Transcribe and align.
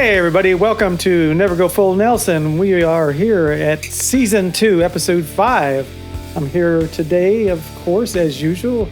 Hey, 0.00 0.16
everybody, 0.16 0.54
welcome 0.54 0.96
to 0.98 1.34
Never 1.34 1.54
Go 1.54 1.68
Full 1.68 1.94
Nelson. 1.94 2.56
We 2.56 2.82
are 2.82 3.12
here 3.12 3.48
at 3.48 3.84
season 3.84 4.50
two, 4.50 4.82
episode 4.82 5.26
five. 5.26 5.86
I'm 6.34 6.46
here 6.46 6.88
today, 6.88 7.48
of 7.48 7.62
course, 7.84 8.16
as 8.16 8.40
usual, 8.40 8.88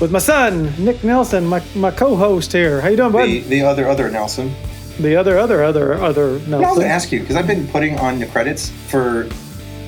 with 0.00 0.10
my 0.10 0.18
son, 0.18 0.74
Nick 0.76 1.04
Nelson, 1.04 1.46
my, 1.46 1.62
my 1.76 1.92
co 1.92 2.16
host 2.16 2.50
here. 2.50 2.80
How 2.80 2.88
you 2.88 2.96
doing, 2.96 3.12
bud? 3.12 3.26
The, 3.26 3.38
the 3.42 3.62
other 3.62 3.88
other 3.88 4.10
Nelson. 4.10 4.52
The 4.98 5.14
other, 5.14 5.38
other, 5.38 5.62
other, 5.62 5.94
other 5.94 6.40
Nelson. 6.40 6.54
I 6.54 6.58
was 6.58 6.78
going 6.78 6.80
to 6.80 6.86
ask 6.88 7.12
you 7.12 7.20
because 7.20 7.36
I've 7.36 7.46
been 7.46 7.68
putting 7.68 7.96
on 8.00 8.18
the 8.18 8.26
credits 8.26 8.70
for 8.88 9.28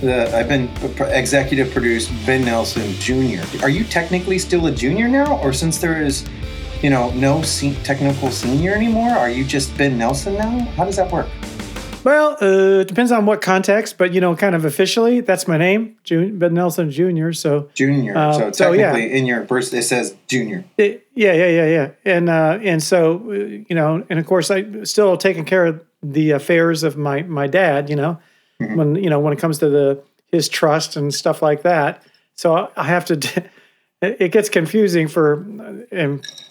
the. 0.00 0.30
I've 0.32 0.48
been 0.48 0.68
uh, 1.00 1.06
executive 1.06 1.72
produced 1.72 2.12
Ben 2.24 2.44
Nelson 2.44 2.92
Jr. 3.00 3.64
Are 3.64 3.68
you 3.68 3.82
technically 3.82 4.38
still 4.38 4.66
a 4.66 4.70
junior 4.70 5.08
now, 5.08 5.38
or 5.38 5.52
since 5.52 5.78
there 5.78 6.00
is, 6.00 6.24
you 6.82 6.90
know, 6.90 7.10
no 7.12 7.42
se- 7.42 7.76
technical 7.84 8.30
senior 8.30 8.74
anymore, 8.74 9.10
are 9.10 9.30
you 9.30 9.44
just 9.44 9.76
Ben 9.78 9.96
Nelson 9.98 10.34
now? 10.34 10.58
How 10.76 10.84
does 10.84 10.96
that 10.96 11.10
work? 11.12 11.28
Well, 12.04 12.36
uh, 12.42 12.80
it 12.80 12.88
depends 12.88 13.12
on 13.12 13.26
what 13.26 13.40
context, 13.40 13.96
but 13.96 14.12
you 14.12 14.20
know, 14.20 14.34
kind 14.34 14.56
of 14.56 14.64
officially, 14.64 15.20
that's 15.20 15.46
my 15.46 15.56
name, 15.56 15.96
Jun- 16.02 16.36
Ben 16.38 16.52
Nelson 16.54 16.90
Jr. 16.90 17.30
So, 17.30 17.70
Junior. 17.74 18.16
Uh, 18.16 18.32
so 18.32 18.52
so, 18.52 18.72
yeah. 18.72 18.90
technically, 18.92 19.16
in 19.16 19.24
your 19.26 19.42
birth, 19.42 19.72
it 19.72 19.82
says 19.84 20.16
junior. 20.26 20.64
it, 20.76 21.06
yeah, 21.14 21.32
yeah, 21.32 21.46
yeah, 21.48 21.66
yeah, 21.66 21.90
and 22.04 22.28
uh, 22.28 22.58
and 22.62 22.82
so 22.82 23.22
uh, 23.28 23.32
you 23.34 23.74
know, 23.76 24.04
and 24.10 24.18
of 24.18 24.26
course, 24.26 24.50
I 24.50 24.82
still 24.82 25.16
taking 25.16 25.44
care 25.44 25.64
of 25.66 25.80
the 26.02 26.32
affairs 26.32 26.82
of 26.82 26.96
my 26.96 27.22
my 27.22 27.46
dad. 27.46 27.88
You 27.88 27.96
know, 27.96 28.18
Mm-hmm. 28.60 28.76
when 28.76 28.94
you 28.96 29.10
know 29.10 29.18
when 29.20 29.32
it 29.32 29.38
comes 29.40 29.58
to 29.58 29.68
the 29.68 30.02
his 30.32 30.48
trust 30.48 30.96
and 30.96 31.12
stuff 31.14 31.40
like 31.42 31.62
that. 31.62 32.02
So 32.34 32.54
I- 32.56 32.68
I 32.76 32.84
have 32.84 33.04
to. 33.06 33.44
It 34.02 34.32
gets 34.32 34.48
confusing 34.48 35.06
for 35.06 35.46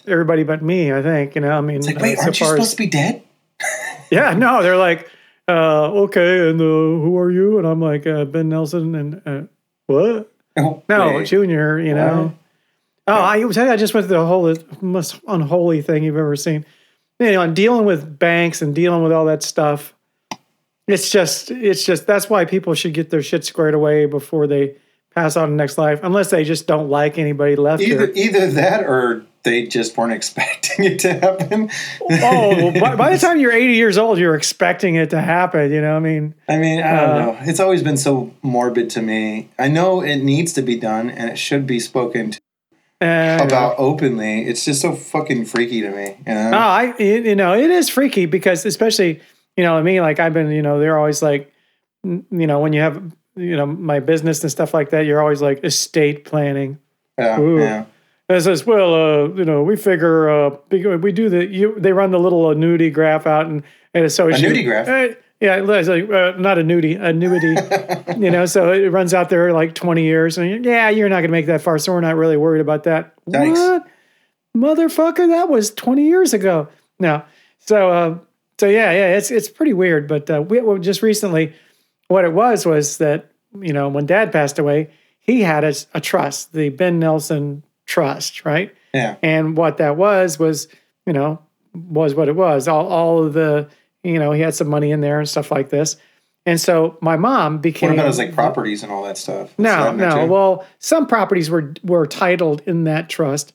everybody 0.06 0.42
but 0.42 0.62
me. 0.62 0.90
I 0.92 1.02
think 1.02 1.34
you 1.34 1.42
know. 1.42 1.50
I 1.50 1.60
mean, 1.60 1.76
It's 1.76 1.86
like, 1.86 1.98
wait, 2.00 2.18
uh, 2.18 2.22
aren't 2.22 2.40
you 2.40 2.46
supposed 2.46 2.62
as- 2.62 2.70
to 2.70 2.76
be 2.76 2.86
dead? 2.86 3.22
yeah, 4.10 4.32
no, 4.34 4.62
they're 4.62 4.76
like, 4.78 5.08
uh, 5.48 5.90
okay, 6.04 6.48
and 6.48 6.60
uh, 6.60 6.64
who 6.64 7.16
are 7.18 7.30
you? 7.30 7.58
And 7.58 7.66
I'm 7.66 7.80
like, 7.80 8.06
uh, 8.06 8.24
Ben 8.24 8.48
Nelson, 8.48 8.94
and 8.94 9.22
uh, 9.26 9.42
what? 9.86 10.32
Oh, 10.58 10.82
No, 10.88 11.16
wait. 11.16 11.26
Junior, 11.26 11.78
you 11.78 11.94
know. 11.94 12.34
Oh, 13.06 13.12
I 13.12 13.44
was 13.44 13.58
I 13.58 13.76
just 13.76 13.94
went 13.94 14.06
through 14.06 14.16
the 14.16 14.26
whole 14.26 14.54
most 14.80 15.20
unholy 15.28 15.82
thing 15.82 16.04
you've 16.04 16.16
ever 16.16 16.36
seen. 16.36 16.64
You 17.18 17.32
know, 17.32 17.52
dealing 17.52 17.84
with 17.84 18.18
banks 18.18 18.62
and 18.62 18.74
dealing 18.74 19.02
with 19.02 19.12
all 19.12 19.26
that 19.26 19.42
stuff. 19.42 19.94
It's 20.88 21.10
just, 21.10 21.50
it's 21.50 21.84
just 21.84 22.06
that's 22.06 22.28
why 22.28 22.44
people 22.44 22.74
should 22.74 22.94
get 22.94 23.10
their 23.10 23.22
shit 23.22 23.44
squared 23.44 23.74
away 23.74 24.06
before 24.06 24.46
they 24.46 24.76
pass 25.14 25.36
on 25.36 25.48
to 25.48 25.50
the 25.52 25.56
next 25.56 25.78
life, 25.78 26.00
unless 26.02 26.30
they 26.30 26.44
just 26.44 26.66
don't 26.66 26.88
like 26.88 27.18
anybody 27.18 27.56
left 27.56 27.82
Either 27.82 28.06
here. 28.06 28.12
either 28.14 28.50
that 28.52 28.84
or 28.84 29.24
they 29.44 29.66
just 29.66 29.96
weren't 29.96 30.12
expecting 30.20 30.84
it 30.84 30.98
to 31.00 31.14
happen. 31.14 31.70
Oh, 32.00 32.72
by, 32.80 32.94
by 32.96 33.10
the 33.12 33.18
time 33.26 33.38
you're 33.40 33.52
80 33.52 33.74
years 33.74 33.98
old, 33.98 34.18
you're 34.18 34.34
expecting 34.36 34.94
it 34.94 35.10
to 35.10 35.20
happen. 35.20 35.70
You 35.72 35.80
know, 35.80 35.96
I 35.96 36.00
mean, 36.00 36.34
I 36.48 36.58
mean, 36.58 36.82
I 36.82 36.92
don't 37.00 37.10
Uh, 37.10 37.18
know. 37.26 37.38
It's 37.42 37.60
always 37.60 37.82
been 37.82 37.96
so 37.96 38.32
morbid 38.42 38.90
to 38.90 39.02
me. 39.02 39.50
I 39.58 39.68
know 39.68 40.00
it 40.02 40.16
needs 40.18 40.52
to 40.54 40.62
be 40.62 40.76
done 40.76 41.10
and 41.10 41.30
it 41.30 41.38
should 41.38 41.66
be 41.66 41.80
spoken 41.80 42.32
to 42.32 42.40
uh, 43.00 43.38
about 43.44 43.74
openly. 43.78 44.42
It's 44.46 44.64
just 44.64 44.80
so 44.80 44.94
fucking 44.94 45.46
freaky 45.46 45.80
to 45.80 45.90
me. 45.90 46.16
You 46.26 46.34
know? 46.34 46.50
Oh, 46.54 46.56
I 46.56 46.94
it- 46.98 47.24
you 47.26 47.34
know 47.34 47.54
it 47.54 47.70
is 47.70 47.88
freaky 47.88 48.26
because 48.26 48.64
especially 48.64 49.20
you 49.56 49.64
know 49.64 49.76
I 49.76 49.82
mean 49.82 50.02
like 50.02 50.20
I've 50.20 50.32
been 50.32 50.50
you 50.52 50.62
know 50.62 50.78
they're 50.78 50.96
always 50.98 51.20
like 51.20 51.52
you 52.04 52.22
know 52.30 52.60
when 52.60 52.72
you 52.72 52.80
have 52.80 53.02
you 53.36 53.56
know 53.56 53.66
my 53.66 54.00
business 54.00 54.42
and 54.42 54.50
stuff 54.50 54.74
like 54.74 54.90
that 54.90 55.06
you're 55.06 55.20
always 55.20 55.42
like 55.42 55.62
estate 55.64 56.24
planning. 56.24 56.78
yeah, 57.18 57.40
ooh. 57.40 57.58
yeah. 57.58 57.84
And 58.28 58.38
it 58.38 58.42
says 58.42 58.64
well 58.66 58.94
uh, 58.94 59.28
you 59.34 59.44
know 59.44 59.62
we 59.62 59.76
figure 59.76 60.28
uh, 60.28 60.56
we 60.70 61.12
do 61.12 61.28
the 61.28 61.46
you 61.46 61.74
they 61.78 61.92
run 61.92 62.10
the 62.10 62.20
little 62.20 62.50
annuity 62.50 62.90
graph 62.90 63.26
out 63.26 63.46
and 63.46 63.62
and 63.94 64.10
so 64.10 64.28
Annuity 64.28 64.64
graph? 64.64 64.88
Uh, 64.88 65.14
yeah, 65.40 65.60
it's 65.60 65.88
like 65.88 66.08
uh, 66.08 66.34
not 66.38 66.58
annuity, 66.58 66.94
annuity. 66.94 67.56
you 68.16 68.30
know, 68.30 68.46
so 68.46 68.72
it 68.72 68.92
runs 68.92 69.12
out 69.12 69.28
there 69.28 69.52
like 69.52 69.74
twenty 69.74 70.04
years, 70.04 70.38
and 70.38 70.64
yeah, 70.64 70.88
you're 70.88 71.08
not 71.08 71.16
going 71.16 71.24
to 71.24 71.32
make 71.32 71.46
that 71.46 71.60
far, 71.60 71.78
so 71.78 71.92
we're 71.92 72.00
not 72.00 72.14
really 72.14 72.36
worried 72.36 72.60
about 72.60 72.84
that. 72.84 73.14
Thanks. 73.28 73.58
What, 73.58 73.88
motherfucker? 74.56 75.28
That 75.28 75.48
was 75.48 75.72
twenty 75.72 76.06
years 76.06 76.32
ago. 76.32 76.68
No, 77.00 77.24
so 77.58 77.90
uh, 77.90 78.18
so 78.60 78.68
yeah, 78.68 78.92
yeah, 78.92 79.16
it's 79.16 79.32
it's 79.32 79.48
pretty 79.48 79.72
weird. 79.72 80.06
But 80.06 80.30
uh, 80.30 80.42
we 80.42 80.60
well, 80.60 80.78
just 80.78 81.02
recently, 81.02 81.54
what 82.12 82.24
it 82.24 82.32
was 82.32 82.64
was 82.64 82.98
that 82.98 83.32
you 83.60 83.72
know 83.72 83.88
when 83.88 84.06
Dad 84.06 84.32
passed 84.32 84.58
away, 84.58 84.90
he 85.18 85.42
had 85.42 85.64
a, 85.64 85.74
a 85.94 86.00
trust, 86.00 86.52
the 86.52 86.68
Ben 86.68 86.98
Nelson 86.98 87.64
Trust, 87.86 88.44
right? 88.44 88.74
yeah. 88.92 89.16
And 89.22 89.56
what 89.56 89.78
that 89.78 89.96
was 89.96 90.38
was, 90.38 90.68
you 91.06 91.12
know, 91.12 91.40
was 91.74 92.14
what 92.14 92.28
it 92.28 92.36
was. 92.36 92.68
All, 92.68 92.86
all 92.88 93.24
of 93.24 93.32
the, 93.32 93.68
you 94.02 94.18
know, 94.18 94.32
he 94.32 94.40
had 94.40 94.54
some 94.54 94.68
money 94.68 94.90
in 94.90 95.00
there 95.00 95.18
and 95.18 95.28
stuff 95.28 95.50
like 95.50 95.70
this. 95.70 95.96
And 96.44 96.60
so 96.60 96.98
my 97.00 97.16
mom 97.16 97.58
became. 97.58 97.90
What 97.90 97.98
about 97.98 98.06
his 98.08 98.18
like 98.18 98.34
properties 98.34 98.82
and 98.82 98.90
all 98.90 99.04
that 99.04 99.16
stuff? 99.16 99.56
No, 99.58 99.70
that 99.70 99.90
in 99.92 99.96
there 99.98 100.10
no. 100.10 100.26
Well, 100.26 100.66
some 100.80 101.06
properties 101.06 101.48
were 101.48 101.72
were 101.84 102.04
titled 102.04 102.62
in 102.66 102.84
that 102.84 103.08
trust, 103.08 103.52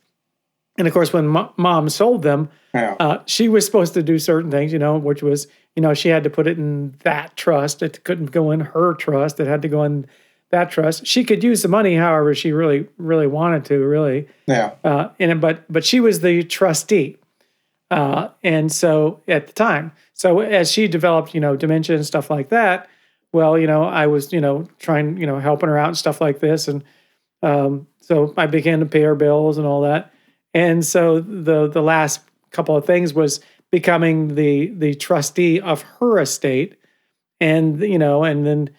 and 0.78 0.88
of 0.88 0.94
course, 0.94 1.12
when 1.12 1.28
mo- 1.28 1.51
mom 1.57 1.90
sold 1.90 2.23
them, 2.23 2.50
yeah. 2.73 2.96
uh, 2.97 3.23
she 3.25 3.50
was 3.50 3.66
supposed 3.66 3.94
to 3.96 4.03
do 4.03 4.17
certain 4.17 4.50
things, 4.50 4.72
you 4.72 4.79
know, 4.79 4.97
which 4.97 5.22
was, 5.22 5.47
you 5.77 5.81
know, 5.81 5.93
she 5.93 6.09
had 6.09 6.23
to 6.23 6.29
put 6.31 6.47
it 6.47 6.57
in 6.57 6.95
that 7.03 7.38
trust. 7.38 7.83
It 7.83 8.03
couldn't 8.03 8.31
go 8.31 8.49
in 8.49 8.61
her 8.61 8.95
trust. 8.95 9.39
It 9.39 9.45
had 9.45 9.61
to 9.61 9.67
go 9.67 9.83
in 9.83 10.07
that 10.49 10.71
trust. 10.71 11.05
She 11.05 11.23
could 11.23 11.43
use 11.43 11.61
the 11.61 11.67
money 11.67 11.95
however 11.95 12.33
she 12.33 12.51
really, 12.51 12.88
really 12.97 13.27
wanted 13.27 13.63
to, 13.65 13.77
really 13.85 14.27
yeah. 14.47 14.73
uh, 14.83 15.09
and 15.19 15.39
but 15.39 15.71
but 15.71 15.85
she 15.85 15.99
was 15.99 16.21
the 16.21 16.41
trustee, 16.41 17.17
uh, 17.91 18.29
and 18.43 18.71
so 18.71 19.21
at 19.27 19.45
the 19.45 19.53
time, 19.53 19.91
so 20.16 20.39
as 20.39 20.71
she 20.71 20.87
developed, 20.87 21.35
you 21.35 21.39
know, 21.39 21.55
dementia 21.55 21.95
and 21.95 22.05
stuff 22.05 22.31
like 22.31 22.49
that, 22.49 22.89
well, 23.31 23.55
you 23.55 23.67
know, 23.67 23.83
I 23.83 24.07
was, 24.07 24.33
you 24.33 24.41
know, 24.41 24.67
trying, 24.79 25.17
you 25.17 25.27
know, 25.27 25.37
helping 25.37 25.69
her 25.69 25.77
out 25.77 25.89
and 25.89 25.97
stuff 25.97 26.19
like 26.19 26.39
this, 26.39 26.67
and 26.67 26.83
um, 27.43 27.85
so 28.01 28.33
I 28.35 28.47
began 28.47 28.79
to 28.79 28.87
pay 28.87 29.01
her 29.01 29.13
bills 29.13 29.59
and 29.59 29.67
all 29.67 29.81
that, 29.81 30.11
and 30.55 30.83
so 30.83 31.19
the 31.19 31.67
the 31.67 31.83
last 31.83 32.21
couple 32.49 32.75
of 32.75 32.83
things 32.85 33.13
was 33.13 33.41
becoming 33.72 34.35
the 34.35 34.67
the 34.67 34.94
trustee 34.95 35.59
of 35.59 35.81
her 36.00 36.19
estate, 36.19 36.78
and 37.39 37.81
you 37.81 38.00
know, 38.00 38.23
and 38.23 38.45
then 38.45 38.69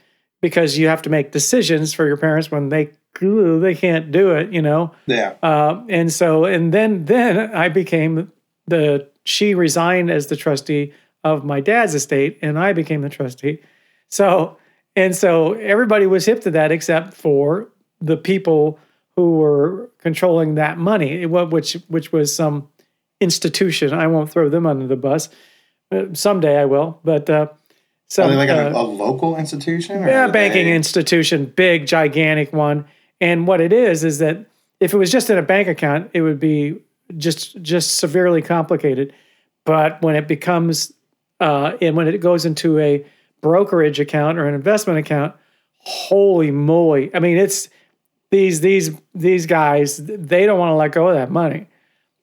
because 0.41 0.79
you 0.79 0.89
have 0.89 1.03
to 1.03 1.11
make 1.11 1.33
decisions 1.33 1.93
for 1.93 2.07
your 2.07 2.17
parents 2.17 2.51
when 2.51 2.69
they 2.69 2.91
they 3.21 3.75
can't 3.75 4.11
do 4.11 4.31
it, 4.33 4.53
you 4.53 4.63
know. 4.63 4.93
Yeah. 5.07 5.35
Uh, 5.43 5.83
and 5.89 6.13
so, 6.13 6.45
and 6.45 6.73
then, 6.73 7.05
then 7.07 7.55
I 7.55 7.69
became 7.69 8.33
the, 8.67 9.09
she 9.25 9.55
resigned 9.55 10.11
as 10.11 10.29
the 10.29 10.37
trustee 10.37 10.93
of 11.25 11.45
my 11.45 11.61
dad's 11.61 11.95
estate 11.95 12.39
and 12.43 12.59
I 12.59 12.73
became 12.73 13.03
the 13.03 13.09
trustee. 13.09 13.61
So, 14.09 14.57
and 14.95 15.15
so 15.15 15.55
everybody 15.55 16.07
was 16.07 16.27
hip 16.27 16.41
to 16.43 16.51
that 16.53 16.73
except 16.73 17.15
for 17.15 17.69
the 18.01 18.17
people 18.17 18.79
who 19.17 19.33
were 19.33 19.91
controlling 19.99 20.55
that 20.55 20.79
money, 20.79 21.23
it 21.23 21.27
which, 21.27 21.75
which 21.89 22.13
was 22.13 22.35
some 22.35 22.69
institution. 23.21 23.93
I 23.93 24.07
won't 24.07 24.31
throw 24.31 24.49
them 24.49 24.67
under 24.67 24.87
the 24.87 24.97
bus. 24.97 25.29
Uh, 25.91 26.05
someday 26.13 26.59
I 26.59 26.65
will, 26.67 27.01
but, 27.05 27.29
uh, 27.31 27.47
so, 28.11 28.27
like 28.27 28.49
uh, 28.49 28.73
a, 28.75 28.81
a 28.81 28.83
local 28.85 29.37
institution? 29.37 30.03
Or 30.03 30.09
yeah, 30.09 30.27
are 30.27 30.33
banking 30.33 30.65
they- 30.67 30.75
institution, 30.75 31.45
big, 31.47 31.87
gigantic 31.87 32.53
one. 32.55 32.87
And 33.21 33.47
what 33.47 33.61
it 33.61 33.71
is 33.73 34.03
is 34.03 34.19
that 34.19 34.47
if 34.81 34.95
it 34.95 34.97
was 34.97 35.11
just 35.13 35.29
in 35.29 35.37
a 35.37 35.43
bank 35.43 35.69
account, 35.69 36.11
it 36.15 36.23
would 36.23 36.41
be 36.41 36.79
just 37.19 37.61
just 37.61 37.99
severely 37.99 38.41
complicated. 38.41 39.13
But 39.67 40.01
when 40.01 40.17
it 40.17 40.27
becomes 40.27 40.91
uh, 41.41 41.77
and 41.83 41.97
when 41.97 42.09
it 42.09 42.17
goes 42.23 42.47
into 42.47 42.79
a 42.79 43.05
brokerage 43.43 44.01
account 44.01 44.39
or 44.39 44.47
an 44.47 44.55
investment 44.55 44.99
account, 44.99 45.35
holy 45.81 46.51
moly! 46.51 47.15
I 47.15 47.19
mean, 47.19 47.37
it's 47.37 47.69
these 48.31 48.63
these 48.63 48.91
these 49.15 49.45
guys 49.45 49.99
they 49.99 50.47
don't 50.47 50.59
want 50.59 50.71
to 50.71 50.75
let 50.77 50.93
go 50.93 51.09
of 51.09 51.15
that 51.15 51.31
money 51.31 51.67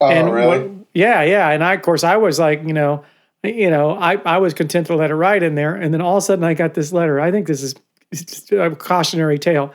Oh, 0.01 0.07
and 0.09 0.33
really? 0.33 0.59
what- 0.67 0.71
yeah, 0.95 1.21
yeah. 1.23 1.49
And 1.49 1.63
I, 1.63 1.73
of 1.73 1.81
course, 1.81 2.03
I 2.03 2.15
was 2.15 2.39
like, 2.39 2.63
you 2.63 2.73
know, 2.73 3.03
you 3.43 3.69
know, 3.69 3.91
I, 3.91 4.13
I 4.25 4.37
was 4.37 4.53
content 4.53 4.87
to 4.87 4.95
let 4.95 5.11
it 5.11 5.15
ride 5.15 5.43
in 5.43 5.53
there. 5.53 5.75
And 5.75 5.93
then 5.93 6.01
all 6.01 6.17
of 6.17 6.23
a 6.23 6.25
sudden 6.25 6.43
I 6.43 6.53
got 6.53 6.73
this 6.73 6.91
letter. 6.91 7.19
I 7.19 7.31
think 7.31 7.47
this 7.47 7.61
is 7.61 8.51
a 8.51 8.71
cautionary 8.71 9.37
tale. 9.37 9.73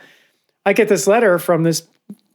I 0.65 0.73
get 0.73 0.89
this 0.89 1.07
letter 1.07 1.39
from 1.39 1.63
this, 1.63 1.87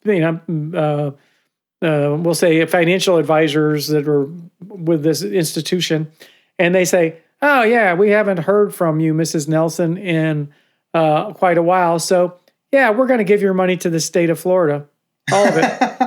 you 0.04 0.20
know, 0.20 0.40
uh, 0.74 1.84
uh, 1.84 2.16
we'll 2.16 2.34
say 2.34 2.64
financial 2.66 3.18
advisors 3.18 3.88
that 3.88 4.06
were 4.06 4.30
with 4.60 5.02
this 5.02 5.22
institution. 5.22 6.10
And 6.58 6.74
they 6.74 6.84
say, 6.84 7.18
oh, 7.42 7.64
yeah, 7.64 7.94
we 7.94 8.10
haven't 8.10 8.38
heard 8.38 8.74
from 8.74 9.00
you, 9.00 9.12
Mrs. 9.12 9.48
Nelson, 9.48 9.98
in 9.98 10.52
uh, 10.94 11.32
quite 11.32 11.58
a 11.58 11.62
while. 11.62 11.98
So, 11.98 12.38
yeah, 12.72 12.90
we're 12.90 13.06
going 13.06 13.18
to 13.18 13.24
give 13.24 13.42
your 13.42 13.52
money 13.52 13.76
to 13.78 13.90
the 13.90 14.00
state 14.00 14.30
of 14.30 14.38
Florida. 14.38 14.86
All 15.32 15.46
of 15.46 15.56
it. 15.56 16.02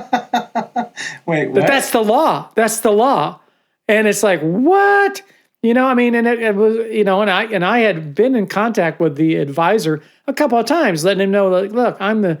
Wait, 1.30 1.54
But 1.54 1.66
that's 1.66 1.90
the 1.90 2.02
law. 2.02 2.50
That's 2.54 2.80
the 2.80 2.90
law. 2.92 3.40
And 3.88 4.06
it's 4.06 4.22
like, 4.22 4.40
what? 4.40 5.22
You 5.62 5.74
know, 5.74 5.86
I 5.86 5.94
mean, 5.94 6.14
and 6.14 6.26
it, 6.26 6.40
it 6.40 6.54
was, 6.54 6.76
you 6.90 7.04
know, 7.04 7.20
and 7.20 7.30
I 7.30 7.44
and 7.44 7.64
I 7.64 7.80
had 7.80 8.14
been 8.14 8.34
in 8.34 8.46
contact 8.46 8.98
with 9.00 9.16
the 9.16 9.36
advisor 9.36 10.02
a 10.26 10.32
couple 10.32 10.56
of 10.58 10.64
times, 10.66 11.04
letting 11.04 11.20
him 11.22 11.30
know, 11.30 11.48
like, 11.48 11.72
look, 11.72 11.96
I'm 12.00 12.22
the, 12.22 12.40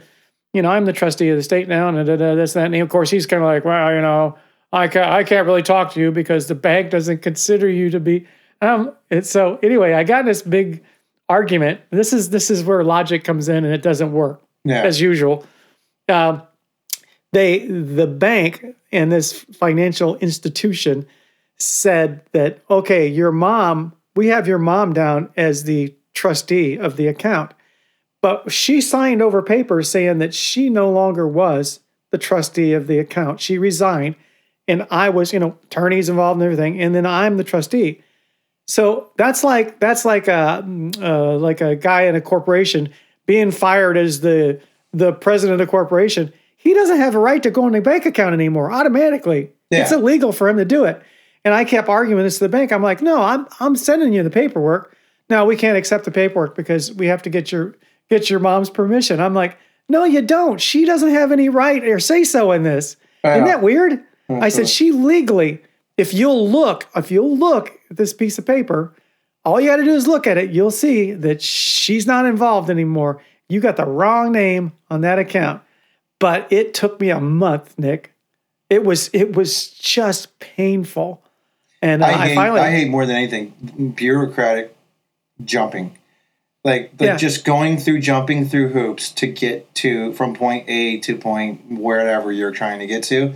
you 0.54 0.62
know, 0.62 0.70
I'm 0.70 0.86
the 0.86 0.92
trustee 0.92 1.28
of 1.28 1.36
the 1.36 1.42
state 1.42 1.68
now, 1.68 1.88
and 1.88 2.06
da, 2.06 2.16
da, 2.16 2.34
this, 2.34 2.54
that, 2.54 2.64
and 2.66 2.74
of 2.76 2.88
course 2.88 3.10
he's 3.10 3.26
kind 3.26 3.42
of 3.42 3.46
like, 3.46 3.64
well, 3.64 3.92
you 3.94 4.00
know, 4.00 4.38
I 4.72 4.88
can't, 4.88 5.10
I 5.10 5.22
can't 5.24 5.46
really 5.46 5.62
talk 5.62 5.92
to 5.92 6.00
you 6.00 6.10
because 6.10 6.46
the 6.46 6.54
bank 6.54 6.90
doesn't 6.90 7.20
consider 7.20 7.68
you 7.68 7.90
to 7.90 8.00
be 8.00 8.26
Um, 8.62 8.92
and 9.10 9.26
so 9.26 9.58
anyway, 9.62 9.92
I 9.92 10.02
got 10.04 10.24
this 10.24 10.40
big 10.42 10.82
argument. 11.28 11.80
This 11.90 12.12
is 12.14 12.30
this 12.30 12.50
is 12.50 12.64
where 12.64 12.82
logic 12.84 13.22
comes 13.24 13.48
in, 13.50 13.64
and 13.64 13.74
it 13.74 13.82
doesn't 13.82 14.12
work 14.12 14.40
Yeah. 14.64 14.82
as 14.82 14.98
usual. 15.00 15.44
Um, 16.08 16.42
they 17.32 17.66
the 17.66 18.06
bank 18.06 18.64
and 18.92 19.10
this 19.10 19.32
financial 19.32 20.16
institution 20.16 21.06
said 21.56 22.22
that 22.32 22.62
okay, 22.70 23.06
your 23.06 23.32
mom, 23.32 23.94
we 24.16 24.28
have 24.28 24.48
your 24.48 24.58
mom 24.58 24.92
down 24.92 25.30
as 25.36 25.64
the 25.64 25.94
trustee 26.14 26.76
of 26.76 26.96
the 26.96 27.06
account, 27.06 27.52
but 28.22 28.50
she 28.52 28.80
signed 28.80 29.22
over 29.22 29.42
papers 29.42 29.88
saying 29.88 30.18
that 30.18 30.34
she 30.34 30.68
no 30.68 30.90
longer 30.90 31.26
was 31.26 31.80
the 32.10 32.18
trustee 32.18 32.72
of 32.72 32.86
the 32.86 32.98
account. 32.98 33.40
She 33.40 33.58
resigned, 33.58 34.16
and 34.66 34.86
I 34.90 35.10
was, 35.10 35.32
you 35.32 35.38
know, 35.38 35.56
attorneys 35.64 36.08
involved 36.08 36.40
and 36.40 36.44
everything, 36.44 36.80
and 36.80 36.94
then 36.94 37.06
I'm 37.06 37.36
the 37.36 37.44
trustee. 37.44 38.02
So 38.66 39.10
that's 39.16 39.42
like 39.42 39.80
that's 39.80 40.04
like 40.04 40.28
a 40.28 40.64
uh, 41.00 41.36
like 41.38 41.60
a 41.60 41.76
guy 41.76 42.02
in 42.02 42.14
a 42.14 42.20
corporation 42.20 42.90
being 43.26 43.50
fired 43.50 43.96
as 43.96 44.20
the 44.20 44.60
the 44.92 45.12
president 45.12 45.60
of 45.60 45.66
the 45.66 45.70
corporation. 45.70 46.32
He 46.62 46.74
doesn't 46.74 46.98
have 46.98 47.14
a 47.14 47.18
right 47.18 47.42
to 47.42 47.50
go 47.50 47.66
in 47.66 47.72
the 47.72 47.80
bank 47.80 48.04
account 48.04 48.34
anymore 48.34 48.70
automatically. 48.70 49.50
It's 49.70 49.92
illegal 49.92 50.30
for 50.30 50.46
him 50.46 50.58
to 50.58 50.64
do 50.66 50.84
it. 50.84 51.02
And 51.42 51.54
I 51.54 51.64
kept 51.64 51.88
arguing 51.88 52.22
this 52.22 52.36
to 52.38 52.44
the 52.44 52.50
bank. 52.50 52.70
I'm 52.70 52.82
like, 52.82 53.00
no, 53.00 53.22
I'm 53.22 53.46
I'm 53.60 53.76
sending 53.76 54.12
you 54.12 54.22
the 54.22 54.28
paperwork. 54.30 54.94
No, 55.30 55.46
we 55.46 55.56
can't 55.56 55.78
accept 55.78 56.04
the 56.04 56.10
paperwork 56.10 56.54
because 56.54 56.92
we 56.92 57.06
have 57.06 57.22
to 57.22 57.30
get 57.30 57.50
your 57.50 57.76
get 58.10 58.28
your 58.28 58.40
mom's 58.40 58.68
permission. 58.68 59.20
I'm 59.20 59.32
like, 59.32 59.56
no, 59.88 60.04
you 60.04 60.20
don't. 60.20 60.60
She 60.60 60.84
doesn't 60.84 61.10
have 61.10 61.32
any 61.32 61.48
right 61.48 61.82
or 61.82 61.98
say 61.98 62.24
so 62.24 62.52
in 62.52 62.62
this. 62.62 62.96
Isn't 63.24 63.46
that 63.46 63.62
weird? 63.62 64.04
I 64.28 64.48
said, 64.50 64.68
she 64.68 64.92
legally, 64.92 65.62
if 65.96 66.12
you'll 66.12 66.48
look, 66.48 66.86
if 66.94 67.10
you'll 67.10 67.36
look 67.36 67.72
at 67.90 67.96
this 67.96 68.12
piece 68.12 68.38
of 68.38 68.46
paper, 68.46 68.94
all 69.44 69.60
you 69.60 69.68
got 69.68 69.76
to 69.76 69.84
do 69.84 69.94
is 69.94 70.06
look 70.06 70.26
at 70.26 70.36
it. 70.36 70.50
You'll 70.50 70.70
see 70.70 71.12
that 71.12 71.40
she's 71.42 72.06
not 72.06 72.26
involved 72.26 72.68
anymore. 72.70 73.22
You 73.48 73.60
got 73.60 73.76
the 73.76 73.86
wrong 73.86 74.30
name 74.30 74.72
on 74.90 75.00
that 75.00 75.18
account. 75.18 75.62
But 76.20 76.46
it 76.52 76.72
took 76.74 77.00
me 77.00 77.10
a 77.10 77.20
month, 77.20 77.76
Nick. 77.78 78.12
It 78.68 78.84
was 78.84 79.10
it 79.12 79.34
was 79.34 79.70
just 79.70 80.38
painful. 80.38 81.22
And 81.82 82.02
uh, 82.02 82.06
I 82.06 82.10
I, 82.10 82.28
hate, 82.28 82.34
finally 82.36 82.60
I 82.60 82.70
hate 82.70 82.88
more 82.88 83.04
than 83.06 83.16
anything 83.16 83.92
bureaucratic 83.96 84.76
jumping. 85.44 85.96
Like, 86.62 86.92
like 87.00 87.06
Yeah. 87.08 87.16
just 87.16 87.44
going 87.44 87.78
through 87.78 88.00
jumping 88.00 88.46
through 88.46 88.68
hoops 88.68 89.10
to 89.12 89.26
get 89.26 89.74
to 89.76 90.12
from 90.12 90.34
point 90.34 90.68
A 90.68 90.98
to 91.00 91.16
point 91.16 91.62
wherever 91.80 92.30
you're 92.30 92.52
trying 92.52 92.78
to 92.80 92.86
get 92.86 93.02
to. 93.04 93.34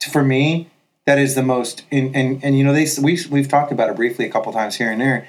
To- 0.00 0.10
For 0.10 0.24
me, 0.24 0.68
that 1.06 1.18
is 1.18 1.36
the 1.36 1.42
most 1.44 1.84
and 1.92 2.14
and, 2.14 2.44
and 2.44 2.58
you 2.58 2.64
know 2.64 2.72
they 2.72 2.86
we 3.00 3.18
we've 3.30 3.48
talked 3.48 3.70
about 3.72 3.88
it 3.88 3.96
briefly 3.96 4.26
a 4.26 4.30
couple 4.30 4.52
times 4.52 4.74
here 4.74 4.90
and 4.90 5.00
there. 5.00 5.28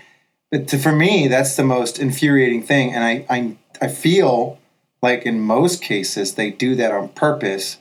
But 0.49 0.67
to, 0.69 0.77
for 0.77 0.91
me, 0.93 1.27
that's 1.27 1.55
the 1.55 1.63
most 1.63 1.99
infuriating 1.99 2.63
thing, 2.63 2.93
and 2.93 3.03
I 3.03 3.25
I 3.29 3.55
I 3.81 3.87
feel 3.87 4.57
like 5.07 5.23
in 5.25 5.39
most 5.39 5.81
cases 5.81 6.35
they 6.35 6.49
do 6.51 6.75
that 6.75 6.91
on 6.91 7.07
purpose 7.09 7.77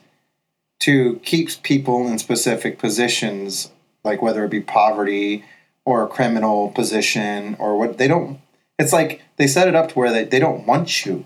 to 0.81 1.19
keep 1.25 1.49
people 1.63 2.07
in 2.07 2.19
specific 2.19 2.79
positions, 2.79 3.71
like 4.05 4.23
whether 4.23 4.45
it 4.45 4.51
be 4.51 4.61
poverty 4.61 5.45
or 5.85 6.05
a 6.05 6.09
criminal 6.09 6.71
position 6.71 7.57
or 7.59 7.79
what 7.79 7.99
they 7.99 8.07
don't. 8.09 8.39
It's 8.79 8.93
like 8.93 9.23
they 9.39 9.47
set 9.47 9.67
it 9.69 9.75
up 9.75 9.89
to 9.91 9.95
where 9.99 10.13
they, 10.13 10.25
they 10.25 10.39
don't 10.39 10.67
want 10.67 11.05
you 11.05 11.25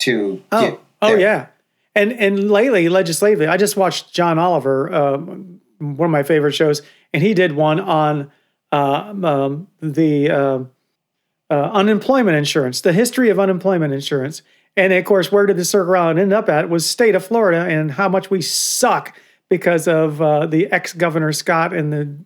to 0.00 0.42
Oh, 0.52 0.60
get. 0.70 0.80
oh 1.02 1.14
yeah. 1.16 1.46
And 1.94 2.12
and 2.12 2.50
lately, 2.50 2.88
legislatively, 2.88 3.46
I 3.48 3.56
just 3.56 3.76
watched 3.76 4.12
John 4.14 4.38
Oliver, 4.38 4.92
um, 4.94 5.60
one 5.78 6.06
of 6.10 6.12
my 6.12 6.22
favorite 6.22 6.52
shows, 6.52 6.82
and 7.12 7.22
he 7.22 7.34
did 7.34 7.52
one 7.52 7.80
on 7.80 8.30
uh, 8.70 9.12
um, 9.24 9.66
the 9.80 10.30
uh, 10.30 10.58
uh, 11.50 11.70
unemployment 11.72 12.36
insurance, 12.36 12.80
the 12.80 12.92
history 12.92 13.28
of 13.28 13.40
unemployment 13.40 13.92
insurance, 13.92 14.42
and 14.76 14.92
of 14.92 15.04
course, 15.04 15.30
where 15.32 15.46
did 15.46 15.56
the 15.56 15.64
circle 15.64 15.92
around 15.92 16.18
end 16.18 16.32
up 16.32 16.48
at 16.48 16.68
was 16.68 16.88
state 16.88 17.14
of 17.14 17.24
Florida 17.24 17.64
and 17.64 17.92
how 17.92 18.08
much 18.08 18.30
we 18.30 18.40
suck 18.40 19.16
because 19.48 19.88
of 19.88 20.22
uh, 20.22 20.46
the 20.46 20.70
ex 20.70 20.92
governor 20.92 21.32
Scott 21.32 21.72
and 21.72 21.92
the 21.92 22.16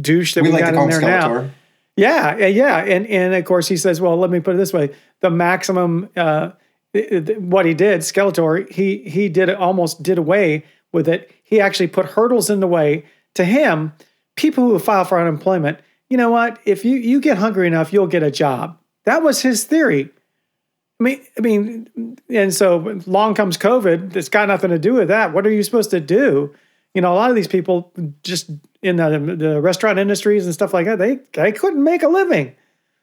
douche 0.00 0.34
that 0.34 0.42
we, 0.42 0.48
We 0.48 0.54
like 0.54 0.74
got 0.74 0.74
in 0.74 0.88
there 0.88 1.00
now. 1.00 1.28
Skeletor. 1.28 1.50
Yeah, 1.96 2.36
yeah, 2.36 2.46
yeah, 2.46 2.76
and 2.78 3.06
and 3.06 3.34
of 3.34 3.44
course 3.44 3.68
he 3.68 3.76
says, 3.76 4.00
well, 4.00 4.16
let 4.16 4.30
me 4.30 4.40
put 4.40 4.54
it 4.54 4.58
this 4.58 4.72
way: 4.72 4.94
the 5.20 5.30
maximum, 5.30 6.08
uh, 6.16 6.52
what 6.92 7.66
he 7.66 7.74
did, 7.74 8.00
Skeletor, 8.00 8.70
he 8.70 8.98
he 9.08 9.28
did 9.28 9.50
it, 9.50 9.56
almost 9.56 10.02
did 10.02 10.16
away 10.16 10.64
with 10.92 11.06
it. 11.06 11.30
He 11.44 11.60
actually 11.60 11.88
put 11.88 12.06
hurdles 12.06 12.48
in 12.48 12.60
the 12.60 12.66
way 12.66 13.04
to 13.34 13.44
him. 13.44 13.92
People 14.36 14.64
who 14.64 14.78
file 14.78 15.04
for 15.04 15.20
unemployment, 15.20 15.78
you 16.08 16.16
know 16.16 16.30
what? 16.30 16.58
If 16.64 16.84
you 16.84 16.96
you 16.96 17.20
get 17.20 17.36
hungry 17.36 17.66
enough, 17.66 17.92
you'll 17.92 18.06
get 18.06 18.22
a 18.22 18.30
job. 18.30 18.78
That 19.04 19.22
was 19.22 19.42
his 19.42 19.64
theory. 19.64 20.10
I 21.02 21.04
mean, 21.04 21.26
I 21.36 21.40
mean, 21.40 22.18
and 22.30 22.54
so 22.54 23.00
long 23.06 23.34
comes 23.34 23.58
COVID. 23.58 24.14
It's 24.14 24.28
got 24.28 24.46
nothing 24.46 24.70
to 24.70 24.78
do 24.78 24.94
with 24.94 25.08
that. 25.08 25.32
What 25.32 25.46
are 25.46 25.50
you 25.50 25.62
supposed 25.62 25.90
to 25.90 26.00
do? 26.00 26.54
You 26.94 27.00
know, 27.00 27.12
a 27.12 27.16
lot 27.16 27.30
of 27.30 27.36
these 27.36 27.48
people 27.48 27.92
just 28.22 28.50
in 28.82 28.96
the, 28.96 29.36
the 29.36 29.60
restaurant 29.60 29.98
industries 29.98 30.44
and 30.44 30.54
stuff 30.54 30.72
like 30.72 30.86
that, 30.86 30.98
they 30.98 31.18
they 31.32 31.50
couldn't 31.50 31.82
make 31.82 32.02
a 32.02 32.08
living. 32.08 32.54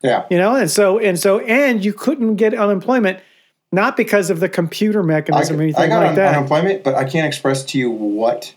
Yeah. 0.02 0.26
You 0.30 0.38
know, 0.38 0.56
and 0.56 0.72
so 0.72 0.98
and 0.98 1.20
so 1.20 1.40
and 1.40 1.84
you 1.84 1.92
couldn't 1.92 2.36
get 2.36 2.54
unemployment 2.54 3.20
not 3.72 3.98
because 3.98 4.30
of 4.30 4.40
the 4.40 4.50
computer 4.50 5.02
I, 5.02 5.06
mechanism 5.06 5.58
or 5.58 5.62
I 5.62 5.64
anything 5.66 5.90
got 5.90 6.00
like 6.00 6.10
un- 6.10 6.16
that. 6.16 6.36
unemployment, 6.36 6.84
but 6.84 6.96
I 6.96 7.04
can't 7.04 7.28
express 7.28 7.66
to 7.66 7.78
you 7.78 7.92
what 7.92 8.56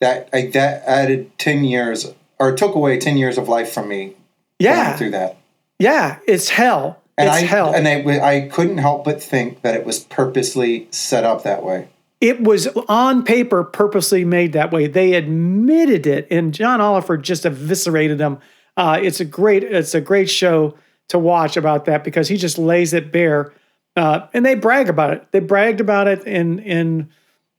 that 0.00 0.30
I, 0.32 0.46
that 0.54 0.82
added 0.86 1.36
ten 1.38 1.64
years 1.64 2.12
or 2.38 2.54
took 2.54 2.74
away 2.74 2.98
ten 2.98 3.18
years 3.18 3.36
of 3.36 3.48
life 3.48 3.70
from 3.70 3.88
me. 3.88 4.16
yeah, 4.58 4.96
through 4.96 5.10
that, 5.10 5.36
yeah, 5.78 6.18
it's 6.26 6.48
hell. 6.48 7.01
And 7.18 7.28
it's 7.28 7.36
I 7.36 7.40
hell. 7.42 7.74
and 7.74 7.86
I, 7.86 8.36
I 8.36 8.48
couldn't 8.48 8.78
help 8.78 9.04
but 9.04 9.22
think 9.22 9.62
that 9.62 9.74
it 9.74 9.84
was 9.84 10.00
purposely 10.00 10.88
set 10.90 11.24
up 11.24 11.42
that 11.42 11.62
way. 11.64 11.88
it 12.20 12.40
was 12.40 12.68
on 12.88 13.24
paper 13.24 13.64
purposely 13.64 14.24
made 14.24 14.52
that 14.52 14.70
way. 14.72 14.86
They 14.86 15.14
admitted 15.14 16.06
it, 16.06 16.26
and 16.30 16.54
John 16.54 16.80
Oliver 16.80 17.16
just 17.16 17.44
eviscerated 17.44 18.18
them. 18.18 18.38
Uh, 18.76 18.98
it's 19.02 19.20
a 19.20 19.24
great, 19.24 19.64
it's 19.64 19.94
a 19.94 20.00
great 20.00 20.30
show 20.30 20.74
to 21.08 21.18
watch 21.18 21.56
about 21.56 21.84
that 21.84 22.04
because 22.04 22.28
he 22.28 22.36
just 22.36 22.56
lays 22.58 22.94
it 22.94 23.12
bare, 23.12 23.52
uh, 23.96 24.26
and 24.32 24.46
they 24.46 24.54
brag 24.54 24.88
about 24.88 25.12
it. 25.12 25.26
They 25.32 25.40
bragged 25.40 25.80
about 25.80 26.08
it, 26.08 26.22
and 26.26 26.60
and 26.60 27.08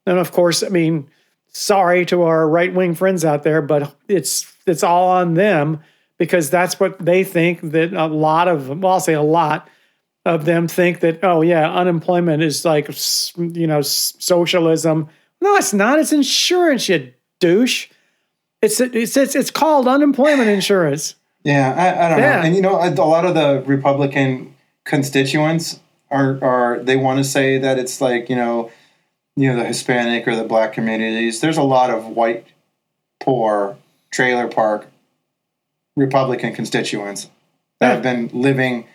and 0.05 0.17
of 0.17 0.31
course, 0.31 0.63
I 0.63 0.69
mean, 0.69 1.07
sorry 1.49 2.05
to 2.07 2.23
our 2.23 2.49
right 2.49 2.73
wing 2.73 2.95
friends 2.95 3.23
out 3.23 3.43
there, 3.43 3.61
but 3.61 3.93
it's 4.07 4.51
it's 4.65 4.81
all 4.81 5.09
on 5.09 5.35
them 5.35 5.81
because 6.23 6.49
that's 6.49 6.79
what 6.79 6.97
they 7.03 7.21
think 7.23 7.59
that 7.61 7.91
a 7.93 8.05
lot 8.07 8.47
of 8.47 8.69
well, 8.69 8.93
I'll 8.93 8.99
say 9.01 9.13
a 9.13 9.21
lot 9.21 9.67
of 10.25 10.45
them 10.45 10.69
think 10.69 11.01
that 11.01 11.19
oh 11.21 11.41
yeah 11.41 11.69
unemployment 11.73 12.41
is 12.41 12.63
like 12.63 12.87
you 13.37 13.67
know 13.67 13.81
socialism 13.81 15.09
no 15.41 15.55
it's 15.57 15.73
not 15.73 15.99
it's 15.99 16.13
insurance 16.13 16.87
you 16.87 17.11
douche 17.41 17.89
it's 18.61 18.79
it's 18.79 19.17
it's, 19.17 19.35
it's 19.35 19.51
called 19.51 19.85
unemployment 19.87 20.47
insurance 20.49 21.15
Yeah, 21.43 21.73
I, 21.75 22.05
I 22.05 22.09
don't 22.09 22.19
Yeah. 22.19 22.35
know. 22.37 22.41
And 22.47 22.55
you 22.55 22.61
know, 22.61 22.75
a 22.79 22.89
a 22.89 23.03
lot 23.15 23.25
of 23.25 23.33
the 23.35 23.61
Republican 23.65 24.55
constituents 24.85 25.81
are 26.09 26.39
are 26.41 26.79
they 26.81 26.95
want 26.95 27.17
to 27.17 27.25
say 27.25 27.57
that 27.59 27.77
it's 27.77 27.99
like 27.99 28.29
you 28.29 28.37
know, 28.37 28.71
you 29.35 29.49
know 29.49 29.57
the 29.61 29.65
Hispanic 29.65 30.25
or 30.25 30.35
the 30.37 30.45
Black 30.47 30.71
communities. 30.71 31.41
There's 31.41 31.57
a 31.57 31.63
lot 31.77 31.89
of 31.89 32.07
white, 32.07 32.45
poor 33.19 33.75
trailer 34.11 34.47
park 34.47 34.87
Republican 35.95 36.53
constituents 36.53 37.29
that 37.79 37.93
have 37.93 38.01
been 38.03 38.29
living 38.33 38.85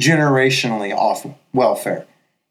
generationally 0.00 0.94
off 0.94 1.26
welfare. 1.52 2.06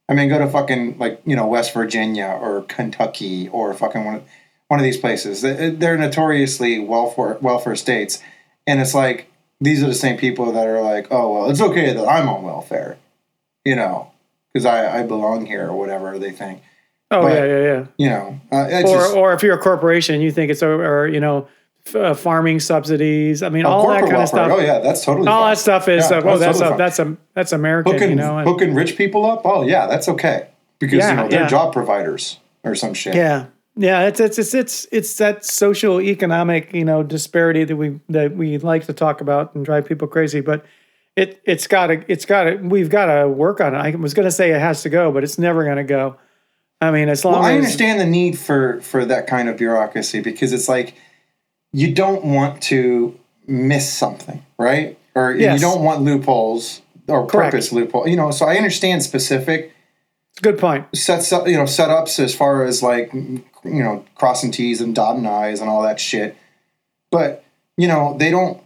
I 0.09 0.13
mean, 0.13 0.29
go 0.29 0.39
to 0.39 0.47
fucking 0.47 0.97
like 0.97 1.21
you 1.25 1.35
know 1.35 1.47
West 1.47 1.73
Virginia 1.73 2.38
or 2.41 2.63
Kentucky 2.63 3.50
or 3.50 3.73
fucking 3.73 4.03
one 4.05 4.15
of, 4.15 4.23
one 4.67 4.79
of 4.79 4.83
these 4.83 4.97
places. 4.97 5.41
They- 5.41 5.69
They're 5.71 5.97
notoriously 5.97 6.79
welfare 6.79 7.38
welfare 7.41 7.75
states, 7.75 8.21
and 8.67 8.79
it's 8.81 8.93
like 8.93 9.27
these 9.62 9.81
are 9.83 9.88
the 9.88 9.93
same 9.93 10.17
people 10.17 10.51
that 10.51 10.67
are 10.67 10.81
like, 10.81 11.07
oh 11.12 11.33
well, 11.33 11.50
it's 11.50 11.62
okay 11.62 11.93
that 11.93 12.07
I'm 12.07 12.27
on 12.27 12.43
welfare, 12.43 12.97
you 13.63 13.75
know, 13.75 14.12
because 14.51 14.65
I 14.65 15.00
I 15.00 15.03
belong 15.03 15.45
here 15.45 15.69
or 15.69 15.77
whatever 15.77 16.17
they 16.19 16.31
think. 16.31 16.62
oh 17.12 17.21
But- 17.21 17.33
yeah 17.33 17.45
yeah 17.45 17.59
yeah 17.62 17.85
You 17.97 18.09
know, 18.09 18.39
uh, 18.51 18.65
or 18.65 18.81
just, 18.81 19.15
or 19.15 19.33
if 19.33 19.43
you're 19.43 19.55
a 19.55 19.62
corporation 19.62 20.21
you 20.21 20.31
think 20.31 20.51
it's 20.51 20.63
or 20.63 21.07
you 21.07 21.19
know 21.21 21.47
uh, 21.96 22.13
farming 22.13 22.60
subsidies 22.60 23.44
i 23.44 23.50
mean 23.50 23.66
oh, 23.66 23.70
all 23.70 23.88
that 23.90 24.02
kind 24.02 24.16
of 24.16 24.28
stuff 24.28 24.52
Oh 24.52 24.60
yeah, 24.60 24.80
that's 24.80 25.04
totally 25.04 25.28
all 25.28 25.42
fine. 25.44 25.52
that 25.52 25.58
stuff 25.58 25.88
is 25.88 26.10
Yeah, 26.10 26.18
uh, 26.18 26.22
oh 26.24 26.38
that's 26.38 26.60
that's 26.60 26.60
totally 26.60 26.75
a, 26.75 26.78
that's 26.78 27.00
a 27.00 27.18
that's 27.34 27.52
american 27.52 27.94
hooking 27.94 28.10
you 28.12 28.16
know 28.16 28.38
and- 28.38 28.48
hooking 28.48 28.74
rich 28.74 28.96
people 28.98 29.25
up. 29.25 29.42
Oh 29.46 29.63
yeah, 29.68 29.88
that's 29.88 30.08
okay 30.10 30.48
because 30.80 30.98
Yeah, 31.00 31.10
you 31.12 31.16
know 31.18 31.28
they're 31.28 31.42
yeah. 31.42 31.48
job 31.48 31.74
providers 31.74 32.40
or 32.63 32.75
some 32.75 32.94
shit. 32.94 33.16
Yeah. 33.16 33.48
Yeah, 33.75 34.08
it's 34.08 34.20
it's 34.20 34.38
it's 34.38 34.54
it's 34.54 34.88
it's 34.92 35.18
that 35.18 35.44
social 35.44 36.00
economic, 36.00 36.74
you 36.75 36.86
know, 36.86 37.02
disparity 37.02 37.63
that 37.63 37.75
we 37.75 38.00
that 38.10 38.36
we 38.36 38.60
like 38.60 38.86
to 38.86 38.94
talk 38.94 39.20
about 39.20 39.56
and 39.56 39.66
drive 39.66 39.86
people 39.88 40.08
crazy, 40.08 40.42
but 40.42 40.63
it 41.16 41.42
it's 41.44 41.66
got 41.66 41.88
to 41.88 42.04
it's 42.08 42.25
got 42.25 42.44
to 42.44 42.56
we've 42.58 42.90
got 42.90 43.08
to 43.08 43.28
work 43.28 43.60
on 43.62 43.74
it. 43.74 43.80
I 43.80 43.90
was 43.96 44.13
going 44.13 44.28
to 44.28 44.32
say 44.32 44.52
it 44.52 44.60
has 44.60 44.84
to 44.84 44.90
go, 44.90 45.12
but 45.12 45.24
it's 45.24 45.40
never 45.40 45.63
going 45.63 45.78
to 45.78 45.84
go. 45.84 46.18
I 46.82 46.92
mean, 46.92 47.10
as 47.10 47.25
long 47.25 47.34
Well, 47.34 47.44
I 47.44 47.56
understand 47.56 48.00
the 48.00 48.06
need 48.06 48.38
for 48.38 48.80
for 48.82 49.06
that 49.06 49.25
kind 49.25 49.50
of 49.50 49.58
bureaucracy 49.58 50.22
because 50.22 50.54
it's 50.54 50.70
like 50.70 50.94
you 51.74 51.94
don't 51.94 52.24
want 52.24 52.62
to 52.63 53.20
miss 53.48 53.92
something, 53.92 54.46
right? 54.58 54.98
or 55.15 55.36
Yes. 55.36 55.60
you 55.62 55.68
don't 55.68 55.84
want 55.84 56.01
loopholes 56.01 56.82
or 57.08 57.27
Correct. 57.27 57.51
purpose 57.51 57.72
loophole. 57.72 58.08
You 58.08 58.15
know, 58.15 58.32
so 58.32 58.46
I 58.48 58.56
understand 58.56 59.03
specific 59.03 59.72
Good 60.42 60.58
point. 60.58 60.86
sets 60.96 61.32
up, 61.32 61.48
you 61.48 61.56
know, 61.56 61.63
setups 61.65 62.20
as 62.20 62.34
far 62.34 62.63
as 62.65 62.82
like, 62.82 63.13
you 63.13 63.44
know, 63.63 64.03
crossing 64.15 64.50
T's 64.50 64.82
and 64.82 64.96
dotting 64.96 65.27
I's 65.27 65.60
and 65.62 65.70
all 65.70 65.84
that 65.84 66.00
shit. 66.00 66.36
But 67.12 67.44
you 67.77 67.88
know, 67.88 68.15
they 68.18 68.32
don't. 68.32 68.60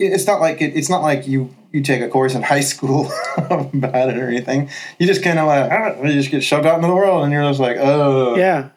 It's 0.00 0.26
not 0.26 0.40
like 0.40 0.60
it, 0.60 0.76
it's 0.76 0.90
not 0.90 1.02
like 1.02 1.28
you 1.28 1.54
you 1.70 1.80
take 1.82 2.02
a 2.02 2.08
course 2.08 2.34
in 2.34 2.42
high 2.42 2.60
school 2.60 3.12
about 3.36 4.08
it 4.10 4.16
or 4.18 4.28
anything. 4.28 4.68
You 4.98 5.06
just 5.06 5.22
kind 5.22 5.38
of 5.38 5.46
like 5.46 5.70
ah, 5.70 6.02
you 6.02 6.12
just 6.14 6.30
get 6.32 6.42
shoved 6.42 6.66
out 6.66 6.74
into 6.76 6.88
the 6.88 6.94
world, 6.94 7.22
and 7.22 7.32
you're 7.32 7.48
just 7.48 7.60
like, 7.60 7.76
oh, 7.78 8.34
Yeah. 8.36 8.70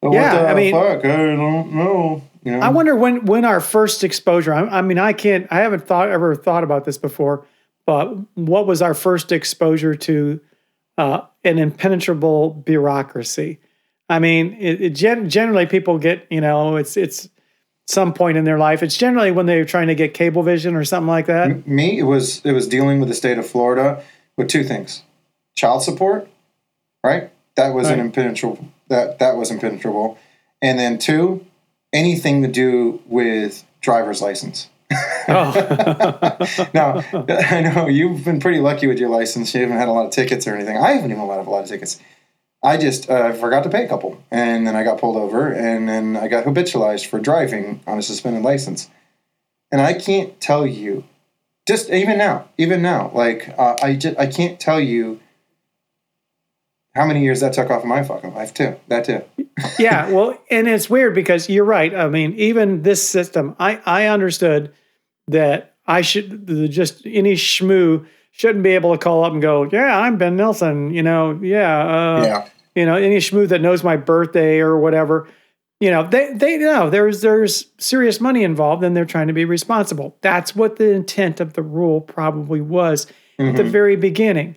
what 0.00 0.12
Yeah, 0.12 0.42
the 0.42 0.48
I 0.48 0.54
mean- 0.54 0.72
fuck? 0.72 1.04
I 1.04 1.16
don't 1.16 1.72
know. 1.72 2.22
You 2.44 2.52
know, 2.52 2.60
I 2.60 2.68
wonder 2.68 2.94
when 2.94 3.24
when 3.24 3.44
our 3.44 3.60
first 3.60 4.04
exposure. 4.04 4.52
I, 4.52 4.78
I 4.78 4.82
mean, 4.82 4.98
I 4.98 5.12
can't. 5.12 5.46
I 5.50 5.60
haven't 5.60 5.86
thought 5.86 6.08
ever 6.08 6.34
thought 6.34 6.64
about 6.64 6.84
this 6.84 6.98
before. 6.98 7.46
But 7.86 8.14
what 8.34 8.66
was 8.66 8.80
our 8.80 8.94
first 8.94 9.32
exposure 9.32 9.94
to 9.94 10.40
uh, 10.96 11.22
an 11.42 11.58
impenetrable 11.58 12.50
bureaucracy? 12.50 13.60
I 14.08 14.18
mean, 14.18 14.56
it, 14.58 14.80
it 14.80 14.90
gen- 14.90 15.28
generally 15.28 15.66
people 15.66 15.98
get 15.98 16.26
you 16.30 16.40
know 16.40 16.76
it's 16.76 16.96
it's 16.96 17.28
some 17.86 18.14
point 18.14 18.36
in 18.36 18.44
their 18.44 18.58
life. 18.58 18.82
It's 18.82 18.96
generally 18.96 19.30
when 19.30 19.46
they're 19.46 19.64
trying 19.64 19.88
to 19.88 19.94
get 19.94 20.14
cable 20.14 20.42
vision 20.42 20.74
or 20.74 20.84
something 20.84 21.08
like 21.08 21.26
that. 21.26 21.66
me 21.66 21.98
it 21.98 22.04
was 22.04 22.44
it 22.44 22.52
was 22.52 22.68
dealing 22.68 23.00
with 23.00 23.08
the 23.08 23.14
state 23.14 23.38
of 23.38 23.46
Florida 23.46 24.02
with 24.36 24.48
two 24.48 24.64
things 24.64 25.02
child 25.54 25.82
support 25.82 26.28
right 27.04 27.30
that 27.54 27.72
was 27.72 27.88
an 27.88 28.00
impenetrable 28.00 28.68
that 28.88 29.18
that 29.18 29.36
was 29.36 29.50
impenetrable 29.50 30.18
and 30.60 30.78
then 30.78 30.98
two 30.98 31.44
anything 31.94 32.42
to 32.42 32.48
do 32.48 33.00
with 33.06 33.64
driver's 33.80 34.20
license. 34.20 34.68
Oh, 35.28 36.36
now 36.74 37.02
I 37.14 37.60
know 37.62 37.88
you've 37.88 38.24
been 38.24 38.40
pretty 38.40 38.58
lucky 38.60 38.86
with 38.86 38.98
your 38.98 39.08
license. 39.08 39.54
You 39.54 39.62
haven't 39.62 39.78
had 39.78 39.88
a 39.88 39.92
lot 39.92 40.04
of 40.04 40.12
tickets 40.12 40.46
or 40.46 40.54
anything. 40.54 40.76
I 40.76 40.92
haven't 40.92 41.10
even 41.10 41.26
had 41.26 41.38
a 41.38 41.50
lot 41.50 41.62
of 41.62 41.68
tickets. 41.68 41.98
I 42.62 42.76
just 42.76 43.10
uh, 43.10 43.32
forgot 43.32 43.62
to 43.64 43.70
pay 43.70 43.84
a 43.84 43.88
couple 43.88 44.22
and 44.30 44.66
then 44.66 44.74
I 44.74 44.84
got 44.84 44.98
pulled 44.98 45.16
over 45.16 45.52
and 45.52 45.88
then 45.88 46.16
I 46.16 46.28
got 46.28 46.44
habitualized 46.44 47.06
for 47.06 47.18
driving 47.18 47.80
on 47.86 47.98
a 47.98 48.02
suspended 48.02 48.42
license. 48.42 48.90
And 49.70 49.80
I 49.80 49.92
can't 49.92 50.40
tell 50.40 50.66
you 50.66 51.04
just 51.66 51.90
even 51.90 52.18
now, 52.18 52.48
even 52.58 52.82
now, 52.82 53.10
like 53.14 53.54
uh, 53.58 53.76
I 53.82 53.94
just 53.94 54.18
I 54.18 54.26
can't 54.26 54.60
tell 54.60 54.80
you 54.80 55.20
how 56.94 57.04
many 57.06 57.22
years 57.22 57.40
that 57.40 57.52
took 57.52 57.70
off 57.70 57.82
of 57.82 57.88
my 57.88 58.02
fucking 58.02 58.34
life 58.34 58.54
too. 58.54 58.76
That 58.88 59.04
too. 59.04 59.22
yeah. 59.78 60.10
Well, 60.10 60.38
and 60.50 60.68
it's 60.68 60.88
weird 60.88 61.14
because 61.14 61.48
you're 61.48 61.64
right. 61.64 61.94
I 61.94 62.08
mean, 62.08 62.32
even 62.34 62.82
this 62.82 63.06
system, 63.06 63.56
I 63.58 63.80
I 63.84 64.06
understood 64.06 64.72
that 65.28 65.74
I 65.86 66.00
should 66.02 66.46
the- 66.46 66.68
just 66.68 67.04
any 67.06 67.34
schmoo 67.34 68.06
shouldn't 68.32 68.64
be 68.64 68.70
able 68.70 68.92
to 68.92 68.98
call 68.98 69.24
up 69.24 69.32
and 69.32 69.40
go, 69.42 69.68
yeah, 69.70 69.98
I'm 69.98 70.16
Ben 70.18 70.36
Nelson. 70.36 70.92
You 70.92 71.02
know, 71.02 71.38
yeah, 71.42 71.78
uh, 71.80 72.22
yeah, 72.24 72.48
you 72.74 72.86
know, 72.86 72.96
any 72.96 73.18
schmoo 73.18 73.48
that 73.48 73.60
knows 73.60 73.82
my 73.84 73.96
birthday 73.96 74.58
or 74.60 74.78
whatever. 74.78 75.28
You 75.80 75.90
know, 75.90 76.06
they 76.08 76.32
they 76.32 76.56
know 76.58 76.90
there's 76.90 77.20
there's 77.22 77.66
serious 77.78 78.20
money 78.20 78.44
involved, 78.44 78.84
and 78.84 78.96
they're 78.96 79.04
trying 79.04 79.26
to 79.26 79.32
be 79.34 79.44
responsible. 79.44 80.16
That's 80.20 80.54
what 80.54 80.76
the 80.76 80.92
intent 80.92 81.40
of 81.40 81.54
the 81.54 81.62
rule 81.62 82.00
probably 82.00 82.60
was 82.60 83.06
at 83.40 83.56
the 83.56 83.64
Mhm. 83.64 83.68
very 83.70 83.96
beginning. 83.96 84.56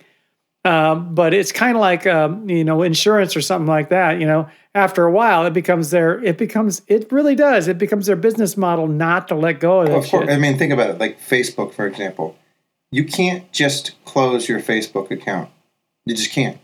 Um, 0.68 1.14
but 1.14 1.32
it's 1.32 1.50
kind 1.50 1.76
of 1.76 1.80
like 1.80 2.06
um, 2.06 2.48
you 2.50 2.62
know 2.62 2.82
insurance 2.82 3.34
or 3.34 3.40
something 3.40 3.66
like 3.66 3.88
that. 3.88 4.20
You 4.20 4.26
know, 4.26 4.48
after 4.74 5.04
a 5.06 5.10
while, 5.10 5.46
it 5.46 5.54
becomes 5.54 5.90
their 5.90 6.22
it 6.22 6.36
becomes 6.36 6.82
it 6.88 7.10
really 7.10 7.34
does 7.34 7.68
it 7.68 7.78
becomes 7.78 8.04
their 8.04 8.16
business 8.16 8.54
model 8.54 8.86
not 8.86 9.28
to 9.28 9.34
let 9.34 9.60
go 9.60 9.80
of 9.80 9.88
that 9.88 9.96
of 9.96 10.06
course. 10.06 10.28
I 10.28 10.36
mean, 10.36 10.58
think 10.58 10.72
about 10.74 10.90
it. 10.90 10.98
Like 10.98 11.18
Facebook, 11.20 11.72
for 11.72 11.86
example, 11.86 12.36
you 12.90 13.04
can't 13.04 13.50
just 13.50 13.92
close 14.04 14.46
your 14.46 14.60
Facebook 14.60 15.10
account. 15.10 15.48
You 16.04 16.14
just 16.14 16.32
can't. 16.32 16.58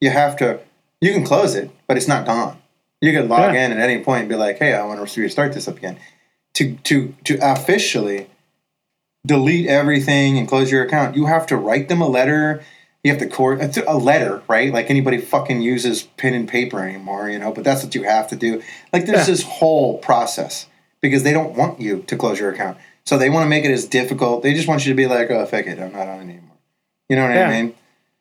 You 0.00 0.08
have 0.08 0.36
to. 0.38 0.60
You 1.02 1.12
can 1.12 1.24
close 1.24 1.54
it, 1.54 1.70
but 1.86 1.98
it's 1.98 2.08
not 2.08 2.24
gone. 2.24 2.56
You 3.02 3.12
can 3.12 3.28
log 3.28 3.52
Yeah. 3.52 3.66
in 3.66 3.72
at 3.72 3.78
any 3.78 4.02
point 4.02 4.20
and 4.20 4.28
be 4.30 4.36
like, 4.36 4.58
"Hey, 4.58 4.72
I 4.72 4.82
want 4.84 5.06
to 5.06 5.20
restart 5.20 5.52
this 5.52 5.68
up 5.68 5.76
again." 5.76 5.98
To 6.54 6.76
to 6.84 7.14
to 7.24 7.38
officially 7.42 8.28
delete 9.26 9.66
everything 9.66 10.38
and 10.38 10.48
close 10.48 10.70
your 10.70 10.82
account, 10.82 11.14
you 11.14 11.26
have 11.26 11.46
to 11.48 11.58
write 11.58 11.90
them 11.90 12.00
a 12.00 12.08
letter. 12.08 12.62
You 13.02 13.10
have 13.10 13.20
to 13.20 13.28
court 13.28 13.60
it's 13.62 13.78
a 13.78 13.96
letter, 13.96 14.42
right? 14.46 14.72
Like 14.72 14.90
anybody 14.90 15.18
fucking 15.18 15.62
uses 15.62 16.02
pen 16.02 16.34
and 16.34 16.46
paper 16.46 16.80
anymore, 16.80 17.30
you 17.30 17.38
know. 17.38 17.50
But 17.50 17.64
that's 17.64 17.82
what 17.82 17.94
you 17.94 18.02
have 18.02 18.28
to 18.28 18.36
do. 18.36 18.62
Like 18.92 19.06
there's 19.06 19.20
Yeah. 19.20 19.24
this 19.32 19.42
whole 19.42 19.96
process 19.98 20.66
because 21.00 21.22
they 21.22 21.32
don't 21.32 21.56
want 21.56 21.80
you 21.80 22.04
to 22.06 22.16
close 22.16 22.38
your 22.38 22.50
account, 22.50 22.76
so 23.06 23.16
they 23.16 23.30
want 23.30 23.44
to 23.46 23.48
make 23.48 23.64
it 23.64 23.70
as 23.70 23.86
difficult. 23.86 24.42
They 24.42 24.52
just 24.52 24.68
want 24.68 24.84
you 24.84 24.92
to 24.92 24.96
be 24.96 25.06
like, 25.06 25.30
"Oh, 25.30 25.46
fuck 25.46 25.66
it, 25.66 25.78
I'm 25.80 25.92
not 25.92 26.08
on 26.08 26.18
it 26.18 26.22
anymore." 26.24 26.58
You 27.08 27.16
know 27.16 27.22
what 27.26 27.34
Yeah. 27.34 27.48
I 27.48 27.62
mean? 27.62 27.74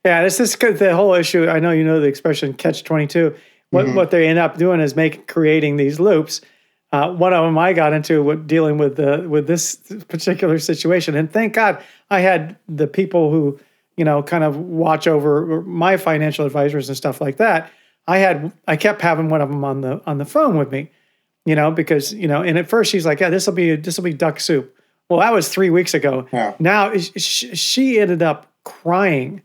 Yeah, 0.05 0.24
just 0.24 0.57
'cause 0.59 0.79
the 0.79 0.95
whole 0.95 1.13
issue. 1.13 1.50
I 1.50 1.59
know 1.59 1.71
you 1.71 1.83
know 1.83 2.00
the 2.00 2.07
expression 2.07 2.53
"catch 2.53 2.86
22." 2.86 3.36
What 3.71 3.86
Mhm. 3.88 3.95
what 3.95 4.12
they 4.12 4.27
end 4.27 4.39
up 4.39 4.57
doing 4.57 4.79
is 4.79 4.95
make 4.95 5.27
creating 5.27 5.75
these 5.75 6.00
loops. 6.00 6.39
Uh, 6.93 7.12
one 7.12 7.33
of 7.33 7.43
them 7.45 7.57
I 7.57 7.74
got 7.74 7.91
into 7.91 8.24
with 8.24 8.48
dealing 8.48 8.77
with 8.77 8.95
the 8.95 9.25
with 9.27 9.45
this 9.45 9.75
particular 10.07 10.57
situation, 10.57 11.15
and 11.17 11.29
thank 11.29 11.51
God 11.53 11.79
I 12.09 12.21
had 12.21 12.55
the 12.69 12.88
people 12.88 13.29
who 13.29 13.59
you 14.00 14.06
know 14.06 14.24
kind 14.24 14.46
of 14.46 14.56
watch 14.56 15.08
over 15.08 15.62
my 15.63 15.98
financial 15.98 16.46
advisors 16.46 16.88
and 16.88 16.96
stuff 16.96 17.20
like 17.20 17.36
that. 17.36 17.70
I 18.08 18.20
had 18.20 18.53
I 18.65 18.77
kept 18.77 19.01
having 19.01 19.27
one 19.27 19.41
of 19.41 19.50
them 19.50 19.65
on 19.65 19.82
the 19.82 20.01
on 20.06 20.20
the 20.20 20.25
phone 20.25 20.58
with 20.58 20.72
me, 20.72 20.89
you 21.46 21.53
know, 21.53 21.70
because 21.70 22.13
you 22.13 22.25
know, 22.25 22.41
and 22.41 22.58
at 22.58 22.70
first 22.70 22.91
she's 22.91 23.06
like, 23.06 23.20
"Yeah, 23.20 23.29
this 23.29 23.46
will 23.46 23.56
be 23.56 23.75
this 23.75 23.98
will 23.98 24.06
be 24.06 24.13
duck 24.13 24.39
soup." 24.39 24.74
Well, 25.10 25.20
that 25.20 25.34
was 25.34 25.50
three 25.50 25.70
weeks 25.70 25.94
ago. 25.94 26.27
Yeah. 26.32 26.56
Now 26.60 26.96
sh- 26.96 27.12
sh- 27.18 27.60
she 27.60 28.00
ended 28.00 28.24
up 28.24 28.50
crying 28.63 29.41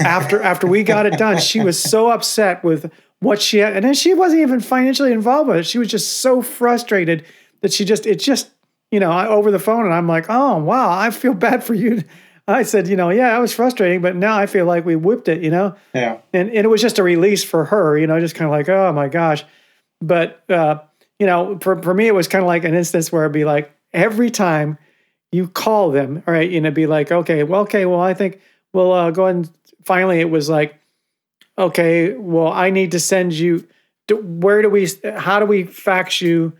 after 0.00 0.42
after 0.42 0.66
we 0.66 0.82
got 0.82 1.06
it 1.06 1.16
done. 1.16 1.38
She 1.38 1.60
was 1.60 1.80
so 1.80 2.10
upset 2.10 2.64
with 2.64 2.90
what 3.20 3.40
she 3.40 3.58
had, 3.58 3.76
and 3.76 3.84
then 3.84 3.94
she 3.94 4.12
wasn't 4.12 4.42
even 4.42 4.58
financially 4.58 5.12
involved 5.12 5.50
with 5.50 5.58
it. 5.58 5.66
She 5.66 5.78
was 5.78 5.86
just 5.86 6.16
so 6.16 6.42
frustrated 6.42 7.24
that 7.60 7.72
she 7.72 7.84
just 7.84 8.06
it 8.06 8.16
just 8.16 8.50
you 8.90 8.98
know 8.98 9.12
over 9.28 9.52
the 9.52 9.60
phone, 9.60 9.84
and 9.84 9.94
I'm 9.94 10.08
like, 10.08 10.26
oh 10.28 10.58
wow, 10.58 10.90
I 10.90 11.10
feel 11.10 11.34
bad 11.34 11.62
for 11.62 11.74
you. 11.74 12.02
I 12.46 12.62
said, 12.62 12.88
you 12.88 12.96
know, 12.96 13.08
yeah, 13.10 13.34
I 13.34 13.38
was 13.38 13.54
frustrating, 13.54 14.02
but 14.02 14.16
now 14.16 14.36
I 14.36 14.46
feel 14.46 14.66
like 14.66 14.84
we 14.84 14.96
whipped 14.96 15.28
it, 15.28 15.42
you 15.42 15.50
know, 15.50 15.74
Yeah. 15.94 16.18
and 16.32 16.48
and 16.48 16.58
it 16.58 16.68
was 16.68 16.82
just 16.82 16.98
a 16.98 17.02
release 17.02 17.42
for 17.42 17.64
her, 17.66 17.96
you 17.98 18.06
know, 18.06 18.20
just 18.20 18.34
kind 18.34 18.46
of 18.46 18.52
like, 18.52 18.68
oh 18.68 18.92
my 18.92 19.08
gosh, 19.08 19.44
but 20.02 20.42
uh, 20.50 20.80
you 21.18 21.26
know, 21.26 21.58
for 21.62 21.80
for 21.82 21.94
me, 21.94 22.06
it 22.06 22.14
was 22.14 22.28
kind 22.28 22.42
of 22.42 22.46
like 22.46 22.64
an 22.64 22.74
instance 22.74 23.10
where 23.10 23.22
it'd 23.24 23.32
be 23.32 23.44
like 23.46 23.72
every 23.92 24.30
time 24.30 24.76
you 25.32 25.48
call 25.48 25.90
them, 25.90 26.22
all 26.26 26.34
right, 26.34 26.50
you 26.50 26.60
know, 26.60 26.70
be 26.70 26.86
like, 26.86 27.10
okay, 27.10 27.42
well, 27.44 27.62
okay, 27.62 27.86
well, 27.86 28.00
I 28.00 28.12
think 28.14 28.40
we'll 28.74 28.92
uh, 28.92 29.10
go 29.10 29.26
and 29.26 29.50
finally 29.84 30.20
it 30.20 30.28
was 30.30 30.48
like, 30.50 30.74
okay, 31.58 32.12
well, 32.14 32.48
I 32.52 32.70
need 32.70 32.90
to 32.92 33.00
send 33.00 33.32
you. 33.32 33.66
do- 34.06 34.16
Where 34.18 34.60
do 34.62 34.68
we? 34.68 34.86
How 35.16 35.38
do 35.40 35.46
we 35.46 35.64
fax 35.64 36.20
you 36.20 36.52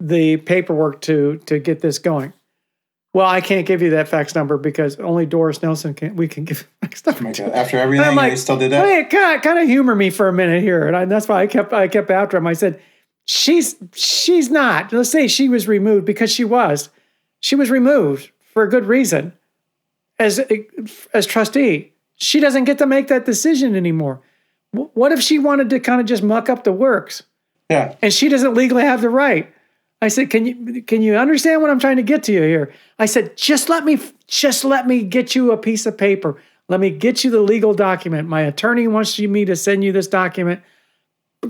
the 0.00 0.38
paperwork 0.38 1.02
to 1.02 1.36
to 1.46 1.58
get 1.60 1.80
this 1.80 1.98
going? 2.00 2.32
Well, 3.12 3.26
I 3.26 3.40
can't 3.40 3.66
give 3.66 3.82
you 3.82 3.90
that 3.90 4.06
fax 4.06 4.34
number 4.36 4.56
because 4.56 4.96
only 5.00 5.26
Doris 5.26 5.60
Nelson 5.62 5.94
can. 5.94 6.14
We 6.14 6.28
can 6.28 6.44
give 6.44 6.68
fax 6.80 7.04
number. 7.04 7.20
Oh 7.20 7.24
my 7.24 7.32
to. 7.32 7.42
God. 7.42 7.52
After 7.52 7.78
everything, 7.78 8.06
I'm 8.06 8.14
like, 8.14 8.32
they 8.32 8.36
still 8.36 8.56
did 8.56 8.70
that. 8.70 8.84
Wait, 8.84 9.10
kind 9.10 9.36
of, 9.36 9.42
kind 9.42 9.58
of 9.58 9.66
humor 9.66 9.96
me 9.96 10.10
for 10.10 10.28
a 10.28 10.32
minute 10.32 10.62
here, 10.62 10.86
and 10.86 10.96
I, 10.96 11.04
that's 11.06 11.26
why 11.26 11.42
I 11.42 11.46
kept 11.48 11.72
I 11.72 11.88
kept 11.88 12.10
after 12.10 12.36
him. 12.36 12.46
I 12.46 12.52
said, 12.52 12.80
"She's 13.24 13.74
she's 13.94 14.48
not." 14.48 14.92
Let's 14.92 15.10
say 15.10 15.26
she 15.26 15.48
was 15.48 15.66
removed 15.66 16.04
because 16.06 16.30
she 16.30 16.44
was. 16.44 16.88
She 17.40 17.56
was 17.56 17.68
removed 17.70 18.30
for 18.52 18.62
a 18.62 18.68
good 18.70 18.84
reason. 18.86 19.32
As 20.20 20.38
as 21.14 21.26
trustee, 21.26 21.92
she 22.16 22.38
doesn't 22.40 22.64
get 22.64 22.78
to 22.78 22.86
make 22.86 23.08
that 23.08 23.24
decision 23.24 23.74
anymore. 23.74 24.20
Wh- 24.72 24.94
What 24.96 25.10
if 25.12 25.20
she 25.20 25.38
wanted 25.38 25.70
to 25.70 25.80
kind 25.80 26.00
of 26.00 26.06
just 26.06 26.22
muck 26.22 26.48
up 26.48 26.62
the 26.62 26.72
works, 26.72 27.22
Yeah. 27.70 27.96
and 28.02 28.12
she 28.12 28.28
doesn't 28.28 28.54
legally 28.54 28.82
have 28.82 29.00
the 29.00 29.08
right? 29.10 29.52
I 30.02 30.08
said, 30.08 30.30
"Can 30.30 30.46
you 30.46 30.82
can 30.82 31.02
you 31.02 31.16
understand 31.16 31.60
what 31.62 31.70
I'm 31.70 31.78
trying 31.78 31.96
to 31.96 32.02
get 32.02 32.22
to 32.24 32.32
you 32.32 32.42
here?" 32.42 32.72
I 32.98 33.06
said, 33.06 33.36
"Just 33.36 33.68
let 33.68 33.84
me 33.84 33.98
just 34.26 34.64
let 34.64 34.86
me 34.86 35.02
get 35.02 35.34
you 35.34 35.52
a 35.52 35.56
piece 35.56 35.84
of 35.86 35.98
paper. 35.98 36.36
Let 36.68 36.80
me 36.80 36.90
get 36.90 37.24
you 37.24 37.30
the 37.30 37.40
legal 37.40 37.74
document. 37.74 38.28
My 38.28 38.42
attorney 38.42 38.86
wants 38.88 39.18
you 39.18 39.28
me 39.28 39.44
to 39.44 39.56
send 39.56 39.82
you 39.84 39.92
this 39.92 40.06
document. 40.06 40.62
Uh, 41.42 41.48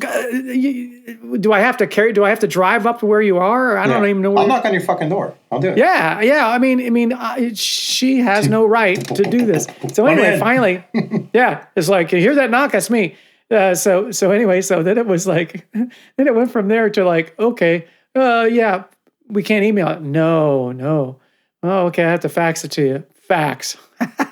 Do 1.40 1.52
I 1.52 1.60
have 1.60 1.76
to 1.78 1.86
carry? 1.86 2.12
Do 2.12 2.24
I 2.24 2.30
have 2.30 2.38
to 2.40 2.46
drive 2.46 2.86
up 2.86 3.00
to 3.00 3.06
where 3.06 3.20
you 3.20 3.38
are? 3.38 3.76
I 3.76 3.86
don't 3.86 4.02
Yeah. 4.04 4.10
even 4.10 4.22
know. 4.22 4.30
Where 4.30 4.40
I'll 4.40 4.46
knock 4.48 4.64
on 4.64 4.72
your 4.72 4.82
fucking 4.82 5.08
door. 5.08 5.34
I'll 5.50 5.58
do 5.60 5.68
it. 5.70 5.78
yeah, 5.78 6.20
yeah. 6.20 6.48
I 6.48 6.58
mean, 6.58 6.80
I 6.84 6.90
mean, 6.90 7.12
I, 7.12 7.52
she 7.54 8.20
has 8.20 8.48
no 8.48 8.64
right 8.66 9.04
to 9.16 9.22
do 9.24 9.44
this. 9.44 9.66
So 9.92 10.06
anyway, 10.06 10.38
finally, 10.38 10.84
yeah, 11.34 11.66
it's 11.76 11.88
like 11.88 12.12
you 12.12 12.18
hear 12.20 12.34
that 12.36 12.50
knock, 12.50 12.72
that's 12.72 12.88
me. 12.90 13.16
Uh, 13.50 13.74
so 13.74 14.10
so 14.12 14.30
anyway, 14.30 14.60
so 14.62 14.82
then 14.82 14.96
it 14.96 15.06
was 15.06 15.26
like, 15.26 15.66
then 15.72 15.90
it 16.18 16.34
went 16.34 16.50
from 16.52 16.68
there 16.68 16.88
to 16.90 17.04
like, 17.04 17.36
okay, 17.38 17.86
uh, 18.14 18.48
yeah, 18.50 18.84
we 19.28 19.42
can't 19.42 19.64
email 19.64 19.88
it. 19.88 20.02
No, 20.02 20.72
no. 20.72 21.20
Oh, 21.62 21.86
okay, 21.86 22.04
I 22.04 22.10
have 22.10 22.20
to 22.20 22.28
fax 22.28 22.64
it 22.64 22.72
to 22.72 22.82
you. 22.82 23.04
Fax, 23.14 23.76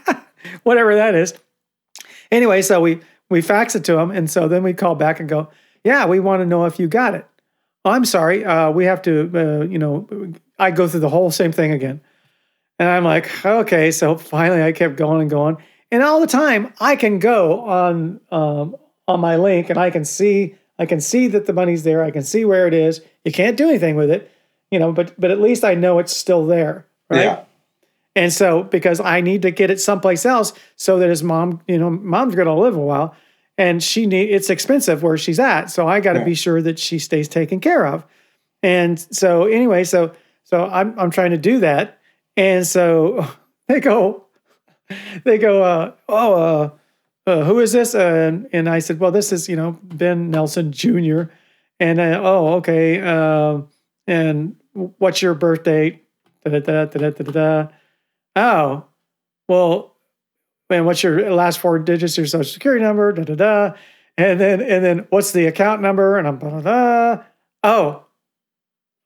whatever 0.63 0.95
that 0.95 1.15
is. 1.15 1.35
Anyway, 2.31 2.63
so 2.63 2.81
we 2.81 3.01
we 3.31 3.41
fax 3.43 3.75
it 3.75 3.85
to 3.85 3.93
them, 3.93 4.11
and 4.11 4.31
so 4.31 4.49
then 4.49 4.63
we 4.63 4.73
call 4.73 4.95
back 4.95 5.21
and 5.21 5.29
go, 5.29 5.49
yeah, 5.85 6.07
we 6.07 6.21
want 6.21 6.41
to 6.41 6.47
know 6.47 6.65
if 6.65 6.79
you 6.79 6.89
got 6.89 7.15
it. 7.15 7.27
Oh, 7.85 7.91
I'm 7.91 8.05
sorry, 8.05 8.45
uh, 8.45 8.71
we 8.71 8.85
have 8.87 9.03
to, 9.03 9.31
uh, 9.35 9.65
you 9.65 9.79
know, 9.79 10.09
I 10.59 10.71
go 10.71 10.89
through 10.89 11.01
the 11.01 11.09
whole 11.09 11.31
same 11.31 11.53
thing 11.53 11.73
again. 11.73 12.01
And 12.79 12.89
I'm 12.89 13.05
like, 13.05 13.45
okay. 13.45 13.91
So 13.91 14.17
finally, 14.17 14.63
I 14.63 14.73
kept 14.73 14.97
going 14.97 15.23
and 15.23 15.31
going, 15.31 15.57
and 15.91 16.03
all 16.03 16.21
the 16.21 16.27
time 16.27 16.73
I 16.81 16.97
can 16.97 17.19
go 17.19 17.61
on 17.61 18.21
um, 18.31 18.77
on 19.07 19.21
my 19.21 19.37
link 19.37 19.71
and 19.71 19.79
I 19.79 19.91
can 19.91 20.05
see 20.05 20.55
I 20.79 20.87
can 20.87 21.01
see 21.01 21.27
that 21.29 21.47
the 21.47 21.53
money's 21.53 21.83
there. 21.83 22.05
I 22.05 22.11
can 22.11 22.23
see 22.23 22.45
where 22.45 22.67
it 22.67 22.75
is. 22.75 23.01
You 23.25 23.33
can't 23.33 23.57
do 23.57 23.69
anything 23.69 23.97
with 23.97 24.11
it, 24.11 24.31
you 24.71 24.79
know, 24.79 24.93
but 24.93 25.19
but 25.21 25.31
at 25.31 25.41
least 25.41 25.65
I 25.65 25.75
know 25.75 25.99
it's 25.99 26.17
still 26.17 26.47
there, 26.47 26.87
right? 27.11 27.23
Yeah. 27.25 27.45
And 28.17 28.33
so 28.33 28.63
because 28.65 29.01
I 29.01 29.21
need 29.21 29.43
to 29.43 29.51
get 29.51 29.71
it 29.71 29.81
someplace 29.81 30.27
else 30.27 30.53
so 30.77 30.99
that 30.99 31.09
his 31.09 31.23
mom, 31.23 31.61
you 31.69 31.79
know, 31.79 31.91
mom's 31.91 32.35
going 32.35 32.47
to 32.49 32.55
live 32.55 32.75
a 32.77 32.81
while 32.81 33.15
and 33.57 33.83
she 33.83 34.07
need 34.07 34.31
it's 34.31 34.51
expensive 34.51 35.03
where 35.03 35.17
she's 35.17 35.39
at. 35.39 35.67
So 35.71 35.87
I 35.87 36.01
got 36.01 36.15
to 36.15 36.21
Yeah. 36.21 36.25
be 36.25 36.35
sure 36.35 36.61
that 36.63 36.79
she 36.79 36.99
stays 36.99 37.29
taken 37.29 37.61
care 37.61 37.87
of. 37.87 38.05
And 38.63 38.99
so 38.99 39.45
anyway, 39.45 39.85
so 39.85 40.13
so 40.45 40.67
I'm 40.67 40.99
I'm 40.99 41.11
trying 41.11 41.31
to 41.33 41.39
do 41.39 41.61
that. 41.61 41.99
And 42.37 42.67
so 42.67 43.27
they 43.69 43.79
go 43.81 44.25
they 45.25 45.39
go 45.39 45.63
uh 45.63 45.93
oh 46.09 46.35
uh 46.35 46.71
uh, 47.29 47.45
who 47.45 47.61
is 47.61 47.73
this? 47.73 47.95
And 47.95 48.49
and 48.53 48.69
I 48.69 48.79
said, 48.79 48.99
well, 48.99 49.13
this 49.13 49.33
is 49.33 49.49
you 49.49 49.57
know 49.57 49.79
Ben 49.83 50.31
Nelson 50.31 50.73
Jr. 50.73 51.23
And 51.81 52.01
uh, 52.01 52.21
oh, 52.23 52.55
okay. 52.55 53.01
Uh, 53.01 53.63
and 54.07 54.57
what's 54.73 55.23
your 55.23 55.35
birth 55.35 55.63
date? 55.63 56.05
Da, 56.45 56.59
da, 56.61 56.85
da. 56.87 57.69
Oh, 58.35 58.85
well, 59.49 59.97
and 60.71 60.87
what's 60.87 61.03
your 61.03 61.31
last 61.31 61.59
four 61.59 61.79
digits 61.79 62.15
of 62.15 62.23
your 62.23 62.27
social 62.27 62.53
security 62.53 62.85
number? 62.85 63.13
Da 63.13 63.25
da 63.25 63.35
da. 63.35 63.77
And 64.17 64.41
then 64.41 64.61
and 64.61 64.85
then 64.85 65.07
what's 65.11 65.33
the 65.33 65.47
account 65.47 65.83
number? 65.83 66.19
And 66.19 66.27
I'm 66.27 66.39
da, 66.39 66.49
da, 66.49 66.61
da. 66.61 67.23
oh, 67.63 68.05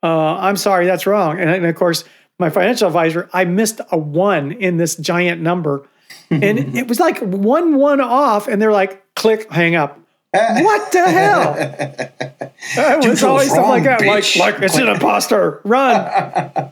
uh, 0.02 0.36
I'm 0.36 0.56
sorry, 0.56 0.86
that's 0.86 1.06
wrong. 1.06 1.38
And, 1.38 1.48
and 1.48 1.66
of 1.66 1.74
course, 1.76 2.04
my 2.38 2.50
financial 2.50 2.88
advisor, 2.88 3.28
I 3.32 3.44
missed 3.44 3.80
a 3.90 3.98
one 3.98 4.52
in 4.52 4.76
this 4.76 4.96
giant 4.96 5.40
number, 5.40 5.88
and 6.30 6.58
it 6.76 6.88
was 6.88 7.00
like 7.00 7.18
one 7.20 7.76
one 7.76 8.00
off, 8.00 8.48
and 8.48 8.60
they're 8.60 8.72
like, 8.72 9.14
click, 9.14 9.50
hang 9.50 9.74
up. 9.74 9.98
What 10.34 10.92
the 10.92 11.10
hell? 11.10 11.54
It 11.58 13.06
was 13.06 13.22
always 13.22 13.48
was 13.48 13.52
stuff 13.52 13.68
like 13.68 13.84
wrong, 13.84 13.98
that. 13.98 14.06
Like, 14.06 14.36
like 14.36 14.62
it's 14.62 14.78
an 14.78 14.88
imposter. 14.94 15.60
Run. 15.64 15.94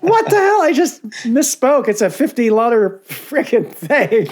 what 0.00 0.30
the 0.30 0.36
hell? 0.36 0.62
I 0.62 0.72
just 0.72 1.02
misspoke. 1.24 1.86
It's 1.88 2.00
a 2.00 2.08
50 2.08 2.48
letter 2.48 3.02
freaking 3.06 3.70
thing. 3.70 4.30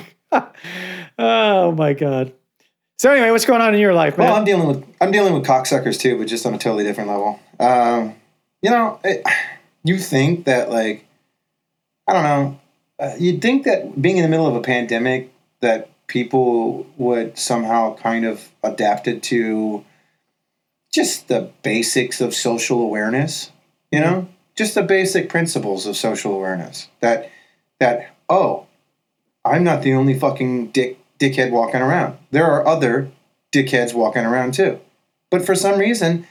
oh 1.19 1.73
my 1.73 1.93
God. 1.93 2.33
So 2.99 3.13
anyway, 3.13 3.31
what's 3.31 3.45
going 3.45 3.61
on 3.61 3.75
in 3.75 3.81
your 3.81 3.95
life, 3.95 4.19
man? 4.19 4.29
Well, 4.29 4.37
I'm 4.37 4.45
dealing 4.45 4.67
with 4.67 4.85
I'm 5.01 5.13
dealing 5.13 5.35
with 5.35 5.45
cocksuckers 5.45 6.01
too, 6.01 6.19
but 6.19 6.27
just 6.27 6.45
on 6.47 6.55
a 6.55 6.59
totally 6.59 6.85
different 6.85 7.11
level. 7.11 7.39
Um, 7.61 8.15
you 8.61 8.71
know, 8.71 8.99
it, 9.05 9.25
you 9.85 9.99
think 9.99 10.47
that 10.47 10.69
like 10.71 11.07
I 12.09 12.13
don't 12.13 12.25
know, 12.25 12.61
uh, 12.99 13.15
you'd 13.19 13.41
think 13.41 13.65
that 13.65 14.01
being 14.01 14.17
in 14.17 14.23
the 14.23 14.29
middle 14.29 14.47
of 14.47 14.57
a 14.57 14.61
pandemic 14.61 15.33
that 15.61 15.91
people 16.07 16.87
would 16.97 17.39
somehow 17.39 17.95
kind 17.95 18.25
of 18.25 18.51
adapted 18.63 19.23
to 19.23 19.85
just 20.91 21.29
the 21.29 21.51
basics 21.63 22.21
of 22.21 22.35
social 22.35 22.81
awareness. 22.81 23.53
You 23.93 24.01
know, 24.01 24.29
just 24.57 24.75
the 24.75 24.83
basic 24.83 25.29
principles 25.29 25.87
of 25.87 25.97
social 25.97 26.35
awareness. 26.35 26.89
That 27.01 27.31
that 27.79 28.15
oh, 28.29 28.67
I'm 29.45 29.65
not 29.65 29.83
the 29.83 29.95
only 29.95 30.19
fucking 30.19 30.73
dick 30.73 30.99
dickhead 31.19 31.51
walking 31.51 31.81
around. 31.81 32.19
There 32.31 32.47
are 32.47 32.67
other 32.67 33.11
dickheads 33.53 33.95
walking 33.95 34.25
around 34.25 34.55
too. 34.55 34.81
But 35.31 35.45
for 35.45 35.55
some 35.55 35.79
reason, 35.79 36.27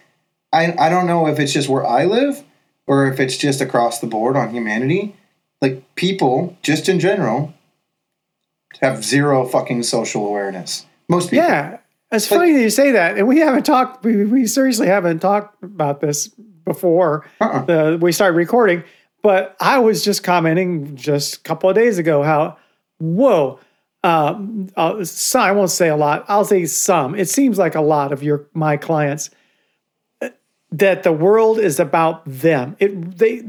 I 0.51 0.75
I 0.77 0.89
don't 0.89 1.07
know 1.07 1.27
if 1.27 1.39
it's 1.39 1.53
just 1.53 1.69
where 1.69 1.85
I 1.85 2.05
live 2.05 2.43
or 2.85 3.07
if 3.11 3.19
it's 3.19 3.37
just 3.37 3.61
across 3.61 3.99
the 3.99 4.07
board 4.07 4.35
on 4.35 4.51
humanity. 4.53 5.15
Like 5.61 5.83
people, 5.95 6.57
just 6.61 6.87
in 6.87 6.99
general, 6.99 7.53
have 8.81 9.03
zero 9.03 9.45
fucking 9.45 9.83
social 9.83 10.25
awareness. 10.27 10.85
Most 11.09 11.31
people. 11.31 11.45
yeah. 11.45 11.77
It's 12.11 12.27
funny 12.27 12.53
that 12.53 12.61
you 12.61 12.69
say 12.69 12.91
that. 12.91 13.17
And 13.17 13.27
we 13.27 13.39
haven't 13.39 13.63
talked, 13.63 14.05
we, 14.05 14.23
we 14.23 14.47
seriously 14.47 14.87
haven't 14.87 15.19
talked 15.19 15.61
about 15.61 15.99
this 15.99 16.29
before 16.63 17.25
Uh-uh. 17.41 17.65
the, 17.65 17.99
we 18.01 18.11
started 18.11 18.37
recording. 18.37 18.83
But 19.23 19.57
I 19.59 19.79
was 19.79 20.05
just 20.05 20.23
commenting 20.23 20.95
just 20.95 21.37
a 21.37 21.39
couple 21.41 21.69
of 21.69 21.75
days 21.75 21.97
ago 21.97 22.23
how, 22.23 22.57
whoa, 22.99 23.59
um, 24.03 24.69
uh, 24.77 25.03
some, 25.03 25.41
I 25.41 25.51
won't 25.51 25.71
say 25.71 25.89
a 25.89 25.97
lot. 25.97 26.23
I'll 26.29 26.45
say 26.45 26.65
some. 26.65 27.13
It 27.15 27.27
seems 27.27 27.57
like 27.57 27.75
a 27.75 27.81
lot 27.81 28.13
of 28.13 28.23
your 28.23 28.47
my 28.53 28.77
clients 28.77 29.29
that 30.71 31.03
the 31.03 31.13
world 31.13 31.59
is 31.59 31.79
about 31.79 32.23
them. 32.25 32.75
It 32.79 33.17
they 33.17 33.43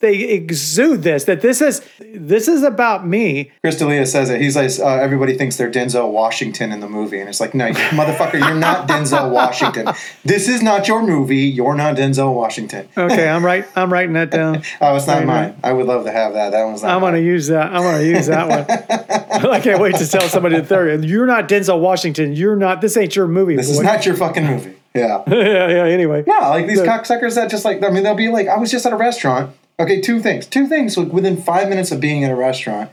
they 0.00 0.14
exude 0.30 1.02
this 1.02 1.24
that 1.24 1.40
this 1.40 1.60
is 1.60 1.80
this 2.00 2.48
is 2.48 2.64
about 2.64 3.06
me. 3.06 3.52
Chris 3.60 3.78
D'Elia 3.78 4.04
says 4.06 4.28
it. 4.28 4.40
He's 4.40 4.56
like, 4.56 4.70
uh, 4.80 4.96
everybody 4.96 5.38
thinks 5.38 5.56
they're 5.56 5.70
Denzel 5.70 6.10
Washington 6.10 6.72
in 6.72 6.80
the 6.80 6.88
movie, 6.88 7.20
and 7.20 7.28
it's 7.28 7.40
like, 7.40 7.54
no, 7.54 7.66
you 7.66 7.74
motherfucker, 7.74 8.40
you're 8.40 8.54
not 8.54 8.88
Denzel 8.88 9.30
Washington. 9.30 9.88
This 10.24 10.48
is 10.48 10.62
not 10.62 10.88
your 10.88 11.02
movie. 11.06 11.42
You're 11.46 11.76
not 11.76 11.96
Denzel 11.96 12.34
Washington. 12.34 12.88
Okay, 12.96 13.28
I'm 13.28 13.44
right. 13.44 13.64
I'm 13.76 13.92
writing 13.92 14.14
that 14.14 14.30
down. 14.32 14.62
Oh, 14.80 14.96
it's 14.96 15.06
not 15.06 15.14
Right, 15.18 15.26
mine. 15.26 15.56
I 15.62 15.72
would 15.72 15.86
love 15.86 16.04
to 16.04 16.10
have 16.12 16.32
that. 16.34 16.50
That 16.50 16.64
one's 16.64 16.82
not 16.82 16.90
I'm 16.90 17.00
going 17.00 17.14
to 17.14 17.22
use 17.22 17.46
that. 17.46 17.72
I'm 17.72 17.82
going 17.82 18.00
to 18.00 18.06
use 18.06 18.26
that 18.26 18.48
one. 18.48 19.50
I 19.50 19.60
can't 19.60 19.80
wait 19.80 19.94
to 19.96 20.06
tell 20.08 20.28
somebody 20.28 20.56
the 20.56 20.62
they're 20.62 20.94
you're 20.96 21.26
not 21.26 21.48
Denzel 21.48 21.80
Washington. 21.80 22.34
You're 22.34 22.56
not. 22.56 22.80
This 22.80 22.96
ain't 22.96 23.14
your 23.14 23.28
movie. 23.28 23.54
This 23.54 23.70
is 23.70 23.80
not 23.80 24.04
your 24.04 24.16
fucking 24.16 24.44
movie. 24.44 24.74
Yeah. 24.94 25.22
yeah, 25.28 25.68
yeah. 25.68 25.84
Anyway, 25.84 26.24
No, 26.26 26.38
like 26.40 26.66
these 26.66 26.80
The- 26.80 26.86
cocksuckers 26.86 27.34
that 27.34 27.50
just 27.50 27.64
like 27.64 27.82
I 27.82 27.90
mean 27.90 28.02
they'll 28.04 28.14
be 28.14 28.28
like 28.28 28.48
I 28.48 28.58
was 28.58 28.70
just 28.70 28.86
at 28.86 28.92
a 28.92 28.96
restaurant. 28.96 29.54
Okay, 29.80 30.00
two 30.00 30.20
things. 30.20 30.46
Two 30.46 30.68
things 30.68 30.96
within 30.96 31.36
five 31.36 31.68
minutes 31.68 31.90
of 31.90 31.98
being 32.00 32.22
at 32.22 32.30
a 32.30 32.36
restaurant, 32.36 32.90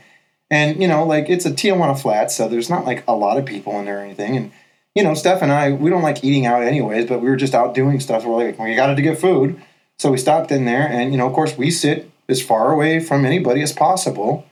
and 0.50 0.82
you 0.82 0.88
know 0.88 1.04
like 1.04 1.30
it's 1.30 1.46
a 1.46 1.50
Tijuana 1.52 2.00
flat, 2.00 2.32
so 2.32 2.48
there's 2.48 2.68
not 2.68 2.84
like 2.84 3.04
a 3.06 3.14
lot 3.14 3.38
of 3.38 3.44
people 3.46 3.78
in 3.78 3.84
there 3.84 3.98
or 3.98 4.02
anything. 4.02 4.36
And 4.36 4.52
you 4.96 5.04
know 5.04 5.14
Steph 5.14 5.42
and 5.42 5.52
I 5.52 5.70
we 5.70 5.90
don't 5.90 6.02
like 6.02 6.24
eating 6.24 6.44
out 6.44 6.62
anyways, 6.62 7.06
but 7.08 7.20
we 7.20 7.28
were 7.30 7.36
just 7.36 7.54
out 7.54 7.74
doing 7.74 8.00
stuff. 8.00 8.24
We're 8.24 8.34
like 8.44 8.58
we 8.58 8.74
got 8.74 8.92
to 8.94 9.00
get 9.00 9.18
food, 9.18 9.62
so 9.98 10.10
we 10.10 10.18
stopped 10.18 10.50
in 10.50 10.64
there, 10.64 10.88
and 10.88 11.12
you 11.12 11.18
know 11.18 11.28
of 11.28 11.34
course 11.34 11.56
we 11.56 11.70
sit 11.70 12.10
as 12.28 12.42
far 12.42 12.72
away 12.72 12.98
from 12.98 13.24
anybody 13.24 13.62
as 13.62 13.72
possible, 13.72 14.44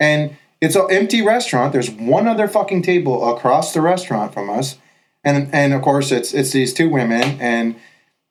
and 0.00 0.36
it's 0.60 0.74
an 0.74 0.88
empty 0.90 1.22
restaurant. 1.22 1.72
There's 1.72 1.90
one 1.90 2.26
other 2.26 2.48
fucking 2.48 2.82
table 2.82 3.32
across 3.36 3.72
the 3.72 3.80
restaurant 3.80 4.34
from 4.34 4.50
us, 4.50 4.78
and 5.28 5.54
and 5.54 5.74
of 5.74 5.82
course 5.82 6.10
it's 6.10 6.32
it's 6.32 6.52
these 6.52 6.72
two 6.72 6.88
women 6.88 7.22
and 7.40 7.76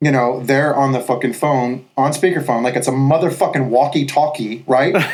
you 0.00 0.10
know 0.10 0.42
they're 0.42 0.74
on 0.74 0.92
the 0.92 1.00
fucking 1.00 1.32
phone 1.32 1.86
on 1.96 2.12
speakerphone 2.12 2.62
like 2.62 2.76
it's 2.76 2.88
a 2.88 2.92
motherfucking 2.92 3.68
walkie-talkie 3.68 4.64
right? 4.66 4.94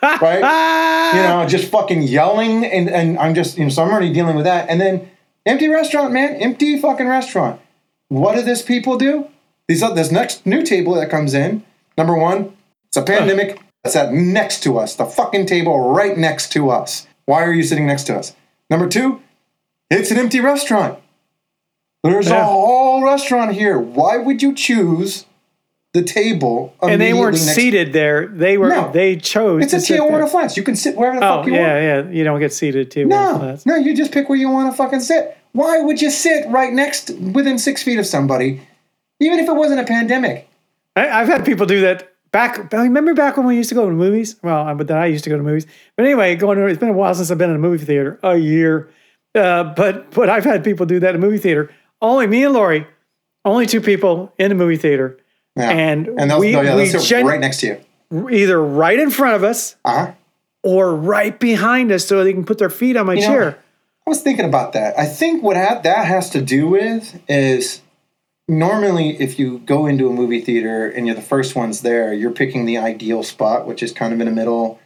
Right? 0.00 1.12
You 1.12 1.22
know 1.22 1.44
just 1.48 1.72
fucking 1.72 2.02
yelling 2.02 2.64
and 2.64 2.88
and 2.88 3.18
i'm 3.18 3.34
just 3.34 3.58
you 3.58 3.64
know 3.64 3.70
so 3.70 3.82
i'm 3.82 3.90
already 3.90 4.12
dealing 4.12 4.36
with 4.36 4.44
that. 4.44 4.68
And 4.68 4.80
then 4.80 5.10
empty 5.44 5.66
restaurant 5.66 6.12
man 6.12 6.36
empty 6.36 6.78
fucking 6.80 7.08
restaurant. 7.08 7.60
What 8.06 8.36
do 8.36 8.42
this 8.42 8.62
people 8.62 8.96
do? 8.96 9.26
These 9.66 9.80
this 9.80 10.12
next 10.12 10.46
new 10.46 10.62
table 10.62 10.94
that 10.94 11.10
comes 11.10 11.34
in 11.34 11.64
number 11.96 12.14
one 12.14 12.56
it's 12.86 12.96
a 12.96 13.02
pandemic. 13.02 13.60
That's 13.82 13.96
at 13.96 14.12
next 14.12 14.62
to 14.62 14.78
us 14.78 14.94
the 14.94 15.04
fucking 15.04 15.46
table 15.46 15.90
right 15.90 16.16
next 16.16 16.52
to 16.52 16.70
us. 16.70 17.08
Why 17.24 17.42
are 17.42 17.52
you 17.52 17.64
sitting 17.64 17.88
next 17.88 18.04
to 18.04 18.16
us? 18.16 18.36
Number 18.70 18.88
two 18.88 19.20
it's 19.90 20.12
an 20.12 20.18
empty 20.18 20.38
restaurant 20.38 21.00
there's 22.04 22.28
Yeah. 22.28 22.40
a 22.42 22.44
whole 22.44 23.02
restaurant 23.04 23.52
here. 23.52 23.78
Why 23.78 24.16
would 24.16 24.42
you 24.42 24.54
choose 24.54 25.24
the 25.94 26.02
table? 26.02 26.74
and 26.82 27.00
they 27.00 27.12
weren't 27.12 27.34
next- 27.34 27.54
seated 27.54 27.92
there. 27.92 28.26
They 28.26 28.56
were. 28.58 28.68
No. 28.68 28.90
They 28.92 29.16
chose. 29.16 29.62
It's 29.64 29.72
a 29.72 29.76
to 29.76 29.80
sit 29.82 29.98
there. 29.98 30.08
Tijuana 30.10 30.28
Flats. 30.28 30.56
You 30.56 30.62
can 30.62 30.76
sit 30.76 30.96
wherever 30.96 31.18
the 31.18 31.26
Oh 31.26 31.38
fuck 31.38 31.46
you 31.46 31.54
yeah, 31.54 31.72
want. 31.72 31.82
yeah. 31.82 32.02
Yeah. 32.02 32.10
You 32.10 32.24
don't 32.24 32.40
get 32.40 32.52
seated 32.52 32.90
too. 32.90 33.06
No, 33.06 33.56
no, 33.66 33.76
you 33.76 33.96
just 33.96 34.12
pick 34.12 34.28
where 34.28 34.38
you 34.38 34.48
want 34.48 34.70
to 34.72 34.76
fucking 34.76 35.00
sit. 35.00 35.36
Why 35.52 35.80
would 35.80 36.00
you 36.02 36.10
sit 36.10 36.46
right 36.48 36.72
next, 36.72 37.10
within 37.10 37.58
six 37.58 37.82
feet 37.82 37.98
of 37.98 38.06
somebody, 38.06 38.60
even 39.18 39.38
if 39.40 39.48
it 39.48 39.54
wasn't 39.54 39.80
a 39.80 39.84
pandemic? 39.84 40.46
I, 40.94 41.08
I've 41.08 41.26
had 41.28 41.44
people 41.44 41.64
do 41.66 41.80
that 41.80 42.12
back. 42.32 42.70
Remember 42.72 43.14
back 43.14 43.36
when 43.38 43.46
we 43.46 43.56
used 43.56 43.70
to 43.70 43.74
go 43.74 43.86
to 43.88 43.92
movies? 43.94 44.36
Well, 44.42 44.72
but 44.74 44.86
then 44.88 44.98
I 44.98 45.06
used 45.06 45.24
to 45.24 45.30
go 45.30 45.36
to 45.38 45.42
movies. 45.42 45.66
But 45.96 46.04
anyway, 46.04 46.36
going 46.36 46.58
to 46.58 46.66
it's 46.66 46.78
been 46.78 46.90
a 46.90 46.92
while 46.92 47.14
since 47.14 47.30
I've 47.30 47.38
been 47.38 47.50
in 47.50 47.56
a 47.56 47.60
movie 47.60 47.84
theater. 47.84 48.18
A 48.22 48.36
year. 48.36 48.88
Uh, 49.34 49.64
but 49.74 50.10
but 50.12 50.28
I've 50.28 50.44
had 50.44 50.62
people 50.62 50.84
do 50.86 51.00
that 51.00 51.10
in 51.10 51.16
a 51.16 51.24
movie 51.24 51.38
theater. 51.38 51.70
Only 52.00 52.26
me 52.26 52.44
and 52.44 52.52
Lori, 52.54 52.86
only 53.44 53.66
two 53.66 53.80
people 53.80 54.32
in 54.38 54.52
a 54.52 54.54
movie 54.54 54.76
theater, 54.76 55.18
Yeah. 55.56 55.70
and, 55.70 56.06
and 56.18 56.30
those, 56.30 56.40
we, 56.40 56.52
no, 56.52 56.60
yeah, 56.62 56.76
we 56.76 56.90
gen- 56.90 57.26
right 57.26 57.40
next 57.40 57.60
to 57.60 57.66
you. 58.12 58.28
either 58.30 58.62
right 58.62 58.98
in 58.98 59.10
front 59.10 59.34
of 59.36 59.44
us 59.44 59.76
Uh 59.84 60.06
huh. 60.06 60.12
or 60.62 60.94
right 60.94 61.38
behind 61.38 61.90
us, 61.92 62.04
so 62.06 62.22
they 62.22 62.32
can 62.32 62.44
put 62.44 62.58
their 62.58 62.70
feet 62.70 62.96
on 62.96 63.06
my 63.06 63.14
You 63.14 63.20
know, 63.22 63.26
chair. 63.26 63.58
I 64.06 64.10
was 64.10 64.22
thinking 64.22 64.44
about 64.46 64.72
that. 64.74 64.98
I 64.98 65.06
think 65.06 65.42
what 65.42 65.56
ha- 65.56 65.80
that 65.82 66.06
has 66.06 66.30
to 66.30 66.40
do 66.40 66.68
with 66.68 67.20
is 67.28 67.82
normally 68.46 69.20
if 69.20 69.38
you 69.38 69.58
go 69.58 69.86
into 69.86 70.08
a 70.08 70.12
movie 70.12 70.40
theater 70.40 70.88
and 70.88 71.06
you're 71.06 71.16
the 71.16 71.20
first 71.22 71.54
ones 71.54 71.82
there, 71.82 72.12
you're 72.14 72.30
picking 72.30 72.64
the 72.64 72.78
ideal 72.78 73.22
spot, 73.22 73.66
which 73.66 73.82
is 73.82 73.92
kind 73.92 74.12
of 74.14 74.20
in 74.20 74.26
the 74.26 74.32
middle, 74.32 74.78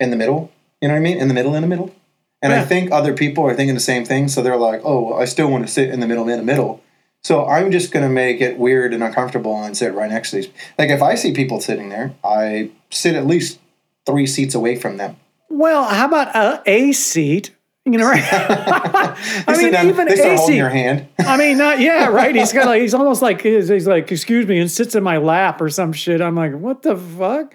in 0.00 0.10
the 0.10 0.16
middle. 0.16 0.50
You 0.82 0.88
know 0.88 0.94
what 0.94 0.98
I 0.98 1.02
mean? 1.02 1.18
In 1.18 1.28
the 1.28 1.34
middle, 1.34 1.54
in 1.54 1.62
the 1.62 1.68
middle. 1.68 1.94
And 2.40 2.52
I 2.52 2.64
think 2.64 2.92
other 2.92 3.14
people 3.14 3.44
are 3.44 3.54
thinking 3.54 3.74
the 3.74 3.80
same 3.80 4.04
thing, 4.04 4.28
so 4.28 4.42
they're 4.42 4.56
like, 4.56 4.80
"Oh, 4.84 5.14
I 5.14 5.24
still 5.24 5.50
want 5.50 5.66
to 5.66 5.72
sit 5.72 5.90
in 5.90 6.00
the 6.00 6.06
middle, 6.06 6.28
in 6.28 6.38
the 6.38 6.44
middle." 6.44 6.80
So 7.22 7.46
I'm 7.46 7.72
just 7.72 7.90
gonna 7.90 8.08
make 8.08 8.40
it 8.40 8.58
weird 8.58 8.94
and 8.94 9.02
uncomfortable 9.02 9.60
and 9.62 9.76
sit 9.76 9.92
right 9.92 10.10
next 10.10 10.30
to 10.30 10.36
these. 10.36 10.48
Like 10.78 10.90
if 10.90 11.02
I 11.02 11.16
see 11.16 11.32
people 11.32 11.60
sitting 11.60 11.88
there, 11.88 12.14
I 12.22 12.70
sit 12.90 13.16
at 13.16 13.26
least 13.26 13.58
three 14.06 14.26
seats 14.26 14.54
away 14.54 14.76
from 14.76 14.98
them. 14.98 15.16
Well, 15.48 15.84
how 15.84 16.06
about 16.06 16.34
a, 16.34 16.62
a 16.66 16.92
seat? 16.92 17.54
You 17.84 17.98
know, 17.98 18.06
right? 18.06 18.22
I 18.32 19.56
mean, 19.56 19.72
down, 19.72 19.88
even 19.88 20.08
they 20.08 20.16
start 20.16 20.32
a 20.32 20.36
holding 20.36 20.54
seat. 20.54 20.58
your 20.58 20.68
hand. 20.68 21.08
I 21.18 21.36
mean, 21.36 21.58
not 21.58 21.80
yeah, 21.80 22.06
right. 22.08 22.34
He's 22.34 22.52
got 22.52 22.66
like 22.66 22.82
he's 22.82 22.94
almost 22.94 23.22
like 23.22 23.40
he's, 23.40 23.68
he's 23.68 23.86
like, 23.86 24.12
excuse 24.12 24.46
me, 24.46 24.60
and 24.60 24.70
sits 24.70 24.94
in 24.94 25.02
my 25.02 25.16
lap 25.16 25.60
or 25.60 25.70
some 25.70 25.92
shit. 25.92 26.20
I'm 26.20 26.36
like, 26.36 26.52
what 26.52 26.82
the 26.82 26.96
fuck? 26.96 27.54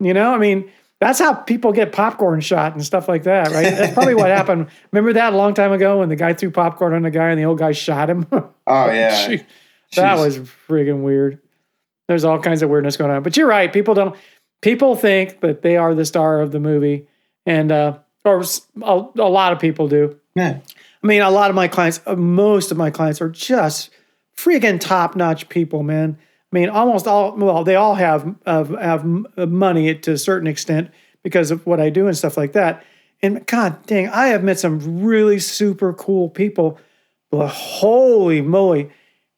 You 0.00 0.14
know, 0.14 0.32
I 0.32 0.38
mean, 0.38 0.70
that's 1.00 1.18
how 1.18 1.32
people 1.34 1.72
get 1.72 1.92
popcorn 1.92 2.40
shot 2.40 2.74
and 2.74 2.84
stuff 2.84 3.08
like 3.08 3.22
that, 3.22 3.50
right? 3.50 3.74
That's 3.74 3.94
probably 3.94 4.14
what 4.14 4.30
happened. 4.30 4.68
Remember 4.92 5.12
that 5.12 5.32
a 5.32 5.36
long 5.36 5.54
time 5.54 5.72
ago 5.72 6.00
when 6.00 6.08
the 6.08 6.16
guy 6.16 6.32
threw 6.34 6.50
popcorn 6.50 6.92
on 6.92 7.02
the 7.02 7.10
guy 7.10 7.30
and 7.30 7.38
the 7.38 7.44
old 7.44 7.58
guy 7.58 7.72
shot 7.72 8.10
him? 8.10 8.26
Oh 8.32 8.50
yeah, 8.66 9.28
that 9.28 9.46
Jeez. 9.92 10.24
was 10.24 10.38
friggin' 10.38 11.02
weird. 11.02 11.40
There's 12.08 12.24
all 12.24 12.40
kinds 12.40 12.62
of 12.62 12.70
weirdness 12.70 12.96
going 12.96 13.10
on. 13.10 13.22
But 13.22 13.36
you're 13.36 13.46
right. 13.46 13.72
People 13.72 13.94
don't. 13.94 14.16
People 14.60 14.96
think 14.96 15.40
that 15.40 15.62
they 15.62 15.76
are 15.76 15.94
the 15.94 16.04
star 16.04 16.40
of 16.40 16.50
the 16.50 16.58
movie, 16.58 17.06
and 17.46 17.70
uh, 17.70 17.98
or 18.24 18.42
a 18.82 19.00
lot 19.28 19.52
of 19.52 19.60
people 19.60 19.88
do. 19.88 20.18
yeah. 20.34 20.58
I 21.02 21.06
mean, 21.06 21.22
a 21.22 21.30
lot 21.30 21.48
of 21.48 21.54
my 21.54 21.68
clients, 21.68 22.00
uh, 22.06 22.16
most 22.16 22.72
of 22.72 22.76
my 22.76 22.90
clients 22.90 23.20
are 23.20 23.28
just 23.28 23.90
freaking 24.36 24.80
top 24.80 25.14
notch 25.14 25.48
people, 25.48 25.84
man. 25.84 26.18
I 26.52 26.58
mean, 26.58 26.68
almost 26.70 27.06
all, 27.06 27.36
well, 27.36 27.62
they 27.64 27.74
all 27.74 27.94
have, 27.94 28.34
have, 28.46 28.70
have 28.70 29.04
money 29.04 29.94
to 29.94 30.12
a 30.12 30.18
certain 30.18 30.46
extent 30.46 30.90
because 31.22 31.50
of 31.50 31.66
what 31.66 31.80
I 31.80 31.90
do 31.90 32.06
and 32.06 32.16
stuff 32.16 32.36
like 32.36 32.52
that. 32.52 32.84
And 33.20 33.46
God 33.46 33.84
dang, 33.86 34.08
I 34.08 34.28
have 34.28 34.42
met 34.44 34.58
some 34.58 35.02
really 35.02 35.38
super 35.40 35.92
cool 35.92 36.30
people. 36.30 36.78
But 37.30 37.48
holy 37.48 38.40
moly. 38.40 38.90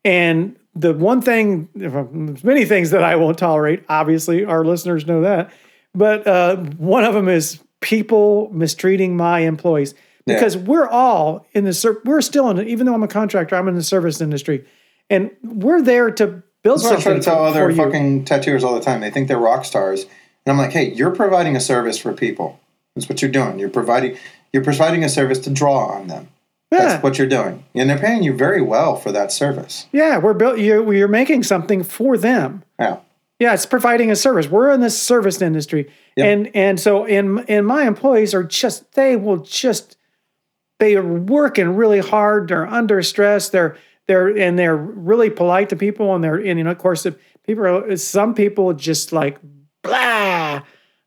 And 0.05 0.57
the 0.77 0.94
one 0.94 1.20
thing, 1.20 1.68
there's 1.75 2.44
many 2.44 2.64
things 2.64 2.90
that 2.90 3.03
I 3.03 3.16
won't 3.16 3.38
tolerate, 3.38 3.83
obviously, 3.88 4.44
our 4.44 4.64
listeners 4.64 5.07
know 5.07 5.23
that. 5.23 5.51
But 5.92 6.25
uh, 6.27 6.57
one 6.57 7.03
of 7.05 7.14
them 7.14 7.29
is 7.29 7.59
people 7.81 8.49
mistreating 8.53 9.16
my 9.16 9.40
employees 9.40 9.94
Yeah. 10.27 10.35
because 10.37 10.57
we're 10.57 10.87
all 10.87 11.46
in 11.53 11.64
the 11.64 12.01
we're 12.05 12.20
still 12.20 12.49
in 12.51 12.68
even 12.68 12.87
though 12.87 12.94
I'm 12.94 13.03
a 13.03 13.09
contractor, 13.09 13.57
I'm 13.57 13.66
in 13.66 13.75
the 13.75 13.83
service 13.83 14.20
industry, 14.20 14.64
and 15.09 15.31
we're 15.42 15.83
there 15.83 16.11
to 16.12 16.42
build 16.62 16.79
That's 16.79 16.85
what 16.85 16.92
I 16.92 17.03
something 17.03 17.23
try 17.23 17.33
to 17.33 17.37
tell 17.37 17.44
other 17.44 17.73
fucking 17.75 18.25
tattooers 18.25 18.64
all 18.64 18.75
the 18.75 18.81
time. 18.81 19.01
They 19.01 19.11
think 19.11 19.29
they're 19.29 19.38
rock 19.38 19.64
stars, 19.64 20.05
and 20.05 20.53
I'm 20.53 20.59
like, 20.59 20.73
hey, 20.73 20.92
you're 20.92 21.11
providing 21.14 21.57
a 21.57 21.61
service 21.61 21.99
for 21.99 22.12
people. 22.12 22.61
That's 22.94 23.09
what 23.09 23.23
you're 23.23 23.31
doing. 23.31 23.59
You're 23.59 23.70
providing 23.70 24.16
you're 24.53 24.64
providing 24.64 25.05
a 25.05 25.09
service 25.09 25.38
to 25.40 25.51
draw 25.51 25.87
on 25.87 26.09
them. 26.09 26.29
Yeah, 26.73 26.79
That's 26.87 27.03
what 27.03 27.18
you're 27.18 27.27
doing, 27.29 27.64
and 27.75 27.90
they're 27.90 27.99
paying 27.99 28.23
you 28.23 28.33
very 28.33 28.62
well 28.62 28.94
for 28.96 29.11
that 29.12 29.33
service. 29.33 29.87
yeah, 29.92 30.18
we're 30.18 30.35
built. 30.35 30.59
You're, 30.59 30.92
you're 30.94 31.09
making 31.09 31.42
something 31.42 31.83
for 31.83 32.16
them. 32.16 32.62
Yeah, 32.79 32.99
Yeah, 33.40 33.55
it's 33.55 33.66
providing 33.66 34.11
a 34.12 34.16
service. 34.16 34.46
We're 34.49 34.70
in 34.70 34.81
the 34.81 34.90
service 34.90 35.42
industry, 35.42 35.90
and 36.16 36.51
and 36.55 36.79
so 36.79 37.07
and 37.07 37.44
and 37.51 37.66
my 37.66 37.85
employees 37.88 38.35
are 38.35 38.44
just 38.44 38.92
they 38.92 39.16
will 39.16 39.38
just 39.38 39.96
they 40.79 40.94
are 40.96 41.03
working 41.03 41.75
really 41.75 41.99
hard. 42.01 42.49
They're 42.49 42.66
under 42.66 43.03
stress. 43.03 43.49
They're 43.49 43.77
they're 44.11 44.37
and 44.37 44.59
they're 44.59 44.77
really 44.77 45.31
polite 45.31 45.68
to 45.68 45.77
people, 45.77 46.16
and 46.16 46.25
they're 46.25 46.35
and 46.35 46.59
you 46.59 46.64
know 46.64 46.73
of 46.73 46.79
course 46.79 47.07
if 47.07 47.14
people 47.46 47.64
are 47.64 47.96
some 47.96 48.35
people 48.35 48.73
just 48.75 49.12
like 49.12 49.38
blah. 49.83 50.62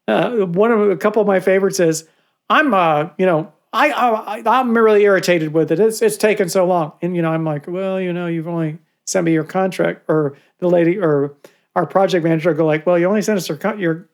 Uh, 0.07 0.31
one 0.45 0.71
of 0.71 0.89
a 0.89 0.95
couple 0.95 1.21
of 1.21 1.27
my 1.27 1.41
favorites 1.41 1.81
is 1.81 2.07
I'm 2.49 2.73
uh 2.73 3.09
you 3.17 3.25
know. 3.25 3.51
I, 3.75 3.89
I 3.89 4.43
I'm 4.45 4.77
really 4.77 5.01
irritated 5.01 5.51
with 5.51 5.71
it. 5.71 5.79
It's 5.79 5.99
it's 6.03 6.15
taken 6.15 6.47
so 6.47 6.63
long, 6.63 6.93
and 7.01 7.15
you 7.15 7.23
know 7.23 7.31
I'm 7.31 7.43
like, 7.43 7.65
well, 7.67 7.99
you 7.99 8.13
know, 8.13 8.27
you've 8.27 8.47
only 8.47 8.77
sent 9.07 9.25
me 9.25 9.33
your 9.33 9.43
contract, 9.43 10.03
or 10.07 10.37
the 10.59 10.69
lady, 10.69 10.99
or 10.99 11.35
our 11.75 11.87
project 11.87 12.23
manager 12.23 12.53
go 12.53 12.67
like, 12.67 12.85
well, 12.85 12.99
you 12.99 13.07
only 13.07 13.23
sent 13.23 13.37
us 13.37 13.49
your 13.49 13.57
your 13.77 14.07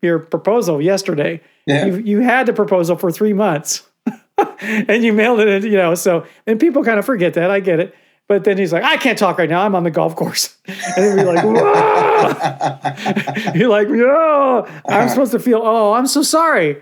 your 0.00 0.20
proposal 0.20 0.80
yesterday. 0.80 1.40
Yeah. 1.66 1.86
You 1.86 1.96
you 1.96 2.20
had 2.20 2.46
the 2.46 2.52
proposal 2.52 2.94
for 2.94 3.10
three 3.10 3.32
months, 3.32 3.82
and 4.60 5.02
you 5.02 5.12
mailed 5.12 5.40
it. 5.40 5.48
In, 5.48 5.72
you 5.72 5.76
know, 5.76 5.96
so 5.96 6.24
and 6.46 6.60
people 6.60 6.84
kind 6.84 7.00
of 7.00 7.04
forget 7.04 7.34
that. 7.34 7.50
I 7.50 7.58
get 7.58 7.80
it. 7.80 7.96
But 8.26 8.44
then 8.44 8.56
he's 8.56 8.72
like, 8.72 8.84
I 8.84 8.96
can't 8.96 9.18
talk 9.18 9.36
right 9.36 9.50
now. 9.50 9.64
I'm 9.64 9.74
on 9.74 9.84
the 9.84 9.90
golf 9.90 10.16
course. 10.16 10.56
And 10.66 10.76
then 10.96 11.18
you're 11.18 11.34
like, 11.34 11.44
whoa. 11.44 13.52
you're 13.54 13.68
like, 13.68 13.88
no, 13.88 14.66
I'm 14.88 15.08
supposed 15.08 15.32
to 15.32 15.38
feel, 15.38 15.60
oh, 15.62 15.92
I'm 15.92 16.06
so 16.06 16.22
sorry. 16.22 16.80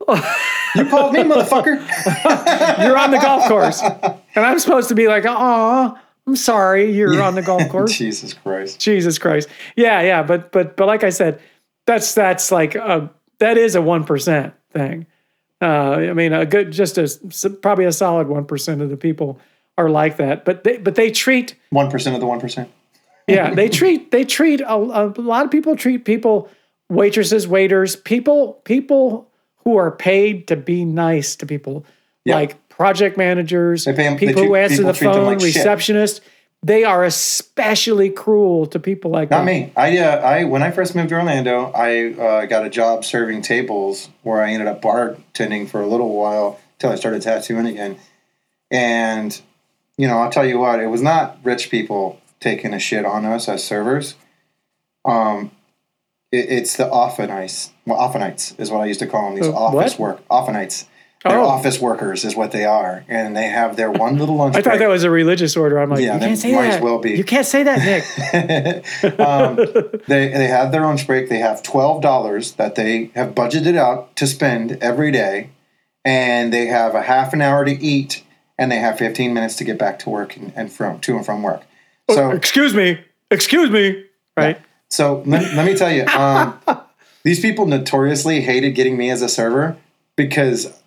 you 0.08 0.88
called 0.88 1.12
me, 1.12 1.20
motherfucker. 1.20 1.76
You're 2.82 2.98
on 2.98 3.10
the 3.10 3.18
golf 3.18 3.46
course. 3.46 3.82
And 3.82 4.44
I'm 4.44 4.58
supposed 4.58 4.88
to 4.88 4.94
be 4.94 5.06
like, 5.06 5.24
oh, 5.26 5.96
I'm 6.26 6.36
sorry. 6.36 6.92
You're 6.92 7.22
on 7.22 7.34
the 7.34 7.42
golf 7.42 7.68
course. 7.68 7.96
Jesus 7.96 8.34
Christ. 8.34 8.80
Jesus 8.80 9.18
Christ. 9.18 9.48
Yeah, 9.76 10.00
yeah, 10.00 10.22
but 10.22 10.52
but 10.52 10.76
but 10.76 10.86
like 10.86 11.04
I 11.04 11.10
said, 11.10 11.40
that's 11.86 12.14
that's 12.14 12.52
like 12.52 12.74
a 12.74 13.10
that 13.40 13.58
is 13.58 13.74
a 13.74 13.82
one 13.82 14.04
percent 14.04 14.54
thing. 14.72 15.06
Uh, 15.60 15.96
I 15.96 16.12
mean, 16.14 16.32
a 16.32 16.46
good, 16.46 16.72
just 16.72 16.96
a, 16.96 17.50
probably 17.50 17.84
a 17.84 17.92
solid 17.92 18.28
one 18.28 18.44
percent 18.44 18.80
of 18.80 18.90
the 18.90 18.96
people 18.96 19.40
are 19.78 19.88
like 19.90 20.16
that. 20.18 20.44
But 20.44 20.64
they 20.64 20.76
but 20.78 20.94
they 20.94 21.10
treat 21.10 21.54
One 21.70 21.90
percent 21.90 22.14
of 22.14 22.20
the 22.20 22.26
one 22.26 22.40
percent. 22.40 22.68
yeah 23.28 23.54
they 23.54 23.68
treat 23.80 24.10
they 24.10 24.24
treat 24.24 24.60
a, 24.60 24.74
a 24.74 25.06
lot 25.16 25.44
of 25.44 25.50
people 25.50 25.76
treat 25.76 26.04
people 26.04 26.48
waitresses 26.88 27.46
waiters 27.46 27.96
people 27.96 28.54
people 28.64 29.30
who 29.64 29.76
are 29.76 29.90
paid 29.90 30.48
to 30.48 30.56
be 30.56 30.84
nice 30.84 31.36
to 31.36 31.46
people 31.46 31.84
Yeah. 32.24 32.34
like 32.36 32.68
project 32.68 33.16
managers 33.16 33.84
They 33.84 33.92
pay 33.92 34.06
'em- 34.06 34.16
they 34.16 34.26
people 34.28 34.44
who 34.44 34.54
answer 34.56 34.76
people 34.78 34.92
the 34.92 34.98
phone 34.98 35.26
like 35.26 35.40
shit. 35.40 35.54
receptionists 35.64 36.20
they 36.62 36.84
are 36.84 37.04
especially 37.04 38.10
cruel 38.10 38.66
to 38.66 38.78
people 38.78 39.10
like 39.10 39.30
Not 39.30 39.38
that 39.38 39.44
me. 39.46 39.72
I, 39.76 39.96
uh, 39.96 40.16
I 40.20 40.44
when 40.44 40.62
I 40.62 40.70
first 40.70 40.94
moved 40.94 41.08
to 41.08 41.14
Orlando, 41.14 41.72
I 41.74 42.12
uh, 42.12 42.44
got 42.46 42.66
a 42.66 42.68
job 42.68 43.02
serving 43.02 43.40
tables 43.40 44.10
where 44.24 44.42
I 44.42 44.50
ended 44.52 44.68
up 44.68 44.82
bartending 44.82 45.66
for 45.70 45.80
a 45.80 45.86
little 45.86 46.12
while 46.14 46.60
till 46.78 46.90
I 46.92 46.96
started 46.96 47.22
tattooing 47.22 47.66
again. 47.66 47.96
And 48.70 49.40
you 49.96 50.06
know, 50.08 50.18
I'll 50.18 50.30
tell 50.30 50.46
you 50.46 50.58
what, 50.58 50.80
it 50.80 50.86
was 50.88 51.02
not 51.02 51.38
rich 51.42 51.70
people 51.70 52.20
taking 52.40 52.72
a 52.72 52.78
shit 52.78 53.04
on 53.04 53.24
us 53.26 53.48
as 53.48 53.62
servers. 53.64 54.14
Um, 55.04 55.50
it, 56.32 56.46
it's 56.50 56.76
the 56.76 56.84
offenites. 56.84 57.70
Well, 57.86 57.98
offenites 57.98 58.58
is 58.58 58.70
what 58.70 58.80
I 58.80 58.86
used 58.86 59.00
to 59.00 59.06
call 59.06 59.26
them. 59.30 59.34
These 59.40 59.48
Uh, 59.52 59.56
office 59.56 59.98
what? 59.98 60.20
work 60.20 60.28
offenites. 60.30 60.86
They're 61.22 61.38
Oh. 61.38 61.44
office 61.48 61.78
workers, 61.78 62.24
is 62.24 62.34
what 62.34 62.50
they 62.50 62.64
are, 62.64 63.04
and 63.06 63.36
they 63.36 63.44
have 63.48 63.76
their 63.76 63.90
one 63.90 64.16
little 64.16 64.36
lunch 64.36 64.54
break. 64.54 64.66
I 64.66 64.70
thought 64.70 64.78
that 64.78 64.88
was 64.88 65.04
a 65.04 65.10
religious 65.10 65.54
order. 65.54 65.78
I'm 65.78 65.90
like, 65.90 66.00
Yeah, 66.00 66.14
you 66.14 66.20
can't 66.20 66.38
say 66.38 66.54
might 66.54 66.66
as 66.68 66.74
that. 66.76 66.82
well 66.82 66.98
be. 66.98 67.10
You 67.10 67.24
can't 67.24 67.44
say 67.44 67.62
that, 67.62 67.84
Nick. 67.84 69.20
um, 69.20 69.56
they 70.08 70.28
they 70.28 70.46
have 70.46 70.72
their 70.72 70.80
lunch 70.80 71.06
break. 71.06 71.28
They 71.28 71.36
have 71.40 71.62
twelve 71.62 72.00
dollars 72.00 72.52
that 72.52 72.74
they 72.74 73.10
have 73.14 73.34
budgeted 73.34 73.76
out 73.76 74.16
to 74.16 74.26
spend 74.26 74.78
every 74.80 75.10
day, 75.10 75.50
and 76.06 76.54
they 76.54 76.64
have 76.68 76.94
a 76.94 77.02
half 77.02 77.34
an 77.34 77.42
hour 77.42 77.66
to 77.66 77.72
eat, 77.84 78.24
and 78.60 78.70
they 78.70 78.76
have 78.76 78.98
fifteen 78.98 79.34
minutes 79.34 79.56
to 79.56 79.64
get 79.64 79.78
back 79.78 79.98
to 80.00 80.10
work 80.10 80.36
and, 80.36 80.52
and 80.54 80.70
from 80.70 81.00
to 81.00 81.16
and 81.16 81.26
from 81.26 81.42
work. 81.42 81.62
So 82.08 82.30
excuse 82.30 82.74
me, 82.74 83.00
excuse 83.30 83.70
me, 83.70 84.04
right? 84.36 84.60
so 84.88 85.22
let, 85.26 85.54
let 85.54 85.66
me 85.66 85.74
tell 85.74 85.90
you, 85.90 86.04
um, 86.06 86.60
these 87.24 87.40
people 87.40 87.66
notoriously 87.66 88.40
hated 88.40 88.72
getting 88.72 88.96
me 88.96 89.10
as 89.10 89.22
a 89.22 89.28
server 89.28 89.76
because 90.16 90.78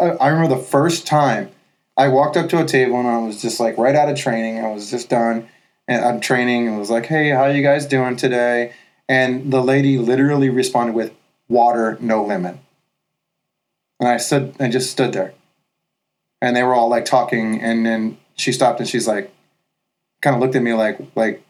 I, 0.00 0.10
I 0.10 0.28
remember 0.28 0.56
the 0.56 0.62
first 0.62 1.06
time 1.06 1.50
I 1.96 2.08
walked 2.08 2.36
up 2.36 2.48
to 2.50 2.62
a 2.62 2.64
table 2.64 2.98
and 2.98 3.08
I 3.08 3.18
was 3.18 3.42
just 3.42 3.60
like 3.60 3.76
right 3.76 3.94
out 3.94 4.08
of 4.08 4.16
training. 4.16 4.64
I 4.64 4.72
was 4.72 4.90
just 4.90 5.08
done 5.10 5.48
and 5.86 6.04
I'm 6.04 6.20
training 6.20 6.66
and 6.66 6.78
was 6.78 6.90
like, 6.90 7.06
"Hey, 7.06 7.30
how 7.30 7.46
you 7.46 7.62
guys 7.62 7.86
doing 7.86 8.16
today?" 8.16 8.72
And 9.08 9.52
the 9.52 9.62
lady 9.62 9.98
literally 9.98 10.48
responded 10.48 10.94
with 10.94 11.12
water, 11.48 11.98
no 12.00 12.24
lemon. 12.24 12.60
And 13.98 14.08
I 14.08 14.16
stood, 14.16 14.54
I 14.60 14.68
just 14.70 14.90
stood 14.90 15.12
there, 15.12 15.34
and 16.40 16.56
they 16.56 16.62
were 16.62 16.74
all 16.74 16.88
like 16.88 17.04
talking, 17.04 17.60
and 17.60 17.84
then 17.86 18.18
she 18.36 18.52
stopped 18.52 18.80
and 18.80 18.88
she's 18.88 19.06
like, 19.08 19.32
kind 20.22 20.34
of 20.34 20.40
looked 20.40 20.54
at 20.54 20.62
me 20.62 20.72
like, 20.74 20.98
like, 21.14 21.42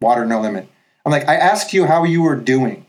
water, 0.00 0.24
no 0.24 0.40
limit. 0.40 0.68
I'm 1.04 1.12
like, 1.12 1.28
I 1.28 1.36
asked 1.36 1.72
you 1.72 1.86
how 1.86 2.04
you 2.04 2.22
were 2.22 2.36
doing. 2.36 2.86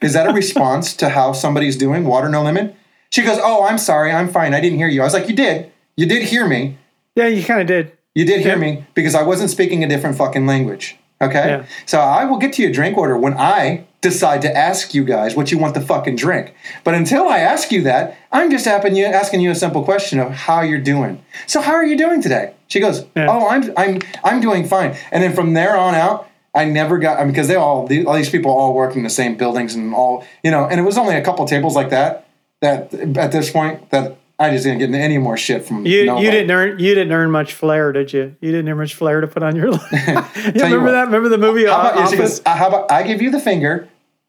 Is 0.00 0.12
that 0.12 0.28
a 0.28 0.32
response 0.42 0.94
to 0.96 1.08
how 1.10 1.32
somebody's 1.32 1.76
doing? 1.76 2.04
Water, 2.04 2.28
no 2.28 2.42
limit. 2.42 2.76
She 3.10 3.22
goes, 3.22 3.38
"Oh, 3.40 3.64
I'm 3.64 3.78
sorry, 3.78 4.10
I'm 4.10 4.28
fine. 4.28 4.54
I 4.54 4.60
didn't 4.60 4.78
hear 4.78 4.88
you." 4.88 5.00
I 5.00 5.04
was 5.04 5.14
like, 5.14 5.28
"You 5.28 5.36
did. 5.36 5.70
You 5.96 6.06
did 6.06 6.24
hear 6.24 6.46
me. 6.48 6.78
Yeah, 7.14 7.28
you 7.28 7.44
kind 7.44 7.60
of 7.60 7.66
did. 7.68 7.92
You 8.14 8.24
did 8.24 8.40
hear 8.40 8.54
Yeah. 8.54 8.60
me 8.60 8.86
because 8.94 9.14
I 9.14 9.22
wasn't 9.22 9.50
speaking 9.50 9.84
a 9.84 9.88
different 9.88 10.16
fucking 10.16 10.46
language." 10.46 10.96
Okay. 11.20 11.48
Yeah. 11.48 11.66
So 11.86 12.00
I 12.00 12.24
will 12.24 12.38
get 12.38 12.52
to 12.54 12.62
your 12.62 12.72
drink 12.72 12.98
order 12.98 13.16
when 13.16 13.34
I 13.34 13.86
decide 14.00 14.42
to 14.42 14.54
ask 14.54 14.92
you 14.92 15.02
guys 15.04 15.34
what 15.34 15.50
you 15.50 15.56
want 15.56 15.74
to 15.74 15.80
fucking 15.80 16.16
drink. 16.16 16.54
But 16.84 16.94
until 16.94 17.26
I 17.28 17.38
ask 17.38 17.72
you 17.72 17.82
that, 17.84 18.18
I'm 18.30 18.50
just 18.50 18.66
asking 18.66 18.96
you, 18.96 19.06
asking 19.06 19.40
you 19.40 19.50
a 19.50 19.54
simple 19.54 19.82
question 19.82 20.18
of 20.18 20.30
how 20.32 20.60
you're 20.60 20.80
doing. 20.80 21.24
So 21.46 21.62
how 21.62 21.72
are 21.72 21.84
you 21.84 21.96
doing 21.96 22.20
today? 22.20 22.54
She 22.68 22.80
goes, 22.80 23.06
Yeah. 23.16 23.28
"Oh, 23.28 23.48
I'm 23.48 23.72
I'm 23.76 24.00
I'm 24.22 24.40
doing 24.40 24.66
fine." 24.66 24.96
And 25.10 25.22
then 25.22 25.34
from 25.34 25.54
there 25.54 25.76
on 25.76 25.94
out, 25.94 26.28
I 26.54 26.64
never 26.64 26.98
got 26.98 27.18
I 27.18 27.24
mean, 27.24 27.32
because 27.32 27.48
they 27.48 27.56
all 27.56 27.88
all 28.06 28.14
these 28.14 28.30
people 28.30 28.50
all 28.50 28.74
work 28.74 28.94
in 28.94 29.02
the 29.02 29.10
same 29.10 29.36
buildings 29.36 29.74
and 29.74 29.94
all 29.94 30.24
you 30.42 30.50
know, 30.50 30.66
and 30.66 30.78
it 30.78 30.82
was 30.82 30.98
only 30.98 31.16
a 31.16 31.22
couple 31.22 31.46
tables 31.46 31.74
like 31.74 31.90
that 31.90 32.26
that 32.60 32.92
at 32.94 33.32
this 33.32 33.50
point 33.50 33.90
that 33.90 34.18
I 34.38 34.50
just 34.50 34.64
didn't 34.64 34.80
get 34.80 34.90
any 34.98 35.18
more 35.18 35.36
shit 35.36 35.64
from 35.64 35.86
You 35.86 36.06
nobody. 36.06 36.26
you 36.26 36.30
didn't 36.32 36.50
earn 36.50 36.78
you 36.78 36.94
didn't 36.94 37.12
earn 37.12 37.30
much 37.30 37.52
flair, 37.54 37.92
did 37.92 38.12
you? 38.12 38.34
You 38.40 38.50
didn't 38.50 38.68
earn 38.68 38.78
much 38.78 38.94
flair 38.94 39.20
to 39.20 39.28
put 39.28 39.42
on 39.42 39.54
your. 39.56 39.66
you 39.72 39.72
you 39.72 40.52
remember 40.54 40.78
what. 40.84 40.90
that? 40.92 41.04
Remember 41.06 41.28
the 41.28 41.38
movie 41.38 41.66
How 41.66 41.80
about, 41.80 41.96
Office? 41.98 42.18
goes, 42.18 42.42
"Uh, 42.44 42.56
how 42.56 42.68
about 42.68 42.90
I 42.90 43.02
give 43.04 43.22
you 43.22 43.30
the 43.30 43.38
finger, 43.40 43.88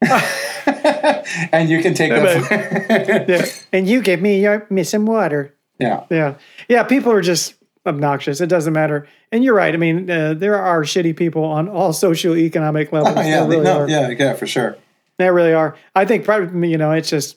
and 1.52 1.68
you 1.68 1.82
can 1.82 1.94
take 1.94 2.10
that. 2.12 3.24
Yeah. 3.28 3.46
And 3.72 3.88
you 3.88 4.00
give 4.02 4.20
me 4.20 4.40
your 4.40 4.66
me 4.70 4.84
some 4.84 5.06
water. 5.06 5.54
yeah. 5.78 6.04
Yeah. 6.10 6.34
Yeah. 6.68 6.82
People 6.84 7.12
are 7.12 7.20
just 7.22 7.54
obnoxious. 7.86 8.40
It 8.40 8.48
doesn't 8.48 8.72
matter. 8.72 9.06
And 9.32 9.44
you're 9.44 9.54
right. 9.54 9.72
I 9.72 9.76
mean, 9.76 10.10
uh, 10.10 10.34
there 10.34 10.58
are 10.58 10.82
shitty 10.82 11.16
people 11.16 11.44
on 11.44 11.68
all 11.68 11.92
socioeconomic 11.92 12.92
levels. 12.92 13.14
Oh, 13.16 13.20
yeah, 13.20 13.46
really 13.46 13.60
no, 13.64 13.80
are. 13.82 13.88
yeah, 13.88 14.08
yeah, 14.10 14.34
for 14.34 14.46
sure. 14.46 14.76
They 15.18 15.30
really 15.30 15.52
are. 15.52 15.76
I 15.94 16.04
think 16.04 16.24
probably, 16.24 16.70
you 16.70 16.78
know, 16.78 16.90
it's 16.92 17.08
just, 17.10 17.36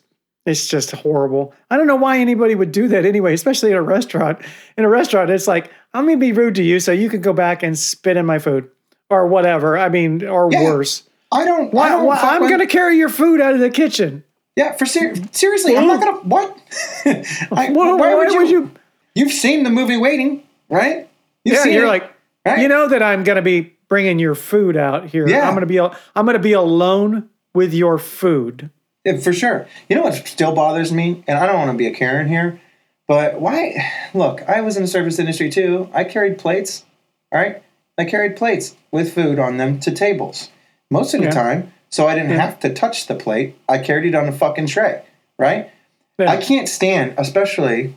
it's 0.49 0.67
just 0.67 0.91
horrible. 0.91 1.53
I 1.69 1.77
don't 1.77 1.88
know 1.88 1.95
why 1.95 2.19
anybody 2.19 2.55
would 2.55 2.71
do 2.71 2.88
that 2.89 3.05
anyway, 3.05 3.33
especially 3.33 3.71
in 3.71 3.77
a 3.77 3.81
restaurant. 3.81 4.39
In 4.77 4.83
a 4.83 4.89
restaurant, 4.89 5.29
it's 5.29 5.47
like, 5.47 5.71
I'm 5.93 6.05
going 6.05 6.19
to 6.19 6.25
be 6.25 6.31
rude 6.31 6.55
to 6.55 6.63
you 6.63 6.79
so 6.79 6.91
you 6.91 7.09
can 7.09 7.21
go 7.21 7.33
back 7.33 7.63
and 7.63 7.77
spit 7.77 8.17
in 8.17 8.25
my 8.25 8.39
food 8.39 8.69
or 9.09 9.27
whatever. 9.27 9.77
I 9.77 9.89
mean, 9.89 10.25
or 10.25 10.49
Yeah. 10.51 10.63
worse. 10.63 11.03
I 11.31 11.45
don't. 11.45 11.67
I 11.67 11.75
Why, 11.77 11.89
don't 11.89 12.05
why, 12.05 12.17
I'm 12.21 12.41
going 12.47 12.59
to 12.59 12.65
carry 12.67 12.97
your 12.97 13.09
food 13.09 13.39
out 13.39 13.53
of 13.53 13.59
the 13.59 13.69
kitchen. 13.69 14.23
Yeah, 14.55 14.73
for 14.73 14.85
ser- 14.85 15.13
seriously, 15.31 15.77
I'm 15.77 15.88
not 15.88 15.99
gonna. 16.01 16.17
What? 16.27 16.57
I, 17.05 17.23
Why, 17.49 17.69
why 17.69 17.93
why 17.95 18.15
would 18.15 18.49
you, 18.49 18.71
You've 19.15 19.31
seen 19.31 19.63
the 19.63 19.69
movie 19.69 19.95
Waiting, 19.95 20.43
right? 20.69 21.07
You've 21.45 21.55
Yeah, 21.55 21.65
you're 21.65 21.85
it, 21.85 21.88
like, 21.88 22.13
right? 22.45 22.59
you 22.59 22.67
know 22.67 22.88
that 22.89 23.01
I'm 23.03 23.23
going 23.23 23.38
to 23.38 23.41
be 23.41 23.73
bringing 23.88 24.19
your 24.19 24.35
food 24.35 24.75
out 24.75 25.05
here. 25.09 25.27
Yeah. 25.27 25.47
I'm 25.47 25.53
going 25.55 25.62
to 25.62 25.65
be, 25.67 25.79
I'm 25.79 26.25
going 26.25 26.33
to 26.33 26.39
be 26.39 26.53
alone 26.53 27.29
with 27.53 27.73
your 27.73 27.97
food. 27.97 28.69
Yeah, 29.05 29.17
for 29.17 29.33
sure. 29.33 29.67
You 29.88 29.95
know 29.95 30.03
what 30.03 30.27
still 30.27 30.53
bothers 30.53 30.91
me, 30.91 31.23
and 31.27 31.38
I 31.38 31.45
don't 31.45 31.57
want 31.57 31.71
to 31.71 31.77
be 31.77 31.88
a 31.88 31.93
Karen 31.93 32.27
here, 32.27 32.59
but 33.07 33.39
why? 33.39 33.75
Look, 34.13 34.41
I 34.47 34.62
was 34.62 34.75
in 34.75 34.83
the 34.83 34.88
service 34.88 35.19
industry 35.19 35.49
too. 35.49 35.89
I 35.93 36.03
carried 36.03 36.38
plates. 36.38 36.85
All 37.31 37.39
right, 37.39 37.62
I 37.97 38.05
carried 38.05 38.35
plates 38.35 38.75
with 38.91 39.13
food 39.13 39.39
on 39.39 39.57
them 39.57 39.79
to 39.81 39.91
tables 39.91 40.49
most 40.91 41.13
of 41.13 41.21
the 41.21 41.27
Yeah. 41.27 41.31
time, 41.31 41.73
so 41.89 42.07
I 42.07 42.15
didn't 42.15 42.31
have 42.31 42.59
to 42.62 42.73
touch 42.73 43.07
the 43.07 43.15
plate. 43.15 43.55
I 43.69 43.77
carried 43.77 44.05
it 44.05 44.15
on 44.15 44.27
a 44.27 44.31
fucking 44.31 44.67
tray. 44.67 45.01
Right. 45.38 45.69
Yeah. 46.17 46.29
I 46.31 46.38
can't 46.38 46.67
stand, 46.67 47.13
especially 47.17 47.95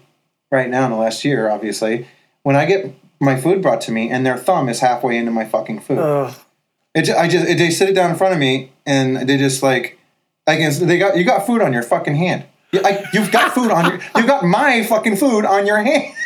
right 0.52 0.68
now 0.70 0.84
in 0.84 0.92
the 0.92 0.96
last 0.96 1.24
year, 1.24 1.50
obviously, 1.50 2.06
when 2.44 2.54
I 2.54 2.66
get 2.66 2.94
my 3.18 3.40
food 3.40 3.62
brought 3.62 3.80
to 3.82 3.92
me 3.92 4.10
and 4.10 4.24
their 4.24 4.36
thumb 4.36 4.68
is 4.68 4.80
halfway 4.80 5.16
into 5.16 5.30
my 5.32 5.44
fucking 5.44 5.80
food. 5.80 5.98
Ugh. 5.98 6.34
It, 6.94 7.08
I 7.10 7.26
just 7.26 7.46
they 7.46 7.70
sit 7.70 7.88
it 7.88 7.94
down 7.94 8.10
in 8.10 8.16
front 8.16 8.34
of 8.34 8.38
me 8.38 8.70
and 8.86 9.16
they 9.28 9.38
just 9.38 9.62
like 9.62 9.98
I 10.46 10.56
guess 10.56 10.78
they 10.78 10.98
got 10.98 11.16
you 11.16 11.24
got 11.24 11.46
food 11.46 11.62
on 11.62 11.72
your 11.72 11.82
fucking 11.82 12.16
hand. 12.16 12.44
You, 12.72 12.80
I, 12.84 13.04
you've 13.12 13.30
got 13.30 13.52
food 13.54 13.70
on 13.70 13.84
your 13.84 14.00
you 14.16 14.26
got 14.26 14.44
my 14.44 14.82
fucking 14.84 15.16
food 15.16 15.44
on 15.44 15.66
your 15.66 15.82
hand. 15.82 16.14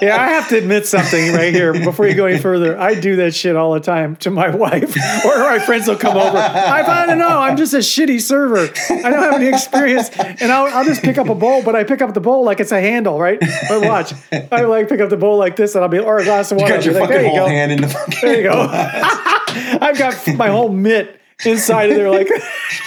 Yeah, 0.00 0.16
I 0.16 0.28
have 0.30 0.48
to 0.48 0.56
admit 0.56 0.86
something 0.86 1.34
right 1.34 1.52
here 1.52 1.74
before 1.74 2.06
you 2.08 2.14
go 2.14 2.24
any 2.24 2.38
further. 2.38 2.78
I 2.80 2.98
do 2.98 3.16
that 3.16 3.34
shit 3.34 3.54
all 3.54 3.74
the 3.74 3.80
time 3.80 4.16
to 4.16 4.30
my 4.30 4.48
wife, 4.56 4.96
or 5.26 5.38
my 5.40 5.58
friends 5.58 5.86
will 5.86 5.96
come 5.98 6.16
over. 6.16 6.38
I, 6.38 6.80
I 6.82 7.04
don't 7.06 7.18
know. 7.18 7.38
I'm 7.38 7.54
just 7.58 7.74
a 7.74 7.78
shitty 7.78 8.18
server. 8.22 8.60
I 8.90 9.10
don't 9.10 9.22
have 9.22 9.34
any 9.34 9.48
experience, 9.48 10.08
and 10.18 10.50
I'll, 10.50 10.74
I'll 10.74 10.86
just 10.86 11.02
pick 11.02 11.18
up 11.18 11.28
a 11.28 11.34
bowl, 11.34 11.62
but 11.62 11.76
I 11.76 11.84
pick 11.84 12.00
up 12.00 12.14
the 12.14 12.20
bowl 12.20 12.44
like 12.44 12.60
it's 12.60 12.72
a 12.72 12.80
handle, 12.80 13.18
right? 13.20 13.38
But 13.68 13.82
watch, 13.82 14.14
I 14.32 14.62
like 14.62 14.88
pick 14.88 15.00
up 15.02 15.10
the 15.10 15.18
bowl 15.18 15.36
like 15.36 15.56
this, 15.56 15.74
and 15.74 15.84
I'll 15.84 15.90
be 15.90 15.98
or 15.98 16.16
a 16.18 16.24
glass 16.24 16.50
of 16.50 16.56
You 16.56 16.62
water. 16.62 16.74
got 16.76 16.84
your 16.86 16.94
like, 16.94 17.02
fucking 17.02 17.14
there 17.16 17.24
you 17.24 17.28
whole 17.28 17.38
go. 17.40 17.46
hand 17.48 17.72
in 17.72 17.80
the 17.82 17.88
fucking. 17.88 18.18
There 18.22 18.36
you 18.38 18.42
go. 18.44 18.68
I've 18.72 19.98
got 19.98 20.26
my 20.38 20.48
whole 20.48 20.70
mitt 20.70 21.17
inside 21.44 21.90
of 21.90 21.96
there, 21.96 22.10
like 22.10 22.28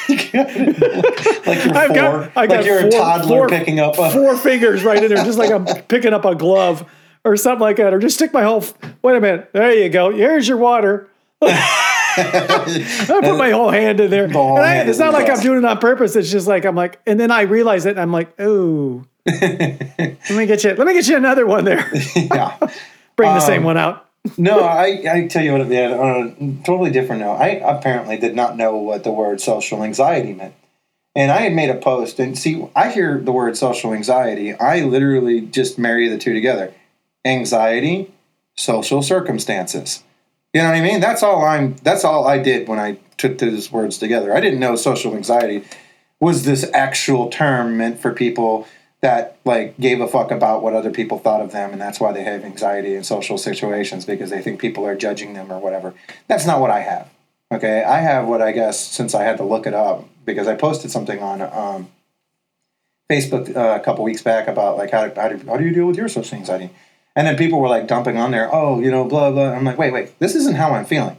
like 0.10 0.34
you're 0.34 1.78
I've 1.78 1.88
four. 1.88 1.96
got, 1.96 2.32
I 2.38 2.48
got 2.48 2.58
like 2.58 2.66
you're 2.66 2.80
four, 2.82 2.88
a 2.88 2.92
toddler 2.92 3.38
four- 3.38 3.50
picking 3.50 3.80
up 3.80 3.98
a. 3.98 4.12
four 4.12 4.36
fingers 4.38 4.84
right 4.84 5.02
in 5.04 5.14
there, 5.14 5.24
just 5.24 5.38
like 5.40 5.52
I'm 5.52 5.66
picking 5.88 6.14
up 6.14 6.26
a 6.26 6.36
glove 6.36 6.86
or 7.24 7.36
something 7.38 7.62
like 7.62 7.78
that, 7.78 7.94
or 7.94 8.00
just 8.00 8.16
stick 8.16 8.34
my 8.34 8.44
whole. 8.44 8.64
Wait 9.02 9.16
a 9.16 9.22
minute, 9.22 9.50
there 9.54 9.74
you 9.74 9.90
go. 9.90 10.12
Here's 10.12 10.48
your 10.48 10.58
water. 10.58 11.08
I 11.44 13.20
put 13.22 13.38
my 13.38 13.52
whole 13.52 13.70
hand 13.72 14.00
in 14.00 14.12
there. 14.12 14.26
And 14.26 14.36
I- 14.38 14.82
it's 14.84 15.00
not 15.00 15.14
like 15.14 15.30
I'm 15.30 15.40
doing 15.40 15.60
it 15.60 15.66
on 15.66 15.78
purpose. 15.80 16.16
It's 16.16 16.30
just 16.32 16.48
like 16.48 16.66
I'm 16.66 16.76
like, 16.76 17.00
and 17.08 17.20
then 17.20 17.32
I 17.32 17.42
realize 17.44 17.86
it. 17.86 17.92
And 17.92 18.00
I'm 18.02 18.12
like, 18.12 18.34
oh, 18.40 19.06
let 19.26 20.30
me 20.30 20.46
get 20.46 20.64
you. 20.64 20.74
Let 20.74 20.86
me 20.88 20.94
get 20.94 21.08
you 21.08 21.16
another 21.18 21.46
one 21.46 21.64
there. 21.66 21.90
yeah. 22.16 22.58
Bring 23.16 23.34
the 23.34 23.40
same 23.40 23.60
Um, 23.60 23.66
one 23.66 23.78
out. 23.78 24.08
No, 24.38 24.60
I, 24.60 25.04
I 25.12 25.28
tell 25.28 25.44
you 25.44 25.54
what, 25.54 25.68
yeah, 25.68 25.98
on 25.98 26.36
a 26.40 26.66
totally 26.66 26.92
different 26.92 27.22
note, 27.22 27.36
I 27.36 27.50
apparently 27.50 28.18
did 28.18 28.36
not 28.36 28.56
know 28.56 28.76
what 28.76 29.04
the 29.04 29.12
word 29.12 29.42
social 29.42 29.84
anxiety 29.84 30.34
meant. 30.34 30.54
And 31.16 31.32
I 31.32 31.42
had 31.42 31.54
made 31.54 31.70
a 31.70 31.76
post, 31.76 32.20
and 32.20 32.38
see, 32.38 32.68
I 32.76 32.92
hear 32.92 33.20
the 33.20 33.32
word 33.32 33.58
social 33.58 33.94
anxiety, 33.94 34.54
I 34.54 34.82
literally 34.82 35.42
just 35.42 35.78
marry 35.78 36.08
the 36.08 36.18
two 36.18 36.34
together 36.34 36.74
anxiety, 37.26 38.12
social 38.56 39.04
circumstances. 39.04 40.04
You 40.54 40.62
know 40.62 40.70
what 40.70 40.78
I 40.78 40.82
mean? 40.82 41.00
That's 41.00 41.24
all 41.24 41.44
I'm, 41.46 41.76
that's 41.84 42.04
all 42.04 42.28
I 42.28 42.40
did 42.40 42.68
when 42.68 42.80
I 42.80 42.98
took 43.18 43.38
those 43.38 43.72
words 43.72 43.98
together. 43.98 44.36
I 44.36 44.40
didn't 44.40 44.60
know 44.60 44.76
social 44.76 45.16
anxiety 45.16 45.64
was 46.20 46.46
this 46.46 46.70
actual 46.74 47.30
term 47.30 47.78
meant 47.78 48.00
for 48.00 48.12
people 48.12 48.68
that 49.02 49.38
like 49.46 49.80
gave 49.80 50.00
a 50.00 50.08
fuck 50.08 50.32
about 50.32 50.62
what 50.62 50.74
other 50.74 50.92
people 50.92 51.18
thought 51.18 51.42
of 51.42 51.52
them 51.52 51.72
and 51.72 51.82
that's 51.82 52.00
why 52.00 52.12
they 52.12 52.24
have 52.24 52.44
anxiety 52.44 52.96
in 52.96 53.04
social 53.04 53.38
situations 53.38 54.06
because 54.06 54.30
they 54.30 54.42
think 54.42 54.62
people 54.62 54.86
are 54.86 54.96
judging 54.96 55.34
them 55.34 55.52
or 55.52 55.60
whatever. 55.60 55.94
That's 56.28 56.46
not 56.46 56.62
what 56.62 56.70
i 56.70 56.80
have 56.80 57.10
okay? 57.52 57.84
I 57.84 58.00
have 58.00 58.28
what 58.28 58.42
i 58.42 58.52
guess 58.52 58.80
since 58.80 59.14
i 59.14 59.24
had 59.24 59.38
to 59.38 59.44
look 59.44 59.66
it 59.66 59.74
up 59.74 60.08
because 60.26 60.48
i 60.48 60.56
posted 60.56 60.92
something 60.92 61.20
on 61.20 61.42
um, 61.42 61.90
facebook 63.12 63.56
uh, 63.56 63.80
a 63.80 63.84
couple 63.84 64.04
weeks 64.04 64.22
back 64.22 64.48
about 64.48 64.78
like 64.78 64.92
how, 64.92 65.14
how, 65.16 65.30
do, 65.30 65.46
how 65.48 65.58
do 65.58 65.66
you 65.66 65.74
deal 65.74 65.88
with 65.88 65.98
your 65.98 66.08
social 66.08 66.38
anxiety? 66.38 66.70
And 67.16 67.28
then 67.28 67.36
people 67.36 67.60
were 67.60 67.68
like 67.68 67.88
dumping 67.88 68.18
on 68.18 68.32
there 68.32 68.54
oh 68.54 68.80
you 68.80 68.92
know 68.92 69.06
blah 69.06 69.32
blah. 69.32 69.52
I'm 69.52 69.66
like 69.66 69.80
wait 69.80 69.92
wait 69.92 70.20
this 70.20 70.36
isn't 70.36 70.56
how 70.56 70.74
i'm 70.74 70.86
feeling. 70.86 71.18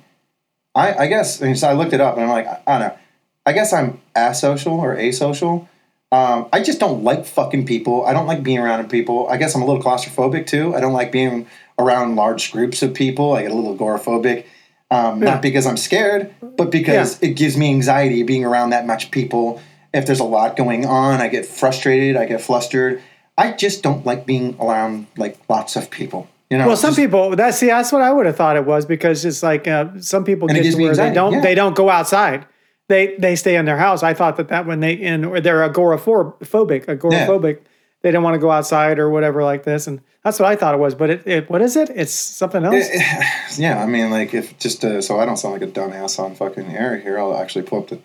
I, 0.75 0.95
I 0.95 1.07
guess 1.09 1.42
and 1.42 1.59
so 1.59 1.68
i 1.68 1.73
looked 1.73 1.92
it 1.92 2.01
up 2.01 2.14
and 2.14 2.23
i'm 2.23 2.31
like 2.31 2.47
i, 2.47 2.62
I 2.66 2.79
don't 2.79 2.88
know. 2.88 2.99
I 3.45 3.53
guess 3.53 3.73
i'm 3.73 4.01
asocial 4.14 4.79
or 4.79 4.97
asocial 4.97 5.66
um, 6.12 6.46
I 6.53 6.62
just 6.62 6.79
don't 6.79 7.03
like 7.03 7.25
fucking 7.25 7.64
people. 7.64 8.05
I 8.05 8.12
don't 8.12 8.27
like 8.27 8.42
being 8.42 8.59
around 8.59 8.88
people. 8.90 9.27
I 9.31 9.38
guess 9.38 9.55
I'm 9.55 9.62
a 9.62 9.66
little 9.66 9.83
claustrophobic 9.83 10.46
too. 10.46 10.75
I 10.75 10.81
don't 10.81 10.92
like 10.92 11.11
being 11.11 11.46
around 11.79 12.16
large 12.16 12.53
groups 12.53 12.83
of 12.83 12.92
people. 12.92 13.33
I 13.33 13.42
get 13.42 13.51
a 13.51 13.55
little 13.55 13.77
agoraphobic. 13.77 14.44
Um, 14.90 15.22
Yeah. 15.22 15.31
Not 15.31 15.42
because 15.42 15.66
I'm 15.66 15.79
scared, 15.79 16.35
but 16.59 16.70
because 16.70 17.18
it 17.22 17.31
gives 17.31 17.57
me 17.57 17.70
anxiety 17.70 18.22
being 18.25 18.44
around 18.44 18.70
that 18.70 18.87
much 18.87 19.11
people. 19.11 19.62
If 19.94 20.05
there's 20.05 20.20
a 20.20 20.25
lot 20.25 20.55
going 20.55 20.85
on, 20.85 21.22
I 21.22 21.29
get 21.29 21.46
frustrated. 21.46 22.16
I 22.16 22.27
get 22.27 22.42
flustered. 22.42 23.01
I 23.38 23.53
just 23.53 23.83
don't 23.83 24.05
like 24.05 24.27
being 24.27 24.55
around 24.61 25.07
like 25.16 25.38
lots 25.48 25.77
of 25.77 25.90
people. 25.90 26.29
You 26.51 26.59
know, 26.59 26.66
Well, 26.66 26.77
some 26.77 26.90
just- 26.90 26.98
people 26.98 27.35
that 27.37 27.55
see 27.55 27.68
that's 27.68 27.90
what 27.90 28.03
I 28.03 28.12
would 28.12 28.27
have 28.27 28.37
thought 28.37 28.57
it 28.57 28.66
was 28.66 28.85
because 28.85 29.25
it's 29.25 29.42
like 29.42 29.66
uh, 29.66 29.87
some 30.01 30.25
people 30.25 30.46
get 30.46 30.62
to 30.62 30.77
where 30.83 30.94
they 30.94 31.11
don't 31.11 31.33
yeah. 31.33 31.40
they 31.40 31.55
don't 31.55 31.75
go 31.75 31.88
outside. 31.88 32.44
They 32.88 33.16
they 33.16 33.37
stay 33.37 33.57
in 33.57 33.64
their 33.64 33.79
house. 33.79 34.03
I 34.03 34.14
thought 34.14 34.37
that 34.37 34.49
that 34.49 34.66
when 34.66 34.81
they 34.81 34.92
in 34.92 35.25
or 35.25 35.40
they're 35.40 35.68
agoraphobic, 35.68 36.87
agoraphobic, 36.87 37.59
they 38.03 38.11
don't 38.11 38.23
want 38.23 38.35
to 38.35 38.38
go 38.40 38.51
outside 38.51 38.99
or 38.99 39.09
whatever 39.09 39.45
like 39.45 39.62
this, 39.62 39.87
and 39.87 40.01
that's 40.25 40.38
what 40.38 40.49
I 40.49 40.57
thought 40.57 40.75
it 40.75 40.79
was. 40.79 40.95
But 40.95 41.11
it, 41.11 41.27
it 41.27 41.51
what 41.51 41.62
is 41.62 41.77
it? 41.77 41.90
It's 41.95 42.12
something 42.12 42.64
else. 42.64 42.88
yeah, 43.59 43.83
I 43.83 43.87
mean, 43.87 44.11
like 44.11 44.35
if 44.35 44.59
just 44.59 44.85
uh, 44.85 45.01
so 45.01 45.21
I 45.21 45.25
don't 45.25 45.37
sound 45.37 45.55
like 45.55 45.62
a 45.62 45.73
dumbass 45.73 46.18
on 46.18 46.35
fucking 46.35 46.66
air 46.77 46.99
here, 46.99 47.18
I'll 47.18 47.37
actually 47.37 47.62
pull 47.62 47.81
up 47.81 47.88
the 47.88 48.01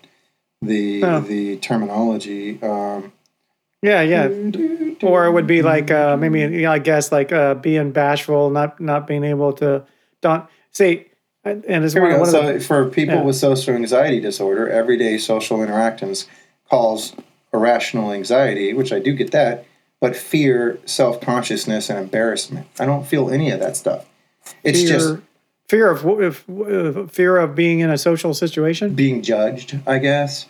the 0.62 1.04
Oh. 1.04 1.20
the 1.20 1.56
terminology. 1.58 2.60
Um, 2.62 3.12
yeah, 3.82 4.02
yeah. 4.02 4.28
Or 5.02 5.26
it 5.26 5.32
would 5.32 5.46
be 5.46 5.62
like 5.62 5.90
uh, 5.90 6.16
maybe 6.16 6.40
you 6.40 6.62
know, 6.62 6.72
I 6.72 6.78
guess 6.78 7.12
like 7.12 7.32
uh, 7.32 7.54
being 7.54 7.92
bashful, 7.92 8.50
not 8.50 8.80
not 8.80 9.06
being 9.06 9.24
able 9.24 9.52
to 9.54 9.84
don't 10.22 10.44
see. 10.72 11.06
And 11.50 11.84
it's 11.84 11.94
Here 11.94 12.02
we 12.02 12.08
one, 12.08 12.16
go. 12.16 12.20
one 12.22 12.30
So 12.30 12.40
of 12.48 12.54
the, 12.54 12.60
for 12.60 12.88
people 12.90 13.16
yeah. 13.16 13.22
with 13.22 13.36
social 13.36 13.74
anxiety 13.74 14.20
disorder, 14.20 14.68
everyday 14.68 15.18
social 15.18 15.62
interactions 15.62 16.26
cause 16.70 17.14
irrational 17.52 18.12
anxiety, 18.12 18.74
which 18.74 18.92
I 18.92 18.98
do 18.98 19.12
get 19.14 19.30
that, 19.32 19.64
but 20.00 20.14
fear, 20.16 20.78
self 20.84 21.20
consciousness, 21.20 21.88
and 21.90 21.98
embarrassment. 21.98 22.66
I 22.78 22.86
don't 22.86 23.06
feel 23.06 23.30
any 23.30 23.50
of 23.50 23.60
that 23.60 23.76
stuff. 23.76 24.06
It's 24.62 24.80
fear, 24.80 24.88
just 24.88 25.16
fear 25.68 25.90
of 25.90 27.10
fear 27.10 27.36
of 27.38 27.54
being 27.54 27.80
in 27.80 27.90
a 27.90 27.98
social 27.98 28.34
situation. 28.34 28.94
being 28.94 29.22
judged, 29.22 29.78
I 29.86 29.98
guess. 29.98 30.46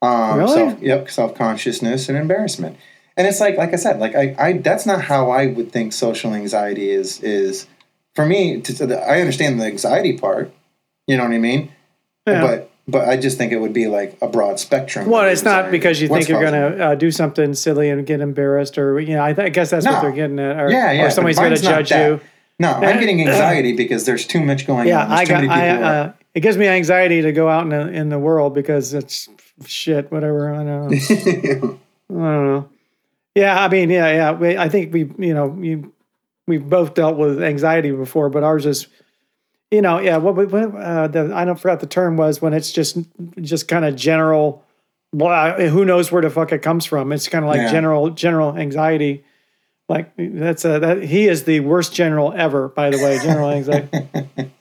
Um, 0.00 0.38
Really? 0.38 0.54
Self, 0.54 0.80
yep, 0.82 1.10
self 1.10 1.34
consciousness 1.34 2.08
and 2.08 2.16
embarrassment. 2.16 2.76
And 3.16 3.26
it's 3.26 3.40
like, 3.40 3.56
like 3.56 3.72
I 3.72 3.76
said, 3.76 3.98
like 3.98 4.14
I, 4.14 4.34
I, 4.38 4.52
that's 4.58 4.86
not 4.86 5.02
how 5.02 5.30
I 5.30 5.46
would 5.46 5.72
think 5.72 5.92
social 5.92 6.34
anxiety 6.34 6.90
is. 6.90 7.20
Is 7.20 7.66
for 8.18 8.26
me, 8.26 8.60
to, 8.60 8.74
to 8.74 8.84
the, 8.84 9.00
I 9.00 9.20
understand 9.20 9.60
the 9.60 9.66
anxiety 9.66 10.18
part. 10.18 10.52
You 11.06 11.16
know 11.16 11.22
what 11.22 11.32
I 11.32 11.38
mean? 11.38 11.70
Yeah. 12.26 12.40
But, 12.40 12.70
but 12.88 13.08
I 13.08 13.16
just 13.16 13.38
think 13.38 13.52
it 13.52 13.58
would 13.60 13.72
be 13.72 13.86
like 13.86 14.18
a 14.20 14.26
broad 14.26 14.58
spectrum. 14.58 15.08
Well, 15.08 15.24
it's 15.26 15.44
not 15.44 15.70
because 15.70 16.02
you 16.02 16.08
What's 16.08 16.26
think 16.26 16.30
you're 16.30 16.50
going 16.50 16.72
to 16.72 16.84
uh, 16.84 16.94
do 16.96 17.12
something 17.12 17.54
silly 17.54 17.90
and 17.90 18.04
get 18.04 18.20
embarrassed, 18.20 18.76
or 18.76 18.98
you 18.98 19.14
know, 19.14 19.22
I, 19.22 19.34
th- 19.34 19.46
I 19.46 19.48
guess 19.50 19.70
that's 19.70 19.86
what 19.86 20.02
they're 20.02 20.10
getting 20.10 20.40
at, 20.40 20.58
or, 20.58 20.68
Yeah, 20.68 20.90
yeah, 20.90 21.04
or 21.04 21.10
somebody's 21.10 21.38
going 21.38 21.54
to 21.54 21.62
judge 21.62 21.90
that. 21.90 22.08
you. 22.08 22.20
No, 22.58 22.72
I'm 22.72 22.98
getting 22.98 23.20
anxiety 23.20 23.76
because 23.76 24.04
there's 24.04 24.26
too 24.26 24.40
much 24.40 24.66
going 24.66 24.88
Yeah, 24.88 25.04
on. 25.04 25.10
There's 25.10 25.20
I 25.20 25.24
got. 25.32 25.44
I, 25.48 25.68
uh, 25.68 26.12
it 26.34 26.40
gives 26.40 26.56
me 26.56 26.66
anxiety 26.66 27.22
to 27.22 27.30
go 27.30 27.48
out 27.48 27.62
in 27.62 27.68
the, 27.68 27.88
in 27.92 28.08
the 28.08 28.18
world 28.18 28.52
because 28.52 28.94
it's 28.94 29.28
shit. 29.64 30.10
Whatever. 30.10 30.52
I 30.52 30.64
don't 30.64 30.90
know. 30.90 31.78
I 32.10 32.12
don't 32.12 32.46
know. 32.46 32.68
Yeah, 33.36 33.62
I 33.64 33.68
mean, 33.68 33.90
yeah, 33.90 34.32
yeah. 34.40 34.60
I 34.60 34.68
think 34.68 34.92
we, 34.92 35.04
you 35.18 35.34
know, 35.34 35.56
you, 35.60 35.92
we've 36.48 36.68
both 36.68 36.94
dealt 36.94 37.16
with 37.16 37.40
anxiety 37.42 37.92
before, 37.92 38.28
but 38.30 38.42
ours 38.42 38.66
is, 38.66 38.88
you 39.70 39.80
know, 39.82 40.00
yeah. 40.00 40.16
What, 40.16 40.34
what 40.34 40.74
uh, 40.74 41.06
the 41.06 41.30
I 41.32 41.44
don't 41.44 41.60
forgot 41.60 41.78
the 41.80 41.86
term 41.86 42.16
was 42.16 42.42
when 42.42 42.52
it's 42.54 42.72
just 42.72 42.96
just 43.40 43.68
kind 43.68 43.84
of 43.84 43.94
general 43.94 44.64
well, 45.12 45.28
I- 45.28 45.68
who 45.68 45.84
knows 45.84 46.10
where 46.12 46.20
the 46.22 46.28
fuck 46.30 46.52
it 46.52 46.60
comes 46.62 46.84
from? 46.84 47.12
It's 47.12 47.28
kind 47.28 47.44
of 47.44 47.48
like 47.50 47.58
Yeah. 47.60 47.70
general 47.70 48.10
general 48.10 48.56
anxiety. 48.56 49.24
Like 49.88 50.10
that's 50.18 50.64
a 50.64 50.78
that 50.80 51.02
he 51.04 51.28
is 51.28 51.44
the 51.44 51.60
worst 51.60 51.94
general 51.94 52.32
ever. 52.36 52.68
By 52.68 52.90
the 52.90 52.98
way, 52.98 53.18
general 53.22 53.50
anxiety. 53.50 53.88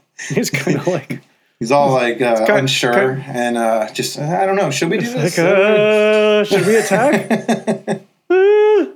He's 0.30 0.50
kind 0.50 0.78
of 0.78 0.88
like 0.88 1.22
He's 1.60 1.72
all 1.72 1.92
like 1.92 2.22
uh, 2.22 2.46
kind- 2.46 2.60
unsure 2.62 2.94
kind- 2.94 3.24
and 3.28 3.58
uh, 3.58 3.92
just 3.94 4.18
I 4.20 4.46
don't 4.46 4.56
know. 4.56 4.70
Should 4.72 4.90
we 4.90 5.00
do 5.00 5.08
like 5.08 5.34
this? 5.34 5.40
uh, 5.40 6.44
should 6.46 6.66
we 6.66 6.76
attack? 6.78 8.04
Uh, 8.30 8.88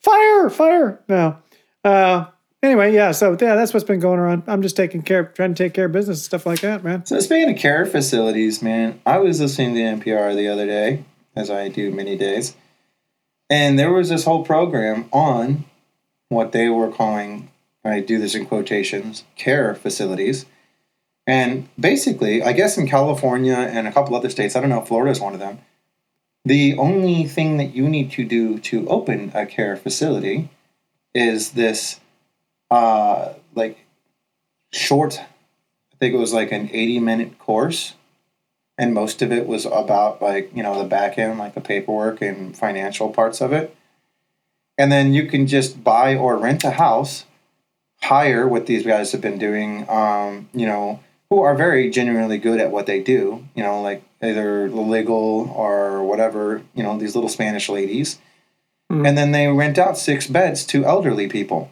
fire, 0.00 0.48
fire. 0.48 1.00
No. 1.08 1.36
Uh, 1.84 2.26
anyway, 2.62 2.92
yeah. 2.94 3.12
So 3.12 3.32
yeah, 3.32 3.54
that's 3.54 3.72
what's 3.72 3.84
been 3.84 4.00
going 4.00 4.20
on. 4.20 4.42
I'm 4.46 4.62
just 4.62 4.76
taking 4.76 5.02
care, 5.02 5.24
trying 5.24 5.54
to 5.54 5.62
take 5.62 5.74
care 5.74 5.86
of 5.86 5.92
business 5.92 6.18
and 6.18 6.24
stuff 6.24 6.46
like 6.46 6.60
that, 6.60 6.84
man. 6.84 7.06
So 7.06 7.20
speaking 7.20 7.54
of 7.54 7.58
care 7.58 7.86
facilities, 7.86 8.62
man, 8.62 9.00
I 9.06 9.18
was 9.18 9.40
listening 9.40 9.74
to 9.74 9.80
NPR 9.80 10.34
the 10.34 10.48
other 10.48 10.66
day, 10.66 11.04
as 11.34 11.50
I 11.50 11.68
do 11.68 11.90
many 11.90 12.16
days, 12.16 12.56
and 13.48 13.78
there 13.78 13.92
was 13.92 14.08
this 14.08 14.24
whole 14.24 14.44
program 14.44 15.08
on 15.12 15.64
what 16.28 16.52
they 16.52 16.68
were 16.68 16.90
calling, 16.90 17.50
I 17.84 18.00
do 18.00 18.18
this 18.18 18.34
in 18.34 18.46
quotations, 18.46 19.24
care 19.36 19.74
facilities. 19.74 20.46
And 21.26 21.68
basically, 21.78 22.42
I 22.42 22.52
guess 22.52 22.78
in 22.78 22.88
California 22.88 23.54
and 23.54 23.86
a 23.86 23.92
couple 23.92 24.14
other 24.14 24.30
states, 24.30 24.56
I 24.56 24.60
don't 24.60 24.70
know, 24.70 24.80
Florida 24.80 25.10
is 25.10 25.20
one 25.20 25.34
of 25.34 25.40
them. 25.40 25.58
The 26.44 26.76
only 26.78 27.24
thing 27.24 27.58
that 27.58 27.74
you 27.74 27.88
need 27.88 28.10
to 28.12 28.24
do 28.24 28.58
to 28.60 28.88
open 28.88 29.30
a 29.34 29.44
care 29.44 29.76
facility 29.76 30.48
is 31.14 31.52
this, 31.52 32.00
uh, 32.70 33.34
like, 33.54 33.78
short 34.72 35.20
I 36.00 36.06
think 36.06 36.14
it 36.14 36.18
was 36.18 36.32
like 36.32 36.50
an 36.50 36.70
80 36.72 36.98
minute 37.00 37.38
course. 37.38 37.92
And 38.78 38.94
most 38.94 39.20
of 39.20 39.30
it 39.30 39.46
was 39.46 39.66
about 39.66 40.22
like, 40.22 40.50
you 40.56 40.62
know, 40.62 40.82
the 40.82 40.88
back 40.88 41.18
end, 41.18 41.38
like 41.38 41.52
the 41.52 41.60
paperwork 41.60 42.22
and 42.22 42.56
financial 42.56 43.10
parts 43.10 43.42
of 43.42 43.52
it. 43.52 43.76
And 44.78 44.90
then 44.90 45.12
you 45.12 45.26
can 45.26 45.46
just 45.46 45.84
buy 45.84 46.16
or 46.16 46.38
rent 46.38 46.64
a 46.64 46.70
house, 46.70 47.26
hire 48.00 48.48
what 48.48 48.64
these 48.64 48.86
guys 48.86 49.12
have 49.12 49.20
been 49.20 49.38
doing, 49.38 49.86
um, 49.90 50.48
you 50.54 50.64
know, 50.64 51.00
who 51.28 51.42
are 51.42 51.54
very 51.54 51.90
genuinely 51.90 52.38
good 52.38 52.60
at 52.60 52.70
what 52.70 52.86
they 52.86 53.02
do, 53.02 53.46
you 53.54 53.62
know, 53.62 53.82
like 53.82 54.02
either 54.22 54.70
legal 54.70 55.52
or 55.54 56.02
whatever, 56.02 56.62
you 56.74 56.82
know, 56.82 56.96
these 56.96 57.14
little 57.14 57.28
Spanish 57.28 57.68
ladies. 57.68 58.18
Mhm. 58.90 59.06
And 59.08 59.16
then 59.16 59.32
they 59.32 59.46
rent 59.46 59.78
out 59.78 59.96
six 59.96 60.26
beds 60.26 60.64
to 60.66 60.84
elderly 60.84 61.28
people. 61.28 61.70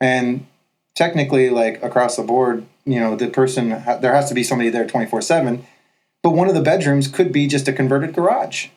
And 0.00 0.46
technically 0.94 1.50
like 1.50 1.82
across 1.82 2.16
the 2.16 2.22
board 2.22 2.64
you 2.86 2.98
know 2.98 3.14
the 3.14 3.28
person 3.28 3.68
there 3.68 4.14
has 4.14 4.28
to 4.30 4.34
be 4.34 4.42
somebody 4.42 4.70
there 4.70 4.86
24 4.86 5.20
7 5.20 5.62
but 6.22 6.30
one 6.30 6.48
of 6.48 6.54
the 6.54 6.62
bedrooms 6.62 7.06
could 7.06 7.30
be 7.30 7.46
just 7.46 7.68
a 7.68 7.72
converted 7.72 8.14
garage 8.14 8.68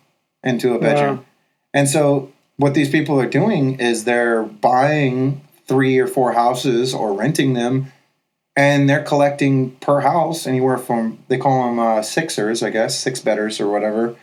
into 0.43 0.73
a 0.73 0.79
bedroom 0.79 1.17
Wow. 1.19 1.25
and 1.73 1.87
so 1.89 2.29
what 2.57 2.73
these 2.73 2.89
people 2.89 3.17
are 3.21 3.25
doing 3.25 3.79
is 3.79 4.03
they're 4.03 4.43
buying 4.43 5.39
three 5.65 5.97
or 5.97 6.07
four 6.07 6.33
houses 6.33 6.93
or 6.93 7.13
renting 7.13 7.53
them 7.53 7.89
and 8.53 8.89
they're 8.89 9.03
collecting 9.03 9.71
per 9.77 10.01
house 10.01 10.45
anywhere 10.45 10.77
from 10.77 11.19
they 11.29 11.37
call 11.37 11.67
them 11.67 11.79
uh, 11.79 12.01
sixers 12.01 12.61
i 12.61 12.69
guess 12.69 12.99
six 12.99 13.21
bedders 13.21 13.61
or 13.61 13.69
whatever 13.69 14.13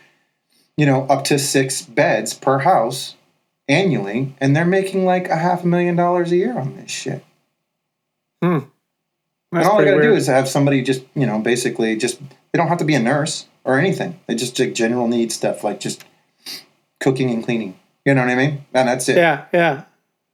you 0.75 0.85
know 0.85 1.07
up 1.07 1.23
to 1.23 1.39
six 1.39 1.81
beds 1.81 2.35
per 2.35 2.59
house 2.59 3.15
annually 3.67 4.35
and 4.39 4.55
they're 4.55 4.65
making 4.65 5.05
like 5.05 5.27
a 5.29 5.35
half 5.35 5.63
a 5.63 5.67
million 5.67 5.95
dollars 5.95 6.31
a 6.31 6.37
year 6.37 6.57
on 6.57 6.75
this 6.77 6.91
shit 6.91 7.23
That's 9.51 9.65
and 9.65 9.71
all 9.71 9.79
I 9.79 9.85
got 9.85 9.95
to 9.95 10.01
do 10.01 10.13
is 10.13 10.27
have 10.27 10.47
somebody 10.47 10.81
just, 10.81 11.03
you 11.15 11.25
know, 11.25 11.39
basically 11.39 11.95
just, 11.95 12.19
they 12.19 12.57
don't 12.57 12.67
have 12.67 12.77
to 12.79 12.85
be 12.85 12.95
a 12.95 12.99
nurse 12.99 13.47
or 13.63 13.79
anything. 13.79 14.19
They 14.27 14.35
just 14.35 14.59
like 14.59 14.73
general 14.73 15.07
need 15.07 15.31
stuff 15.31 15.63
like 15.63 15.79
just 15.79 16.03
cooking 16.99 17.29
and 17.29 17.43
cleaning. 17.43 17.79
You 18.05 18.13
know 18.13 18.21
what 18.21 18.29
I 18.29 18.35
mean? 18.35 18.65
And 18.73 18.87
that's 18.87 19.09
it. 19.09 19.17
Yeah, 19.17 19.45
yeah. 19.53 19.83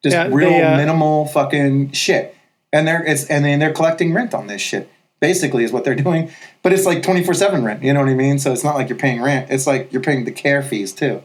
just 0.03 0.15
yeah, 0.15 0.27
real 0.31 0.49
they, 0.49 0.63
uh, 0.63 0.77
minimal 0.77 1.27
fucking 1.27 1.91
shit. 1.91 2.35
And 2.71 2.87
they're, 2.87 3.03
it's, 3.05 3.25
and 3.25 3.45
then 3.45 3.59
they're 3.59 3.73
collecting 3.73 4.13
rent 4.13 4.33
on 4.33 4.47
this 4.47 4.61
shit. 4.61 4.89
Basically, 5.19 5.63
is 5.63 5.71
what 5.71 5.83
they're 5.83 5.95
doing. 6.03 6.31
But 6.61 6.73
it's 6.73 6.85
like 6.85 7.03
24 7.03 7.33
7 7.33 7.63
rent. 7.63 7.83
You 7.83 7.93
know 7.93 8.01
what 8.01 8.09
I 8.09 8.15
mean? 8.15 8.39
So 8.39 8.51
it's 8.51 8.63
not 8.63 8.75
like 8.75 8.89
you're 8.89 8.97
paying 8.97 9.21
rent. 9.21 9.49
It's 9.49 9.67
like 9.67 9.93
you're 9.93 10.01
paying 10.01 10.25
the 10.25 10.31
care 10.31 10.61
fees 10.61 10.91
too. 10.91 11.23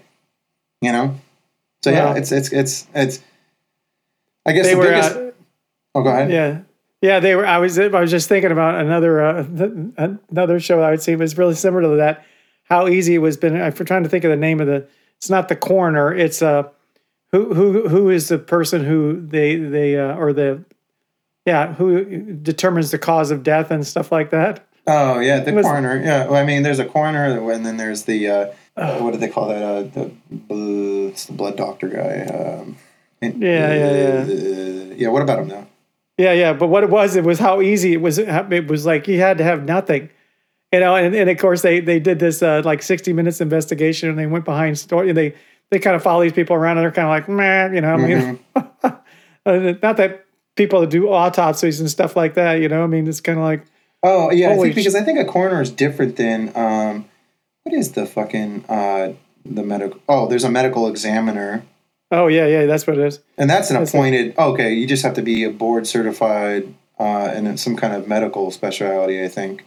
You 0.81 0.93
know? 0.93 1.17
So 1.89 1.95
yeah, 1.95 2.15
it's, 2.15 2.33
it's, 2.33 2.53
it's, 2.53 2.87
it's, 2.95 3.23
I 4.47 4.53
guess 4.53 4.67
They 4.67 4.73
the 4.73 4.79
were, 4.79 4.85
biggest, 4.85 5.17
uh, 5.17 5.31
oh, 5.95 6.03
go 6.03 6.11
ahead. 6.11 6.31
yeah, 6.31 6.61
yeah. 7.03 7.21
They 7.21 7.35
were. 7.35 7.47
I 7.47 7.59
was. 7.59 7.79
I 7.79 7.89
was 7.89 8.11
just 8.11 8.29
thinking 8.29 8.51
about 8.51 8.81
another 8.81 9.23
uh, 9.23 9.45
another 10.31 10.59
show 10.61 10.81
I 10.83 10.91
would 10.91 11.03
see 11.03 11.17
was 11.17 11.37
really 11.37 11.55
similar 11.55 11.83
to 11.83 11.97
that. 11.97 12.25
How 12.65 12.89
easy 12.89 13.15
it 13.15 13.19
was 13.19 13.37
been. 13.37 13.61
I'm 13.61 13.73
trying 13.73 14.05
to 14.05 14.09
think 14.09 14.25
of 14.25 14.31
the 14.31 14.37
name 14.37 14.61
of 14.61 14.67
the. 14.67 14.87
It's 15.19 15.29
not 15.29 15.49
the 15.49 15.57
coroner. 15.57 16.15
It's 16.15 16.41
uh, 16.41 16.69
who 17.33 17.53
who 17.53 17.89
who 17.89 18.09
is 18.11 18.29
the 18.29 18.39
person 18.39 18.85
who 18.85 19.21
they 19.27 19.57
they 19.57 19.99
uh, 19.99 20.15
or 20.17 20.33
the, 20.33 20.65
yeah, 21.45 21.75
who 21.75 22.05
determines 22.37 22.91
the 22.91 22.99
cause 22.99 23.31
of 23.31 23.43
death 23.43 23.71
and 23.71 23.87
stuff 23.87 24.11
like 24.11 24.31
that. 24.31 24.67
Oh 24.87 25.19
yeah, 25.21 25.41
the 25.41 25.53
was- 25.53 25.67
coroner. 25.67 26.01
Yeah, 26.03 26.27
well, 26.27 26.37
I 26.37 26.45
mean, 26.47 26.63
there's 26.63 26.79
a 26.79 26.87
coroner, 26.87 27.51
and 27.51 27.67
then 27.67 27.77
there's 27.77 28.05
the 28.05 28.29
uh, 28.29 28.47
uh, 28.79 28.99
what 29.01 29.13
do 29.13 29.19
they 29.19 29.29
call 29.29 29.49
that? 29.49 29.63
Uh, 29.63 29.83
the 29.83 30.11
bl- 30.31 31.09
it's 31.09 31.27
the 31.27 31.33
blood 31.33 31.57
doctor 31.57 31.89
guy. 31.89 32.27
Um, 32.27 32.77
and- 33.21 33.43
Yeah, 33.43 33.75
yeah, 33.75 34.25
uh, 34.29 34.95
yeah. 34.97 35.09
What 35.09 35.23
about 35.23 35.41
him 35.41 35.49
though? 35.49 35.67
Yeah, 36.17 36.33
yeah. 36.33 36.53
But 36.53 36.67
what 36.69 36.83
it 36.83 36.91
was, 36.91 37.15
it 37.17 37.25
was 37.25 37.39
how 37.39 37.61
easy 37.61 37.93
it 37.93 38.01
was. 38.01 38.19
It 38.19 38.67
was 38.69 38.85
like 38.87 39.07
he 39.07 39.17
had 39.19 39.39
to 39.39 39.45
have 39.45 39.65
nothing, 39.65 40.11
you 40.73 40.81
know. 40.81 40.97
And, 40.97 41.15
and 41.15 41.31
of 41.31 41.39
course, 41.39 41.63
they 41.63 41.81
they 41.81 42.01
did 42.01 42.19
this 42.19 42.43
uh, 42.43 42.63
like 42.65 42.83
sixty 42.83 43.13
minutes 43.13 43.41
investigation, 43.41 44.09
and 44.09 44.19
they 44.19 44.27
went 44.27 44.45
behind 44.45 44.79
story. 44.79 45.11
And 45.11 45.17
they 45.17 45.35
they 45.71 45.79
kind 45.79 45.95
of 45.95 46.03
follow 46.03 46.23
these 46.23 46.33
people 46.33 46.57
around, 46.57 46.79
and 46.79 46.85
they're 46.85 46.91
kind 46.93 47.07
of 47.07 47.11
like, 47.11 47.29
man, 47.29 47.75
you 47.75 47.81
know. 47.81 47.95
I 47.95 47.97
mean, 47.97 48.39
uh, 48.57 49.75
not 49.83 49.97
that 49.99 50.25
people 50.57 50.85
do 50.87 51.09
autopsies 51.09 51.79
and 51.81 51.89
stuff 51.89 52.17
like 52.17 52.35
that, 52.35 52.55
you 52.55 52.69
know. 52.69 52.83
I 52.83 52.87
mean, 52.89 53.07
it's 53.07 53.21
kind 53.21 53.39
of 53.39 53.45
like 53.45 53.63
Oh 54.03 54.31
yeah, 54.31 54.51
I 54.51 54.57
think 54.57 54.75
because 54.75 54.95
I 54.95 55.03
think 55.03 55.19
a 55.19 55.25
coroner 55.25 55.61
is 55.63 55.71
different 55.71 56.17
than 56.17 56.53
um, 56.57 57.08
what 57.69 57.79
is 57.79 57.93
the 57.93 58.07
fucking 58.07 58.65
uh, 58.69 59.13
the 59.45 59.63
medical? 59.63 60.01
Oh, 60.09 60.27
there's 60.27 60.45
a 60.45 60.51
medical 60.51 60.89
examiner, 60.89 61.65
oh 62.11 62.27
yeah, 62.27 62.47
yeah, 62.47 62.67
that's 62.67 62.87
what 62.87 62.99
it 62.99 63.07
is. 63.07 63.21
and 63.37 63.49
that's 63.51 63.71
an 63.71 63.77
That's 63.77 63.91
appointed. 63.91 64.37
okay, 64.39 64.73
you 64.73 64.87
just 64.87 65.03
have 65.03 65.15
to 65.15 65.23
be 65.23 65.45
a 65.45 65.51
board 65.51 65.87
certified 65.87 66.75
uh, 66.99 67.31
and 67.35 67.47
in 67.47 67.59
some 67.59 67.77
kind 67.77 67.95
of 67.95 68.09
medical 68.09 68.51
specialty, 68.51 69.23
I 69.23 69.29
think. 69.29 69.67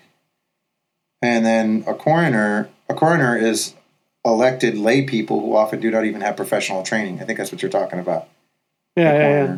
And 1.21 1.45
then 1.45 1.83
a 1.85 1.93
coroner, 1.93 2.69
a 2.89 2.95
coroner 2.95 3.37
is 3.37 3.75
elected 4.25 4.75
lay 4.75 5.05
people 5.05 5.39
who 5.39 5.55
often 5.55 5.79
do 5.79 5.91
not 5.91 6.05
even 6.05 6.21
have 6.21 6.35
professional 6.35 6.81
training. 6.81 7.21
I 7.21 7.25
think 7.25 7.37
that's 7.37 7.51
what 7.51 7.61
you're 7.61 7.69
talking 7.69 7.99
about. 7.99 8.27
Yeah, 8.95 9.13
yeah, 9.13 9.29
yeah. 9.29 9.57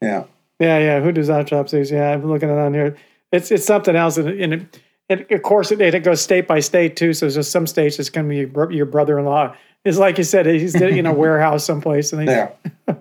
Yeah. 0.00 0.24
Yeah, 0.58 0.78
yeah. 0.78 1.00
Who 1.00 1.12
does 1.12 1.30
autopsies? 1.30 1.92
Yeah, 1.92 2.10
I'm 2.12 2.26
looking 2.26 2.50
at 2.50 2.56
it 2.56 2.60
on 2.60 2.74
here. 2.74 2.96
It's 3.30 3.50
it's 3.52 3.64
something 3.64 3.96
else, 3.96 4.16
and, 4.18 4.28
and, 4.28 4.80
it, 5.20 5.30
of 5.30 5.42
course 5.42 5.70
it, 5.72 5.80
it 5.80 6.02
goes 6.02 6.20
state 6.20 6.46
by 6.46 6.60
state 6.60 6.96
too. 6.96 7.12
So 7.12 7.26
there's 7.26 7.34
just 7.34 7.50
some 7.50 7.66
states 7.66 7.98
it's 7.98 8.10
going 8.10 8.26
to 8.26 8.30
be 8.30 8.38
your, 8.38 8.48
bro- 8.48 8.70
your 8.70 8.86
brother-in-law. 8.86 9.54
It's 9.84 9.98
like 9.98 10.18
you 10.18 10.24
said, 10.24 10.46
he's 10.46 10.74
in 10.74 11.06
a 11.06 11.12
warehouse 11.14 11.64
someplace, 11.64 12.12
and 12.12 12.26
they, 12.26 12.32
yeah. 12.32 12.50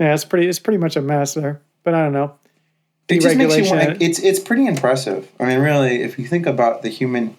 Yeah. 0.00 0.14
it's 0.14 0.24
pretty 0.24 0.48
it's 0.48 0.58
pretty 0.58 0.78
much 0.78 0.96
a 0.96 1.02
mess 1.02 1.34
there. 1.34 1.60
But 1.82 1.94
I 1.94 2.02
don't 2.04 2.12
know. 2.12 2.34
It 3.08 3.20
just 3.20 3.36
makes 3.36 3.56
you 3.56 3.64
want. 3.64 4.02
It's 4.02 4.18
it's 4.18 4.38
pretty 4.38 4.66
impressive. 4.66 5.30
I 5.40 5.44
mean, 5.44 5.60
really, 5.60 6.02
if 6.02 6.18
you 6.18 6.26
think 6.26 6.46
about 6.46 6.82
the 6.82 6.88
human, 6.88 7.36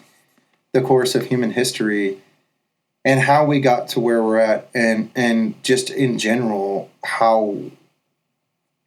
the 0.74 0.82
course 0.82 1.16
of 1.16 1.26
human 1.26 1.52
history, 1.52 2.18
and 3.06 3.20
how 3.20 3.46
we 3.46 3.60
got 3.60 3.90
to 3.90 4.00
where 4.00 4.24
we're 4.24 4.40
at, 4.40 4.70
and 4.74 5.12
and 5.16 5.64
just 5.64 5.90
in 5.90 6.18
general, 6.18 6.90
how 7.04 7.56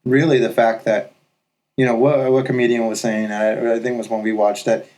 really 0.04 0.38
the 0.38 0.50
fact 0.50 0.84
that 0.84 1.12
you 1.76 1.86
know 1.86 1.94
what 1.94 2.30
what 2.32 2.46
comedian 2.46 2.86
was 2.86 3.00
saying, 3.00 3.30
I, 3.30 3.74
I 3.74 3.78
think 3.78 3.94
it 3.94 3.98
was 3.98 4.08
when 4.08 4.22
we 4.22 4.32
watched 4.32 4.64
that, 4.66 4.88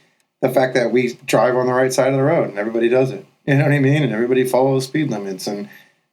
the 0.47 0.55
fact 0.55 0.75
that 0.75 0.93
we 0.93 1.15
drive 1.27 1.57
on 1.57 1.67
the 1.67 1.73
right 1.73 1.93
side 1.93 2.09
of 2.09 2.15
the 2.17 2.23
road 2.23 2.49
and 2.51 2.59
everybody 2.59 2.89
does 2.89 3.11
it. 3.11 3.27
You 3.47 3.55
know 3.55 3.65
what 3.65 3.73
I 3.73 3.79
mean? 3.79 4.03
And 4.03 4.13
everybody 4.13 4.45
follows 4.45 4.85
speed 4.85 5.11
limits 5.11 5.47
and. 5.47 5.69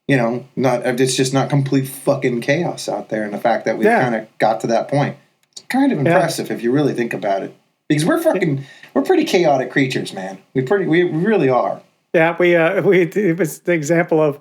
You 0.07 0.17
know, 0.17 0.45
not 0.57 0.81
it's 0.99 1.15
just 1.15 1.33
not 1.33 1.49
complete 1.49 1.85
fucking 1.87 2.41
chaos 2.41 2.89
out 2.89 3.07
there, 3.07 3.23
and 3.23 3.33
the 3.33 3.37
fact 3.37 3.63
that 3.63 3.77
we 3.77 3.85
Yeah. 3.85 4.01
kind 4.01 4.15
of 4.15 4.27
got 4.39 4.59
to 4.61 4.67
that 4.67 4.89
point 4.89 5.15
it's 5.53 5.61
kind 5.69 5.93
of 5.93 5.99
impressive 5.99 6.51
if 6.51 6.61
you 6.61 6.71
really 6.73 6.93
think 6.93 7.13
about 7.13 7.43
it. 7.43 7.55
Because 7.87 8.03
we're 8.03 8.21
fucking, 8.21 8.65
we're 8.93 9.03
pretty 9.03 9.23
chaotic 9.23 9.71
creatures, 9.71 10.11
man. 10.11 10.39
We 10.53 10.63
pretty, 10.63 10.85
we 10.85 11.03
really 11.03 11.47
are. 11.47 11.81
Yeah, 12.13 12.35
we 12.37 12.57
uh, 12.57 12.81
we 12.85 13.03
it 13.03 13.37
was 13.37 13.59
the 13.59 13.71
example 13.71 14.19
of 14.21 14.39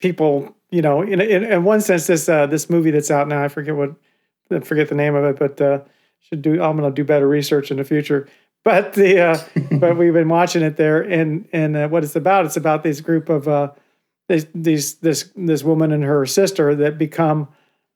people, 0.00 0.54
you 0.70 0.80
know, 0.80 1.02
in 1.02 1.20
in, 1.20 1.44
in 1.44 1.64
one 1.64 1.82
sense, 1.82 2.06
this 2.06 2.26
uh, 2.28 2.46
this 2.46 2.70
movie 2.70 2.92
that's 2.92 3.10
out 3.10 3.28
now, 3.28 3.42
I 3.42 3.48
forget 3.48 3.76
what, 3.76 3.94
I 4.50 4.60
forget 4.60 4.88
the 4.88 4.94
name 4.94 5.14
of 5.14 5.24
it, 5.24 5.38
but 5.38 5.60
uh, 5.60 5.80
should 6.20 6.40
do. 6.40 6.62
I'm 6.62 6.78
going 6.78 6.90
to 6.90 6.94
do 6.94 7.04
better 7.04 7.28
research 7.28 7.70
in 7.70 7.76
the 7.76 7.84
future. 7.84 8.28
But 8.64 8.92
the 8.94 9.20
uh, 9.20 9.38
but 9.78 9.96
we've 9.96 10.12
been 10.12 10.28
watching 10.28 10.62
it 10.62 10.76
there, 10.76 11.02
and 11.02 11.48
and 11.52 11.76
uh, 11.76 11.88
what 11.88 12.04
it's 12.04 12.16
about, 12.16 12.46
it's 12.46 12.56
about 12.56 12.82
this 12.82 13.00
group 13.00 13.28
of 13.28 13.48
uh, 13.48 13.72
these 14.28 14.46
these 14.54 14.94
this 14.96 15.30
this 15.36 15.62
woman 15.62 15.92
and 15.92 16.04
her 16.04 16.26
sister 16.26 16.74
that 16.76 16.98
become 16.98 17.48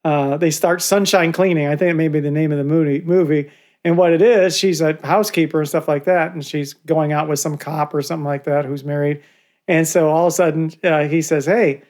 uh, 0.04 0.36
they 0.36 0.50
start 0.50 0.82
sunshine 0.82 1.32
cleaning. 1.32 1.66
I 1.66 1.76
think 1.76 1.90
it 1.90 1.94
may 1.94 2.08
be 2.08 2.20
the 2.20 2.30
name 2.30 2.52
of 2.52 2.58
the 2.58 2.64
movie 2.64 3.00
movie. 3.00 3.50
And 3.84 3.96
what 3.96 4.12
it 4.12 4.20
is, 4.20 4.56
she's 4.56 4.80
a 4.80 4.98
housekeeper 5.04 5.60
and 5.60 5.68
stuff 5.68 5.86
like 5.86 6.04
that, 6.04 6.32
and 6.32 6.44
she's 6.44 6.74
going 6.74 7.12
out 7.12 7.28
with 7.28 7.38
some 7.38 7.56
cop 7.56 7.94
or 7.94 8.02
something 8.02 8.24
like 8.24 8.42
that 8.44 8.64
who's 8.64 8.82
married, 8.82 9.22
And 9.68 9.86
so 9.86 10.08
all 10.08 10.26
of 10.26 10.32
a 10.32 10.34
sudden 10.34 10.72
uh, 10.82 11.04
he 11.04 11.22
says, 11.22 11.46
"Hey, 11.46 11.82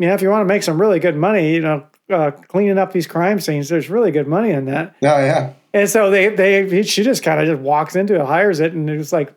you 0.00 0.08
know, 0.08 0.14
if 0.14 0.22
you 0.22 0.30
want 0.30 0.42
to 0.42 0.52
make 0.52 0.64
some 0.64 0.80
really 0.80 0.98
good 0.98 1.16
money, 1.16 1.54
you 1.54 1.60
know, 1.60 1.86
uh, 2.10 2.32
cleaning 2.32 2.78
up 2.78 2.92
these 2.92 3.06
crime 3.06 3.38
scenes, 3.38 3.68
there's 3.68 3.88
really 3.88 4.10
good 4.10 4.26
money 4.26 4.50
in 4.50 4.64
that." 4.64 4.96
Yeah, 5.00 5.18
yeah. 5.20 5.52
And 5.74 5.88
so 5.88 6.10
they 6.10 6.28
they 6.28 6.82
she 6.82 7.02
just 7.02 7.22
kind 7.22 7.40
of 7.40 7.46
just 7.46 7.60
walks 7.60 7.94
into 7.96 8.14
it, 8.14 8.24
hires 8.26 8.60
it, 8.60 8.72
and 8.72 8.88
it's 8.88 9.12
like 9.12 9.32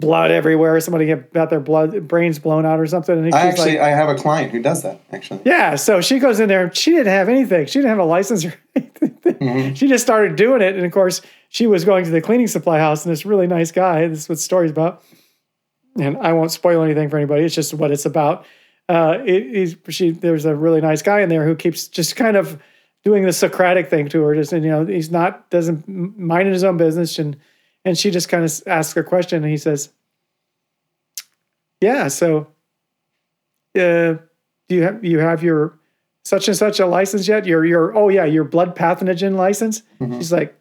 blood 0.00 0.30
everywhere. 0.30 0.80
Somebody 0.80 1.06
get 1.06 1.32
got 1.32 1.50
their 1.50 1.60
blood 1.60 2.08
brains 2.08 2.38
blown 2.38 2.64
out 2.66 2.80
or 2.80 2.86
something. 2.86 3.16
And 3.16 3.34
I 3.34 3.46
actually 3.48 3.72
like, 3.72 3.80
I 3.80 3.90
have 3.90 4.08
a 4.08 4.14
client 4.14 4.50
who 4.50 4.60
does 4.62 4.82
that 4.82 5.00
actually. 5.12 5.40
yeah. 5.44 5.74
So 5.76 6.00
she 6.00 6.18
goes 6.18 6.40
in 6.40 6.48
there. 6.48 6.72
She 6.74 6.90
didn't 6.92 7.08
have 7.12 7.28
anything. 7.28 7.66
She 7.66 7.78
didn't 7.78 7.90
have 7.90 7.98
a 7.98 8.04
license 8.04 8.44
or 8.44 8.54
anything. 8.74 9.10
Mhm. 9.24 9.76
She 9.76 9.86
just 9.86 10.02
started 10.04 10.36
doing 10.36 10.62
it, 10.62 10.74
and 10.74 10.84
of 10.86 10.92
course, 10.92 11.20
she 11.48 11.66
was 11.66 11.84
going 11.84 12.04
to 12.04 12.10
the 12.10 12.20
cleaning 12.20 12.46
supply 12.48 12.78
house, 12.78 13.04
and 13.04 13.12
this 13.12 13.26
really 13.26 13.46
nice 13.46 13.70
guy. 13.70 14.06
This 14.08 14.20
is 14.20 14.28
what 14.28 14.36
the 14.36 14.42
story's 14.42 14.70
about. 14.70 15.02
And 15.98 16.16
I 16.18 16.32
won't 16.32 16.50
spoil 16.50 16.82
anything 16.82 17.08
for 17.08 17.16
anybody. 17.18 17.44
It's 17.44 17.54
just 17.54 17.72
what 17.74 17.90
it's 17.92 18.04
about. 18.04 18.46
Uh, 18.88 19.18
it, 19.24 19.78
she, 19.90 20.10
there's 20.10 20.44
a 20.44 20.54
really 20.54 20.80
nice 20.80 21.02
guy 21.02 21.20
in 21.20 21.28
there 21.28 21.44
who 21.46 21.54
keeps 21.54 21.86
just 21.88 22.16
kind 22.16 22.36
of 22.36 22.60
doing 23.04 23.24
the 23.24 23.32
Socratic 23.32 23.88
thing 23.90 24.08
to 24.08 24.22
her. 24.22 24.34
Just 24.34 24.52
and 24.52 24.64
you 24.64 24.70
know, 24.70 24.84
he's 24.86 25.10
not 25.10 25.48
doesn't 25.50 25.86
mind 26.18 26.48
his 26.48 26.64
own 26.64 26.76
business, 26.76 27.18
and 27.18 27.36
and 27.84 27.96
she 27.98 28.10
just 28.10 28.28
kind 28.28 28.44
of 28.44 28.52
asks 28.66 28.96
a 28.96 29.02
question, 29.02 29.42
and 29.42 29.50
he 29.50 29.58
says, 29.58 29.90
"Yeah, 31.80 32.08
so, 32.08 32.48
uh, 33.76 34.14
do 34.68 34.74
you 34.76 34.82
have 34.82 35.04
you 35.04 35.18
have 35.18 35.42
your 35.42 35.78
such 36.24 36.48
and 36.48 36.56
such 36.56 36.80
a 36.80 36.86
license 36.86 37.28
yet? 37.28 37.46
Your 37.46 37.64
your 37.64 37.96
oh 37.96 38.08
yeah, 38.08 38.24
your 38.24 38.44
blood 38.44 38.74
pathogen 38.76 39.36
license?" 39.36 39.82
Mhm. 40.00 40.16
She's 40.18 40.32
like, 40.32 40.58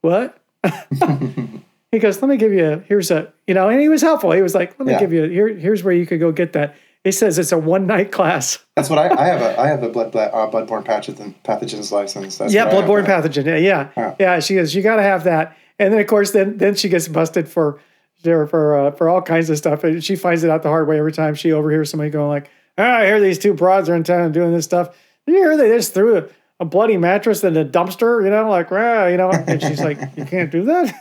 "What?" 0.00 0.38
he 1.92 1.98
goes, 2.00 2.20
"Let 2.20 2.28
me 2.28 2.36
give 2.36 2.52
you 2.52 2.64
a, 2.72 2.78
here's 2.80 3.10
a 3.10 3.32
you 3.46 3.54
know," 3.54 3.68
and 3.68 3.80
he 3.80 3.88
was 3.88 4.02
helpful. 4.02 4.32
He 4.32 4.42
was 4.42 4.54
like, 4.54 4.78
"Let 4.78 4.86
me 4.86 4.92
Yeah. 4.92 5.00
give 5.00 5.12
you 5.12 5.22
here 5.24 5.48
here's 5.48 5.84
where 5.84 5.94
you 5.94 6.06
could 6.06 6.20
go 6.20 6.32
get 6.32 6.52
that." 6.54 6.74
He 7.04 7.12
says 7.12 7.38
it's 7.38 7.52
a 7.52 7.58
one 7.58 7.86
night 7.86 8.12
class. 8.12 8.58
That's 8.76 8.90
what 8.90 8.98
I, 8.98 9.08
I 9.16 9.26
have 9.26 9.40
a 9.40 9.58
I 9.60 9.66
have 9.68 9.82
a 9.82 9.88
blood 9.88 10.12
blood 10.12 10.30
uh, 10.32 10.50
bloodborne 10.50 10.84
pathogen 10.84 11.34
pathogens 11.44 11.90
license. 11.92 12.38
That's 12.38 12.52
yeah, 12.52 12.68
bloodborne 12.70 13.06
pathogen. 13.06 13.46
Yeah, 13.46 13.56
yeah, 13.56 13.88
Yeah. 13.96 14.14
yeah. 14.18 14.40
She 14.40 14.54
goes, 14.56 14.74
you 14.74 14.82
got 14.82 14.96
to 14.96 15.02
have 15.02 15.24
that. 15.24 15.56
And 15.78 15.92
then 15.92 16.00
of 16.00 16.06
course, 16.06 16.32
then 16.32 16.58
then 16.58 16.74
she 16.74 16.88
gets 16.88 17.08
busted 17.08 17.48
for 17.48 17.80
for 18.22 18.46
for, 18.48 18.78
uh, 18.78 18.90
for 18.90 19.08
all 19.08 19.22
kinds 19.22 19.48
of 19.48 19.56
stuff. 19.56 19.84
And 19.84 20.02
she 20.02 20.16
finds 20.16 20.42
it 20.44 20.50
out 20.50 20.62
the 20.64 20.68
hard 20.68 20.88
way 20.88 20.98
every 20.98 21.12
time 21.12 21.34
she 21.34 21.52
overhears 21.52 21.90
somebody 21.90 22.10
going 22.10 22.28
like, 22.28 22.50
"Ah, 22.76 22.98
I 22.98 23.06
hear 23.06 23.20
these 23.20 23.38
two 23.38 23.54
broads 23.54 23.88
are 23.88 23.94
in 23.94 24.02
town 24.02 24.32
doing 24.32 24.52
this 24.52 24.64
stuff. 24.64 24.94
Did 25.26 25.34
you 25.34 25.38
hear 25.38 25.56
they 25.56 25.68
just 25.68 25.94
threw 25.94 26.18
a, 26.18 26.24
a 26.60 26.64
bloody 26.64 26.96
mattress 26.96 27.44
in 27.44 27.56
a 27.56 27.64
dumpster? 27.64 28.24
You 28.24 28.30
know, 28.30 28.50
like, 28.50 28.72
ah, 28.72 29.06
you 29.06 29.16
know." 29.16 29.30
And 29.30 29.62
she's 29.62 29.80
like, 29.80 29.98
"You 30.16 30.24
can't 30.24 30.50
do 30.50 30.64
that." 30.64 30.94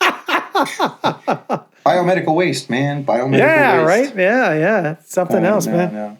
Biomedical 1.84 2.34
waste, 2.34 2.70
man. 2.70 3.04
Biomedical 3.04 3.38
yeah, 3.38 3.84
waste. 3.84 4.14
right. 4.14 4.16
Yeah, 4.18 4.54
yeah. 4.54 4.96
Something 5.04 5.42
No, 5.42 5.54
else, 5.54 5.66
no, 5.66 5.76
man. 5.76 5.92
no. 5.94 6.16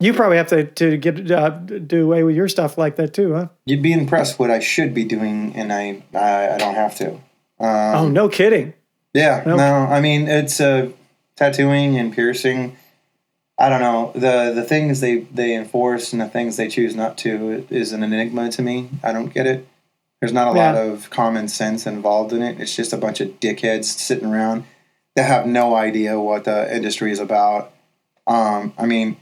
You 0.00 0.12
probably 0.12 0.36
have 0.38 0.48
to 0.48 0.64
to 0.64 0.96
get 0.96 1.30
uh, 1.30 1.50
do 1.50 2.02
away 2.04 2.24
with 2.24 2.34
your 2.34 2.48
stuff 2.48 2.76
like 2.76 2.96
that 2.96 3.14
too, 3.14 3.34
huh? 3.34 3.48
You'd 3.66 3.82
be 3.82 3.92
impressed 3.92 4.38
what 4.38 4.50
I 4.50 4.58
should 4.58 4.94
be 4.94 5.04
doing, 5.04 5.52
and 5.54 5.72
I 5.72 6.02
I, 6.14 6.54
I 6.54 6.58
don't 6.58 6.74
have 6.74 6.96
to. 6.96 7.10
Um, 7.12 7.20
oh, 7.60 8.08
no 8.08 8.28
kidding. 8.28 8.74
Yeah, 9.14 9.42
Nope. 9.46 9.58
no, 9.58 9.74
I 9.86 10.00
mean 10.00 10.26
it's 10.26 10.60
uh, 10.60 10.90
tattooing 11.36 11.96
and 11.98 12.12
piercing. 12.12 12.76
I 13.58 13.68
don't 13.68 13.80
know 13.80 14.10
the 14.14 14.52
the 14.52 14.64
things 14.64 14.98
they 15.00 15.18
they 15.18 15.54
enforce 15.54 16.12
and 16.12 16.20
the 16.20 16.28
things 16.28 16.56
they 16.56 16.66
choose 16.68 16.96
not 16.96 17.16
to 17.18 17.64
is 17.70 17.92
an 17.92 18.02
enigma 18.02 18.50
to 18.52 18.62
me. 18.62 18.88
I 19.04 19.12
don't 19.12 19.32
get 19.32 19.46
it. 19.46 19.68
There's 20.22 20.32
not 20.32 20.46
a 20.46 20.52
lot 20.52 20.76
of 20.76 21.10
common 21.10 21.48
sense 21.48 21.84
involved 21.84 22.32
in 22.32 22.42
it. 22.42 22.60
It's 22.60 22.76
just 22.76 22.92
a 22.92 22.96
bunch 22.96 23.20
of 23.20 23.40
dickheads 23.40 23.86
sitting 23.86 24.28
around 24.28 24.62
that 25.16 25.24
have 25.24 25.48
no 25.48 25.74
idea 25.74 26.20
what 26.20 26.44
the 26.44 26.72
industry 26.72 27.10
is 27.10 27.18
about. 27.18 27.72
Um, 28.28 28.72
I 28.78 28.86
mean, 28.86 29.16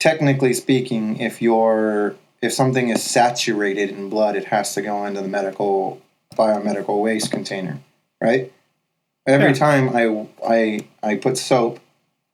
technically 0.00 0.54
speaking, 0.54 1.20
if 1.20 1.40
you're 1.40 2.16
if 2.42 2.52
something 2.52 2.88
is 2.88 3.00
saturated 3.00 3.90
in 3.90 4.10
blood, 4.10 4.34
it 4.34 4.46
has 4.46 4.74
to 4.74 4.82
go 4.82 5.06
into 5.06 5.22
the 5.22 5.28
medical 5.28 6.02
biomedical 6.34 7.00
waste 7.00 7.30
container, 7.30 7.78
right? 8.20 8.52
Every 9.24 9.50
Yeah. 9.50 9.52
time 9.52 9.88
I 9.94 10.26
I 10.44 10.80
I 11.00 11.14
put 11.14 11.38
soap 11.38 11.78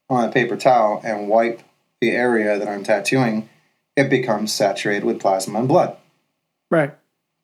on 0.09 0.27
a 0.27 0.33
paper 0.33 0.57
towel 0.57 1.03
and 1.05 1.29
wipe 1.29 1.61
the 2.01 2.13
area 2.13 2.59
that 2.59 2.67
I'm 2.67 2.83
tattooing, 2.83 3.51
it 3.95 4.09
becomes 4.09 4.55
saturated 4.55 5.05
with 5.05 5.21
plasma 5.21 5.59
and 5.59 5.69
blood. 5.69 5.99
Right. 6.71 6.95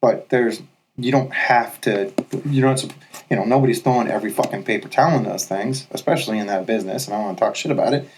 But 0.01 0.29
there's 0.31 0.63
you 0.97 1.13
don't 1.13 1.33
have 1.33 1.81
to 1.83 2.13
you 2.47 2.61
don't 2.63 2.83
you 3.31 3.37
know 3.37 3.45
nobody's 3.45 3.81
throwing 3.81 4.09
every 4.09 4.31
fucking 4.31 4.65
paper 4.65 4.89
towel 4.89 5.17
in 5.17 5.25
those 5.25 5.47
things, 5.47 5.87
especially 5.91 6.39
in 6.39 6.47
that 6.49 6.67
business. 6.67 7.07
And 7.07 7.15
I 7.15 7.19
don't 7.19 7.27
want 7.27 7.39
to 7.39 7.45
talk 7.45 7.57
shit 7.57 7.73
about 7.73 7.93
it 7.95 8.09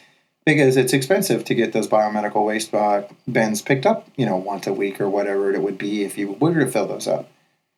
because 0.44 0.76
it's 0.76 0.92
expensive 0.92 1.44
to 1.44 1.54
get 1.54 1.72
those 1.72 1.88
biomedical 1.88 2.44
waste 2.46 2.74
uh, 2.74 3.02
bins 3.30 3.62
picked 3.62 3.86
up. 3.86 4.08
You 4.16 4.26
know, 4.26 4.36
once 4.36 4.66
a 4.66 4.72
week 4.72 5.00
or 5.00 5.08
whatever 5.08 5.52
it 5.52 5.62
would 5.62 5.78
be 5.78 6.04
if 6.04 6.18
you 6.18 6.32
were 6.32 6.54
to 6.54 6.66
fill 6.66 6.86
those 6.86 7.06
up. 7.08 7.30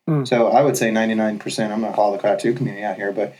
Hmm. 0.06 0.24
So 0.24 0.48
I 0.48 0.62
would 0.62 0.76
say 0.76 0.90
99%. 0.90 1.70
I'm 1.70 1.80
going 1.80 1.92
to 1.92 1.96
call 1.96 2.12
the 2.12 2.18
tattoo 2.18 2.52
community 2.52 2.84
out 2.84 2.96
here, 2.96 3.10
but 3.12 3.34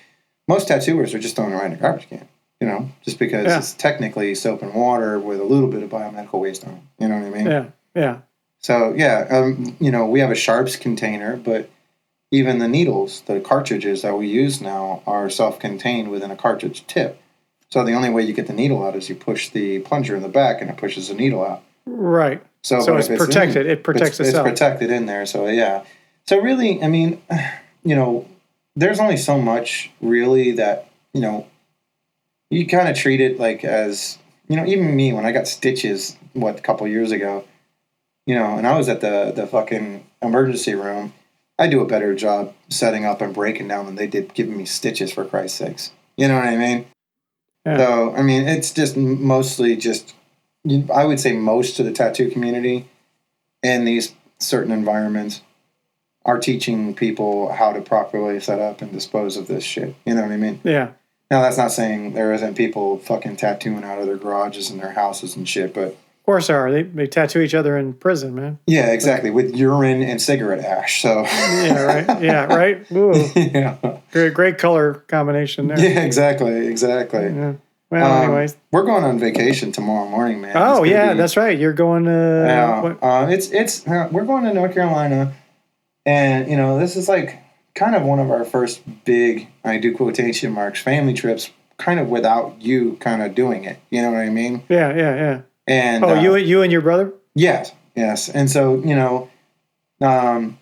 most 0.48 0.68
tattooers 0.68 1.12
are 1.14 1.18
just 1.18 1.36
throwing 1.36 1.52
it 1.52 1.56
right 1.56 1.66
in 1.66 1.72
the 1.72 1.76
garbage 1.76 2.08
can. 2.08 2.26
You 2.60 2.68
know, 2.68 2.88
just 3.02 3.18
because 3.18 3.44
Yeah. 3.46 3.58
it's 3.58 3.74
technically 3.74 4.34
soap 4.34 4.62
and 4.62 4.72
water 4.72 5.18
with 5.18 5.40
a 5.40 5.44
little 5.44 5.68
bit 5.68 5.82
of 5.82 5.90
biomedical 5.90 6.40
waste 6.40 6.64
on 6.64 6.72
it. 6.74 6.80
You 7.02 7.08
know 7.08 7.18
what 7.18 7.26
I 7.26 7.30
mean? 7.30 7.46
Yeah. 7.46 7.64
Yeah. 7.94 8.18
So 8.64 8.94
yeah, 8.96 9.26
um, 9.30 9.76
you 9.78 9.90
know, 9.90 10.06
we 10.06 10.20
have 10.20 10.30
a 10.30 10.34
sharps 10.34 10.76
container, 10.76 11.36
but 11.36 11.68
even 12.30 12.60
the 12.60 12.66
needles, 12.66 13.20
the 13.26 13.38
cartridges 13.38 14.00
that 14.00 14.16
we 14.16 14.26
use 14.26 14.62
now 14.62 15.02
are 15.06 15.28
self-contained 15.28 16.10
within 16.10 16.30
a 16.30 16.36
cartridge 16.36 16.86
tip. 16.86 17.20
So 17.68 17.84
the 17.84 17.92
only 17.92 18.08
way 18.08 18.22
you 18.22 18.32
get 18.32 18.46
the 18.46 18.54
needle 18.54 18.82
out 18.82 18.96
is 18.96 19.10
you 19.10 19.16
push 19.16 19.50
the 19.50 19.80
plunger 19.80 20.16
in 20.16 20.22
the 20.22 20.30
back, 20.30 20.62
and 20.62 20.70
it 20.70 20.78
pushes 20.78 21.08
the 21.08 21.14
needle 21.14 21.44
out. 21.44 21.62
Right. 21.84 22.42
So, 22.62 22.80
So 22.80 22.92
but 22.92 23.00
it's 23.00 23.08
if 23.08 23.20
in- 23.20 23.26
protected. 23.26 23.66
It 23.66 23.84
protects 23.84 24.18
it's, 24.18 24.30
itself. 24.30 24.46
It's 24.46 24.58
protected 24.58 24.90
in 24.90 25.04
there. 25.04 25.26
So 25.26 25.46
yeah. 25.46 25.84
So 26.26 26.40
really, 26.40 26.82
I 26.82 26.88
mean, 26.88 27.20
you 27.84 27.94
know, 27.94 28.26
there's 28.76 28.98
only 28.98 29.18
so 29.18 29.38
much 29.38 29.90
really 30.00 30.52
that 30.52 30.88
you 31.12 31.20
know. 31.20 31.46
You 32.48 32.66
kind 32.66 32.88
of 32.88 32.96
treat 32.96 33.20
it 33.20 33.38
like 33.38 33.62
as 33.62 34.16
you 34.48 34.56
know, 34.56 34.64
even 34.64 34.96
me 34.96 35.12
when 35.12 35.26
I 35.26 35.32
got 35.32 35.46
stitches 35.46 36.16
what 36.32 36.58
a 36.58 36.62
couple 36.62 36.88
years 36.88 37.12
ago, 37.12 37.44
you 38.27 38.35
know, 38.35 38.57
and 38.57 38.66
I 38.66 38.77
was 38.77 38.89
at 38.89 39.01
the 39.01 39.33
the 39.35 39.47
fucking 39.47 40.05
emergency 40.22 40.75
room. 40.75 41.12
I 41.59 41.68
do 41.68 41.81
a 41.81 41.87
better 41.87 42.14
job 42.14 42.53
setting 42.68 43.05
up 43.05 43.20
and 43.20 43.33
breaking 43.33 43.68
down 43.68 43.87
than 43.87 43.95
they 43.95 44.09
did 44.09 44.35
giving 44.35 44.57
me 44.57 44.64
stitches 44.64 45.12
for 45.12 45.25
Christ's 45.25 45.59
sakes. 45.59 45.93
You 46.16 46.29
know 46.29 46.35
what 46.35 46.47
I 46.47 46.57
mean? 46.57 46.87
Yeah. 47.64 47.77
So 47.77 48.14
I 48.16 48.22
mean, 48.22 48.47
it's 48.49 48.72
just 48.72 48.97
mostly 48.97 49.77
just. 49.77 50.14
I 50.95 51.05
would 51.05 51.20
say 51.20 51.35
most 51.35 51.79
of 51.79 51.85
the 51.85 51.93
tattoo 51.93 52.31
community 52.31 52.89
in 53.62 53.85
these 53.85 54.14
certain 54.39 54.72
environments 54.72 55.43
are 56.25 56.39
teaching 56.39 56.95
people 56.95 57.53
how 57.53 57.72
to 57.72 57.83
properly 57.83 58.41
set 58.41 58.59
up 58.59 58.81
and 58.81 58.91
dispose 58.93 59.37
of 59.37 59.47
this 59.47 59.62
shit. 59.62 59.95
You 60.07 60.14
know 60.14 60.22
what 60.22 60.33
I 60.33 60.39
mean? 60.39 60.61
Yeah. 60.64 60.93
Now 61.31 61.43
that's 61.43 61.59
not 61.59 61.72
saying 61.72 62.14
there 62.14 62.33
isn't 62.33 62.55
people 62.55 62.99
fucking 62.99 63.37
tattooing 63.37 63.85
out 63.85 63.99
of 63.99 64.07
their 64.07 64.16
garages 64.16 64.70
and 64.70 64.81
their 64.81 64.93
houses 64.93 65.37
and 65.37 65.49
shit, 65.49 65.75
but 65.75 65.97
course, 66.25 66.49
are. 66.51 66.70
They, 66.72 66.83
they 66.83 67.07
tattoo 67.07 67.41
each 67.41 67.55
other 67.55 67.77
in 67.79 67.93
prison, 67.95 68.35
man. 68.35 68.59
yeah, 68.66 68.87
exactly 68.93 69.31
with 69.31 69.55
urine 69.55 70.03
and 70.03 70.20
cigarette 70.20 70.64
ash. 70.64 71.03
So 71.03 71.22
Yeah. 71.22 71.83
Right. 71.83 72.20
Yeah. 72.22 72.45
Right. 72.47 72.91
Ooh, 72.93 73.12
yeah, 73.37 73.77
great, 74.12 74.35
great 74.35 74.59
color 74.59 74.95
combination 75.09 75.68
there. 75.68 75.79
yeah, 75.79 76.01
exactly, 76.05 76.66
exactly. 76.66 77.25
Yeah. 77.27 77.53
Well, 77.91 78.11
Um, 78.12 78.25
anyways. 78.25 78.57
we're 78.72 78.83
going 78.85 79.05
on 79.05 79.18
vacation 79.20 79.70
tomorrow 79.70 80.09
morning, 80.09 80.41
man. 80.41 80.53
Oh 80.57 80.83
yeah, 80.83 81.12
be- 81.12 81.18
that's 81.18 81.37
right. 81.37 81.57
You're 81.59 81.72
going 81.75 82.05
to. 82.05 82.45
Yeah, 82.47 82.81
what- 82.83 82.99
uh, 83.03 83.27
it's 83.31 83.51
it's 83.53 83.87
uh, 83.87 84.09
we're 84.11 84.25
going 84.25 84.45
to 84.45 84.55
North 84.55 84.75
Carolina, 84.75 85.35
and 86.07 86.49
you 86.51 86.57
know 86.57 86.79
this 86.79 86.97
is 86.97 87.09
like 87.09 87.39
kind 87.75 87.95
of 87.95 88.03
one 88.03 88.18
of 88.18 88.31
our 88.31 88.45
first 88.45 88.81
big 89.05 89.49
I 89.64 89.79
do 89.79 89.95
quotation 89.95 90.53
marks 90.53 90.81
family 90.81 91.12
trips, 91.14 91.51
kind 91.77 92.01
of 92.01 92.09
without 92.09 92.61
you 92.62 92.97
kind 93.01 93.22
of 93.22 93.35
doing 93.35 93.64
it. 93.64 93.79
You 93.91 94.03
know 94.03 94.11
what 94.11 94.20
I 94.20 94.31
mean? 94.31 94.64
yeah. 94.68 94.89
Yeah. 94.95 95.14
Yeah. 95.14 95.41
And 95.66 96.04
Oh, 96.04 96.16
uh, 96.16 96.20
you 96.20 96.36
you 96.36 96.62
and 96.62 96.70
your 96.70 96.82
brother. 96.82 97.12
yes, 97.34 97.72
yes, 97.94 98.28
and 98.28 98.50
so 98.50 98.76
you 98.84 98.94
know, 98.94 99.30
um, 100.00 100.58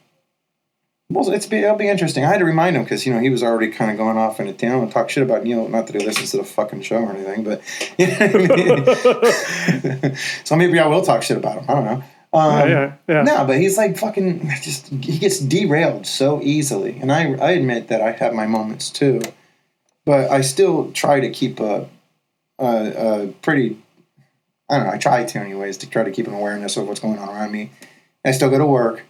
well, 1.11 1.31
it's 1.33 1.47
be 1.47 1.59
it'll 1.59 1.77
be 1.77 1.89
interesting. 1.89 2.25
I 2.25 2.29
had 2.29 2.39
to 2.39 2.45
remind 2.45 2.77
him 2.77 2.85
because 2.85 3.05
you 3.07 3.13
know 3.13 3.19
he 3.21 3.29
was 3.31 3.43
already 3.43 3.71
kind 3.71 3.91
of 3.91 3.97
going 3.97 4.17
off 4.17 4.39
into 4.41 4.53
town 4.53 4.83
and 4.83 4.91
talk 4.93 5.11
shit 5.11 5.23
about 5.23 5.43
Neil. 5.45 5.69
Not 5.69 5.87
that 5.89 6.01
he 6.01 6.07
listens 6.07 6.31
to 6.31 6.37
the 6.39 6.45
fucking 6.45 6.83
show 6.83 6.97
or 6.99 7.13
anything, 7.13 7.43
but 7.45 7.61
you 7.99 8.07
know 8.07 8.17
I 8.21 10.03
mean? 10.07 10.17
so 10.45 10.57
maybe 10.57 10.79
I 10.79 10.87
will 10.87 11.03
talk 11.03 11.23
shit 11.23 11.37
about 11.37 11.59
him. 11.59 11.65
I 11.69 11.75
don't 11.75 11.85
know. 11.85 12.05
Um, 12.35 12.53
yeah. 12.61 12.69
Yeah. 12.69 12.93
Yeah. 13.09 13.23
no, 13.25 13.45
but 13.45 13.59
he's 13.59 13.77
like 13.77 13.99
fucking 13.99 14.49
just 14.63 14.87
he 14.89 15.19
gets 15.19 15.39
derailed 15.39 16.07
so 16.07 16.41
easily. 16.43 16.97
And 17.01 17.13
I 17.13 17.35
I 17.35 17.51
admit 17.53 17.89
that 17.89 18.01
I 18.01 18.13
have 18.13 18.33
my 18.33 18.47
moments 18.47 18.89
too. 18.89 19.21
But 20.07 20.31
I 20.31 20.41
still 20.41 20.91
try 20.93 21.21
to 21.21 21.31
keep 21.31 21.61
a 21.61 21.89
a, 22.59 23.25
a 23.25 23.27
pretty 23.43 23.83
I 24.73 24.79
don't 24.79 24.87
know, 24.87 24.93
I 24.93 24.99
try 24.99 25.23
to 25.25 25.39
anyways 25.39 25.77
to 25.79 25.89
try 25.91 26.03
to 26.03 26.11
keep 26.11 26.27
an 26.27 26.35
awareness 26.35 26.77
of 26.77 26.89
what's 26.89 27.01
going 27.01 27.19
on 27.19 27.29
around 27.29 27.53
me. 27.53 27.71
I 28.25 28.31
still 28.33 28.51
go 28.51 28.59
to 28.59 28.67
work. 28.67 29.05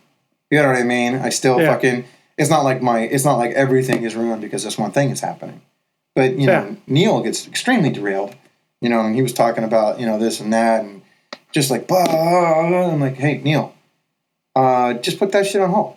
You 0.50 0.60
know 0.60 0.66
what 0.68 0.76
I 0.76 0.82
mean? 0.82 1.14
I 1.14 1.28
still 1.30 1.60
Yeah. 1.60 1.72
fucking 1.72 2.04
it's 2.36 2.50
not 2.50 2.64
like 2.64 2.82
my 2.82 3.00
it's 3.00 3.24
not 3.24 3.36
like 3.38 3.52
everything 3.52 4.02
is 4.04 4.14
ruined 4.16 4.42
because 4.42 4.64
this 4.64 4.76
one 4.78 4.90
thing 4.90 5.10
is 5.10 5.20
happening. 5.20 5.60
But 6.14 6.38
you 6.38 6.46
know, 6.46 6.76
Neil 6.86 7.22
gets 7.22 7.46
extremely 7.46 7.90
derailed 7.90 8.34
you 8.82 8.88
know, 8.88 9.00
and 9.00 9.14
he 9.14 9.22
was 9.22 9.32
talking 9.32 9.62
about 9.64 10.00
you 10.00 10.06
know 10.06 10.18
this 10.18 10.40
and 10.40 10.52
that, 10.52 10.82
and 10.84 11.02
just 11.52 11.70
like 11.70 11.86
blah. 11.86 12.02
I'm 12.02 12.98
like, 13.00 13.14
hey 13.14 13.38
Neil, 13.38 13.72
uh, 14.56 14.94
just 14.94 15.18
put 15.20 15.30
that 15.32 15.46
shit 15.46 15.60
on 15.62 15.70
hold. 15.70 15.96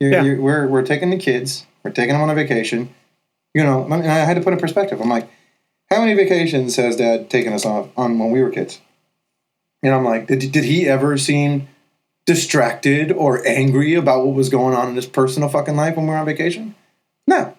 You're, 0.00 0.10
Yeah. 0.12 0.22
you're, 0.24 0.40
we're 0.40 0.66
we're 0.66 0.82
taking 0.82 1.10
the 1.10 1.16
kids, 1.16 1.64
we're 1.84 1.92
taking 1.92 2.14
them 2.14 2.22
on 2.22 2.30
a 2.30 2.34
vacation. 2.34 2.92
You 3.54 3.62
know, 3.62 3.84
and 3.84 3.94
I 3.94 4.24
had 4.24 4.34
to 4.34 4.42
put 4.42 4.52
in 4.52 4.58
perspective. 4.58 5.00
I'm 5.00 5.08
like, 5.08 5.28
how 5.90 6.00
many 6.00 6.14
vacations 6.14 6.76
has 6.76 6.96
Dad 6.96 7.30
taken 7.30 7.52
us 7.52 7.64
on 7.64 7.90
on 7.96 8.18
when 8.18 8.30
we 8.32 8.42
were 8.42 8.50
kids? 8.50 8.80
And 9.82 9.94
I'm 9.94 10.04
like, 10.04 10.26
did 10.26 10.52
did 10.52 10.64
he 10.64 10.88
ever 10.88 11.16
seem 11.18 11.68
distracted 12.26 13.10
or 13.12 13.46
angry 13.46 13.94
about 13.94 14.24
what 14.26 14.34
was 14.34 14.48
going 14.48 14.74
on 14.74 14.88
in 14.88 14.96
his 14.96 15.06
personal 15.06 15.48
fucking 15.48 15.76
life 15.76 15.96
when 15.96 16.06
we 16.06 16.10
were 16.12 16.18
on 16.18 16.26
vacation? 16.26 16.74
No. 17.26 17.54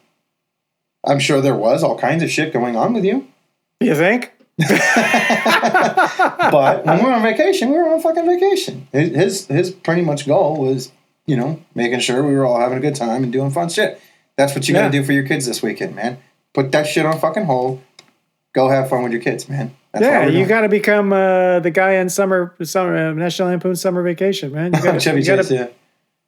I'm 1.05 1.19
sure 1.19 1.41
there 1.41 1.55
was 1.55 1.81
all 1.83 1.97
kinds 1.97 2.21
of 2.23 2.29
shit 2.29 2.51
going 2.53 2.75
on 2.75 2.93
with 2.93 3.05
you. 3.05 3.27
You 3.79 3.95
think? 3.95 4.31
But 6.51 6.85
when 6.85 6.97
we 6.99 7.05
were 7.05 7.11
on 7.13 7.21
vacation, 7.21 7.69
we 7.69 7.77
were 7.77 7.89
on 7.89 8.01
fucking 8.01 8.25
vacation. 8.25 8.87
His 8.91 9.45
his, 9.47 9.71
pretty 9.71 10.01
much 10.01 10.27
goal 10.27 10.57
was, 10.57 10.91
you 11.25 11.37
know, 11.37 11.61
making 11.75 11.99
sure 11.99 12.23
we 12.23 12.33
were 12.33 12.45
all 12.45 12.59
having 12.59 12.77
a 12.77 12.81
good 12.81 12.95
time 12.95 13.23
and 13.23 13.31
doing 13.31 13.51
fun 13.51 13.69
shit. 13.69 14.01
That's 14.37 14.55
what 14.55 14.67
you 14.67 14.73
Yeah. 14.75 14.81
gotta 14.81 14.91
do 14.91 15.03
for 15.03 15.13
your 15.13 15.23
kids 15.27 15.45
this 15.45 15.61
weekend, 15.61 15.95
man. 15.95 16.17
Put 16.53 16.71
that 16.71 16.87
shit 16.87 17.05
on 17.05 17.19
fucking 17.19 17.45
hold. 17.45 17.81
Go 18.59 18.67
have 18.67 18.89
fun 18.89 19.03
with 19.03 19.13
your 19.13 19.21
kids, 19.21 19.47
man. 19.47 19.73
That's 19.93 20.03
yeah, 20.03 20.25
you 20.27 20.45
got 20.45 20.61
to 20.61 20.69
become 20.69 21.13
uh, 21.13 21.61
the 21.61 21.71
guy 21.71 21.93
in 21.93 22.09
summer, 22.09 22.53
summer 22.61 23.09
uh, 23.09 23.13
National 23.13 23.47
Lampoon 23.47 23.73
Summer 23.77 24.03
Vacation, 24.03 24.51
man. 24.51 24.73
You 24.73 24.81
gotta, 24.83 24.99
Chevy 24.99 25.21
you 25.21 25.25
gotta- 25.25 25.43
Chase, 25.43 25.51
yeah. 25.51 25.67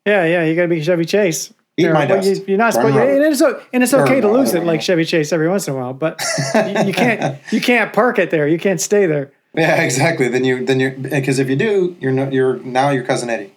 Yeah, 0.05 0.25
yeah, 0.25 0.45
you 0.45 0.55
got 0.55 0.61
to 0.61 0.67
be 0.69 0.82
Chevy 0.82 1.03
Chase. 1.03 1.49
Eat 1.75 1.84
You're- 1.84 1.93
my 1.93 2.05
dust. 2.05 2.47
You, 2.47 2.55
are 2.55 2.57
not 2.57 2.71
supposed, 2.73 2.95
and 2.95 3.21
it's 3.25 3.41
and 3.41 3.84
it's 3.84 3.93
okay 3.93 4.21
to 4.21 4.32
lose 4.32 4.53
it 4.53 4.63
like. 4.63 4.82
Chevy 4.82 5.03
Chase 5.03 5.34
every 5.34 5.49
once 5.49 5.67
in 5.67 5.73
a 5.73 5.77
while, 5.77 5.91
but 5.91 6.23
you, 6.55 6.86
you 6.86 6.93
can't 6.93 7.38
you 7.51 7.59
can't 7.59 7.91
park 7.91 8.17
it 8.17 8.32
there. 8.32 8.47
You 8.47 8.57
can't 8.57 8.79
stay 8.79 9.07
there. 9.07 9.34
Yeah, 9.53 9.82
exactly. 9.82 10.29
Then 10.29 10.45
you 10.45 10.65
then 10.65 10.79
you're 10.79 10.91
because 10.91 11.38
if 11.38 11.49
you 11.49 11.57
do, 11.57 11.97
you're 11.99 12.13
no, 12.13 12.29
you're 12.29 12.59
now 12.59 12.91
your 12.91 13.03
cousin 13.03 13.29
Eddie. 13.29 13.51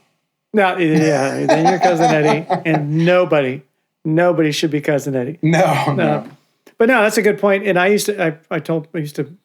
No, 0.53 0.77
yeah, 0.79 1.47
then 1.47 1.66
you're 1.68 1.79
cousin 1.79 2.07
Eddie, 2.07 2.47
and 2.68 3.07
nobody, 3.07 3.62
nobody 4.05 4.51
should 4.51 4.72
be 4.72 4.81
cousin 4.81 5.14
Eddie. 5.14 5.39
No, 5.43 5.85
no. 5.87 5.95
No. 5.95 6.31
But 6.79 6.89
no, 6.89 7.03
that's 7.03 7.18
a 7.18 7.22
good 7.22 7.39
point. 7.39 7.66
And 7.66 7.79
I 7.79 7.89
used 7.89 8.07
to, 8.07 8.22
I, 8.22 8.39
I 8.51 8.59
told, 8.59 8.89
I 8.95 8.99
used 8.99 9.16
to, 9.16 9.37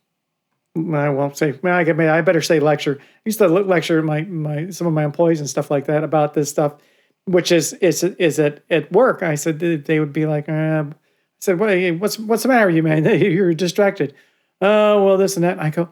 I 0.75 1.09
won't 1.09 1.38
say, 1.38 1.53
well, 1.61 1.75
I, 1.75 1.84
get- 1.84 1.99
I 1.99 2.21
better 2.21 2.41
say 2.41 2.59
lecture. 2.59 2.97
I 2.99 3.03
used 3.25 3.39
to 3.39 3.47
lecture 3.47 4.01
my, 4.01 4.21
my, 4.21 4.69
some 4.69 4.88
of 4.88 4.93
my 4.93 5.03
employees 5.03 5.39
and 5.39 5.49
stuff 5.49 5.69
like 5.69 5.86
that 5.86 6.03
about 6.03 6.34
this 6.34 6.49
stuff, 6.49 6.75
which 7.25 7.51
is, 7.51 7.73
is, 7.73 8.03
is 8.03 8.39
at, 8.39 8.63
at 8.69 8.91
work. 8.91 9.21
I 9.23 9.36
said, 9.36 9.59
they 9.59 9.99
would 9.99 10.13
be 10.13 10.25
like, 10.25 10.49
uh, 10.49 10.86
I 10.88 10.93
said, 11.39 11.59
what, 11.59 11.77
what's, 11.99 12.19
what's 12.19 12.43
the 12.43 12.49
matter 12.49 12.67
with 12.67 12.75
you, 12.75 12.84
man? 12.84 13.05
You're 13.19 13.53
distracted. 13.53 14.13
Oh, 14.61 15.05
well, 15.05 15.17
this 15.17 15.36
and 15.36 15.43
that. 15.43 15.59
I 15.61 15.69
go, 15.69 15.89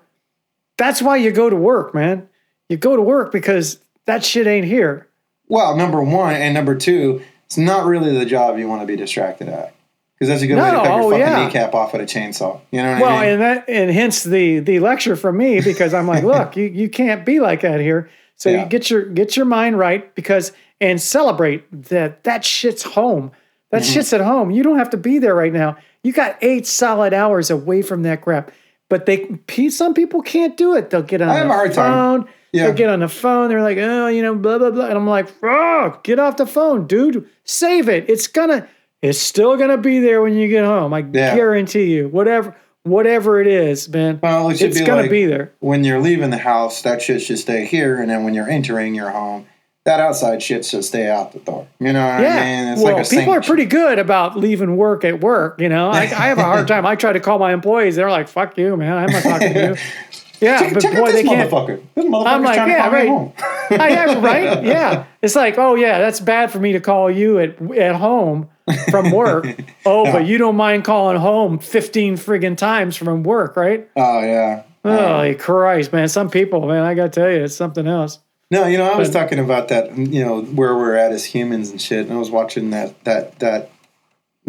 that's 0.77 1.01
why 1.01 1.17
you 1.17 1.31
go 1.31 1.49
to 1.49 1.55
work, 1.55 1.93
man. 1.93 2.27
You 2.69 2.77
go 2.77 2.95
to 2.95 3.01
work 3.01 3.31
because 3.31 3.79
that 4.05 4.25
shit 4.25 4.47
ain't 4.47 4.65
here. 4.65 5.07
Well, 5.47 5.77
number 5.77 6.01
one 6.01 6.35
and 6.35 6.53
number 6.53 6.75
two, 6.75 7.21
it's 7.45 7.57
not 7.57 7.85
really 7.85 8.17
the 8.17 8.25
job 8.25 8.57
you 8.57 8.67
want 8.67 8.81
to 8.81 8.85
be 8.85 8.97
distracted 8.97 9.47
at 9.47 9.73
because 10.17 10.29
that's 10.29 10.41
a 10.41 10.47
good 10.47 10.55
way 10.57 10.65
to 10.65 10.71
No, 10.71 10.77
cut 10.83 10.85
your 10.87 11.01
oh, 11.03 11.09
fucking 11.11 11.19
yeah. 11.19 11.45
kneecap 11.45 11.75
off 11.75 11.93
with 11.93 12.01
a 12.01 12.05
chainsaw. 12.05 12.59
You 12.71 12.81
know 12.83 12.93
what 12.93 13.01
Well, 13.01 13.09
I 13.11 13.25
mean? 13.29 13.39
Well, 13.39 13.49
and 13.49 13.57
that 13.59 13.69
and 13.69 13.91
hence 13.91 14.23
the 14.23 14.59
the 14.59 14.79
lecture 14.79 15.15
from 15.15 15.37
me 15.37 15.61
because 15.61 15.93
I'm 15.93 16.07
like, 16.07 16.23
look, 16.33 16.55
you, 16.57 16.65
you 16.65 16.89
can't 16.89 17.25
be 17.25 17.39
like 17.39 17.61
that 17.61 17.79
here. 17.79 18.09
So 18.35 18.49
Yeah. 18.49 18.63
you 18.63 18.69
get 18.69 18.89
your 18.89 19.03
get 19.05 19.35
your 19.35 19.45
mind 19.45 19.77
right 19.79 20.13
because 20.15 20.51
and 20.81 21.01
celebrate 21.01 21.63
that 21.89 22.23
that 22.23 22.43
shit's 22.45 22.83
home. 22.83 23.31
That 23.71 23.81
Mm-hmm. 23.81 23.91
shit's 23.93 24.13
at 24.13 24.21
home. 24.21 24.49
You 24.51 24.63
don't 24.63 24.77
have 24.77 24.91
to 24.91 24.97
be 24.97 25.19
there 25.19 25.35
right 25.35 25.51
now. 25.53 25.77
You 26.03 26.13
got 26.13 26.37
eight 26.41 26.65
solid 26.65 27.13
hours 27.13 27.49
away 27.49 27.81
from 27.81 28.03
that 28.03 28.21
crap. 28.21 28.51
But 28.89 29.05
they 29.05 29.27
some 29.69 29.93
people 29.93 30.21
can't 30.21 30.55
do 30.55 30.75
it. 30.75 30.89
They'll 30.89 31.01
get 31.01 31.21
on 31.21 31.29
I 31.29 31.41
the 31.41 31.47
hard 31.47 31.73
time. 31.73 32.21
phone. 32.21 32.29
Yeah. 32.53 32.67
They'll 32.67 32.75
get 32.75 32.89
on 32.89 33.01
the 33.01 33.09
phone. 33.09 33.49
They're 33.49 33.61
like, 33.61 33.77
oh, 33.77 34.07
you 34.07 34.21
know, 34.21 34.33
blah 34.33 34.57
blah 34.57 34.71
blah. 34.71 34.85
And 34.85 34.93
I'm 34.97 35.05
like, 35.07 35.27
oh, 35.43 35.99
get 36.03 36.17
off 36.19 36.37
the 36.37 36.45
phone, 36.47 36.87
dude. 36.87 37.27
Save 37.43 37.89
it. 37.89 38.09
It's 38.09 38.27
gonna. 38.27 38.65
It's 39.01 39.19
still 39.19 39.57
gonna 39.57 39.77
be 39.77 39.99
there 39.99 40.21
when 40.21 40.35
you 40.35 40.47
get 40.47 40.65
home. 40.65 40.93
I 40.93 41.05
Yeah. 41.11 41.35
guarantee 41.35 41.93
you. 41.93 42.07
Whatever, 42.07 42.55
whatever 42.83 43.39
it 43.39 43.47
is, 43.47 43.87
man. 43.89 44.19
Well, 44.23 44.49
it 44.49 44.61
it's 44.61 44.81
gonna 44.81 45.01
like- 45.03 45.11
be 45.11 45.25
there. 45.25 45.51
when 45.59 45.83
you're 45.83 45.99
leaving 45.99 46.29
the 46.31 46.37
house, 46.37 46.81
that 46.81 47.01
shit 47.01 47.21
should 47.21 47.37
stay 47.39 47.65
here, 47.65 47.97
and 47.99 48.09
then 48.09 48.23
when 48.23 48.33
you're 48.33 48.49
entering 48.49 48.95
your 48.95 49.09
home, 49.09 49.45
that 49.85 49.99
outside 49.99 50.41
shit 50.43 50.65
should 50.65 50.83
stay 50.83 51.07
out 51.09 51.31
the 51.31 51.39
door. 51.39 51.65
You 51.79 51.93
know 51.93 52.05
what 52.05 52.21
Yeah. 52.21 52.35
I 52.37 52.43
mean? 52.43 52.67
It's 52.73 52.81
well, 52.81 52.97
like 52.97 53.05
a 53.05 53.09
people 53.09 53.33
are 53.33 53.41
pretty 53.41 53.65
good 53.65 53.99
about 53.99 54.37
leaving 54.37 54.75
work 54.77 55.05
at 55.05 55.21
work. 55.21 55.61
You 55.61 55.69
know, 55.69 55.89
I, 55.91 56.01
I 56.01 56.27
have 56.27 56.37
a 56.39 56.43
hard 56.43 56.67
time. 56.73 56.85
I 56.85 56.95
try 56.95 57.13
to 57.13 57.19
call 57.19 57.39
my 57.39 57.53
employees. 57.53 57.95
They're 57.95 58.09
like, 58.11 58.27
"Fuck 58.27 58.57
you, 58.57 58.75
man. 58.75 58.93
I'm 58.97 59.11
not 59.11 59.23
talking 59.23 59.53
to 59.53 59.59
you." 59.69 59.75
Yeah, 60.39 60.59
Check, 60.59 60.73
but 60.73 60.81
check 60.81 60.93
boy, 60.93 61.01
out 61.01 61.05
they 61.07 61.11
this 61.23 61.25
can't. 61.25 61.49
motherfucker. 61.51 61.81
This 61.95 62.05
motherfucker's 62.05 62.25
I'm 62.27 62.43
like, 62.43 62.55
trying 62.55 62.69
yeah, 62.69 62.75
to 62.77 62.81
call 62.83 62.91
right. 62.91 63.03
me 63.03 63.09
home. 63.09 63.33
I 63.71 63.89
am 63.89 64.23
right. 64.23 64.63
Yeah, 64.63 65.05
it's 65.21 65.35
like, 65.35 65.57
oh 65.57 65.75
yeah, 65.75 65.99
that's 65.99 66.19
bad 66.19 66.51
for 66.51 66.59
me 66.59 66.73
to 66.73 66.79
call 66.79 67.09
you 67.09 67.39
at 67.39 67.59
at 67.77 67.95
home 67.95 68.49
from 68.91 69.11
work. 69.23 69.45
Oh, 69.85 70.05
Yeah. 70.05 70.11
but 70.11 70.25
you 70.27 70.37
don't 70.37 70.55
mind 70.55 70.83
calling 70.83 71.17
home 71.17 71.59
15 71.59 72.15
friggin' 72.17 72.55
times 72.57 72.95
from 72.95 73.23
work, 73.23 73.55
right? 73.57 73.89
Oh 73.95 74.21
yeah. 74.21 74.63
Oh, 74.85 75.33
Christ, 75.37 75.91
man. 75.91 76.07
Some 76.07 76.29
people, 76.29 76.65
man, 76.67 76.83
I 76.83 76.93
got 76.93 77.11
to 77.11 77.19
tell 77.21 77.29
you, 77.29 77.43
it's 77.43 77.55
something 77.55 77.85
else. 77.87 78.19
No, 78.49 78.65
you 78.67 78.77
know, 78.77 78.89
I 78.89 78.95
was 78.95 79.09
talking 79.09 79.39
about 79.39 79.67
that. 79.67 79.97
You 79.97 80.23
know, 80.23 80.41
where 80.43 80.73
we're 80.75 80.95
at 80.95 81.11
as 81.11 81.25
humans 81.25 81.69
and 81.71 81.81
shit. 81.81 82.05
And 82.05 82.13
I 82.13 82.17
was 82.17 82.31
watching 82.31 82.69
that 82.69 83.03
that 83.03 83.39
that 83.39 83.69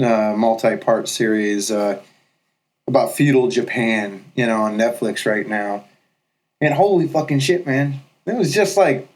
uh, 0.00 0.34
multi-part 0.36 1.08
series 1.08 1.72
uh, 1.72 2.00
about 2.88 3.14
feudal 3.14 3.48
Japan. 3.48 4.24
You 4.34 4.46
know, 4.46 4.62
on 4.62 4.76
Netflix 4.76 5.24
right 5.26 5.46
now. 5.46 5.84
And 6.60 6.74
holy 6.74 7.06
fucking 7.06 7.38
shit, 7.38 7.64
man! 7.66 8.00
It 8.26 8.34
was 8.36 8.52
just 8.52 8.76
like 8.76 9.08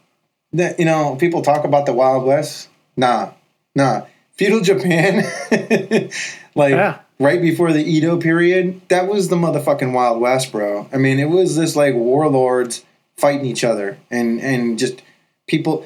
that. 0.53 0.79
You 0.79 0.85
know, 0.85 1.17
people 1.17 1.43
talk 1.43 1.65
about 1.65 1.87
the 1.87 1.93
Wild 1.93 2.25
West. 2.25 2.69
Nah, 2.97 3.33
nah. 3.75 4.03
Feudal 4.35 4.61
Japan, 4.61 5.25
like 6.55 6.73
Yeah. 6.73 7.01
right 7.19 7.41
before 7.41 7.73
the 7.73 7.83
Edo 7.85 8.17
period, 8.19 8.81
that 8.89 9.07
was 9.09 9.29
the 9.29 9.37
motherfucking 9.37 9.93
Wild 9.93 10.21
West, 10.21 10.51
bro. 10.53 10.89
I 10.93 10.97
mean, 10.97 11.19
it 11.19 11.29
was 11.29 11.57
this 11.57 11.77
like 11.77 11.95
warlords 11.95 12.85
fighting 13.17 13.45
each 13.47 13.63
other 13.65 13.99
and 14.11 14.41
and 14.41 14.79
just 14.79 15.03
people. 15.47 15.85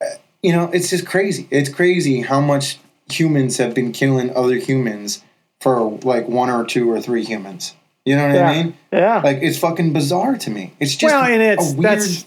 uh, 0.00 0.06
You 0.42 0.52
know, 0.52 0.70
it's 0.72 0.88
just 0.90 1.06
crazy. 1.06 1.46
It's 1.50 1.68
crazy 1.68 2.22
how 2.22 2.40
much 2.40 2.78
humans 3.10 3.58
have 3.58 3.74
been 3.74 3.92
killing 3.92 4.34
other 4.34 4.56
humans 4.56 5.22
for 5.62 5.98
like 6.02 6.28
one 6.28 6.50
or 6.50 6.64
two 6.64 6.90
or 6.90 7.00
three 7.00 7.24
humans. 7.24 7.74
You 8.04 8.16
know 8.16 8.26
what 8.26 8.34
Yeah. 8.34 8.50
I 8.50 8.62
mean? 8.62 8.74
Yeah. 8.92 9.20
Like 9.22 9.38
it's 9.42 9.58
fucking 9.58 9.92
bizarre 9.92 10.36
to 10.38 10.50
me. 10.50 10.72
It's 10.80 10.96
just 10.96 11.12
well, 11.12 11.24
and 11.24 11.40
it's 11.42 11.72
a 11.72 11.76
weird. 11.76 11.84
that's. 11.84 12.26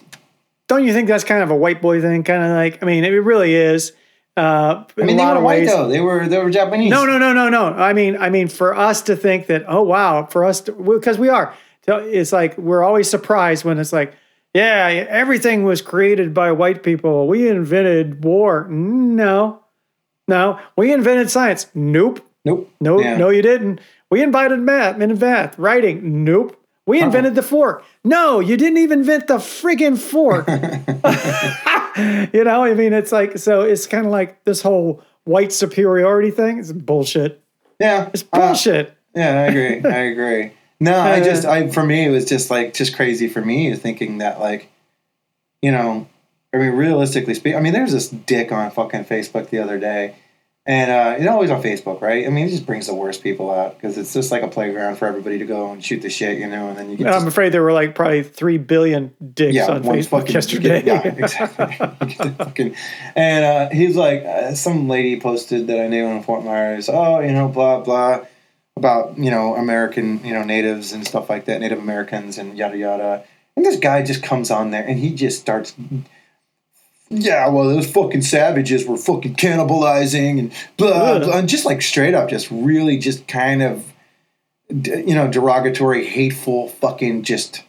Don't 0.67 0.83
you 0.83 0.93
think 0.93 1.07
that's 1.07 1.23
kind 1.23 1.43
of 1.43 1.51
a 1.51 1.55
white 1.55 1.79
boy 1.79 2.01
thing? 2.01 2.23
Kind 2.23 2.41
of 2.43 2.49
like, 2.49 2.81
I 2.81 2.87
mean, 2.87 3.03
it 3.03 3.09
really 3.09 3.53
is. 3.53 3.91
Uh, 4.35 4.83
I 4.97 5.01
mean, 5.01 5.09
a 5.09 5.11
they 5.13 5.17
lot 5.17 5.33
were 5.33 5.37
of 5.37 5.43
white 5.43 5.59
ways. 5.59 5.69
though. 5.69 5.87
They 5.87 6.01
were 6.01 6.27
they 6.27 6.39
were 6.39 6.49
Japanese. 6.49 6.89
No, 6.89 7.05
no, 7.05 7.19
no, 7.19 7.33
no, 7.33 7.49
no. 7.49 7.65
I 7.67 7.93
mean, 7.93 8.17
I 8.17 8.29
mean, 8.31 8.47
for 8.47 8.75
us 8.75 9.01
to 9.03 9.15
think 9.15 9.45
that, 9.47 9.63
oh 9.67 9.83
wow, 9.83 10.25
for 10.25 10.43
us, 10.43 10.61
because 10.61 11.19
we 11.19 11.29
are, 11.29 11.53
it's 11.87 12.33
like 12.33 12.57
we're 12.57 12.83
always 12.83 13.07
surprised 13.09 13.63
when 13.63 13.77
it's 13.77 13.93
like, 13.93 14.13
yeah, 14.55 15.05
everything 15.07 15.63
was 15.63 15.81
created 15.83 16.33
by 16.33 16.51
white 16.51 16.81
people. 16.83 17.27
We 17.27 17.47
invented 17.47 18.23
war. 18.25 18.67
No, 18.69 19.63
no, 20.27 20.59
we 20.75 20.91
invented 20.91 21.29
science. 21.29 21.67
Nope, 21.75 22.24
Nope. 22.45 22.71
no, 22.79 22.99
Yeah. 23.01 23.17
no, 23.17 23.29
you 23.29 23.41
didn't. 23.41 23.79
We 24.09 24.21
invented 24.23 24.59
math, 24.61 24.93
invented 24.95 25.19
math, 25.19 25.59
writing. 25.59 26.23
Nope. 26.23 26.57
We 26.85 27.01
invented 27.01 27.33
the 27.33 27.41
fork. 27.41 27.83
No, 28.03 28.39
you 28.39 28.55
didn't 28.57 28.77
even 28.77 28.99
invent 28.99 29.25
the 29.25 29.37
friggin' 29.37 29.97
fork. 29.97 30.47
you 32.33 32.43
know, 32.43 32.63
I 32.63 32.73
mean, 32.75 32.93
it's 32.93 33.11
like 33.11 33.37
so. 33.39 33.61
It's 33.61 33.87
kind 33.87 34.05
of 34.05 34.11
like 34.11 34.43
this 34.45 34.61
whole 34.61 35.01
white 35.23 35.51
superiority 35.51 36.29
thing. 36.31 36.59
It's 36.59 36.71
bullshit. 36.71 37.41
Yeah. 37.79 38.09
It's 38.13 38.23
uh, 38.31 38.39
bullshit. 38.39 38.95
Yeah, 39.15 39.41
I 39.41 39.45
agree. 39.45 39.81
I 39.91 39.97
agree. 39.97 40.51
No, 40.79 40.93
I 40.95 41.21
Uh, 41.21 41.23
just 41.23 41.45
I 41.45 41.69
for 41.69 41.83
me 41.83 42.05
it 42.05 42.09
was 42.09 42.25
just 42.25 42.51
like 42.51 42.73
just 42.73 42.95
crazy 42.95 43.27
for 43.27 43.41
me 43.43 43.73
thinking 43.75 44.17
that 44.19 44.39
like, 44.39 44.69
you 45.61 45.71
know, 45.71 46.07
I 46.53 46.57
mean 46.57 46.71
realistically 46.73 47.33
speaking, 47.33 47.57
I 47.57 47.61
mean 47.61 47.73
there's 47.73 47.93
this 47.93 48.09
dick 48.09 48.51
on 48.51 48.69
fucking 48.71 49.05
Facebook 49.05 49.49
the 49.49 49.59
other 49.59 49.79
day, 49.79 50.15
and 50.67 50.89
uh, 50.89 51.15
it's 51.17 51.29
always 51.29 51.51
on 51.51 51.61
Facebook, 51.61 52.01
right? 52.01 52.25
I 52.25 52.29
mean 52.29 52.47
it 52.47 52.49
just 52.49 52.65
brings 52.65 52.87
the 52.87 52.95
worst 52.95 53.23
people 53.23 53.51
out 53.51 53.75
because 53.75 53.97
it's 53.97 54.13
just 54.13 54.31
like 54.31 54.43
a 54.43 54.47
playground 54.47 54.97
for 54.97 55.07
everybody 55.07 55.37
to 55.39 55.45
go 55.45 55.71
and 55.71 55.83
shoot 55.83 56.01
the 56.01 56.09
shit, 56.09 56.39
you 56.39 56.47
know, 56.47 56.69
and 56.69 56.77
then 56.77 56.89
you 56.89 56.97
get 56.97 57.07
I'm 57.07 57.13
just, 57.13 57.27
afraid 57.27 57.51
there 57.51 57.63
were 57.63 57.73
like 57.73 57.95
probably 57.95 58.23
three 58.23 58.57
billion 58.57 59.13
dicks 59.33 59.55
yeah, 59.55 59.67
on 59.67 59.83
Facebook 59.83 60.21
fucking 60.21 60.33
yesterday. 60.33 60.83
Yeah, 60.85 61.01
exactly. 61.07 61.75
fucking, 62.37 62.75
and 63.15 63.45
uh, 63.45 63.69
he's 63.69 63.95
like, 63.95 64.23
uh, 64.23 64.55
some 64.55 64.87
lady 64.87 65.19
posted 65.19 65.67
that 65.67 65.79
I 65.79 65.87
knew 65.87 66.05
in 66.07 66.23
Fort 66.23 66.43
Myers. 66.43 66.89
Oh, 66.89 67.19
you 67.19 67.31
know, 67.31 67.47
blah 67.47 67.81
blah 67.81 68.25
about 68.77 69.17
you 69.17 69.31
know 69.31 69.55
American, 69.55 70.23
you 70.25 70.33
know, 70.33 70.43
natives 70.43 70.91
and 70.91 71.05
stuff 71.05 71.29
like 71.29 71.45
that, 71.45 71.61
Native 71.61 71.79
Americans 71.79 72.37
and 72.37 72.57
yada 72.57 72.77
yada. 72.77 73.23
And 73.55 73.65
this 73.65 73.79
guy 73.79 74.03
just 74.03 74.21
comes 74.21 74.51
on 74.51 74.71
there 74.71 74.85
and 74.85 74.99
he 74.99 75.13
just 75.13 75.39
starts. 75.39 75.73
Yeah, 77.09 77.47
well, 77.49 77.65
those 77.69 77.89
fucking 77.89 78.23
savages 78.23 78.85
were 78.85 78.97
fucking 78.97 79.35
cannibalizing 79.35 80.39
and 80.39 80.51
blah, 80.77 81.19
blah, 81.19 81.37
and 81.37 81.47
just 81.47 81.65
like 81.65 81.81
straight 81.81 82.13
up, 82.15 82.29
just 82.29 82.49
really, 82.49 82.97
just 82.97 83.27
kind 83.27 83.61
of 83.61 83.93
you 84.69 85.13
know, 85.13 85.27
derogatory, 85.27 86.05
hateful, 86.05 86.69
fucking 86.69 87.23
just 87.23 87.63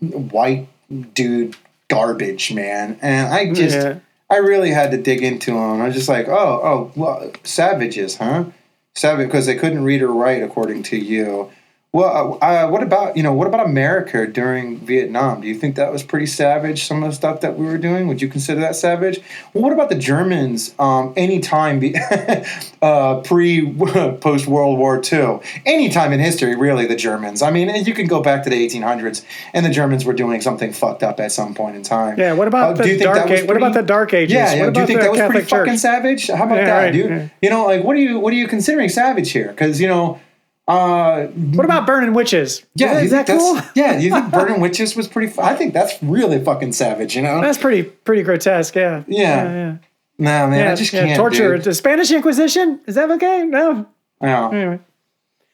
white 0.00 0.68
dude 1.14 1.56
garbage, 1.88 2.52
man. 2.52 2.98
And 3.00 3.32
I 3.32 3.52
just, 3.52 3.76
Yeah. 3.76 3.98
I 4.28 4.36
really 4.36 4.70
had 4.70 4.90
to 4.90 4.96
dig 4.96 5.22
into 5.22 5.52
them. 5.52 5.80
I 5.80 5.86
was 5.86 5.94
just 5.94 6.08
like, 6.08 6.28
oh, 6.28 6.60
oh, 6.62 6.92
well, 6.96 7.30
savages, 7.44 8.16
huh? 8.16 8.46
Savage 8.94 9.28
because 9.28 9.46
they 9.46 9.54
couldn't 9.56 9.84
read 9.84 10.02
or 10.02 10.08
write, 10.08 10.42
according 10.42 10.82
to 10.84 10.96
you. 10.96 11.50
Well, 11.96 12.38
uh, 12.42 12.44
uh, 12.44 12.68
what 12.68 12.82
about 12.82 13.16
you 13.16 13.22
know 13.22 13.32
what 13.32 13.46
about 13.48 13.64
America 13.64 14.26
during 14.26 14.76
Vietnam? 14.76 15.40
Do 15.40 15.48
you 15.48 15.54
think 15.54 15.76
that 15.76 15.90
was 15.90 16.02
pretty 16.02 16.26
savage? 16.26 16.84
Some 16.84 17.02
of 17.02 17.08
the 17.08 17.16
stuff 17.16 17.40
that 17.40 17.56
we 17.56 17.64
were 17.64 17.78
doing, 17.78 18.06
would 18.06 18.20
you 18.20 18.28
consider 18.28 18.60
that 18.60 18.76
savage? 18.76 19.18
Well, 19.54 19.64
what 19.64 19.72
about 19.72 19.88
the 19.88 19.94
Germans? 19.94 20.74
Um, 20.78 21.14
anytime 21.16 21.78
be, 21.80 21.94
uh, 22.82 23.20
pre 23.20 23.72
post 24.20 24.46
World 24.46 24.78
War 24.78 25.00
II, 25.10 25.38
anytime 25.64 26.12
in 26.12 26.20
history, 26.20 26.54
really, 26.54 26.86
the 26.86 26.96
Germans. 26.96 27.40
I 27.40 27.50
mean, 27.50 27.74
you 27.86 27.94
can 27.94 28.06
go 28.06 28.20
back 28.20 28.44
to 28.44 28.50
the 28.50 28.68
1800s, 28.68 29.24
and 29.54 29.64
the 29.64 29.70
Germans 29.70 30.04
were 30.04 30.12
doing 30.12 30.42
something 30.42 30.74
fucked 30.74 31.02
up 31.02 31.18
at 31.18 31.32
some 31.32 31.54
point 31.54 31.76
in 31.76 31.82
time. 31.82 32.18
Yeah. 32.18 32.34
What 32.34 32.46
about 32.46 32.78
Uh, 32.78 32.82
do 32.82 32.90
you 32.90 32.98
the 32.98 33.04
think 33.04 33.14
that 33.14 33.18
dark? 33.20 33.30
was 33.30 33.40
Age? 33.40 33.48
What 33.48 33.56
about 33.56 33.72
the 33.72 33.82
dark 33.82 34.12
ages? 34.12 34.34
yeah, 34.34 34.52
yeah. 34.54 34.64
What 34.66 34.74
Do 34.74 34.80
you 34.80 34.84
about 34.84 34.86
think 34.88 35.00
that 35.00 35.10
was 35.12 35.20
Catholic 35.20 35.48
pretty 35.48 35.64
fucking 35.64 35.78
savage? 35.78 36.26
How 36.28 36.44
about 36.44 36.56
Yeah, 36.58 36.64
that, 36.66 36.76
right, 36.78 36.92
dude? 36.92 37.10
yeah. 37.10 37.28
You 37.40 37.48
know, 37.48 37.64
like, 37.64 37.82
what 37.84 37.96
are 37.96 38.00
you 38.00 38.18
what 38.18 38.34
are 38.34 38.36
you 38.36 38.48
considering 38.48 38.90
savage 38.90 39.30
here? 39.32 39.48
Because 39.48 39.80
you 39.80 39.88
know, 39.88 40.20
uh, 40.68 41.26
What 41.26 41.64
about 41.64 41.86
burning 41.86 42.12
witches? 42.14 42.64
yeah, 42.74 42.98
is, 42.98 43.04
you 43.04 43.10
that 43.10 43.26
cool? 43.26 43.60
yeah, 43.74 43.98
you 43.98 44.10
think 44.10 44.30
burning 44.32 44.60
witches 44.60 44.96
was 44.96 45.06
pretty? 45.08 45.32
fu- 45.32 45.42
I 45.42 45.54
think 45.54 45.74
that's 45.74 46.00
really 46.02 46.42
fucking 46.42 46.72
savage. 46.72 47.14
You 47.16 47.22
know? 47.22 47.40
That's 47.40 47.58
pretty 47.58 47.82
pretty 47.84 48.22
grotesque. 48.22 48.74
Yeah. 48.74 49.04
Yeah. 49.06 49.20
Yeah. 49.20 49.44
yeah. 49.54 49.76
no, 50.18 50.46
man, 50.48 50.58
Yeah, 50.58 50.72
I 50.72 50.74
just 50.74 50.90
can't. 50.90 51.16
torture. 51.16 51.56
dude. 51.56 51.64
The 51.64 51.74
Spanish 51.74 52.10
Inquisition 52.10 52.80
is 52.86 52.94
that 52.96 53.10
okay? 53.12 53.44
No. 53.44 53.86
Yeah. 54.20 54.48
Anyway. 54.50 54.80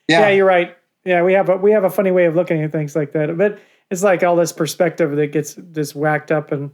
Yeah. 0.08 0.20
Yeah, 0.20 0.28
you're 0.30 0.46
right. 0.46 0.76
Yeah, 1.04 1.22
we 1.22 1.32
have 1.32 1.48
a 1.48 1.56
we 1.56 1.72
have 1.72 1.84
a 1.84 1.90
funny 1.90 2.10
way 2.10 2.26
of 2.26 2.34
looking 2.36 2.62
at 2.62 2.70
things 2.72 2.94
like 2.96 3.12
that. 3.12 3.36
But 3.36 3.58
it's 3.90 4.02
like 4.02 4.22
all 4.22 4.36
this 4.36 4.52
perspective 4.52 5.14
that 5.16 5.26
gets 5.32 5.54
just 5.72 5.94
whacked 5.96 6.30
up, 6.32 6.52
and 6.52 6.70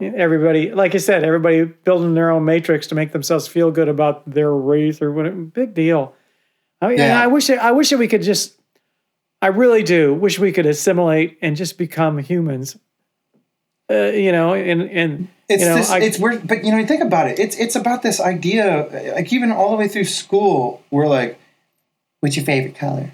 everybody, 0.00 0.72
like 0.72 0.92
you 0.92 0.98
said, 0.98 1.24
everybody 1.24 1.64
building 1.64 2.14
their 2.14 2.30
own 2.30 2.44
matrix 2.44 2.86
to 2.88 2.94
make 2.94 3.12
themselves 3.12 3.46
feel 3.46 3.70
good 3.70 3.88
about 3.88 4.28
their 4.28 4.52
race 4.52 5.00
or 5.00 5.12
whatever. 5.12 5.36
Big 5.36 5.72
deal. 5.74 6.14
I 6.84 6.88
mean, 6.88 6.98
Yeah. 6.98 7.20
I 7.20 7.26
wish 7.26 7.50
I 7.50 7.72
wish 7.72 7.90
that 7.90 7.98
we 7.98 8.08
could 8.08 8.22
just. 8.22 8.54
I 9.42 9.48
really 9.48 9.82
do 9.82 10.14
wish 10.14 10.38
we 10.38 10.52
could 10.52 10.64
assimilate 10.66 11.36
and 11.42 11.54
just 11.56 11.76
become 11.76 12.18
humans. 12.18 12.76
Uh, 13.90 14.04
you 14.06 14.32
know, 14.32 14.54
and 14.54 14.82
and 14.82 15.28
It's 15.48 15.62
you 15.62 15.68
know, 15.68 15.76
this. 15.76 15.90
I- 15.90 15.98
it's 15.98 16.18
weird, 16.18 16.46
but 16.48 16.64
you 16.64 16.70
know, 16.72 16.78
you 16.78 16.86
think 16.86 17.02
about 17.02 17.28
it. 17.28 17.38
It's 17.38 17.56
it's 17.58 17.76
about 17.76 18.02
this 18.02 18.20
idea. 18.20 19.12
Like 19.14 19.32
even 19.32 19.52
all 19.52 19.70
the 19.70 19.76
way 19.76 19.88
through 19.88 20.04
school, 20.06 20.82
we're 20.90 21.06
like, 21.06 21.38
"What's 22.20 22.36
your 22.36 22.44
favorite 22.46 22.74
color?" 22.76 23.12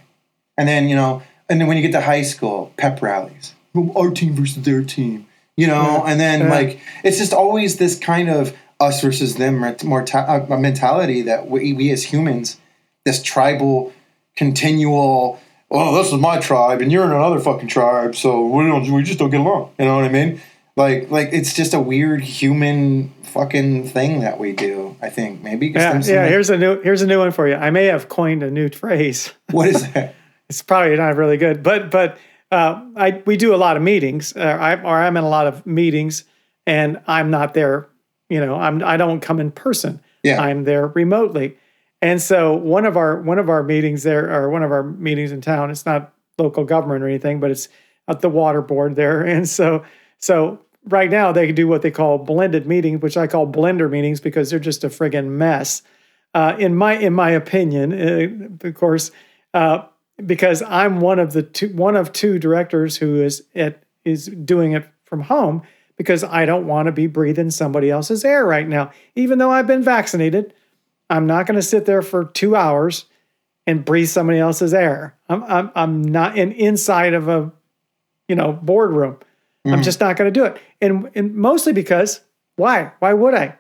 And 0.57 0.69
then 0.69 0.89
you 0.89 0.95
know, 0.95 1.23
and 1.49 1.61
then 1.61 1.67
when 1.67 1.77
you 1.77 1.83
get 1.83 1.93
to 1.93 2.01
high 2.01 2.23
school, 2.23 2.73
pep 2.77 3.03
rallies, 3.03 3.55
our 3.97 4.11
team 4.13 4.35
versus 4.35 4.63
their 4.63 4.83
team. 4.85 5.27
You 5.57 5.67
know, 5.67 6.05
and 6.07 6.19
then 6.21 6.41
Yeah. 6.43 6.51
like 6.51 6.81
it's 7.03 7.19
just 7.19 7.33
always 7.33 7.77
this 7.79 7.99
kind 7.99 8.31
of 8.31 8.55
us 8.79 9.03
versus 9.03 9.35
them 9.37 9.59
morta- 9.85 10.47
uh, 10.51 10.57
mentality 10.57 11.21
that 11.23 11.51
we, 11.51 11.73
we 11.75 11.91
as 11.91 12.05
humans, 12.05 12.57
this 13.05 13.23
tribal, 13.23 13.93
continual. 14.37 15.41
Oh, 15.71 15.97
this 15.97 16.13
is 16.13 16.19
my 16.19 16.39
tribe, 16.39 16.81
and 16.81 16.91
you're 16.91 17.05
in 17.05 17.13
another 17.13 17.39
fucking 17.39 17.69
tribe, 17.69 18.17
so 18.17 18.45
we 18.47 18.65
don't. 18.65 18.91
We 18.91 19.03
just 19.03 19.19
don't 19.19 19.31
get 19.31 19.41
along. 19.41 19.73
You 19.79 19.85
know 19.85 19.97
what 19.97 20.05
I 20.05 20.09
mean? 20.09 20.41
Like, 20.77 21.11
like 21.11 21.29
it's 21.33 21.55
just 21.55 21.75
a 21.75 21.81
weird 21.81 22.23
human 22.23 23.11
fucking 23.23 23.89
thing 23.89 24.21
that 24.21 24.39
we 24.39 24.53
do. 24.53 24.97
I 25.03 25.11
think 25.11 25.43
maybe 25.43 25.69
yeah, 25.69 26.01
yeah. 26.05 26.27
Here's 26.27 26.51
a 26.51 26.57
new 26.57 26.81
here's 26.81 27.03
a 27.03 27.07
new 27.07 27.19
one 27.19 27.31
for 27.33 27.47
you. 27.49 27.55
I 27.55 27.71
may 27.71 27.87
have 27.87 28.09
coined 28.09 28.43
a 28.43 28.51
new 28.51 28.69
phrase. 28.69 29.33
what 29.51 29.69
is 29.69 29.93
that? 29.93 30.15
it's 30.49 30.63
probably 30.63 30.97
not 30.97 31.17
really 31.17 31.37
good, 31.37 31.63
but 31.63 31.91
but 31.91 32.19
uh, 32.51 32.85
I 32.97 33.23
we 33.27 33.37
do 33.37 33.55
a 33.55 33.57
lot 33.57 33.77
of 33.77 33.83
meetings, 33.83 34.37
uh, 34.37 34.41
I, 34.41 34.83
or 34.83 34.97
I'm 34.97 35.17
in 35.17 35.25
a 35.25 35.29
lot 35.29 35.47
of 35.47 35.65
meetings, 35.65 36.25
and 36.67 37.01
I'm 37.07 37.31
not 37.31 37.55
there. 37.55 37.89
You 38.29 38.41
know, 38.41 38.57
I'm 38.57 38.83
I 38.83 38.97
don't 38.97 39.21
come 39.21 39.39
in 39.39 39.53
person. 39.53 40.01
Yeah. 40.23 40.41
I'm 40.43 40.65
there 40.65 40.89
remotely, 40.89 41.57
and 42.03 42.21
so 42.21 42.55
one 42.55 42.87
of 42.87 42.97
our 42.97 43.21
one 43.21 43.39
of 43.39 43.49
our 43.49 43.63
meetings 43.63 44.03
there, 44.03 44.33
or 44.33 44.51
one 44.51 44.63
of 44.63 44.73
our 44.73 44.83
meetings 44.83 45.33
in 45.33 45.41
town. 45.41 45.71
It's 45.71 45.87
not 45.87 46.13
local 46.39 46.65
government 46.65 47.03
or 47.03 47.09
anything, 47.09 47.41
but 47.41 47.51
it's 47.51 47.69
at 48.09 48.21
the 48.21 48.29
water 48.29 48.63
board 48.63 48.97
there, 48.97 49.23
and 49.25 49.49
so 49.49 49.85
so 50.19 50.61
right 50.89 51.11
now 51.11 51.33
they 51.33 51.53
do 51.53 51.69
what 51.69 51.83
they 51.83 51.91
call 51.91 52.19
blended 52.19 52.67
meetings, 52.67 53.03
which 53.03 53.17
I 53.17 53.27
call 53.27 53.47
blender 53.47 53.91
meetings 53.91 54.21
because 54.21 54.51
they're 54.51 54.59
just 54.59 54.85
a 54.85 54.89
friggin' 54.89 55.29
mess. 55.29 55.83
Uh, 56.33 56.55
in 56.59 56.75
my 56.77 56.97
in 56.97 57.13
my 57.13 57.31
opinion, 57.31 57.93
uh, 58.63 58.67
of 58.69 58.75
course, 58.75 59.11
uh, 59.53 59.85
because 60.25 60.63
I'm 60.63 61.01
one 61.01 61.19
of 61.19 61.33
the 61.33 61.43
two 61.43 61.69
one 61.75 61.97
of 61.97 62.13
two 62.13 62.39
directors 62.39 62.97
who 62.97 63.23
is 63.23 63.43
at 63.55 63.83
is 64.05 64.27
doing 64.27 64.73
it 64.73 64.89
from 65.05 65.23
home 65.23 65.63
because 65.97 66.25
I 66.25 66.47
don't 66.47 66.67
want 66.67 66.87
to 66.87 66.93
be 66.93 67.07
breathing 67.07 67.51
somebody 67.51 67.91
else's 67.91 68.25
air 68.25 68.47
right 68.47 68.67
now. 68.67 68.91
Even 69.17 69.39
though 69.39 69.51
I've 69.51 69.67
been 69.67 69.83
vaccinated, 69.83 70.55
I'm 71.11 71.27
not 71.27 71.47
going 71.47 71.57
to 71.57 71.63
sit 71.63 71.85
there 71.85 72.03
for 72.03 72.25
two 72.25 72.57
hours 72.57 73.05
and 73.67 73.85
breathe 73.85 74.09
somebody 74.09 74.39
else's 74.39 74.73
air. 74.73 75.17
I'm 75.29 75.43
I'm 75.45 75.71
I'm 75.75 76.03
not 76.03 76.39
in 76.39 76.53
inside 76.53 77.13
of 77.13 77.29
a 77.29 77.53
you 78.29 78.37
know 78.37 78.53
boardroom. 78.53 79.19
I'm 79.67 79.81
mm. 79.81 79.85
just 79.85 80.01
not 80.01 80.17
going 80.17 80.33
to 80.33 80.41
do 80.41 80.47
it, 80.47 80.59
and 80.81 81.11
and 81.15 81.35
mostly 81.35 81.73
because 81.73 82.21
why? 82.57 82.93
Why 83.01 83.13
would 83.13 83.35
I? 83.35 83.59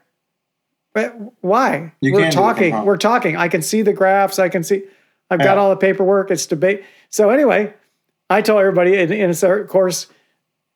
But 0.93 1.15
Why? 1.41 1.93
You 2.01 2.13
we're 2.13 2.21
can 2.21 2.31
do 2.31 2.33
it 2.33 2.35
from 2.35 2.43
talking. 2.43 2.75
Uh-huh. 2.75 2.85
We're 2.85 2.97
talking. 2.97 3.37
I 3.37 3.49
can 3.49 3.63
see 3.63 3.83
the 3.83 3.93
graphs. 3.93 4.39
I 4.39 4.49
can 4.49 4.63
see. 4.63 4.85
I've 5.31 5.39
got 5.39 5.59
all 5.59 5.71
the 5.71 5.77
paperwork. 5.77 6.31
It's 6.31 6.47
debate. 6.47 6.85
So 7.09 7.31
anyway, 7.31 7.73
I 8.29 8.43
tell 8.43 8.59
everybody, 8.59 8.97
and, 8.97 9.13
and 9.13 9.37
so 9.37 9.53
of 9.53 9.69
course, 9.69 10.09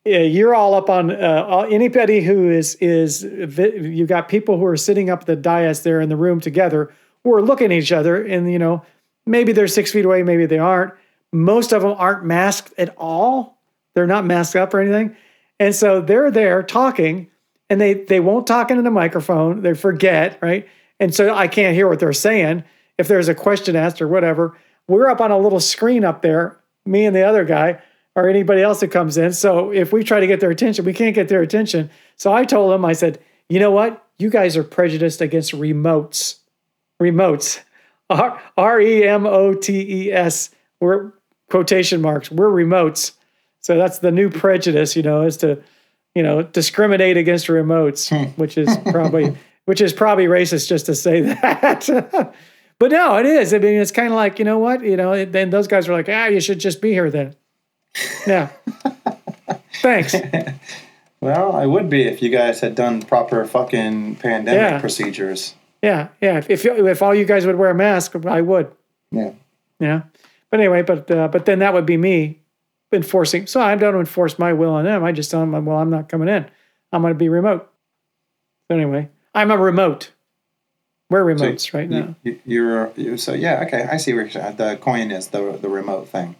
uh, 0.07 0.11
you're 0.11 0.55
all 0.55 0.75
up 0.75 0.91
on 0.91 1.11
uh, 1.11 1.67
anybody 1.71 2.21
who 2.21 2.51
is 2.51 2.75
is 2.77 3.25
you 3.25 4.07
got 4.07 4.29
people 4.29 4.59
who 4.59 4.67
are 4.67 4.77
sitting 4.77 5.09
up 5.09 5.25
the 5.25 5.37
dais 5.37 5.83
there 5.83 6.01
in 6.01 6.09
the 6.09 6.17
room 6.17 6.41
together 6.41 6.93
who 7.23 7.33
are 7.33 7.43
looking 7.43 7.67
at 7.67 7.73
each 7.73 7.93
other, 7.93 8.23
and 8.23 8.53
you 8.53 8.59
know 8.59 8.85
maybe 9.27 9.53
they're 9.53 9.67
six 9.67 9.91
feet 9.91 10.05
away, 10.05 10.23
maybe 10.23 10.47
they 10.47 10.59
aren't. 10.59 10.93
Most 11.33 11.73
of 11.73 11.83
them 11.83 11.95
aren't 11.97 12.25
masked 12.25 12.75
at 12.79 12.95
all. 12.99 13.59
They're 13.95 14.07
not 14.07 14.27
masked 14.27 14.57
up 14.57 14.75
or 14.75 14.81
anything, 14.81 15.17
and 15.59 15.75
so 15.75 16.01
they're 16.01 16.31
there 16.31 16.63
talking, 16.63 17.31
and 17.71 17.81
they 17.81 17.95
they 17.95 18.21
won't 18.21 18.47
talk 18.47 18.71
into 18.71 18.83
the 18.83 18.91
microphone. 18.91 19.63
They 19.63 19.75
forget, 19.75 20.39
right? 20.43 20.69
And 21.01 21.15
so 21.15 21.35
I 21.35 21.49
can't 21.49 21.75
hear 21.75 21.89
what 21.89 21.99
they're 21.99 22.13
saying. 22.13 22.65
If 22.99 23.09
there's 23.09 23.29
a 23.29 23.35
question 23.35 23.75
asked 23.75 24.03
or 24.03 24.09
whatever, 24.09 24.57
we're 24.87 25.09
up 25.09 25.21
on 25.21 25.31
a 25.31 25.39
little 25.39 25.61
screen 25.61 26.05
up 26.05 26.21
there, 26.21 26.61
me 26.85 27.07
and 27.07 27.17
the 27.17 27.27
other 27.27 27.45
guy, 27.45 27.81
or 28.17 28.29
anybody 28.29 28.62
else 28.62 28.81
that 28.81 28.89
comes 28.89 29.17
in. 29.17 29.33
So 29.33 29.73
if 29.73 29.93
we 29.93 30.05
try 30.05 30.21
to 30.21 30.27
get 30.27 30.41
their 30.41 30.51
attention, 30.51 30.85
we 30.85 30.93
can't 30.93 31.15
get 31.15 31.29
their 31.29 31.43
attention. 31.43 31.91
So 32.17 32.33
I 32.33 32.45
told 32.45 32.73
them, 32.73 32.85
I 32.85 32.93
said, 32.93 33.19
you 33.49 33.59
know 33.59 33.71
what? 33.71 34.07
You 34.19 34.31
guys 34.31 34.57
are 34.57 34.65
prejudiced 34.65 35.21
against 35.21 35.53
remotes. 35.53 36.39
Remotes. 37.01 37.61
R 38.11 38.81
E 38.81 39.05
M 39.05 39.27
O 39.27 39.55
T 39.55 40.07
E 40.07 40.12
S. 40.12 40.51
We're 40.81 41.12
quotation 41.51 42.01
marks. 42.01 42.31
We're 42.31 42.51
remotes. 42.51 43.12
So 43.61 43.77
that's 43.77 43.99
the 43.99 44.12
new 44.12 44.31
prejudice, 44.31 44.95
you 44.95 45.03
know, 45.03 45.23
is 45.23 45.39
to, 45.39 45.62
you 46.15 46.23
know, 46.23 46.43
discriminate 46.43 47.17
against 47.17 47.47
remotes, 47.47 48.37
which 48.37 48.57
is 48.59 48.77
probably 48.91 49.37
which 49.65 49.81
is 49.81 49.93
probably 49.93 50.27
racist 50.27 50.69
just 50.69 50.87
to 50.87 50.95
say 50.95 51.23
that. 51.23 51.89
but 52.79 52.91
no, 52.91 53.17
it 53.17 53.27
is. 53.27 53.55
I 53.55 53.59
mean, 53.59 53.81
it's 53.81 53.91
kind 53.91 54.09
of 54.09 54.15
like, 54.15 54.39
you 54.39 54.45
know 54.45 54.59
what? 54.59 54.85
You 54.85 54.97
know, 54.97 55.25
then 55.25 55.51
those 55.51 55.67
guys 55.67 55.89
are 55.89 55.93
like, 55.93 56.09
ah, 56.09 56.27
you 56.27 56.41
should 56.41 56.61
just 56.61 56.83
be 56.83 56.93
here 56.93 57.11
then. 57.11 57.35
Yeah. 58.26 58.49
Thanks. 59.82 60.14
Well, 61.20 61.57
I 61.57 61.64
would 61.64 61.88
be 61.88 62.03
if 62.03 62.20
you 62.20 62.28
guys 62.28 62.61
had 62.61 62.74
done 62.74 63.01
proper 63.01 63.47
fucking 63.47 64.16
pandemic 64.16 64.61
Yeah. 64.61 64.78
procedures. 64.78 65.55
Yeah, 65.82 66.09
yeah. 66.20 66.36
If 66.36 66.51
if, 66.51 66.66
if 66.66 67.01
all 67.01 67.14
you 67.14 67.24
guys 67.24 67.47
would 67.47 67.57
wear 67.57 67.70
a 67.70 67.74
mask, 67.74 68.14
I 68.26 68.42
would. 68.42 68.70
Yeah. 69.11 69.30
Yeah. 69.80 70.03
But 70.51 70.61
anyway, 70.61 70.82
but 70.82 71.11
uh, 71.11 71.28
but 71.28 71.47
then 71.47 71.61
that 71.61 71.72
would 71.72 71.86
be 71.86 71.97
me 71.97 72.40
enforcing. 72.92 73.47
So 73.47 73.62
I 73.62 73.74
don't 73.74 73.95
enforce 73.95 74.38
my 74.38 74.53
will 74.53 74.72
on 74.74 74.84
them. 74.84 75.03
I 75.03 75.12
just 75.12 75.30
tell 75.30 75.40
them, 75.40 75.64
well, 75.64 75.78
I'm 75.78 75.88
not 75.88 76.11
coming 76.11 76.28
in. 76.28 76.45
I'm 76.92 77.01
going 77.01 77.14
to 77.14 77.18
be 77.18 77.30
remote. 77.30 77.70
So 78.68 78.76
anyway, 78.76 79.09
I'm 79.34 79.51
a 79.51 79.57
remote. 79.57 80.11
We're 81.09 81.38
So 81.38 81.45
remotes 81.47 81.72
right 81.72 81.90
you, 81.90 82.01
now. 82.01 82.14
you, 82.22 82.90
you're 82.97 83.16
so 83.16 83.32
yeah. 83.32 83.62
Okay, 83.66 83.84
I 83.90 83.97
see 83.97 84.12
where 84.12 84.28
the 84.28 84.76
coin 84.78 85.11
is 85.11 85.28
the 85.28 85.53
the 85.53 85.70
remote 85.70 86.07
thing. 86.11 86.36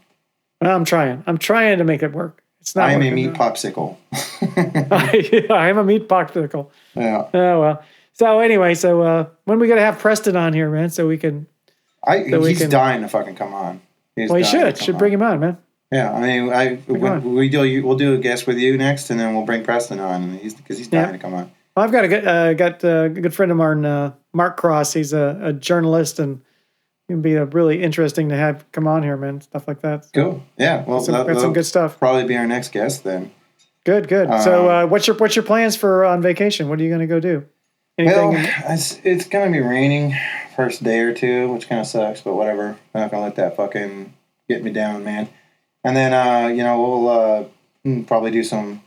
I'm 0.71 0.85
trying. 0.85 1.23
I'm 1.27 1.39
trying 1.39 1.79
to 1.79 1.85
make 1.85 2.03
it 2.03 2.13
work. 2.13 2.43
It's 2.61 2.75
not. 2.75 2.89
I 2.89 2.93
am 2.93 3.03
a 3.03 3.11
meat 3.11 3.33
popsicle. 3.35 3.97
I 4.57 5.69
am 5.69 5.79
a 5.79 5.85
meat 5.85 6.09
popsicle. 6.09 6.71
yeah, 6.95 7.29
Oh 7.35 7.61
well. 7.61 7.83
So 8.15 8.39
anyway, 8.41 8.75
so 8.75 9.03
uh, 9.03 9.27
when 9.45 9.59
we 9.59 9.67
gonna 9.69 9.81
have 9.81 9.99
Preston 9.99 10.37
on 10.37 10.53
here, 10.53 10.71
man, 10.71 10.91
so 10.91 11.07
we 11.07 11.19
can. 11.19 11.47
I 12.07 12.29
So 12.31 12.41
we 12.41 12.51
he's 12.51 12.59
can- 12.61 12.71
dying 12.71 13.03
to 13.03 13.09
fucking 13.09 13.35
come 13.37 13.55
on. 13.55 13.81
He's 14.17 14.31
Well, 14.31 14.39
to 14.41 14.45
should 14.47 14.79
should 14.79 14.95
on. 14.95 14.99
bring 14.99 15.13
him 15.13 15.23
on, 15.23 15.41
man. 15.41 15.59
Yeah, 15.93 16.13
I 16.13 16.21
mean, 16.21 16.53
I 16.53 16.77
when, 16.87 17.35
we 17.35 17.49
do 17.49 17.85
we'll 17.85 17.97
do 17.97 18.15
a 18.15 18.19
guest 18.19 18.47
with 18.47 18.59
you 18.59 18.77
next, 18.79 19.11
and 19.11 19.19
then 19.21 19.35
we'll 19.35 19.45
bring 19.45 19.63
Preston 19.65 20.01
on, 20.01 20.23
and 20.23 20.39
he's 20.39 20.55
because 20.55 20.79
he's 20.79 20.89
dying 20.89 21.07
Yeah. 21.07 21.13
to 21.13 21.19
come 21.19 21.35
on. 21.35 21.51
Well, 21.77 21.85
I've 21.85 21.93
got 21.93 22.05
a 22.05 22.09
good, 22.09 22.27
uh, 22.27 22.55
got 22.55 22.85
uh, 22.85 23.05
a 23.05 23.09
good 23.09 23.35
friend 23.35 23.51
of 23.51 23.59
mine, 23.59 23.85
uh, 23.85 24.13
Mark 24.33 24.57
Cross. 24.57 24.93
He's 24.93 25.13
a, 25.13 25.39
a 25.43 25.53
journalist 25.53 26.19
and 26.21 26.41
it'd 27.09 27.23
be 27.23 27.35
a 27.35 27.45
really 27.45 27.83
interesting 27.83 28.29
to 28.31 28.37
have 28.37 28.71
come 28.73 28.87
on 28.87 29.03
here, 29.03 29.17
man. 29.17 29.41
Stuff 29.41 29.69
like 29.69 29.81
that. 29.83 30.07
Cool. 30.15 30.43
Yeah. 30.57 30.85
Well, 30.85 31.01
Some, 31.01 31.15
that, 31.15 31.27
that's 31.27 31.41
some 31.41 31.53
good 31.53 31.67
stuff. 31.67 31.99
probably 31.99 32.25
be 32.25 32.37
our 32.37 32.47
next 32.47 32.73
guest 32.73 33.05
then. 33.05 33.33
Good, 33.85 34.09
good. 34.09 34.29
so, 34.43 34.71
Um, 34.71 34.71
uh, 34.71 34.87
what's 34.87 35.07
your 35.07 35.17
what's 35.17 35.37
your 35.37 35.45
plans 35.45 35.77
for 35.77 36.05
on 36.05 36.23
vacation? 36.23 36.69
What 36.69 36.81
are 36.81 36.83
you 36.83 36.89
going 36.89 37.01
to 37.01 37.07
go 37.07 37.21
do? 37.21 37.47
Anything? 37.97 38.33
Well, 38.33 38.53
it's, 38.71 38.99
it's 39.05 39.27
gonna 39.29 39.53
be 39.53 39.61
raining 39.61 40.17
first 40.57 40.83
day 40.83 40.99
or 41.01 41.15
two, 41.15 41.53
which 41.53 41.69
kind 41.69 41.81
of 41.81 41.87
sucks, 41.87 42.21
but 42.23 42.35
whatever. 42.35 42.77
I'm 42.93 43.01
not 43.03 43.11
gonna 43.13 43.23
let 43.23 43.37
that 43.37 43.57
fucking 43.57 44.13
get 44.49 44.65
me 44.65 44.73
down, 44.73 45.05
man. 45.05 45.29
And 45.85 45.97
then, 45.97 46.13
uh, 46.13 46.49
you 46.49 46.65
know, 46.65 46.83
we'll 46.83 47.09
uh, 47.09 47.45
mm, 47.87 48.07
probably 48.07 48.33
do 48.33 48.43
some 48.43 48.83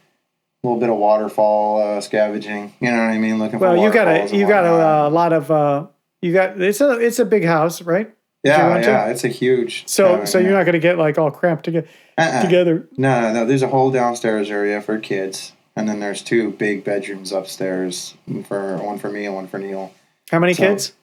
little 0.61 0.79
bit 0.79 0.89
of 0.89 0.97
waterfall 0.97 1.81
uh, 1.81 2.01
scavenging. 2.01 2.73
You 2.81 2.91
know 2.91 2.97
what 2.97 3.11
I 3.11 3.17
mean? 3.17 3.39
Looking 3.39 3.59
well, 3.59 3.75
for 3.75 3.81
you 3.81 3.93
got 3.93 4.07
a 4.07 4.35
you 4.35 4.45
got 4.47 4.65
a, 4.65 5.05
uh, 5.05 5.09
lot 5.09 5.31
of 5.31 5.51
uh, 5.51 5.87
you 6.21 6.33
got 6.33 6.59
it's 6.61 6.81
a 6.81 6.91
it's 6.99 7.19
a 7.19 7.25
big 7.25 7.43
house, 7.45 7.81
right? 7.81 8.07
you 8.43 8.51
yeah, 8.51 8.77
to? 8.81 8.87
yeah. 8.87 9.05
It's 9.07 9.23
a 9.23 9.27
huge. 9.29 9.87
So 9.87 10.11
cabin, 10.11 10.27
so 10.27 10.37
you're 10.39 10.51
yeah. 10.51 10.57
not 10.57 10.63
going 10.63 10.73
to 10.73 10.79
get 10.79 10.97
like 10.97 11.17
all 11.17 11.31
cramped 11.31 11.65
together 11.65 11.87
Uh-uh. 12.17 12.41
together. 12.43 12.87
No, 12.97 13.21
no, 13.21 13.33
no. 13.33 13.45
There's 13.45 13.63
a 13.63 13.67
whole 13.67 13.91
downstairs 13.91 14.49
area 14.49 14.79
for 14.81 14.99
kids, 14.99 15.53
and 15.75 15.89
then 15.89 15.99
there's 15.99 16.21
two 16.21 16.51
big 16.51 16.83
bedrooms 16.83 17.31
upstairs 17.31 18.15
for 18.47 18.77
one 18.77 18.99
for 18.99 19.09
me 19.09 19.25
and 19.25 19.35
one 19.35 19.47
for 19.47 19.57
Neil. 19.57 19.91
How 20.31 20.39
many 20.39 20.53
So- 20.53 20.63
kids? 20.67 20.93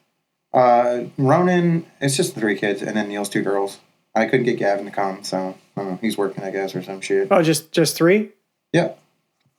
Uh, 0.53 1.07
Ronan, 1.19 1.85
it's 2.01 2.17
just 2.17 2.35
the 2.37 2.41
three 2.41 2.57
kids, 2.57 2.81
and 2.81 2.97
then 2.97 3.09
Neil's 3.09 3.29
two 3.29 3.43
girls. 3.43 3.81
I 4.15 4.27
couldn't 4.27 4.45
get 4.47 4.57
Gavin 4.59 4.85
to 4.85 4.93
come, 4.93 5.25
so 5.25 5.57
I 5.77 5.81
don't 5.81 5.91
know. 5.91 5.99
He's 6.01 6.17
working, 6.17 6.45
I 6.45 6.51
guess, 6.51 6.77
or 6.77 6.83
some 6.85 7.01
shit. 7.01 7.27
Oh, 7.33 7.43
just 7.43 7.73
just 7.73 7.97
three. 7.97 8.31
Yeah, 8.73 8.93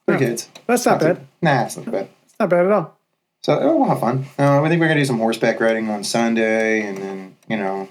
three 0.08 0.16
Oh. 0.16 0.20
kids. 0.20 0.50
That's 0.68 0.86
not 0.86 1.02
bad. 1.02 1.18
too- 1.18 1.22
Nah, 1.42 1.64
it's 1.66 1.76
not 1.76 1.92
bad. 1.92 2.08
It's 2.24 2.36
not 2.40 2.50
bad 2.50 2.66
at 2.68 2.72
all. 2.72 2.98
So 3.46 3.60
oh, 3.60 3.78
we'll 3.78 3.90
have 3.90 4.00
fun. 4.00 4.26
Uh, 4.40 4.64
I 4.64 4.70
think 4.70 4.82
we're 4.82 4.88
gonna 4.88 5.02
do 5.02 5.06
some 5.06 5.20
horseback 5.20 5.60
riding 5.60 5.88
on 5.88 6.04
Sunday, 6.04 6.82
and 6.82 6.98
then 6.98 7.38
you 7.48 7.58
know, 7.58 7.88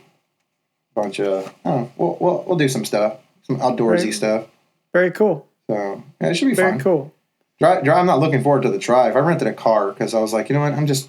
a 0.96 1.00
bunch 1.00 1.20
of. 1.20 1.54
I 1.64 1.88
we'll, 1.96 2.16
we'll 2.20 2.44
we'll 2.44 2.58
do 2.58 2.68
some 2.68 2.84
stuff, 2.84 3.18
some 3.42 3.60
outdoorsy 3.60 4.06
Right. 4.06 4.14
stuff. 4.14 4.48
Very 4.92 5.12
cool. 5.12 5.46
So 5.70 6.02
yeah, 6.20 6.28
it 6.28 6.34
should 6.34 6.46
be 6.48 6.56
fun. 6.56 6.64
Very 6.64 6.70
fun. 6.72 6.80
cool. 6.80 7.14
Drive, 7.60 7.84
drive, 7.84 7.98
I'm 7.98 8.06
not 8.06 8.18
looking 8.18 8.42
forward 8.42 8.62
to 8.62 8.68
the 8.68 8.78
drive. 8.78 9.14
I 9.14 9.20
rented 9.20 9.46
a 9.46 9.52
car 9.52 9.92
because 9.92 10.12
I 10.12 10.18
was 10.18 10.32
like, 10.32 10.48
you 10.48 10.56
know 10.56 10.60
what? 10.60 10.72
I'm 10.72 10.88
just, 10.88 11.08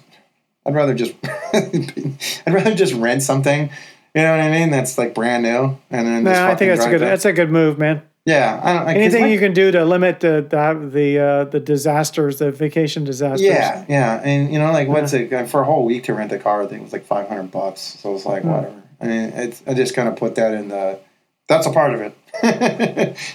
I'd 0.64 0.76
rather 0.76 0.94
just, 0.94 1.14
I'd 1.52 2.14
rather 2.46 2.76
just 2.76 2.94
rent 2.94 3.24
something. 3.24 3.68
You 4.14 4.22
know 4.22 4.30
what 4.30 4.40
I 4.42 4.50
mean? 4.52 4.70
That's 4.70 4.96
like 4.96 5.12
brand 5.12 5.42
new, 5.42 5.76
and 5.90 6.06
then 6.06 6.22
No, 6.22 6.46
I 6.46 6.54
think 6.54 6.70
that's 6.70 6.86
a 6.86 6.90
good 6.90 7.00
back. 7.00 7.08
that's 7.08 7.24
a 7.24 7.32
good 7.32 7.50
move, 7.50 7.80
man. 7.80 8.02
Yeah. 8.26 8.60
I 8.62 8.72
don't. 8.74 8.84
Like, 8.84 8.96
Anything 8.96 9.22
my- 9.22 9.28
you 9.28 9.38
can 9.38 9.54
do 9.54 9.70
to 9.70 9.84
limit 9.84 10.20
the 10.20 10.44
the 10.48 10.88
the, 10.92 11.18
uh, 11.18 11.44
the 11.44 11.60
disasters, 11.60 12.38
the 12.38 12.50
vacation 12.50 13.04
disasters. 13.04 13.46
Yeah, 13.46 13.84
yeah, 13.88 14.20
and 14.22 14.52
you 14.52 14.58
know, 14.58 14.70
like 14.72 14.88
what's 14.88 15.12
it 15.14 15.32
uh, 15.32 15.46
for 15.46 15.62
a 15.62 15.64
whole 15.64 15.84
week 15.86 16.04
to 16.04 16.14
rent 16.14 16.32
a 16.32 16.38
car? 16.38 16.62
I 16.62 16.66
think 16.66 16.80
it 16.80 16.84
was 16.84 16.92
like 16.92 17.06
five 17.06 17.28
hundred 17.28 17.50
bucks. 17.50 17.80
So 17.80 18.14
it's 18.14 18.26
like 18.26 18.42
Hmm. 18.42 18.48
whatever. 18.50 18.82
I 19.00 19.06
mean, 19.06 19.20
it's 19.34 19.62
I 19.66 19.72
just 19.74 19.94
kind 19.94 20.08
of 20.08 20.16
put 20.16 20.34
that 20.34 20.52
in 20.54 20.68
the. 20.68 20.98
That's 21.48 21.66
a 21.66 21.70
part 21.70 21.94
of 21.94 22.00
it. 22.00 22.14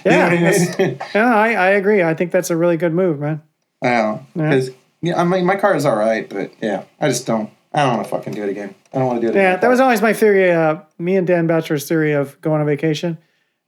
You 0.04 0.10
Yeah, 0.12 0.26
I 0.26 0.78
mean? 0.78 0.98
Yeah, 1.14 1.34
I, 1.34 1.52
I 1.54 1.68
agree. 1.70 2.02
I 2.02 2.12
think 2.14 2.30
that's 2.30 2.50
a 2.50 2.56
really 2.56 2.76
good 2.76 2.92
move, 2.92 3.18
man. 3.20 3.42
I 3.82 3.88
know 3.88 4.26
Yeah. 4.36 4.50
because 4.50 4.70
yeah, 5.00 5.20
I 5.20 5.24
mean, 5.24 5.46
my 5.46 5.56
car 5.56 5.74
is 5.74 5.84
all 5.86 5.96
right, 5.96 6.28
but 6.28 6.52
yeah, 6.60 6.84
I 7.00 7.08
just 7.08 7.26
don't. 7.26 7.50
I 7.72 7.84
don't 7.84 7.94
want 7.96 8.04
to 8.04 8.10
fucking 8.10 8.34
do 8.34 8.42
it 8.42 8.50
again. 8.50 8.74
I 8.92 8.98
don't 8.98 9.06
want 9.06 9.20
to 9.22 9.26
do 9.26 9.32
it. 9.32 9.34
Yeah, 9.40 9.50
again. 9.52 9.60
that 9.62 9.68
was 9.68 9.80
always 9.80 10.02
my 10.02 10.12
theory. 10.12 10.50
Uh, 10.52 10.80
me 10.98 11.16
and 11.16 11.26
Dan 11.26 11.46
Bachelor's 11.46 11.88
theory 11.88 12.12
of 12.12 12.38
going 12.42 12.60
on 12.60 12.66
vacation 12.66 13.16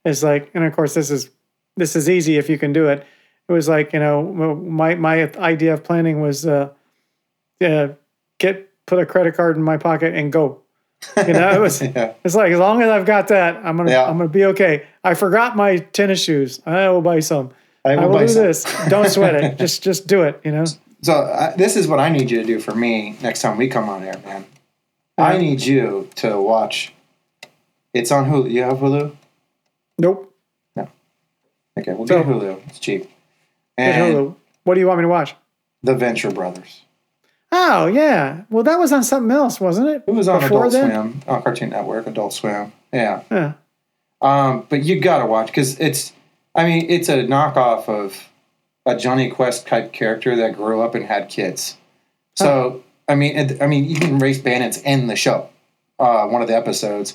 is 0.05 0.23
like, 0.23 0.51
and 0.55 0.65
of 0.65 0.75
course, 0.75 0.95
this 0.95 1.11
is 1.11 1.31
this 1.77 1.97
is 1.97 2.09
easy 2.09 2.37
if 2.37 2.49
you 2.49 2.59
can 2.59 2.73
do 2.73 2.89
it. 2.89 3.07
It 3.49 3.53
was 3.53 3.69
like, 3.69 3.93
you 3.93 3.99
know, 3.99 4.23
my 4.23 4.95
my 4.95 5.31
idea 5.37 5.75
of 5.75 5.85
planning 5.85 6.21
was 6.21 6.47
uh, 6.47 6.71
uh, 7.61 7.89
get 8.39 8.71
put 8.87 8.99
a 8.99 9.07
credit 9.07 9.35
card 9.35 9.57
in 9.57 9.63
my 9.63 9.77
pocket 9.77 10.15
and 10.15 10.33
go. 10.33 10.61
You 11.17 11.35
know, 11.35 11.51
it 11.51 11.61
was 11.61 11.83
yeah. 11.83 12.15
it's 12.25 12.35
like 12.35 12.53
as 12.53 12.59
long 12.59 12.81
as 12.81 12.89
I've 12.89 13.05
got 13.05 13.29
that, 13.29 13.57
I'm 13.57 13.77
gonna 13.77 13.91
Yeah. 13.91 14.05
I'm 14.05 14.17
gonna 14.17 14.29
be 14.29 14.45
okay. 14.47 14.87
I 15.03 15.15
forgot 15.15 15.57
my 15.57 15.79
tennis 15.79 16.23
shoes. 16.23 16.61
I 16.65 16.89
will 16.89 17.03
buy 17.03 17.21
some. 17.21 17.51
I 17.85 17.93
I 17.93 17.97
will 17.97 18.09
will 18.09 18.15
buy 18.15 18.27
do 18.27 18.33
some. 18.33 18.43
this. 18.45 18.65
Don't 18.89 19.09
sweat 19.11 19.35
it. 19.35 19.59
Just 19.59 19.83
just 19.83 20.07
do 20.07 20.23
it. 20.23 20.41
You 20.45 20.53
know. 20.53 20.65
So 21.03 21.13
uh, 21.13 21.55
this 21.57 21.77
is 21.77 21.87
what 21.87 22.01
I 22.01 22.09
need 22.09 22.31
you 22.31 22.41
to 22.41 22.47
do 22.47 22.59
for 22.59 22.75
me 22.75 23.19
next 23.21 23.43
time 23.43 23.59
we 23.59 23.69
come 23.69 23.91
on 23.91 24.03
air, 24.03 24.19
man. 24.25 24.47
I 25.19 25.37
need 25.37 25.61
you 25.61 26.09
to 26.17 26.41
watch. 26.41 26.95
It's 27.93 28.11
on 28.11 28.25
Hulu. 28.31 28.51
You 28.51 28.63
have 28.63 28.79
Hulu? 28.79 29.15
Nope. 29.99 30.35
No. 30.77 30.89
Okay, 31.79 31.93
we'll 31.95 32.07
So- 32.07 32.19
get 32.23 32.27
Hulu. 32.27 32.61
It's 32.69 32.79
cheap. 32.79 33.11
And 33.77 34.15
Hulu. 34.15 34.35
What 34.65 34.75
do 34.75 34.81
you 34.81 34.87
want 34.87 34.99
me 34.99 35.03
to 35.05 35.09
watch? 35.09 35.35
the 35.83 35.95
Venture 35.95 36.31
Brothers. 36.31 36.81
Oh 37.53 37.87
yeah. 37.87 38.43
Well, 38.49 38.65
that 38.65 38.79
was 38.79 38.91
on 38.91 39.05
something 39.05 39.31
else, 39.31 39.61
wasn't 39.61 39.89
it? 39.89 40.03
It 40.07 40.13
was 40.15 40.29
on 40.29 40.41
Before 40.41 40.67
Adult 40.67 40.73
then? 40.73 40.91
Swim, 40.91 41.23
on 41.29 41.43
Cartoon 41.43 41.69
Network, 41.71 42.07
Adult 42.07 42.33
Swim. 42.33 42.73
Yeah. 42.91 43.23
Yeah. 43.31 43.53
Um, 44.23 44.67
but 44.71 44.83
you 44.83 44.99
gotta 45.01 45.27
watch 45.27 45.49
because 45.49 45.79
it's. 45.79 46.13
I 46.55 46.65
mean, 46.65 46.87
it's 46.89 47.09
a 47.11 47.25
knockoff 47.25 47.89
of 47.89 48.17
a 48.87 48.97
Jonny 48.97 49.29
Quest 49.31 49.67
type 49.67 49.93
character 49.93 50.35
that 50.37 50.57
grew 50.57 50.81
up 50.81 50.95
and 50.95 51.05
had 51.05 51.29
kids. 51.29 51.77
So 52.37 52.83
I 53.09 53.15
mean, 53.15 53.59
I 53.61 53.67
mean, 53.67 53.85
even 53.85 54.19
Race 54.19 54.39
Bandits 54.41 54.79
in 54.79 55.07
the 55.09 55.17
show, 55.17 55.51
uh, 55.99 56.27
one 56.29 56.41
of 56.41 56.49
the 56.49 56.57
episodes, 56.57 57.15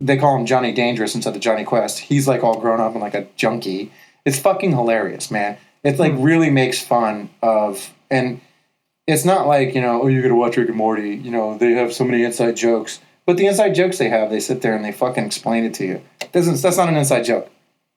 they 0.00 0.16
call 0.16 0.36
him 0.36 0.46
Johnny 0.46 0.72
Dangerous 0.72 1.14
instead 1.14 1.34
of 1.34 1.40
Jonny 1.40 1.64
Quest. 1.64 1.98
He's 1.98 2.28
like 2.28 2.44
all 2.44 2.60
grown 2.60 2.80
up 2.80 2.92
and 2.92 3.00
like 3.00 3.14
a 3.14 3.26
junkie. 3.36 3.92
It's 4.24 4.38
fucking 4.38 4.72
hilarious, 4.72 5.30
man. 5.30 5.58
It 5.82 5.98
like 5.98 6.14
hmm. 6.14 6.22
really 6.22 6.50
makes 6.50 6.82
fun 6.82 7.30
of 7.42 7.92
and 8.10 8.40
it's 9.06 9.24
not 9.24 9.46
like 9.46 9.74
you 9.74 9.80
know 9.80 10.02
oh 10.02 10.06
you're 10.06 10.22
gonna 10.22 10.36
watch 10.36 10.56
Rick 10.56 10.68
and 10.68 10.76
Morty. 10.76 11.16
You 11.16 11.30
know 11.30 11.56
they 11.56 11.72
have 11.72 11.92
so 11.92 12.04
many 12.04 12.24
inside 12.24 12.56
jokes, 12.56 13.00
but 13.26 13.36
the 13.36 13.46
inside 13.46 13.74
jokes 13.74 13.98
they 13.98 14.08
have, 14.08 14.30
they 14.30 14.40
sit 14.40 14.62
there 14.62 14.74
and 14.74 14.84
they 14.84 14.92
fucking 14.92 15.24
explain 15.24 15.64
it 15.64 15.74
to 15.74 15.86
you. 15.86 16.02
Doesn't 16.32 16.60
that's 16.60 16.76
not 16.76 16.88
an 16.88 16.96
inside 16.96 17.22
joke. 17.22 17.50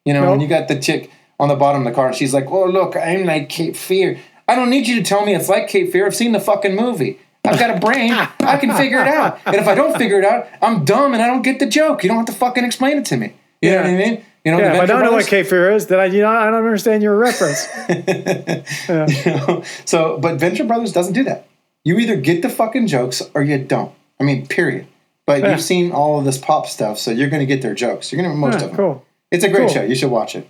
You 0.06 0.14
know 0.14 0.30
when 0.30 0.40
you 0.40 0.48
got 0.48 0.68
the 0.68 0.80
chick 0.80 1.12
on 1.40 1.50
the 1.50 1.56
bottom 1.56 1.82
of 1.82 1.92
the 1.92 1.96
car 1.96 2.08
and 2.08 2.16
she's 2.16 2.34
like, 2.34 2.50
oh 2.50 2.66
look, 2.66 2.96
I'm 2.96 3.26
like 3.26 3.50
Cape 3.50 3.76
Fear. 3.76 4.20
I 4.48 4.56
don't 4.56 4.70
need 4.70 4.88
you 4.88 4.96
to 4.96 5.04
tell 5.04 5.26
me 5.26 5.34
it's 5.34 5.50
like 5.50 5.68
Cape 5.68 5.92
Fear. 5.92 6.06
I've 6.06 6.16
seen 6.16 6.32
the 6.32 6.40
fucking 6.40 6.76
movie. 6.76 7.20
I've 7.46 7.60
got 7.60 7.76
a 7.76 7.80
brain. 7.80 8.12
I 8.14 8.58
can 8.58 8.76
figure 8.78 9.00
it 9.02 9.08
out. 9.08 9.40
And 9.46 9.56
if 9.56 9.68
I 9.68 9.76
don't 9.76 9.98
figure 9.98 10.20
it 10.20 10.26
out, 10.26 10.48
I'm 10.62 10.86
dumb 10.86 11.14
and 11.14 11.22
I 11.22 11.28
don't 11.28 11.42
get 11.42 11.60
the 11.60 11.66
joke. 11.66 12.04
You 12.04 12.10
don't 12.10 12.18
have 12.18 12.26
to 12.28 12.34
fucking 12.34 12.64
explain 12.64 12.98
it 12.98 13.06
to 13.06 13.18
me. 13.18 13.34
You 13.62 13.72
know 13.72 13.78
what 13.78 13.86
I 13.88 13.94
mean? 13.96 14.26
You 14.46 14.52
know, 14.52 14.60
Yeah, 14.60 14.74
if 14.76 14.82
I 14.82 14.86
don't 14.86 15.04
know 15.04 15.12
what? 15.12 15.28
Cape 15.28 15.46
Fear 15.48 15.72
is, 15.72 15.88
then 15.88 16.00
I 16.00 16.06
you 16.06 16.22
know 16.22 16.30
I 16.30 16.46
don't 16.46 16.56
understand 16.56 17.04
your 17.04 17.16
reference. 17.18 17.68
Yeah. 17.90 19.08
You 19.08 19.26
know? 19.26 19.64
So, 19.86 20.18
but 20.20 20.40
Venture 20.40 20.64
Brothers 20.64 20.92
doesn't 20.92 21.14
do 21.14 21.24
that. 21.26 21.48
You 21.84 21.98
either 21.98 22.16
get 22.16 22.42
the 22.42 22.50
fucking 22.50 22.88
jokes 22.88 23.22
or 23.34 23.42
you 23.44 23.58
don't. 23.64 23.92
I 24.20 24.24
mean, 24.24 24.48
period. 24.48 24.88
But 25.26 25.42
Yeah. 25.42 25.52
you've 25.52 25.62
seen 25.62 25.92
all 25.92 26.20
of 26.20 26.26
this 26.26 26.38
pop 26.38 26.68
stuff, 26.68 26.98
so 26.98 27.12
you're 27.12 27.30
going 27.30 27.40
to 27.42 27.46
get 27.46 27.62
their 27.62 27.74
jokes. 27.76 28.12
You're 28.12 28.22
going 28.22 28.34
to 28.34 28.38
most 28.38 28.60
Yeah, 28.60 28.66
of 28.66 28.68
them. 28.70 28.78
cool. 28.78 29.06
It's 29.32 29.44
a 29.44 29.50
great 29.50 29.68
Cool. 29.68 29.76
show. 29.76 29.84
You 29.84 29.96
should 29.96 30.12
watch 30.12 30.36
it. 30.36 30.48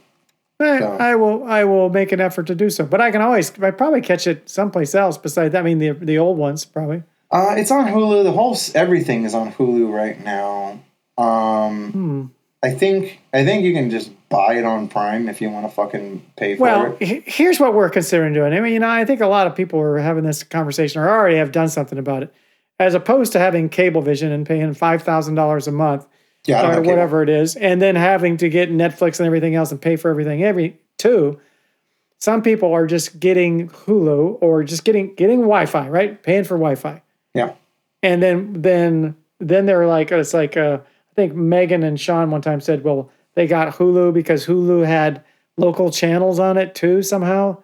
I, 0.64 0.80
So- 0.80 0.98
I 1.00 1.16
will 1.16 1.44
I 1.44 1.64
will 1.64 1.90
make 1.90 2.12
an 2.12 2.20
effort 2.22 2.48
to 2.48 2.56
do 2.56 2.70
so, 2.70 2.86
but 2.86 3.02
I 3.02 3.12
can 3.12 3.22
always 3.22 3.52
I 3.62 3.72
probably 3.72 4.02
catch 4.02 4.28
it 4.28 4.50
someplace 4.50 4.94
else 4.96 5.18
besides. 5.18 5.56
I 5.56 5.62
mean 5.62 5.80
the 5.80 5.92
the 5.92 6.18
old 6.18 6.38
ones 6.38 6.66
probably. 6.66 7.04
Uh, 7.32 7.56
it's 7.58 7.72
on 7.72 7.86
Hulu. 7.88 8.24
The 8.24 8.32
whole 8.34 8.58
everything 8.76 9.24
is 9.24 9.34
on 9.34 9.54
Hulu 9.54 9.92
right 9.92 10.22
now. 10.24 10.80
Um, 11.18 11.92
Hmm. 11.92 12.26
I 12.64 12.70
think 12.72 13.20
I 13.34 13.44
think 13.44 13.64
you 13.64 13.74
can 13.74 13.90
just 13.90 14.12
buy 14.30 14.56
it 14.56 14.66
on 14.66 14.88
Prime 14.88 15.28
if 15.30 15.42
you 15.42 15.50
want 15.50 15.66
to 15.68 15.72
fucking 15.74 16.24
pay 16.38 16.56
for 16.56 16.62
Well, 16.64 16.98
it. 17.00 17.06
he- 17.06 17.24
here's 17.26 17.60
what 17.60 17.74
we're 17.74 17.90
considering 17.90 18.34
doing. 18.34 18.54
I 18.54 18.60
mean, 18.60 18.74
you 18.74 18.80
know, 18.80 18.88
I 18.90 19.04
think 19.06 19.20
a 19.22 19.28
lot 19.28 19.48
of 19.48 19.56
people 19.56 19.80
are 19.80 19.98
having 19.98 20.24
this 20.24 20.44
conversation 20.44 21.02
or 21.02 21.10
already 21.10 21.38
have 21.38 21.52
done 21.52 21.70
something 21.70 21.98
about 21.98 22.24
it, 22.24 22.34
as 22.80 22.94
opposed 22.94 23.32
to 23.34 23.40
having 23.40 23.68
cable 23.68 24.02
vision 24.02 24.32
and 24.32 24.46
paying 24.46 24.74
five 24.74 25.02
thousand 25.04 25.36
dollars 25.36 25.68
a 25.68 25.72
month 25.72 26.06
Yeah, 26.46 26.68
or 26.68 26.76
cable. 26.76 26.90
whatever 26.90 27.22
it 27.24 27.30
is, 27.30 27.56
and 27.56 27.82
then 27.82 27.96
having 27.96 28.38
to 28.38 28.50
get 28.50 28.72
Netflix 28.72 29.20
and 29.20 29.28
everything 29.28 29.54
else 29.56 29.72
and 29.72 29.80
pay 29.82 29.96
for 29.96 30.10
everything 30.10 30.44
every 30.44 30.80
two. 30.98 31.40
Some 32.18 32.42
people 32.44 32.72
are 32.74 32.86
just 32.86 33.20
getting 33.20 33.70
Hulu 33.70 34.38
or 34.42 34.64
just 34.64 34.84
getting 34.84 35.14
getting 35.16 35.40
Wi-Fi, 35.42 35.90
right? 35.90 36.22
Paying 36.22 36.44
for 36.44 36.56
Wi-Fi, 36.56 37.02
Yeah, 37.34 37.54
and 38.04 38.22
then 38.24 38.54
then 38.62 39.16
then 39.40 39.66
they're 39.66 39.88
like, 39.88 40.12
it's 40.12 40.34
like 40.34 40.56
uh, 40.58 40.80
I 40.82 41.14
think 41.16 41.34
Megan 41.36 41.84
and 41.84 42.00
Sean 42.00 42.32
one 42.32 42.42
time 42.42 42.62
said, 42.62 42.84
well, 42.84 43.10
they 43.36 43.48
got 43.48 43.76
Hulu 43.76 44.14
because 44.14 44.46
Hulu 44.46 44.86
had 44.86 45.24
local 45.58 45.92
channels 45.92 46.40
on 46.40 46.58
it 46.58 46.74
too 46.76 47.02
somehow. 47.04 47.58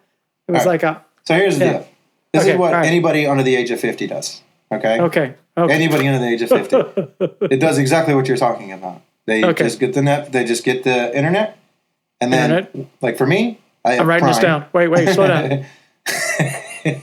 It 0.46 0.52
was 0.52 0.60
right. 0.64 0.72
like 0.72 0.82
a 0.84 1.04
So 1.24 1.34
here's 1.34 1.58
the 1.58 1.64
deal. 1.64 1.88
This 2.32 2.42
Okay, 2.42 2.52
is 2.52 2.58
what 2.58 2.72
right. 2.74 2.86
anybody 2.86 3.26
under 3.26 3.42
the 3.42 3.56
age 3.56 3.70
of 3.70 3.80
50 3.80 4.06
does. 4.06 4.42
Okay? 4.70 5.00
okay, 5.00 5.34
okay, 5.64 5.74
Anybody 5.74 6.06
under 6.08 6.18
the 6.20 6.28
age 6.28 6.42
of 6.42 6.48
50. 6.48 7.46
it 7.54 7.58
does 7.60 7.78
exactly 7.78 8.14
what 8.14 8.28
you're 8.28 8.36
talking 8.36 8.72
about. 8.72 9.02
They 9.26 9.44
Okay. 9.44 9.64
just 9.64 9.78
get 9.80 9.92
the 9.94 10.02
net, 10.02 10.32
they 10.32 10.44
just 10.44 10.64
get 10.64 10.84
the 10.84 11.14
internet. 11.16 11.58
And 12.20 12.32
then, 12.32 12.50
Internet. 12.50 12.86
like 13.00 13.16
for 13.16 13.26
me, 13.26 13.60
I 13.84 13.92
have 13.92 14.00
I'm 14.00 14.08
writing 14.08 14.26
this 14.26 14.38
down. 14.38 14.64
Wait, 14.72 14.88
wait, 14.88 15.08
slow 15.14 15.28
down. 15.28 15.64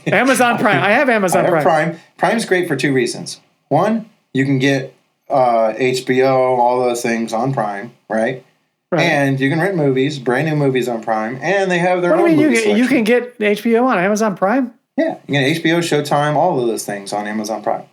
Amazon 0.06 0.58
Prime. 0.58 0.82
I 0.82 0.90
have 0.90 1.08
I 1.08 1.12
Amazon 1.14 1.44
have 1.44 1.50
Prime. 1.52 1.62
Prime. 1.62 2.00
Prime's 2.18 2.44
great 2.44 2.68
for 2.68 2.76
two 2.76 2.92
reasons. 2.92 3.40
One, 3.68 4.10
you 4.32 4.44
can 4.44 4.58
get 4.58 4.94
uh, 5.30 5.72
HBO, 5.78 6.28
all 6.58 6.80
those 6.84 7.02
things 7.02 7.32
on 7.32 7.52
Prime, 7.52 7.94
right? 8.08 8.44
Right. 8.92 9.00
And 9.02 9.40
you 9.40 9.50
can 9.50 9.58
rent 9.58 9.74
movies, 9.76 10.18
brand 10.18 10.46
new 10.48 10.54
movies 10.56 10.88
on 10.88 11.02
Prime, 11.02 11.38
and 11.42 11.70
they 11.70 11.78
have 11.78 12.02
their 12.02 12.12
what 12.12 12.20
own 12.30 12.38
you 12.38 12.50
movie 12.50 12.62
can, 12.62 12.76
you 12.76 12.86
can 12.86 13.02
get 13.04 13.38
HBO 13.38 13.84
on 13.84 13.98
Amazon 13.98 14.36
Prime? 14.36 14.72
Yeah, 14.96 15.18
you 15.26 15.34
can 15.34 15.54
get 15.54 15.62
HBO, 15.62 15.78
Showtime, 15.78 16.36
all 16.36 16.60
of 16.60 16.66
those 16.68 16.84
things 16.84 17.12
on 17.12 17.26
Amazon 17.26 17.62
Prime. 17.62 17.84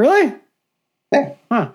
Really? 0.00 0.32
Yeah. 1.12 1.34
Huh. 1.52 1.72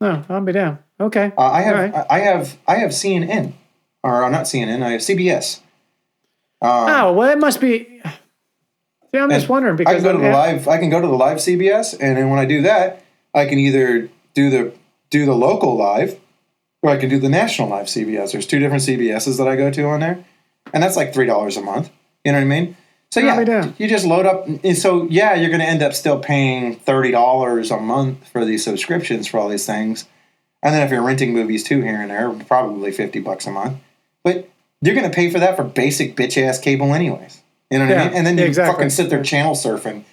No, 0.00 0.24
I'll 0.30 0.40
be 0.40 0.52
down. 0.52 0.78
Okay. 0.98 1.30
Uh, 1.36 1.42
I 1.42 1.60
have 1.60 1.74
right. 1.74 2.06
I 2.08 2.18
have 2.20 2.56
I 2.66 2.76
have 2.76 2.90
CNN 2.90 3.52
or 4.02 4.24
uh, 4.24 4.30
not 4.30 4.44
CNN. 4.44 4.82
I 4.82 4.92
have 4.92 5.02
CBS. 5.02 5.60
Um, 6.62 6.70
Oh 6.88 7.12
well, 7.12 7.30
it 7.30 7.38
must 7.38 7.60
be. 7.60 8.00
See, 9.10 9.18
I'm 9.18 9.28
just 9.28 9.50
wondering 9.50 9.74
I 9.74 9.76
because 9.76 9.94
can 9.96 10.02
go 10.04 10.12
to 10.12 10.18
the 10.18 10.30
live. 10.30 10.68
I 10.68 10.78
can 10.78 10.88
go 10.88 11.02
to 11.02 11.06
the 11.06 11.12
live 11.12 11.36
CBS, 11.36 11.92
and 12.00 12.16
then 12.16 12.30
when 12.30 12.38
I 12.38 12.46
do 12.46 12.62
that, 12.62 13.04
I 13.34 13.44
can 13.44 13.58
either 13.58 14.08
do 14.32 14.48
the 14.48 14.72
do 15.10 15.26
the 15.26 15.34
local 15.34 15.76
live, 15.76 16.18
or 16.80 16.90
I 16.90 16.96
can 16.96 17.10
do 17.10 17.18
the 17.18 17.28
national 17.28 17.68
live 17.68 17.86
CBS. 17.86 18.32
There's 18.32 18.46
two 18.46 18.58
different 18.58 18.84
CBSs 18.84 19.36
that 19.36 19.48
I 19.48 19.54
go 19.54 19.70
to 19.70 19.82
on 19.84 20.00
there, 20.00 20.24
and 20.72 20.82
that's 20.82 20.96
like 20.96 21.12
three 21.12 21.26
dollars 21.26 21.58
a 21.58 21.62
month. 21.62 21.90
You 22.24 22.32
know 22.32 22.38
what 22.38 22.44
I 22.44 22.48
mean? 22.48 22.76
So 23.12 23.20
yeah, 23.20 23.72
you 23.78 23.88
just 23.88 24.04
load 24.04 24.26
up. 24.26 24.46
and 24.46 24.76
So 24.76 25.04
yeah, 25.08 25.34
you're 25.34 25.48
going 25.48 25.60
to 25.60 25.66
end 25.66 25.82
up 25.82 25.94
still 25.94 26.18
paying 26.18 26.76
thirty 26.76 27.10
dollars 27.12 27.70
a 27.70 27.78
month 27.78 28.28
for 28.28 28.44
these 28.44 28.64
subscriptions 28.64 29.26
for 29.26 29.38
all 29.38 29.48
these 29.48 29.64
things, 29.64 30.06
and 30.62 30.74
then 30.74 30.82
if 30.82 30.90
you're 30.90 31.02
renting 31.02 31.32
movies 31.32 31.64
too 31.64 31.80
here 31.80 32.00
and 32.00 32.10
there, 32.10 32.30
probably 32.46 32.92
fifty 32.92 33.20
bucks 33.20 33.46
a 33.46 33.50
month. 33.52 33.78
But 34.22 34.50
you're 34.82 34.94
going 34.94 35.08
to 35.08 35.14
pay 35.14 35.30
for 35.30 35.38
that 35.38 35.56
for 35.56 35.64
basic 35.64 36.16
bitch 36.16 36.36
ass 36.42 36.58
cable 36.58 36.94
anyways. 36.94 37.42
You 37.70 37.78
know 37.78 37.86
what 37.86 37.90
Yeah, 37.92 38.02
I 38.02 38.08
mean? 38.08 38.14
And 38.18 38.26
then 38.26 38.38
you 38.38 38.44
exactly. 38.44 38.74
fucking 38.74 38.90
sit 38.90 39.08
there 39.08 39.22
channel 39.22 39.54
surfing, 39.54 40.04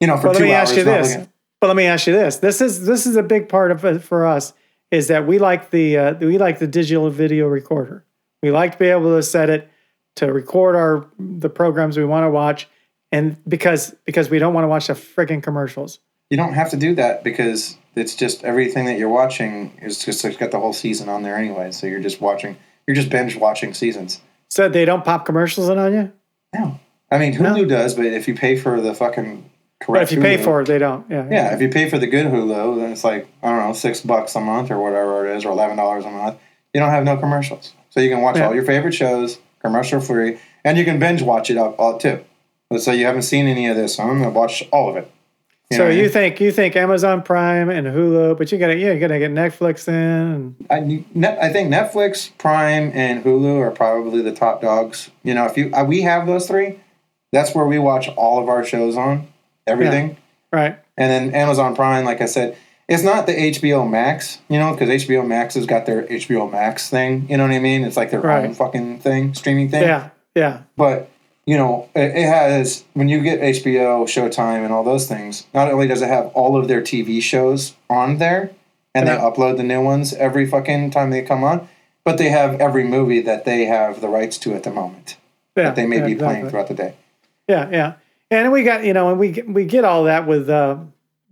you 0.00 0.06
know, 0.06 0.16
for 0.18 0.28
let 0.28 0.36
two 0.36 0.44
me 0.44 0.54
hours. 0.54 0.68
ask 0.70 0.76
you 0.76 0.84
this. 0.84 1.10
looking- 1.10 1.28
But 1.60 1.66
let 1.68 1.76
me 1.76 1.84
ask 1.86 2.06
you 2.06 2.12
this. 2.12 2.36
This 2.36 2.60
is 2.60 2.86
this 2.86 3.06
is 3.06 3.16
a 3.16 3.22
big 3.22 3.48
part 3.48 3.70
of 3.70 3.84
it 3.84 4.02
for 4.02 4.26
us 4.26 4.52
is 4.90 5.08
that 5.08 5.26
we 5.26 5.38
like 5.38 5.70
the 5.70 5.96
uh, 5.96 6.14
we 6.20 6.36
like 6.38 6.58
the 6.58 6.66
digital 6.66 7.08
video 7.10 7.48
recorder. 7.48 8.04
We 8.42 8.50
like 8.50 8.72
to 8.72 8.78
be 8.78 8.86
able 8.88 9.16
to 9.16 9.22
set 9.22 9.48
it 9.50 9.68
to 10.16 10.32
record 10.32 10.76
our 10.76 11.06
the 11.18 11.48
programs 11.48 11.96
we 11.96 12.04
want 12.04 12.24
to 12.24 12.30
watch, 12.30 12.68
and 13.10 13.36
because 13.48 13.94
because 14.04 14.30
we 14.30 14.38
don't 14.38 14.54
want 14.54 14.64
to 14.64 14.68
watch 14.68 14.86
the 14.88 14.94
freaking 14.94 15.42
commercials. 15.42 15.98
You 16.30 16.36
don't 16.36 16.54
have 16.54 16.70
to 16.70 16.76
do 16.76 16.94
that 16.94 17.24
because 17.24 17.76
it's 17.94 18.14
just 18.16 18.42
everything 18.44 18.86
that 18.86 18.98
you're 18.98 19.08
watching 19.10 19.78
is 19.82 20.02
just 20.04 20.24
it's 20.24 20.36
got 20.36 20.50
the 20.50 20.58
whole 20.58 20.72
season 20.72 21.08
on 21.08 21.22
there 21.22 21.36
anyway. 21.36 21.72
So 21.72 21.86
you're 21.86 22.00
just 22.00 22.20
watching, 22.22 22.56
you're 22.86 22.94
just 22.94 23.10
binge 23.10 23.36
watching 23.36 23.74
seasons. 23.74 24.20
So 24.48 24.68
they 24.68 24.84
don't 24.86 25.04
pop 25.04 25.26
commercials 25.26 25.68
in 25.68 25.78
on 25.78 25.92
you. 25.92 26.12
No, 26.54 26.80
I 27.10 27.18
mean 27.18 27.34
Hulu 27.34 27.68
does, 27.68 27.94
but 27.94 28.06
if 28.06 28.28
you 28.28 28.34
pay 28.34 28.56
for 28.56 28.80
the 28.80 28.94
fucking 28.94 29.50
correct, 29.80 29.86
But 29.88 30.02
if 30.04 30.12
you 30.12 30.20
pay 30.20 30.38
Hulu- 30.38 30.44
for 30.44 30.60
it, 30.62 30.66
they 30.68 30.78
don't. 30.78 31.04
Yeah. 31.10 31.26
yeah, 31.30 31.54
if 31.54 31.60
you 31.60 31.68
pay 31.68 31.88
for 31.90 31.98
the 31.98 32.06
good 32.06 32.26
Hulu, 32.26 32.80
then 32.80 32.92
it's 32.92 33.04
like 33.04 33.28
I 33.42 33.50
don't 33.50 33.58
know, 33.68 33.72
six 33.74 34.00
bucks 34.00 34.34
a 34.34 34.40
month 34.40 34.70
or 34.70 34.78
whatever 34.80 35.26
it 35.26 35.36
is, 35.36 35.44
or 35.44 35.50
eleven 35.52 35.76
dollars 35.76 36.04
a 36.06 36.10
month. 36.10 36.38
You 36.72 36.80
don't 36.80 36.90
have 36.90 37.04
no 37.04 37.18
commercials, 37.18 37.74
so 37.90 38.00
you 38.00 38.08
can 38.08 38.22
watch 38.22 38.36
Yeah. 38.36 38.46
all 38.46 38.54
your 38.54 38.64
favorite 38.64 38.92
shows 38.94 39.38
commercial 39.62 40.00
free, 40.00 40.38
and 40.64 40.76
you 40.76 40.84
can 40.84 40.98
binge 40.98 41.22
watch 41.22 41.50
it 41.50 41.56
all, 41.56 41.72
all 41.78 41.98
too. 41.98 42.22
say 42.78 42.96
you 42.96 43.06
haven't 43.06 43.22
seen 43.22 43.46
any 43.46 43.66
of 43.68 43.76
this, 43.76 43.96
so 43.96 44.02
I'm 44.02 44.18
gonna 44.18 44.30
watch 44.30 44.64
all 44.72 44.90
of 44.90 44.96
it. 44.96 45.10
You 45.70 45.76
So 45.78 45.86
I 45.86 45.90
you 45.90 46.02
mean? 46.02 46.10
think 46.10 46.40
you 46.40 46.52
think 46.52 46.76
Amazon 46.76 47.22
Prime 47.22 47.70
and 47.70 47.86
Hulu, 47.86 48.36
but 48.36 48.50
you 48.52 48.58
gotta 48.58 48.76
yeah, 48.76 48.92
you 48.92 49.00
gotta 49.00 49.18
get 49.18 49.30
Netflix 49.30 49.88
in. 49.88 49.94
And, 49.94 50.66
I, 50.70 51.04
Net- 51.14 51.38
I 51.40 51.50
think 51.52 51.72
Netflix, 51.72 52.36
Prime, 52.38 52.90
and 52.94 53.24
Hulu 53.24 53.58
are 53.60 53.70
probably 53.70 54.20
the 54.22 54.32
top 54.32 54.60
dogs. 54.60 55.10
You 55.22 55.34
know, 55.34 55.46
if 55.46 55.56
you 55.56 55.72
uh, 55.72 55.84
we 55.84 56.02
have 56.02 56.26
those 56.26 56.46
three, 56.46 56.80
that's 57.32 57.54
where 57.54 57.66
we 57.66 57.78
watch 57.78 58.08
all 58.10 58.42
of 58.42 58.48
our 58.48 58.64
shows 58.64 58.96
on 58.96 59.28
everything. 59.66 60.16
right. 60.52 60.78
And 60.98 61.10
then 61.10 61.34
Amazon 61.34 61.74
Prime, 61.74 62.04
like 62.04 62.20
I 62.20 62.26
said, 62.26 62.54
it's 62.92 63.02
not 63.02 63.26
the 63.26 63.32
HBO 63.32 63.88
Max, 63.88 64.38
you 64.48 64.58
know, 64.58 64.72
because 64.72 64.88
HBO 64.88 65.26
Max 65.26 65.54
has 65.54 65.66
got 65.66 65.86
their 65.86 66.02
HBO 66.06 66.50
Max 66.50 66.90
thing. 66.90 67.26
You 67.28 67.36
know 67.36 67.44
what 67.44 67.52
I 67.52 67.58
mean? 67.58 67.84
It's 67.84 67.96
like 67.96 68.10
their 68.10 68.20
Right. 68.20 68.44
own 68.44 68.54
fucking 68.54 68.98
thing, 68.98 69.34
streaming 69.34 69.68
thing. 69.70 69.82
Yeah. 69.82 70.10
Yeah. 70.34 70.58
But 70.76 71.08
you 71.46 71.56
know, 71.56 71.88
it, 71.94 72.16
it 72.16 72.26
has 72.26 72.84
when 72.94 73.08
you 73.08 73.20
get 73.20 73.40
HBO, 73.40 74.04
Showtime, 74.04 74.64
and 74.64 74.72
all 74.72 74.84
those 74.84 75.08
things. 75.08 75.46
Not 75.52 75.70
only 75.70 75.88
does 75.88 76.02
it 76.02 76.08
have 76.08 76.26
all 76.28 76.56
of 76.56 76.68
their 76.68 76.80
TV 76.82 77.20
shows 77.20 77.74
on 77.90 78.18
there, 78.18 78.50
and 78.94 79.08
they 79.08 79.12
upload 79.16 79.56
the 79.56 79.62
new 79.64 79.80
ones 79.82 80.12
every 80.14 80.46
fucking 80.46 80.90
time 80.90 81.10
they 81.10 81.22
come 81.22 81.42
on, 81.42 81.66
but 82.04 82.18
they 82.18 82.28
have 82.28 82.60
every 82.60 82.84
movie 82.84 83.20
that 83.22 83.44
they 83.44 83.64
have 83.64 84.00
the 84.00 84.08
rights 84.08 84.38
to 84.38 84.54
at 84.54 84.62
the 84.64 84.70
moment 84.70 85.16
Yeah. 85.56 85.64
that 85.64 85.76
they 85.76 85.86
may 85.86 85.96
yeah, 85.96 86.06
be 86.06 86.12
exactly. 86.12 86.34
playing 86.36 86.50
throughout 86.50 86.68
the 86.68 86.74
day. 86.74 86.94
Yeah, 87.48 87.68
yeah, 87.72 87.92
and 88.30 88.52
we 88.52 88.62
got 88.62 88.84
you 88.84 88.92
know, 88.92 89.08
and 89.10 89.18
we 89.18 89.42
we 89.48 89.64
get 89.64 89.84
all 89.84 90.04
that 90.04 90.26
with 90.28 90.48
uh, 90.48 90.76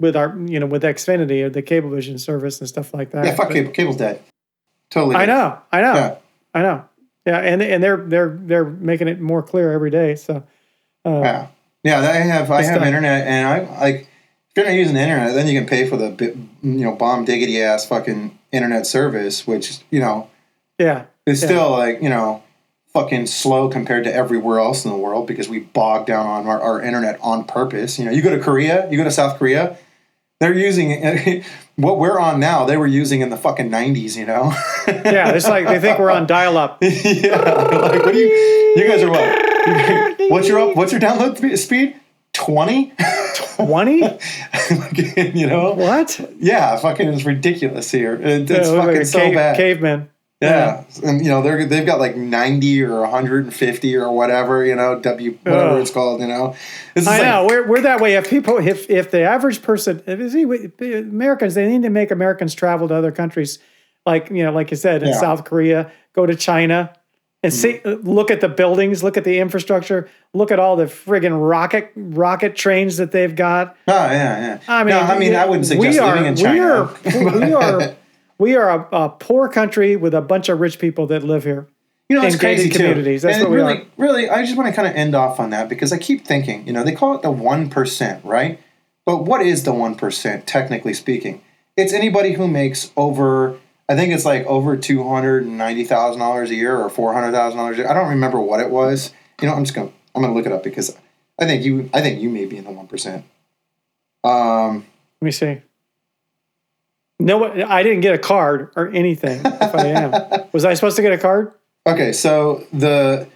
with 0.01 0.16
our 0.16 0.36
you 0.46 0.59
know 0.61 0.66
with 0.66 0.82
Xfinity 0.82 1.42
or 1.42 1.51
the 1.51 1.62
Cablevision 1.62 2.18
service 2.18 2.59
and 2.61 2.68
stuff 2.68 2.92
like 2.94 3.11
that. 3.11 3.24
Yeah, 3.24 3.34
fuck 3.34 3.48
But- 3.48 3.55
cable. 3.55 3.70
Cable's 3.72 3.96
dead. 3.96 4.20
Totally. 4.90 5.14
I 5.16 5.26
know, 5.26 5.59
I 5.70 5.80
know, 5.82 5.94
Yeah. 5.94 6.14
I 6.55 6.62
know. 6.62 6.84
Yeah, 7.26 7.38
and 7.38 7.62
and 7.62 7.82
they're 7.82 7.96
they're 7.98 8.38
they're 8.42 8.64
making 8.64 9.09
it 9.09 9.20
more 9.20 9.42
clear 9.42 9.72
every 9.72 9.90
day. 9.90 10.16
So 10.16 10.42
uh, 11.05 11.20
Yeah, 11.20 11.46
yeah. 11.84 11.98
I 12.01 12.03
have 12.16 12.51
I 12.51 12.62
have 12.62 12.78
done. 12.78 12.86
internet, 12.88 13.26
and 13.26 13.46
I 13.46 13.80
like 13.80 13.94
if 14.51 14.57
you're 14.57 14.66
not 14.66 14.72
using 14.74 14.94
the 14.94 15.01
internet, 15.03 15.34
then 15.34 15.46
you 15.46 15.59
can 15.61 15.68
pay 15.68 15.86
for 15.88 15.96
the 15.96 16.11
you 16.62 16.84
know 16.84 16.92
bomb 16.96 17.24
diggity 17.24 17.62
ass 17.62 17.86
fucking 17.86 18.36
internet 18.53 18.86
service, 18.86 19.46
which 19.46 19.78
you 19.90 20.01
know 20.01 20.28
yeah, 20.78 21.05
It's 21.26 21.40
Yeah. 21.42 21.46
still 21.48 21.70
like 21.70 22.03
you 22.03 22.09
know 22.09 22.42
fucking 22.92 23.26
slow 23.26 23.68
compared 23.68 24.03
to 24.05 24.12
everywhere 24.12 24.59
else 24.59 24.84
in 24.84 24.90
the 24.90 24.96
world 24.96 25.28
because 25.28 25.48
we 25.48 25.61
bog 25.61 26.07
down 26.07 26.26
on 26.26 26.48
our, 26.48 26.61
our 26.61 26.82
internet 26.82 27.16
on 27.22 27.44
purpose. 27.44 27.96
You 28.01 28.07
know, 28.07 28.11
you 28.11 28.22
go 28.22 28.34
to 28.34 28.42
Korea, 28.42 28.90
you 28.90 28.96
go 28.96 29.05
to 29.05 29.11
South 29.12 29.38
Korea, 29.38 29.76
they're 30.41 30.55
using 30.57 31.45
what 31.76 31.99
we're 31.99 32.18
on 32.18 32.41
now. 32.41 32.64
They 32.64 32.76
were 32.76 32.86
using 32.86 33.20
in 33.20 33.30
the 33.30 33.36
fucking 33.36 33.70
nineties. 33.70 34.16
You 34.16 34.26
know. 34.26 34.53
yeah. 34.88 35.30
It's 35.32 35.47
like 35.49 35.66
they 35.66 35.78
think 35.78 35.99
we're 35.99 36.11
on 36.11 36.26
dial 36.26 36.57
up. 36.59 36.78
yeah. 36.82 37.36
Like, 37.36 38.05
what 38.05 38.12
do 38.12 38.18
you? 38.18 38.74
You 38.76 38.88
guys 38.88 39.03
are 39.03 39.11
what? 39.11 40.30
What's 40.30 40.49
your 40.49 40.59
up? 40.59 40.76
What's 40.76 40.93
your 40.93 41.01
download 41.01 41.57
speed? 41.59 41.97
Twenty. 42.32 42.93
Twenty? 43.57 43.99
you 45.34 45.47
know? 45.47 45.74
What? 45.74 46.18
Yeah, 46.38 46.76
fucking 46.76 47.09
it's 47.09 47.24
ridiculous 47.24 47.91
here. 47.91 48.14
It- 48.14 48.51
it's 48.51 48.68
Yeah, 48.68 48.76
fucking 48.76 48.97
like 48.97 49.07
so 49.07 49.18
cave- 49.18 49.34
bad. 49.34 49.57
Caveman. 49.57 50.09
Yeah. 50.41 50.84
and 51.05 51.20
you 51.22 51.28
know 51.28 51.43
they're 51.43 51.66
they've 51.66 51.84
got 51.86 51.99
like 52.01 52.16
ninety 52.16 52.82
or 52.82 53.01
one 53.01 53.11
hundred 53.11 53.45
and 53.45 53.55
fifty 53.55 53.95
or 53.97 54.11
whatever. 54.12 54.64
You 54.64 54.74
know, 54.76 54.99
W 55.01 55.38
whatever 55.43 55.74
Oh. 55.76 55.80
it's 55.80 55.91
called. 55.91 56.20
You 56.20 56.28
know, 56.28 56.55
I 56.97 57.01
like- 57.01 57.22
know 57.22 57.47
we're, 57.49 57.66
we're 57.66 57.80
that 57.82 58.01
way. 58.01 58.14
If 58.14 58.28
people, 58.30 58.59
if 58.59 58.88
if 58.91 59.11
the 59.11 59.20
average 59.22 59.62
person, 59.62 60.03
if, 60.07 60.32
see, 60.32 60.95
Americans, 60.95 61.55
they 61.55 61.68
need 61.68 61.82
to 61.82 61.91
make 61.91 62.11
Americans 62.11 62.55
travel 62.55 62.88
to 62.88 62.95
other 62.95 63.12
countries, 63.12 63.59
like 64.07 64.30
you 64.30 64.43
know, 64.43 64.53
like 64.53 64.70
you 64.70 64.76
said, 64.76 65.03
in 65.03 65.09
Yeah. 65.09 65.14
Mm-hmm. 65.14 65.20
South 65.20 65.45
Korea, 65.45 65.91
go 66.14 66.24
to 66.26 66.34
China, 66.34 66.93
and 67.43 67.53
see, 67.53 67.80
look 67.84 68.30
at 68.30 68.41
the 68.41 68.49
buildings, 68.49 69.03
look 69.03 69.16
at 69.16 69.24
the 69.24 69.38
infrastructure, 69.41 70.09
look 70.34 70.51
at 70.51 70.59
all 70.59 70.76
the 70.76 70.84
friggin' 70.86 71.36
rocket 71.49 71.93
rocket 71.97 72.57
trains 72.57 72.97
that 72.99 73.12
they've 73.12 73.34
got. 73.34 73.76
Oh 73.88 73.93
yeah, 73.93 74.41
yeah. 74.41 74.61
I 74.68 74.84
mean, 74.84 74.95
no, 74.95 75.01
I 75.01 75.18
mean, 75.18 75.34
I 75.34 75.45
wouldn't 75.47 75.66
suggest 75.66 75.95
we 75.95 75.99
are, 75.99 76.14
living 76.16 76.26
in 76.26 76.34
We 76.34 76.43
China. 76.43 76.62
are, 76.64 77.38
we 77.38 77.53
are, 77.53 77.95
we 78.41 78.57
are 78.57 78.70
a, 78.70 78.88
a 78.91 79.09
poor 79.11 79.49
country 79.49 79.95
with 79.95 80.14
a 80.14 80.22
bunch 80.22 80.49
of 80.49 80.59
rich 80.59 80.78
people 80.78 81.07
that 81.09 81.22
live 81.22 81.45
here. 81.45 81.68
You 82.09 82.16
know, 82.16 82.26
it's 82.26 82.36
crazy 82.36 82.70
too. 82.70 82.78
communities. 82.78 83.22
That's 83.22 83.36
and 83.36 83.45
what 83.45 83.51
we 83.53 83.57
really, 83.59 83.78
are. 83.82 83.86
really, 83.97 84.30
I 84.30 84.43
just 84.45 84.57
want 84.57 84.68
to 84.68 84.74
kind 84.74 84.88
of 84.88 84.97
end 84.97 85.14
off 85.14 85.38
on 85.38 85.51
that 85.51 85.68
because 85.68 85.93
I 85.93 85.99
keep 85.99 86.24
thinking, 86.24 86.66
you 86.66 86.72
know, 86.72 86.82
they 86.82 86.93
call 86.93 87.14
it 87.14 87.22
the 87.22 87.30
one 87.30 87.70
percent, 87.70 88.24
right? 88.24 88.59
But 89.05 89.24
what 89.24 89.43
is 89.43 89.62
the 89.62 89.72
one 89.72 89.95
percent, 89.95 90.47
technically 90.47 90.95
speaking? 90.95 91.43
It's 91.76 91.93
anybody 91.93 92.32
who 92.32 92.49
makes 92.49 92.91
over, 92.97 93.59
I 93.88 93.95
think 93.95 94.12
it's 94.12 94.24
like 94.24 94.45
over 94.47 94.76
two 94.76 95.07
hundred 95.09 95.45
and 95.45 95.57
ninety 95.57 95.84
thousand 95.84 96.20
dollars 96.20 96.51
a 96.51 96.57
year 96.57 96.76
or 96.76 96.88
four 96.91 97.12
hundred 97.12 97.32
thousand 97.32 97.59
dollars 97.59 97.76
a 97.76 97.82
year. 97.82 97.91
I 97.91 97.95
don't 97.95 98.09
remember 98.09 98.41
what 98.41 98.59
it 98.59 98.70
was. 98.70 99.12
You 99.41 99.49
know, 99.49 99.55
I'm 99.55 99.64
just 99.64 99.76
gonna, 99.76 99.93
I'm 100.14 100.22
gonna 100.22 100.34
look 100.34 100.47
it 100.47 100.53
up 100.53 100.64
because 100.64 100.97
I 101.38 101.45
think 101.45 101.62
you, 101.62 101.91
I 101.95 102.01
think 102.01 102.20
you 102.20 102.30
may 102.30 102.47
be 102.47 102.57
in 102.57 102.64
the 102.64 102.72
one 102.72 102.88
percent. 102.88 103.24
Um, 104.24 104.86
Let 105.20 105.26
me 105.26 105.30
see. 105.30 105.62
No, 107.20 107.44
I 107.44 107.82
didn't 107.82 108.00
get 108.00 108.14
a 108.14 108.18
card 108.18 108.70
or 108.76 108.88
anything. 108.88 109.40
If 109.44 109.74
I 109.74 109.86
am, 109.86 110.48
was 110.52 110.64
I 110.64 110.74
supposed 110.74 110.96
to 110.96 111.02
get 111.02 111.12
a 111.12 111.18
card? 111.18 111.52
Okay, 111.86 112.12
so 112.12 112.66
the 112.72 113.28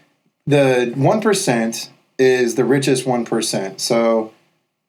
the 0.47 0.93
one 0.97 1.20
percent 1.20 1.91
is 2.18 2.55
the 2.55 2.64
richest 2.64 3.07
one 3.07 3.24
percent. 3.24 3.80
So, 3.80 4.32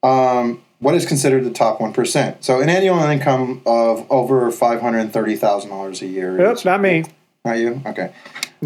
um, 0.04 0.62
what 0.80 0.96
is 0.96 1.06
considered 1.06 1.44
the 1.44 1.52
top 1.52 1.82
one 1.82 1.94
percent? 1.94 2.44
So, 2.44 2.62
an 2.62 2.70
annual 2.70 3.00
income 3.00 3.62
of 3.66 4.10
over 4.10 4.50
five 4.52 4.82
hundred 4.82 5.12
thirty 5.12 5.36
thousand 5.36 5.70
dollars 5.72 6.02
a 6.02 6.08
year. 6.08 6.40
Oops, 6.50 6.62
is- 6.62 6.66
not 6.66 6.82
me. 6.82 7.04
Not 7.44 7.60
you. 7.60 7.82
Okay. 7.86 8.12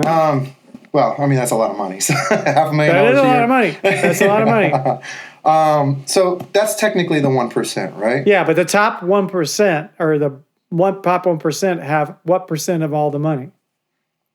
Um, 0.06 0.56
well, 0.92 1.16
I 1.20 1.26
mean 1.28 1.38
that's 1.38 1.52
a 1.52 1.56
lot 1.56 1.72
of 1.72 1.78
money. 1.78 2.00
So 2.00 2.14
half 2.30 2.70
a 2.70 2.74
million 2.74 2.96
That 2.96 3.12
dollars 3.12 3.16
is 3.16 3.20
a 3.20 3.24
a 3.24 3.28
lot 3.28 3.44
of 3.44 3.50
money. 3.50 3.78
That's 3.82 4.22
a 4.22 4.28
lot 4.28 4.42
of 4.42 4.48
money. 4.48 5.04
Um, 5.46 6.04
so 6.06 6.36
that's 6.54 6.76
technically 6.76 7.20
the 7.20 7.30
one 7.30 7.50
percent, 7.50 7.96
right? 7.96 8.26
Yeah, 8.28 8.44
but 8.44 8.56
the 8.56 8.66
top 8.66 9.04
one 9.04 9.28
percent 9.30 9.92
or 10.00 10.18
the 10.18 10.40
one 10.70 11.02
top 11.02 11.26
one 11.26 11.40
percent 11.40 11.82
have 11.82 12.16
what 12.24 12.48
percent 12.48 12.84
of 12.84 12.94
all 12.94 13.10
the 13.12 13.20
money? 13.20 13.52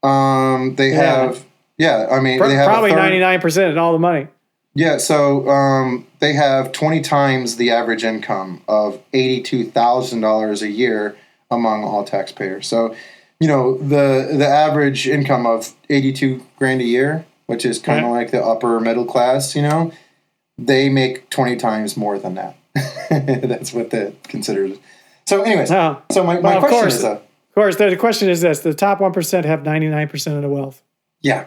Um, 0.02 0.74
they 0.76 0.90
Yeah. 0.90 0.96
have. 1.26 1.44
Yeah, 1.78 2.06
I 2.10 2.20
mean 2.20 2.38
Pro- 2.38 2.48
they 2.48 2.54
have 2.54 2.66
Probably 2.66 2.92
ninety 2.92 3.18
nine 3.18 3.40
percent 3.40 3.70
of 3.72 3.78
all 3.78 3.92
the 3.92 3.98
money. 3.98 4.28
Yeah, 4.76 4.96
so 4.98 5.48
um, 5.48 6.04
they 6.18 6.32
have 6.32 6.72
20 6.72 7.00
times 7.00 7.58
the 7.58 7.70
average 7.70 8.02
income 8.02 8.60
of 8.66 8.98
$82,000 9.12 10.62
a 10.62 10.68
year 10.68 11.16
among 11.48 11.84
all 11.84 12.02
taxpayers. 12.04 12.66
So, 12.66 12.92
you 13.38 13.46
know, 13.46 13.78
the 13.78 14.30
the 14.36 14.46
average 14.48 15.06
income 15.06 15.46
of 15.46 15.72
82 15.90 16.42
grand 16.56 16.80
a 16.80 16.84
year, 16.84 17.24
which 17.46 17.64
is 17.64 17.78
kind 17.78 18.00
of 18.04 18.06
Yeah. 18.10 18.16
like 18.16 18.30
the 18.32 18.44
upper 18.44 18.80
middle 18.80 19.04
class, 19.04 19.54
you 19.54 19.62
know, 19.62 19.92
they 20.58 20.88
make 20.88 21.30
20 21.30 21.56
times 21.56 21.96
more 21.96 22.18
than 22.18 22.34
that. 22.34 22.56
That's 23.10 23.72
what 23.72 23.90
that 23.90 24.22
considers. 24.24 24.78
So, 25.26 25.42
anyways, 25.42 25.70
Oh. 25.70 26.02
so 26.10 26.22
my, 26.24 26.34
my 26.40 26.52
Well, 26.54 26.60
question 26.60 26.80
course. 26.80 26.94
is, 26.96 27.04
uh, 27.04 27.12
Of 27.12 27.54
course, 27.54 27.76
the 27.76 27.88
the 27.90 27.96
question 27.96 28.28
is 28.28 28.40
this: 28.40 28.60
the 28.60 28.74
top 28.74 29.00
one 29.00 29.12
percent 29.12 29.46
have 29.46 29.64
ninety 29.64 29.88
nine 29.88 30.08
percent 30.08 30.36
of 30.36 30.42
the 30.42 30.48
wealth. 30.48 30.82
Yeah. 31.20 31.46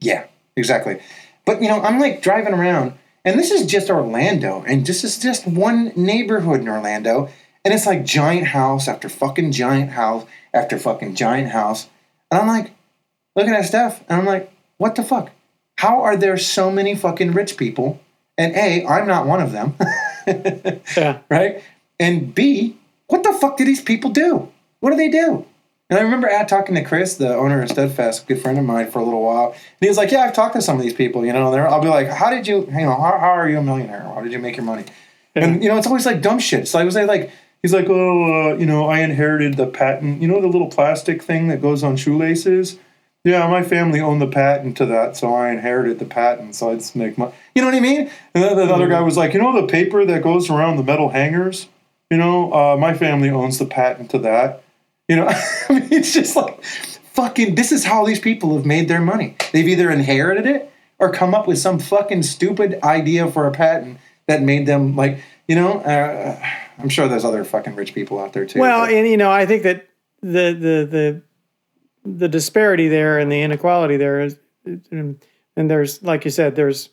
Yeah, 0.00 0.24
exactly. 0.56 1.00
But 1.46 1.62
you 1.62 1.68
know, 1.68 1.80
I'm 1.80 1.98
like 2.00 2.20
driving 2.20 2.52
around 2.52 2.92
and 3.24 3.38
this 3.38 3.50
is 3.50 3.64
just 3.66 3.88
Orlando 3.88 4.62
and 4.66 4.84
this 4.84 5.04
is 5.04 5.18
just 5.18 5.46
one 5.46 5.92
neighborhood 5.96 6.60
in 6.60 6.68
Orlando 6.68 7.30
and 7.64 7.72
it's 7.72 7.86
like 7.86 8.04
giant 8.04 8.48
house 8.48 8.88
after 8.88 9.08
fucking 9.08 9.52
giant 9.52 9.92
house 9.92 10.26
after 10.52 10.76
fucking 10.78 11.14
giant 11.14 11.50
house. 11.52 11.88
And 12.30 12.40
I'm 12.42 12.48
like 12.48 12.72
looking 13.36 13.54
at 13.54 13.64
stuff 13.64 14.02
and 14.08 14.18
I'm 14.20 14.26
like, 14.26 14.52
what 14.78 14.96
the 14.96 15.02
fuck? 15.04 15.30
How 15.78 16.02
are 16.02 16.16
there 16.16 16.36
so 16.36 16.70
many 16.70 16.94
fucking 16.94 17.32
rich 17.32 17.56
people? 17.56 18.00
And 18.38 18.54
A, 18.54 18.86
I'm 18.86 19.06
not 19.06 19.26
one 19.26 19.40
of 19.40 19.52
them. 19.52 19.74
Yeah. 20.96 21.20
right? 21.30 21.62
And 22.00 22.34
B, 22.34 22.76
what 23.06 23.22
the 23.22 23.32
fuck 23.32 23.56
do 23.56 23.64
these 23.64 23.80
people 23.80 24.10
do? 24.10 24.48
What 24.80 24.90
do 24.90 24.96
they 24.96 25.08
do? 25.08 25.46
And 25.88 26.00
I 26.00 26.02
remember 26.02 26.28
at 26.28 26.48
talking 26.48 26.74
to 26.74 26.82
Chris, 26.82 27.14
the 27.14 27.32
owner 27.32 27.62
of 27.62 27.68
Steadfast, 27.68 28.24
a 28.24 28.26
good 28.26 28.42
friend 28.42 28.58
of 28.58 28.64
mine, 28.64 28.90
for 28.90 28.98
a 28.98 29.04
little 29.04 29.22
while. 29.22 29.52
And 29.52 29.58
he 29.80 29.86
was 29.88 29.96
like, 29.96 30.10
"Yeah, 30.10 30.22
I've 30.22 30.34
talked 30.34 30.56
to 30.56 30.62
some 30.62 30.76
of 30.76 30.82
these 30.82 30.94
people. 30.94 31.24
You 31.24 31.32
know, 31.32 31.52
they're, 31.52 31.68
I'll 31.68 31.80
be 31.80 31.88
like, 31.88 32.08
how 32.08 32.30
did 32.30 32.48
you, 32.48 32.66
you 32.66 32.72
know, 32.86 32.96
how, 32.96 33.18
how 33.20 33.28
are 33.30 33.48
you 33.48 33.58
a 33.58 33.62
millionaire? 33.62 34.00
How 34.00 34.20
did 34.20 34.32
you 34.32 34.40
make 34.40 34.56
your 34.56 34.64
money? 34.64 34.84
And 35.36 35.62
you 35.62 35.68
know, 35.68 35.76
it's 35.78 35.86
always 35.86 36.06
like 36.06 36.22
dumb 36.22 36.40
shit. 36.40 36.66
So 36.66 36.80
I 36.80 36.84
was 36.84 36.96
like, 36.96 37.30
he's 37.62 37.72
like, 37.72 37.86
oh, 37.88 38.50
uh, 38.52 38.56
you 38.56 38.66
know, 38.66 38.86
I 38.88 39.00
inherited 39.00 39.56
the 39.56 39.66
patent. 39.66 40.20
You 40.20 40.26
know, 40.26 40.40
the 40.40 40.48
little 40.48 40.68
plastic 40.70 41.22
thing 41.22 41.46
that 41.48 41.62
goes 41.62 41.84
on 41.84 41.96
shoelaces. 41.96 42.80
Yeah, 43.26 43.48
my 43.48 43.64
family 43.64 44.00
owned 44.00 44.22
the 44.22 44.28
patent 44.28 44.76
to 44.76 44.86
that, 44.86 45.16
so 45.16 45.34
I 45.34 45.50
inherited 45.50 45.98
the 45.98 46.04
patent. 46.04 46.54
So 46.54 46.70
I 46.70 46.74
just 46.76 46.94
make 46.94 47.18
money. 47.18 47.32
You 47.56 47.62
know 47.62 47.66
what 47.66 47.74
I 47.74 47.80
mean? 47.80 48.08
And 48.34 48.44
then 48.44 48.56
the 48.56 48.72
other 48.72 48.86
guy 48.86 49.00
was 49.00 49.16
like, 49.16 49.34
you 49.34 49.40
know, 49.42 49.60
the 49.60 49.66
paper 49.66 50.04
that 50.04 50.22
goes 50.22 50.48
around 50.48 50.76
the 50.76 50.84
metal 50.84 51.08
hangers. 51.08 51.68
You 52.08 52.18
know, 52.18 52.52
uh, 52.52 52.76
my 52.76 52.94
family 52.94 53.28
owns 53.28 53.58
the 53.58 53.66
patent 53.66 54.12
to 54.12 54.20
that. 54.20 54.62
You 55.08 55.16
know, 55.16 55.26
I 55.68 55.72
mean, 55.72 55.88
it's 55.92 56.14
just 56.14 56.36
like 56.36 56.62
fucking. 56.62 57.56
This 57.56 57.72
is 57.72 57.84
how 57.84 58.06
these 58.06 58.20
people 58.20 58.54
have 58.54 58.64
made 58.64 58.86
their 58.86 59.00
money. 59.00 59.36
They've 59.52 59.66
either 59.66 59.90
inherited 59.90 60.46
it 60.46 60.70
or 61.00 61.10
come 61.10 61.34
up 61.34 61.48
with 61.48 61.58
some 61.58 61.80
fucking 61.80 62.22
stupid 62.22 62.78
idea 62.84 63.28
for 63.28 63.48
a 63.48 63.50
patent 63.50 63.98
that 64.28 64.42
made 64.42 64.66
them 64.66 64.94
like. 64.94 65.18
You 65.48 65.56
know, 65.56 65.80
uh, 65.80 66.40
I'm 66.78 66.88
sure 66.88 67.08
there's 67.08 67.24
other 67.24 67.42
fucking 67.42 67.74
rich 67.74 67.92
people 67.92 68.20
out 68.20 68.34
there 68.34 68.46
too. 68.46 68.60
Well, 68.60 68.86
but- 68.86 68.94
and 68.94 69.08
you 69.08 69.16
know, 69.16 69.32
I 69.32 69.46
think 69.46 69.64
that 69.64 69.88
the 70.22 70.52
the 70.52 70.88
the 70.88 71.22
the 72.06 72.28
disparity 72.28 72.88
there 72.88 73.18
and 73.18 73.30
the 73.30 73.42
inequality 73.42 73.96
there 73.96 74.20
is, 74.20 74.38
and, 74.64 75.22
and 75.56 75.70
there's 75.70 76.02
like 76.02 76.24
you 76.24 76.30
said, 76.30 76.54
there's 76.54 76.90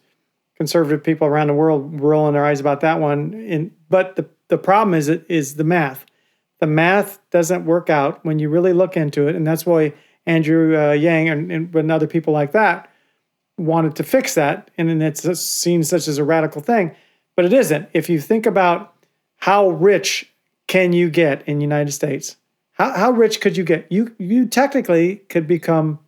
conservative 0.55 1.03
people 1.03 1.27
around 1.27 1.47
the 1.47 1.53
world 1.53 1.99
rolling 1.99 2.33
their 2.33 2.45
eyes 2.45 2.59
about 2.59 2.81
that 2.81 2.99
one. 2.99 3.33
And 3.33 3.71
but 3.89 4.15
the 4.15 4.27
the 4.47 4.57
problem 4.57 4.93
is 4.93 5.07
it 5.07 5.25
is 5.29 5.55
the 5.55 5.63
math. 5.63 6.05
The 6.59 6.67
math 6.67 7.19
doesn't 7.29 7.65
work 7.65 7.89
out 7.89 8.23
when 8.23 8.39
you 8.39 8.49
really 8.49 8.73
look 8.73 8.95
into 8.95 9.27
it, 9.27 9.35
and 9.35 9.45
that's 9.45 9.65
why 9.65 9.93
Andrew 10.25 10.77
uh, 10.77 10.91
Yang 10.93 11.29
and, 11.29 11.51
and 11.51 11.75
and 11.75 11.91
other 11.91 12.07
people 12.07 12.33
like 12.33 12.51
that 12.53 12.89
wanted 13.57 13.95
to 13.97 14.03
fix 14.03 14.33
that, 14.35 14.71
and 14.77 14.89
then 14.89 15.01
it's 15.01 15.39
seen 15.39 15.83
such 15.83 16.07
as 16.07 16.17
a 16.17 16.23
radical 16.23 16.61
thing, 16.61 16.95
but 17.35 17.45
it 17.45 17.53
isn't. 17.53 17.89
If 17.93 18.09
you 18.09 18.19
think 18.19 18.45
about 18.45 18.95
how 19.37 19.69
rich 19.69 20.31
can 20.67 20.93
you 20.93 21.09
get 21.09 21.47
in 21.47 21.57
the 21.57 21.63
United 21.63 21.91
States? 21.91 22.37
How, 22.73 22.91
how 22.91 23.11
rich 23.11 23.39
could 23.41 23.55
you 23.57 23.63
get? 23.63 23.91
You 23.91 24.13
you 24.17 24.45
technically 24.45 25.17
could 25.29 25.47
become 25.47 25.99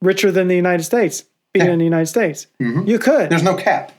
richer 0.00 0.30
than 0.30 0.48
the 0.48 0.56
United 0.56 0.84
States, 0.84 1.24
being 1.52 1.66
Yeah. 1.66 1.72
in 1.72 1.78
the 1.78 1.84
United 1.84 2.06
States. 2.06 2.46
Mhm. 2.60 2.86
You 2.88 2.98
could. 2.98 3.30
there's 3.30 3.42
no 3.42 3.54
cap. 3.56 3.92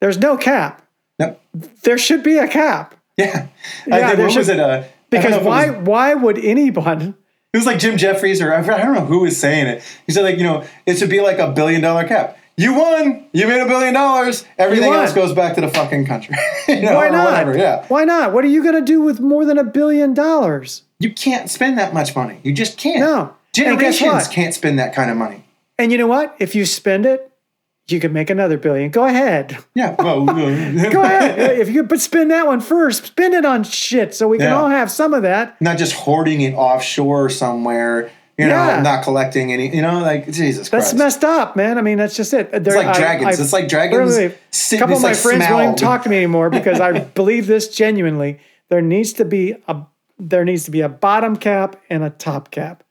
There's 0.00 0.18
no 0.18 0.36
cap. 0.36 0.82
No. 1.18 1.36
There 1.82 1.98
should 1.98 2.22
be 2.22 2.38
a 2.38 2.48
cap 2.48 2.94
Yeah. 3.16 3.46
Yeah, 3.86 3.94
I 4.08 4.14
there 4.14 4.30
should- 4.30 4.48
it? 4.48 4.58
Uh, 4.58 4.66
don't 4.66 4.80
know 4.80 4.84
because 5.10 5.44
why 5.44 5.70
was- 5.70 5.86
why 5.86 6.14
would 6.14 6.38
anyone? 6.38 7.14
It 7.52 7.58
was 7.58 7.66
like 7.66 7.78
Jim 7.78 7.98
Jeffries, 7.98 8.40
or 8.40 8.54
I 8.54 8.62
don't 8.62 8.94
know 8.94 9.04
who 9.04 9.20
was 9.20 9.38
saying 9.38 9.66
it. 9.66 9.82
He 10.06 10.12
said, 10.12 10.22
like, 10.22 10.38
you 10.38 10.42
know, 10.44 10.64
it 10.86 10.96
should 10.96 11.10
be 11.10 11.20
like 11.20 11.38
a 11.38 11.50
billion 11.52 11.82
dollar 11.82 12.04
cap. 12.08 12.38
You 12.56 12.72
won. 12.72 13.26
You 13.32 13.46
made 13.46 13.60
a 13.60 13.66
billion 13.66 13.92
dollars. 13.92 14.46
Everything 14.58 14.90
else 14.92 15.12
goes 15.12 15.34
back 15.34 15.54
to 15.56 15.60
the 15.60 15.68
fucking 15.68 16.06
country. 16.06 16.34
you 16.68 16.80
know, 16.80 16.94
Why 16.94 17.10
not? 17.10 17.26
Whatever. 17.30 17.58
Yeah. 17.58 17.84
Why 17.88 18.04
not? 18.04 18.32
What 18.32 18.44
are 18.44 18.48
you 18.48 18.62
going 18.62 18.74
to 18.76 18.80
do 18.82 19.02
with 19.02 19.20
more 19.20 19.44
than 19.44 19.58
a 19.58 19.64
billion 19.64 20.14
dollars? 20.14 20.82
You 21.02 21.12
can't 21.12 21.50
spend 21.50 21.78
that 21.78 21.92
much 21.92 22.14
money. 22.14 22.38
You 22.42 22.52
just 22.52 22.78
can't. 22.78 23.00
No. 23.00 23.34
Generations 23.52 24.28
can't 24.28 24.54
spend 24.54 24.78
that 24.78 24.94
kind 24.94 25.10
of 25.10 25.16
money. 25.16 25.44
And 25.78 25.90
you 25.92 25.98
know 25.98 26.06
what? 26.06 26.34
If 26.38 26.54
you 26.54 26.64
spend 26.64 27.06
it, 27.06 27.28
you 27.88 27.98
can 27.98 28.12
make 28.12 28.30
another 28.30 28.56
billion. 28.56 28.90
Go 28.90 29.04
ahead. 29.04 29.58
Yeah. 29.74 29.96
Well, 29.98 30.22
uh, 30.30 30.90
Go 30.90 31.02
ahead. 31.02 31.58
if 31.58 31.68
you 31.68 31.82
but 31.82 32.00
spend 32.00 32.30
that 32.30 32.46
one 32.46 32.60
first, 32.60 33.06
spend 33.06 33.34
it 33.34 33.44
on 33.44 33.64
shit 33.64 34.14
so 34.14 34.28
we 34.28 34.38
can 34.38 34.46
Yeah. 34.46 34.56
all 34.56 34.68
have 34.68 34.90
some 34.90 35.12
of 35.12 35.22
that. 35.22 35.60
Not 35.60 35.76
just 35.78 35.92
hoarding 35.92 36.40
it 36.40 36.54
offshore 36.54 37.28
somewhere. 37.28 38.10
You 38.38 38.46
know, 38.46 38.54
Yeah. 38.54 38.80
not 38.80 39.02
collecting 39.04 39.52
any. 39.52 39.74
You 39.74 39.82
know, 39.82 40.00
like 40.00 40.30
Jesus 40.30 40.68
Christ. 40.68 40.70
That's 40.70 40.92
Christ. 40.92 41.22
messed 41.22 41.24
up, 41.24 41.56
man. 41.56 41.76
I 41.76 41.82
mean, 41.82 41.98
that's 41.98 42.16
just 42.16 42.32
it. 42.32 42.48
it's 42.52 42.66
like 42.74 42.94
dragons. 42.96 43.40
it's 43.40 43.52
like 43.52 43.68
dragons. 43.68 44.16
A 44.16 44.30
couple 44.78 44.96
of 44.96 45.02
my 45.02 45.08
like 45.08 45.16
friends 45.16 45.44
won't 45.50 45.62
even 45.64 45.74
talk 45.74 46.04
to 46.04 46.08
me 46.08 46.16
anymore 46.18 46.48
because 46.48 46.80
I 46.80 47.00
believe 47.16 47.46
this 47.48 47.68
genuinely. 47.68 48.38
There 48.70 48.80
needs 48.80 49.12
to 49.14 49.24
be 49.26 49.56
a 49.68 49.76
there 50.28 50.44
needs 50.44 50.64
to 50.64 50.70
be 50.70 50.80
a 50.80 50.88
bottom 50.88 51.36
cap 51.36 51.76
and 51.90 52.02
a 52.04 52.10
top 52.10 52.50
cap. 52.50 52.84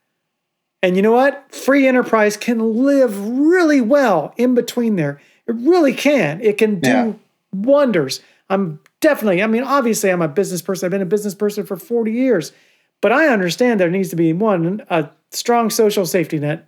And 0.82 0.96
you 0.96 1.02
know 1.02 1.12
what? 1.12 1.54
Free 1.54 1.86
enterprise 1.86 2.36
can 2.36 2.84
live 2.84 3.28
really 3.28 3.80
well 3.80 4.34
in 4.36 4.54
between 4.54 4.96
there. 4.96 5.20
It 5.46 5.54
really 5.56 5.94
can. 5.94 6.40
It 6.40 6.58
can 6.58 6.80
do 6.80 6.90
Yeah. 6.90 7.12
wonders. 7.52 8.20
I'm 8.50 8.80
definitely, 9.00 9.42
I 9.42 9.46
mean, 9.46 9.62
obviously, 9.62 10.10
I'm 10.10 10.22
a 10.22 10.28
business 10.28 10.60
person. 10.60 10.86
I've 10.86 10.90
been 10.90 11.00
a 11.00 11.06
business 11.06 11.34
person 11.34 11.64
for 11.64 11.76
40 11.76 12.12
years, 12.12 12.52
but 13.00 13.12
I 13.12 13.28
understand 13.28 13.80
there 13.80 13.88
needs 13.90 14.10
to 14.10 14.16
be 14.16 14.32
one, 14.32 14.82
a 14.90 15.08
strong 15.30 15.70
social 15.70 16.04
safety 16.04 16.38
net, 16.38 16.66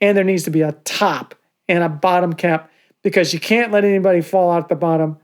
and 0.00 0.16
there 0.16 0.24
needs 0.24 0.44
to 0.44 0.50
be 0.50 0.62
a 0.62 0.72
top 0.84 1.34
and 1.68 1.82
a 1.82 1.88
bottom 1.88 2.32
cap 2.32 2.70
because 3.02 3.34
you 3.34 3.40
can't 3.40 3.72
let 3.72 3.84
anybody 3.84 4.20
fall 4.22 4.50
out 4.50 4.68
the 4.68 4.76
bottom 4.76 5.18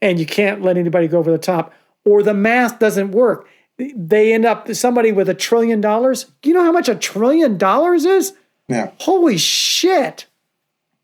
and 0.00 0.18
you 0.18 0.26
can't 0.26 0.62
let 0.62 0.76
anybody 0.76 1.08
go 1.08 1.18
over 1.18 1.30
the 1.30 1.38
top 1.38 1.72
or 2.04 2.22
the 2.22 2.34
math 2.34 2.78
doesn't 2.78 3.10
work. 3.10 3.48
They 3.78 4.32
end 4.32 4.44
up 4.44 4.72
somebody 4.74 5.12
with 5.12 5.28
a 5.28 5.34
trillion 5.34 5.80
dollars. 5.80 6.26
You 6.42 6.52
know 6.54 6.64
how 6.64 6.72
much 6.72 6.88
a 6.88 6.96
trillion 6.96 7.56
dollars 7.58 8.04
is? 8.04 8.34
Yeah. 8.66 8.90
Holy 8.98 9.38
shit. 9.38 10.26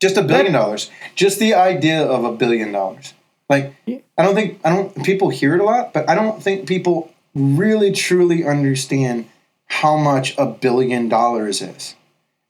Just 0.01 0.17
a 0.17 0.23
billion 0.23 0.53
dollars. 0.53 0.91
Just 1.15 1.39
the 1.39 1.55
idea 1.55 2.05
of 2.05 2.25
a 2.25 2.33
billion 2.33 2.73
dollars. 2.73 3.15
Like 3.49 3.75
I 3.87 4.23
don't 4.23 4.35
think 4.35 4.61
I 4.65 4.71
don't 4.71 5.05
people 5.05 5.29
hear 5.31 5.55
it 5.55 5.61
a 5.61 5.65
lot, 5.65 5.93
but 5.93 6.09
I 6.11 6.15
don't 6.15 6.43
think 6.43 6.67
people 6.67 7.13
really 7.35 7.93
truly 7.93 8.45
understand 8.45 9.27
how 9.67 9.97
much 9.97 10.37
a 10.37 10.47
billion 10.47 11.09
dollars 11.09 11.63
is. 11.63 11.95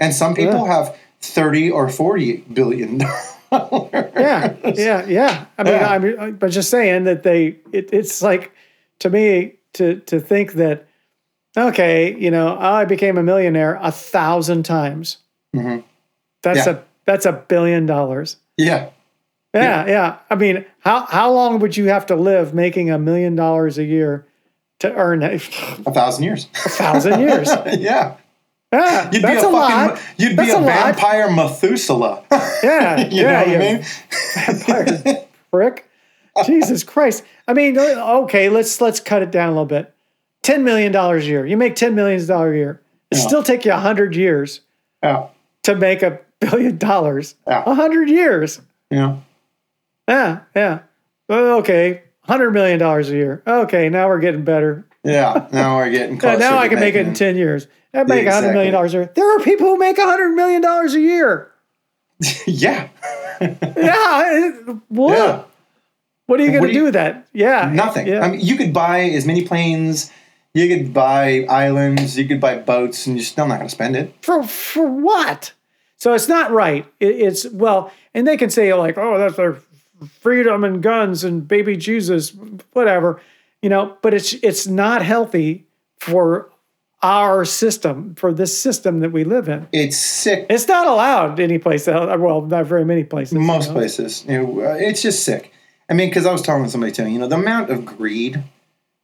And 0.01 0.15
some 0.15 0.35
people 0.35 0.65
have 0.67 0.97
30 1.21 1.71
or 1.71 1.89
40 1.89 2.39
billion 2.53 2.99
dollars. 3.51 3.91
yeah, 3.93 4.57
yeah, 4.75 5.07
yeah. 5.07 5.47
I 5.57 5.63
mean, 5.63 5.73
Yeah. 5.75 5.89
I 5.89 5.99
mean, 5.99 6.19
uh, 6.19 6.31
but 6.31 6.51
just 6.51 6.71
saying 6.71 7.05
that 7.05 7.23
they, 7.23 7.59
it, 7.73 7.91
it's 7.93 8.21
like 8.23 8.53
to 9.01 9.11
me 9.11 9.55
to 9.75 9.97
to 10.01 10.21
think 10.21 10.53
that, 10.55 10.87
okay, 11.57 12.17
you 12.19 12.31
know, 12.31 12.57
I 12.59 12.85
became 12.85 13.19
a 13.19 13.23
millionaire 13.23 13.79
a 13.83 13.91
thousand 13.93 14.65
times. 14.65 15.19
Mhm. 15.55 15.83
That's 16.43 16.67
Yeah. 16.67 16.73
a 16.73 16.79
that's 17.07 17.27
a 17.27 17.33
billion 17.33 17.87
dollars. 17.87 18.37
Yeah. 18.57 18.89
Yeah, 19.55 19.87
yeah. 19.87 20.17
I 20.31 20.35
mean, 20.35 20.65
how 20.81 21.07
how 21.07 21.31
long 21.33 21.61
would 21.61 21.77
you 21.77 21.87
have 21.89 22.07
to 22.07 22.17
live 22.17 22.55
making 22.55 22.91
a 22.91 22.99
million 22.99 23.37
dollars 23.37 23.79
a 23.79 23.85
year 23.85 24.27
to 24.81 24.93
earn 24.95 25.23
a 25.23 25.35
A 25.35 25.39
thousand 25.93 26.25
years. 26.25 26.49
A 26.65 26.69
thousand 26.71 27.21
years? 27.21 27.49
yeah. 27.79 28.15
Yeah, 28.73 29.09
You'd 29.13 29.23
that's 29.23 29.41
be 29.43 29.47
a, 29.47 29.49
a, 29.49 29.53
fucking 29.53 29.77
lot. 29.77 30.01
you'd 30.17 30.31
be 30.31 30.35
That's 30.37 30.53
a, 30.55 30.59
a 30.59 30.59
lot. 30.59 30.67
vampire 30.97 31.31
Methuselah. 31.31 32.25
Yeah, 32.65 33.07
you 33.09 33.23
yeah, 33.23 33.45
know 33.45 33.47
what. 33.47 33.49
I 33.49 33.59
mean? 33.59 33.85
Vampire 34.35 35.25
prick. 35.53 35.89
Jesus 36.45 36.83
Christ. 36.85 37.23
I 37.47 37.53
mean, 37.55 37.79
okay, 37.79 38.49
let's 38.49 38.81
let's 38.81 39.01
cut 39.01 39.23
it 39.23 39.31
down 39.31 39.49
a 39.49 39.53
little 39.53 39.67
bit. 39.67 39.95
Ten 40.43 40.65
million 40.65 40.93
dollars 40.93 41.25
a 41.25 41.29
year. 41.29 41.47
You 41.47 41.57
make 41.57 41.75
ten 41.77 41.95
million 41.95 42.25
dollars 42.27 42.55
a 42.55 42.57
year. 42.59 42.81
It 43.11 43.19
Yeah. 43.19 43.27
still 43.27 43.43
take 43.43 43.65
you 43.65 43.73
a 43.73 43.77
hundred 43.79 44.17
years 44.17 44.61
yeah. 45.03 45.29
to 45.63 45.75
make 45.77 46.03
a 46.03 46.21
billion 46.41 46.77
dollars. 46.77 47.35
Yeah. 47.47 47.63
A 47.67 47.75
hundred 47.75 48.09
years. 48.11 48.61
Yeah. 48.91 49.17
Yeah, 50.09 50.41
yeah. 50.55 50.81
Okay, 51.31 52.03
hundred 52.23 52.51
million 52.51 52.79
dollars 52.79 53.09
a 53.11 53.15
year. 53.17 53.43
Okay, 53.47 53.89
now 53.89 54.09
we're 54.09 54.19
getting 54.21 54.45
better. 54.45 54.87
Yeah. 55.03 55.49
Now 55.53 55.77
we're 55.77 55.91
getting 55.91 56.19
closer. 56.19 56.39
now 56.39 56.59
I 56.59 56.69
can 56.69 56.81
make 56.81 56.95
it 56.95 57.07
in 57.07 57.15
ten 57.15 57.37
years. 57.37 57.67
I 57.95 58.03
make 58.05 58.27
a 58.27 58.33
hundred 58.33 58.49
Exactly. 58.49 58.53
million 58.55 58.73
dollars 58.75 58.95
a 58.95 58.97
year. 58.99 59.13
There 59.15 59.37
are 59.37 59.41
people 59.41 59.69
who 59.69 59.79
make 59.79 59.97
a 59.99 60.05
hundred 60.05 60.35
million 60.35 60.61
dollars 60.61 60.95
a 60.95 61.01
year. 61.01 61.51
yeah. 62.47 62.89
Yeah. 63.41 64.51
What? 64.89 65.17
Yeah. 65.17 65.43
What 66.27 66.41
are 66.41 66.45
you 66.45 66.51
going 66.51 66.63
do 66.63 66.69
to 66.69 66.73
you- 66.75 66.81
do 66.81 66.85
with 66.85 66.95
that? 66.95 67.27
Yeah. 67.33 67.71
Nothing. 67.73 68.07
Yeah. 68.07 68.21
I 68.21 68.31
mean, 68.31 68.41
you 68.41 68.57
could 68.57 68.73
buy 68.73 69.01
as 69.01 69.27
many 69.27 69.47
planes, 69.47 70.11
you 70.55 70.69
could 70.69 70.95
buy 70.95 71.45
islands, 71.49 72.17
you 72.19 72.27
could 72.27 72.41
buy 72.41 72.57
boats, 72.57 73.07
and 73.07 73.17
you're 73.17 73.25
still 73.25 73.47
not 73.47 73.57
going 73.59 73.69
to 73.69 73.75
spend 73.75 73.97
it. 73.97 74.15
for 74.23 74.43
for 74.45 74.87
what? 74.87 75.53
So 75.97 76.13
it's 76.13 76.29
not 76.29 76.51
right. 76.51 76.87
It, 77.01 77.17
it's 77.21 77.47
well, 77.49 77.91
and 78.15 78.27
they 78.27 78.37
can 78.37 78.51
say 78.51 78.73
like, 78.75 78.97
oh, 78.99 79.19
that's 79.19 79.37
their 79.37 79.59
freedom 80.21 80.65
and 80.65 80.83
guns 80.83 81.25
and 81.25 81.47
baby 81.49 81.77
Jesus, 81.77 82.35
whatever. 82.73 83.21
you 83.63 83.71
know, 83.71 83.97
but 84.03 84.13
it's 84.13 84.35
it's 84.43 84.67
not 84.67 85.03
healthy 85.03 85.67
for 85.99 86.51
our 87.03 87.45
system, 87.45 88.15
for 88.15 88.33
this 88.33 88.57
system 88.57 89.01
that 89.01 89.13
we 89.13 89.25
live 89.25 89.49
in. 89.49 89.67
It's 89.73 89.97
sick. 89.97 90.47
It's 90.51 90.69
not 90.69 90.87
allowed 90.87 91.41
any 91.41 91.59
place 91.59 91.87
else. 91.89 92.19
Well, 92.19 92.43
not 92.43 92.67
very 92.67 92.85
many 92.85 93.05
places. 93.05 93.35
Most 93.35 93.69
you 93.69 93.75
know? 93.75 93.79
places, 93.81 94.25
you 94.27 94.43
know, 94.43 94.61
it's 94.79 95.03
just 95.03 95.25
sick. 95.25 95.53
I 95.95 95.97
mean, 95.97 96.09
because 96.09 96.27
I 96.27 96.33
was 96.33 96.43
talking 96.43 96.65
to 96.65 96.71
somebody 96.71 96.91
too. 96.91 97.07
You 97.07 97.21
know, 97.21 97.29
the 97.29 97.37
amount 97.37 97.71
of 97.71 97.87
greed 97.87 98.43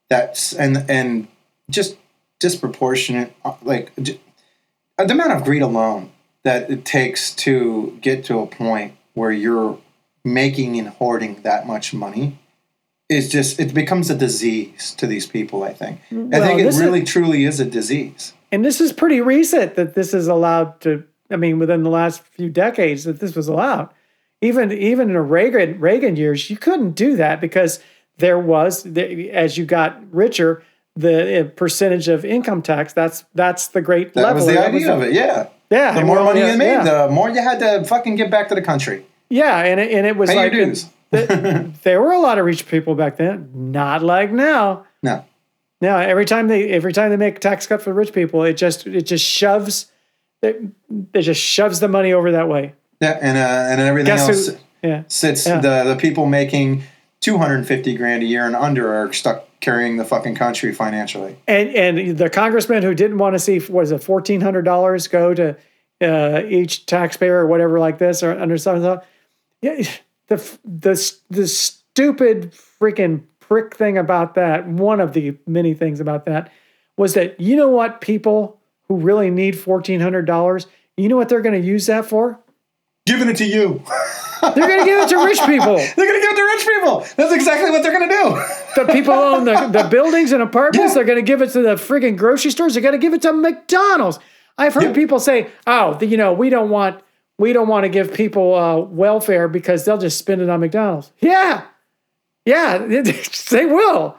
that's 0.09 0.53
and 0.53 0.85
and 0.91 1.29
just 1.71 1.97
disproportionate, 2.41 3.33
uh, 3.45 3.55
like 3.63 3.93
uh, 3.97 5.05
the 5.05 5.13
amount 5.13 5.31
of 5.31 5.45
greed 5.45 5.63
alone 5.63 6.11
that 6.43 6.69
it 6.69 6.85
takes 6.85 7.33
to 7.37 7.97
get 8.01 8.25
to 8.25 8.41
a 8.41 8.47
point 8.49 8.95
where 9.15 9.31
you're 9.31 9.79
making 10.25 10.81
and 10.81 10.89
hoarding 10.89 11.41
that 11.43 11.65
much 11.65 11.95
money 11.95 12.41
is 13.09 13.29
just 13.29 13.61
it 13.61 13.73
becomes 13.73 14.11
a 14.11 14.17
disease 14.17 14.93
to 14.97 15.07
these 15.07 15.27
people. 15.27 15.63
I 15.63 15.73
think. 15.73 16.01
I 16.11 16.15
Well, 16.17 16.43
think 16.43 16.61
it 16.61 16.65
this 16.65 16.75
is- 16.75 16.81
really 16.83 17.05
truly 17.05 17.45
is 17.45 17.61
a 17.61 17.65
disease. 17.65 18.33
And 18.51 18.65
this 18.65 18.81
is 18.81 18.93
pretty 18.93 19.21
recent 19.21 19.77
that 19.77 19.95
this 19.95 20.13
is 20.13 20.27
allowed 20.27 20.81
to. 20.81 21.05
I 21.31 21.37
mean, 21.37 21.61
within 21.61 21.85
the 21.85 21.91
last 21.91 22.25
few 22.37 22.51
decades 22.51 23.05
that 23.05 23.21
this 23.21 23.37
was 23.37 23.47
allowed. 23.47 23.91
Even 24.41 24.73
even 24.73 25.09
in 25.09 25.15
the 25.15 25.21
Reagan 25.21 25.79
Reagan 25.81 26.17
years, 26.17 26.49
you 26.51 26.57
couldn't 26.57 26.93
do 26.93 27.17
that 27.17 27.41
because 27.41 27.81
there 28.19 28.39
was 28.39 28.83
the, 28.85 29.31
as 29.31 29.59
you 29.59 29.65
got 29.67 30.01
richer, 30.15 30.63
the 30.97 31.41
uh, 31.41 31.45
percentage 31.57 32.09
of 32.09 32.25
income 32.25 32.63
tax. 32.63 32.93
That's 32.95 33.25
that's 33.35 33.69
the 33.69 33.81
great 33.83 34.15
That 34.15 34.23
level. 34.23 34.37
was 34.37 34.47
the 34.47 34.53
That 34.55 34.75
idea 34.75 34.95
of 34.95 35.03
it. 35.03 35.13
Yeah. 35.13 35.49
Yeah, 35.71 35.93
The 35.95 36.05
more 36.05 36.17
well, 36.17 36.25
money 36.25 36.41
yeah, 36.41 36.53
you 36.53 36.59
made, 36.59 36.73
yeah. 36.85 37.07
the 37.07 37.13
more 37.13 37.31
you 37.31 37.41
had 37.41 37.61
to 37.61 37.85
fucking 37.85 38.17
give 38.17 38.29
back 38.29 38.49
to 38.49 38.57
the 38.57 38.63
country. 38.63 39.07
Yeah, 39.29 39.57
and 39.61 39.79
it, 39.79 39.93
and 39.93 40.05
it 40.05 40.17
was 40.17 40.29
Pay 40.29 40.35
your 40.35 40.43
like 40.45 40.53
dues. 40.53 40.87
th- 41.13 41.73
there 41.85 42.01
were 42.01 42.11
a 42.11 42.19
lot 42.19 42.39
of 42.39 42.45
rich 42.45 42.67
people 42.67 42.97
back 42.97 43.19
then. 43.19 43.49
Not 43.55 44.03
like 44.03 44.33
now. 44.33 44.85
No. 45.01 45.25
Now 45.81 45.99
every 45.99 46.25
time 46.25 46.49
they 46.49 46.71
every 46.71 46.93
time 46.93 47.11
they 47.11 47.17
make 47.17 47.37
a 47.37 47.39
tax 47.39 47.67
cut 47.69 47.83
for 47.83 47.93
rich 47.93 48.13
people, 48.13 48.43
it 48.43 48.55
just 48.55 48.85
it 48.87 49.03
just 49.03 49.25
shoves 49.25 49.93
it, 50.43 50.61
it 51.15 51.23
just 51.23 51.41
shoves 51.41 51.79
the 51.79 51.87
money 51.89 52.13
over 52.13 52.33
that 52.33 52.49
way. 52.49 52.75
Yeah, 53.01 53.19
and 53.21 53.39
uh, 53.39 53.73
and 53.73 53.81
everything 53.81 54.15
Guess 54.15 54.29
else 54.29 54.47
who? 54.49 54.57
Yeah, 54.83 55.03
sits 55.09 55.47
Yeah. 55.47 55.61
the 55.61 55.85
the 55.85 55.97
people 55.97 56.27
making 56.27 56.83
two 57.21 57.39
hundred 57.39 57.57
and 57.57 57.67
fifty 57.67 57.95
grand 57.97 58.23
a 58.23 58.27
year 58.27 58.47
and 58.47 58.55
under 58.55 58.93
are 58.95 59.13
stuck 59.13 59.47
carrying 59.61 59.97
the 59.97 60.05
fucking 60.05 60.35
country 60.35 60.73
financially. 60.73 61.37
and 61.47 61.69
and 61.71 62.19
the 62.19 62.31
congressman 62.31 62.83
who 62.83 62.95
didn't 62.95 63.19
want 63.19 63.35
to 63.35 63.39
see 63.39 63.59
was 63.71 63.91
it 63.93 64.03
fourteen 64.03 64.41
hundred 64.41 64.63
dollars 64.63 65.09
go 65.09 65.35
to 65.35 65.57
uh, 66.03 66.43
each 66.49 66.87
taxpayer 66.87 67.39
or 67.41 67.47
whatever 67.47 67.79
like 67.79 67.99
this 67.99 68.23
or 68.23 68.33
under 68.39 68.57
some 68.57 68.83
of 68.83 69.03
yeah 69.63 69.83
the 70.29 70.37
the 70.65 71.15
the 71.31 71.47
stupid 71.47 72.53
freaking 72.53 73.23
prick 73.39 73.77
thing 73.77 73.99
about 73.99 74.35
that 74.35 74.67
one 74.67 75.01
of 75.01 75.13
the 75.13 75.37
many 75.47 75.75
things 75.75 76.01
about 76.01 76.25
that 76.25 76.51
was 76.97 77.15
that 77.15 77.39
you 77.41 77.55
know 77.57 77.69
what 77.69 78.01
people 78.01 78.59
who 78.89 78.97
really 78.97 79.31
need 79.31 79.59
fourteen 79.59 80.01
hundred 80.01 80.25
dollars 80.27 80.67
you 80.97 81.09
know 81.09 81.17
what 81.17 81.29
they're 81.29 81.43
going 81.43 81.61
to 81.61 81.67
use 81.67 81.85
that 81.87 82.07
for 82.07 82.39
Giving 83.11 83.29
it 83.29 83.37
to 83.39 83.45
you. 83.45 83.83
they're 84.41 84.55
going 84.69 84.79
to 84.81 84.85
give 84.85 84.99
it 85.03 85.09
to 85.11 85.25
rich 85.25 85.41
people 85.41 85.77
They're 85.97 86.07
gonna 86.07 86.21
give 86.21 86.33
it 86.33 86.37
to 86.37 86.45
rich 86.45 86.67
people. 86.67 87.01
That's 87.17 87.33
exactly 87.33 87.71
what 87.71 87.83
they're 87.83 87.93
gonna 87.93 88.09
do. 88.09 88.43
the 88.85 88.93
people 88.93 89.13
own 89.15 89.45
the, 89.45 89.67
the 89.67 89.89
buildings 89.91 90.33
and 90.33 90.43
apartments, 90.43 90.91
Yeah. 90.91 90.95
they're 90.95 91.05
going 91.05 91.19
to 91.19 91.23
give 91.23 91.43
it 91.43 91.51
to 91.51 91.61
the 91.63 91.75
friggin' 91.75 92.17
grocery 92.17 92.51
stores. 92.51 92.75
They're 92.75 92.83
going 92.83 92.93
to 92.93 92.99
give 92.99 93.13
it 93.13 93.23
to 93.23 93.33
McDonald's. 93.33 94.19
I've 94.57 94.75
heard 94.75 94.85
Yeah. 94.85 94.93
people 94.93 95.19
say, 95.21 95.49
"Oh, 95.67 95.95
the, 95.95 96.07
you 96.07 96.17
know, 96.17 96.33
we 96.33 96.49
don't 96.51 96.71
want 96.71 97.03
we 97.39 97.53
don't 97.53 97.69
want 97.69 97.85
to 97.85 97.89
give 97.89 98.13
people 98.15 98.55
uh, 98.55 98.77
welfare 98.79 99.49
because 99.49 99.85
they'll 99.85 99.99
just 99.99 100.19
spend 100.19 100.41
it 100.43 100.49
on 100.49 100.61
McDonald's." 100.61 101.11
Yeah, 101.21 101.63
yeah, 102.45 102.79
they 103.51 103.67
will 103.67 104.17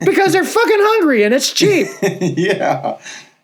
because 0.00 0.32
they're 0.32 0.44
fucking 0.44 0.78
hungry 0.80 1.22
and 1.22 1.32
it's 1.34 1.52
cheap. 1.52 1.86
yeah. 2.02 2.08
Yeah, 2.32 2.98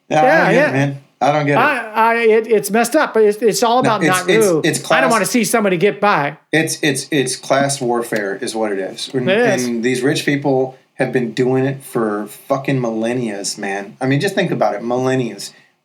Yeah, 0.08 0.50
yeah. 0.50 0.68
it, 0.68 0.72
man. 0.72 1.04
I 1.20 1.32
don't 1.32 1.46
get 1.46 1.52
it. 1.54 1.58
I, 1.58 1.86
I, 1.88 2.14
it, 2.16 2.46
it's 2.46 2.70
messed 2.70 2.94
up, 2.94 3.14
but 3.14 3.22
it's, 3.24 3.40
it's 3.40 3.62
all 3.62 3.78
about 3.78 4.02
it's- 4.02 4.20
not 4.20 4.28
it's- 4.30 4.50
it's 4.64 4.90
I 4.90 5.00
don't 5.00 5.08
class- 5.08 5.10
want 5.12 5.24
to 5.24 5.30
see 5.30 5.44
somebody 5.44 5.76
get 5.78 6.00
by. 6.00 6.36
It's 6.52 6.82
it's 6.82 7.08
it's 7.10 7.36
class 7.36 7.80
warfare 7.80 8.36
is 8.36 8.54
what 8.54 8.70
it 8.72 8.78
is. 8.78 9.08
And, 9.14 9.28
It 9.30 9.38
is. 9.38 9.66
and 9.66 9.82
these 9.82 10.02
rich 10.02 10.24
people 10.26 10.78
have 10.94 11.12
been 11.12 11.32
doing 11.32 11.64
it 11.64 11.82
for 11.82 12.26
fucking 12.26 12.80
millennia, 12.80 13.42
man. 13.58 13.96
I 14.00 14.06
mean, 14.06 14.20
just 14.20 14.34
think 14.34 14.50
about 14.50 14.74
it, 14.74 14.82
millennia. 14.82 15.38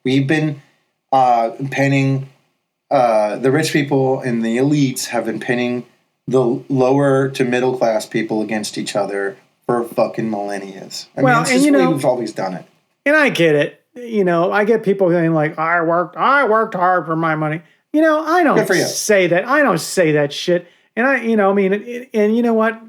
We've 0.03 0.27
been 0.27 0.61
uh, 1.13 1.51
pinning 1.69 2.29
uh, 2.89 3.37
the 3.37 3.51
rich 3.51 3.71
people 3.71 4.19
and 4.21 4.43
the 4.43 4.57
elites 4.57 5.07
have 5.07 5.25
been 5.25 5.39
pinning 5.39 5.85
the 6.27 6.41
lower 6.69 7.29
to 7.29 7.43
middle 7.45 7.77
class 7.77 8.05
people 8.05 8.41
against 8.41 8.77
each 8.77 8.95
other 8.95 9.37
for 9.65 9.83
fucking 9.83 10.29
millennia. 10.29 10.89
I 11.17 11.21
Well, 11.21 11.35
mean, 11.35 11.41
it's 11.43 11.51
and 11.51 11.57
just 11.57 11.65
you 11.65 11.71
know- 11.71 11.91
we've 11.91 12.05
always 12.05 12.33
done 12.33 12.53
it. 12.53 12.65
and 13.05 13.15
I 13.15 13.29
get 13.29 13.55
it. 13.55 13.80
You 13.95 14.23
know, 14.23 14.51
I 14.51 14.63
get 14.63 14.83
people 14.83 15.09
saying 15.09 15.33
like, 15.33 15.59
"I 15.59 15.81
worked, 15.81 16.15
I 16.15 16.45
worked 16.45 16.75
hard 16.75 17.05
for 17.05 17.15
my 17.15 17.35
money." 17.35 17.61
You 17.93 18.01
know, 18.01 18.23
I 18.23 18.43
don't 18.43 18.57
Good 18.57 18.67
for 18.67 18.73
you. 18.75 18.85
say 18.85 19.27
that. 19.27 19.45
I 19.45 19.61
don't 19.63 19.79
say 19.79 20.13
that 20.13 20.31
shit. 20.31 20.67
And 20.95 21.05
I, 21.05 21.21
you 21.21 21.35
know, 21.35 21.51
I 21.51 21.53
mean, 21.53 21.73
and, 21.73 22.07
and 22.13 22.35
you 22.35 22.41
know 22.41 22.53
what? 22.53 22.81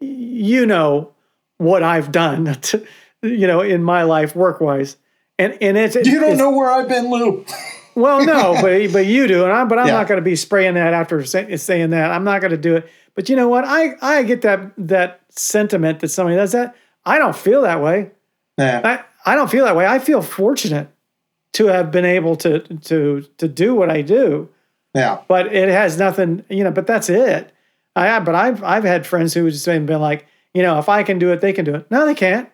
You 0.00 0.66
know 0.66 1.12
what 1.58 1.82
I've 1.82 2.12
done, 2.12 2.44
to, 2.62 2.86
you 3.22 3.46
know, 3.46 3.60
in 3.62 3.82
my 3.82 4.02
life 4.02 4.36
work 4.36 4.60
wise, 4.60 4.96
and 5.38 5.56
and 5.60 5.76
it's 5.76 5.96
You 5.96 6.04
don't 6.04 6.22
it's- 6.24 6.38
know 6.38 6.50
where 6.50 6.70
I've 6.70 6.88
been, 6.88 7.10
Lou. 7.10 7.44
well, 7.96 8.24
no, 8.24 8.54
but 8.60 8.92
but 8.92 9.06
you 9.06 9.26
do, 9.26 9.44
and 9.44 9.52
I'm 9.52 9.66
but 9.68 9.78
I'm 9.78 9.86
Yeah. 9.88 9.94
not 9.94 10.08
going 10.08 10.18
to 10.18 10.24
be 10.24 10.36
spraying 10.36 10.74
that 10.74 10.92
after 10.94 11.24
say, 11.24 11.56
saying 11.56 11.90
that. 11.90 12.10
I'm 12.12 12.24
not 12.24 12.40
going 12.40 12.50
to 12.52 12.56
do 12.56 12.76
it. 12.76 12.88
But 13.14 13.28
you 13.28 13.34
know 13.36 13.48
what? 13.48 13.64
I 13.64 13.94
I 14.00 14.22
get 14.22 14.42
that 14.42 14.72
that 14.78 15.20
sentiment 15.30 16.00
that 16.00 16.08
somebody 16.08 16.36
does 16.36 16.52
that. 16.52 16.76
I 17.04 17.18
don't 17.18 17.36
feel 17.36 17.62
that 17.62 17.82
way. 17.82 18.10
Yeah. 18.58 18.80
I, 18.84 19.04
I 19.24 19.34
don't 19.34 19.50
feel 19.50 19.64
that 19.64 19.76
way. 19.76 19.86
I 19.86 19.98
feel 19.98 20.22
fortunate 20.22 20.88
to 21.54 21.66
have 21.66 21.90
been 21.90 22.04
able 22.04 22.36
to 22.36 22.60
to 22.60 23.22
to 23.38 23.48
do 23.48 23.74
what 23.74 23.90
I 23.90 24.02
do, 24.02 24.48
Yeah. 24.94 25.18
but 25.28 25.54
it 25.54 25.68
has 25.68 25.98
nothing, 25.98 26.44
you 26.48 26.64
know. 26.64 26.70
But 26.70 26.86
that's 26.86 27.08
it. 27.08 27.52
I 27.96 28.18
but 28.20 28.34
I've 28.34 28.62
I've 28.64 28.84
had 28.84 29.06
friends 29.06 29.34
who 29.34 29.48
just 29.50 29.64
been 29.66 29.86
like, 30.00 30.26
you 30.52 30.62
know, 30.62 30.78
if 30.78 30.88
I 30.88 31.02
can 31.04 31.18
do 31.18 31.32
it, 31.32 31.40
they 31.40 31.52
can 31.52 31.64
do 31.64 31.74
it. 31.76 31.90
No, 31.90 32.04
they 32.06 32.14
can't. 32.14 32.48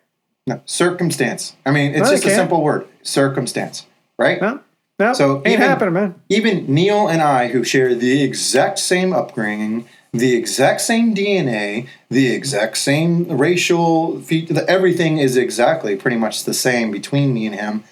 No. 0.46 0.60
Circumstance. 0.64 1.56
I 1.66 1.70
mean, 1.70 1.92
it's 1.92 2.04
No, 2.08 2.10
just 2.10 2.24
a 2.24 2.30
simple 2.30 2.62
word. 2.62 2.86
Circumstance. 3.02 3.86
Right? 4.18 4.40
No, 4.40 4.60
no, 4.98 5.12
So 5.14 5.36
ain't 5.38 5.46
even- 5.48 5.60
happening, 5.60 5.94
man. 5.94 6.14
even 6.28 6.66
Neil 6.72 7.08
and 7.08 7.22
I, 7.22 7.48
who 7.48 7.64
share 7.64 7.94
the 7.94 8.22
exact 8.22 8.78
same 8.78 9.12
upbringing, 9.12 9.86
the 10.12 10.34
exact 10.34 10.80
same 10.80 11.14
DNA, 11.14 11.88
the 12.08 12.32
exact 12.32 12.78
same 12.78 13.26
racial, 13.28 14.20
fe- 14.20 14.46
the, 14.46 14.68
everything 14.68 15.18
is 15.18 15.36
exactly 15.36 15.96
pretty 15.96 16.16
much 16.16 16.44
the 16.44 16.54
same 16.54 16.90
between 16.90 17.32
me 17.32 17.46
and 17.46 17.54
him, 17.54 17.84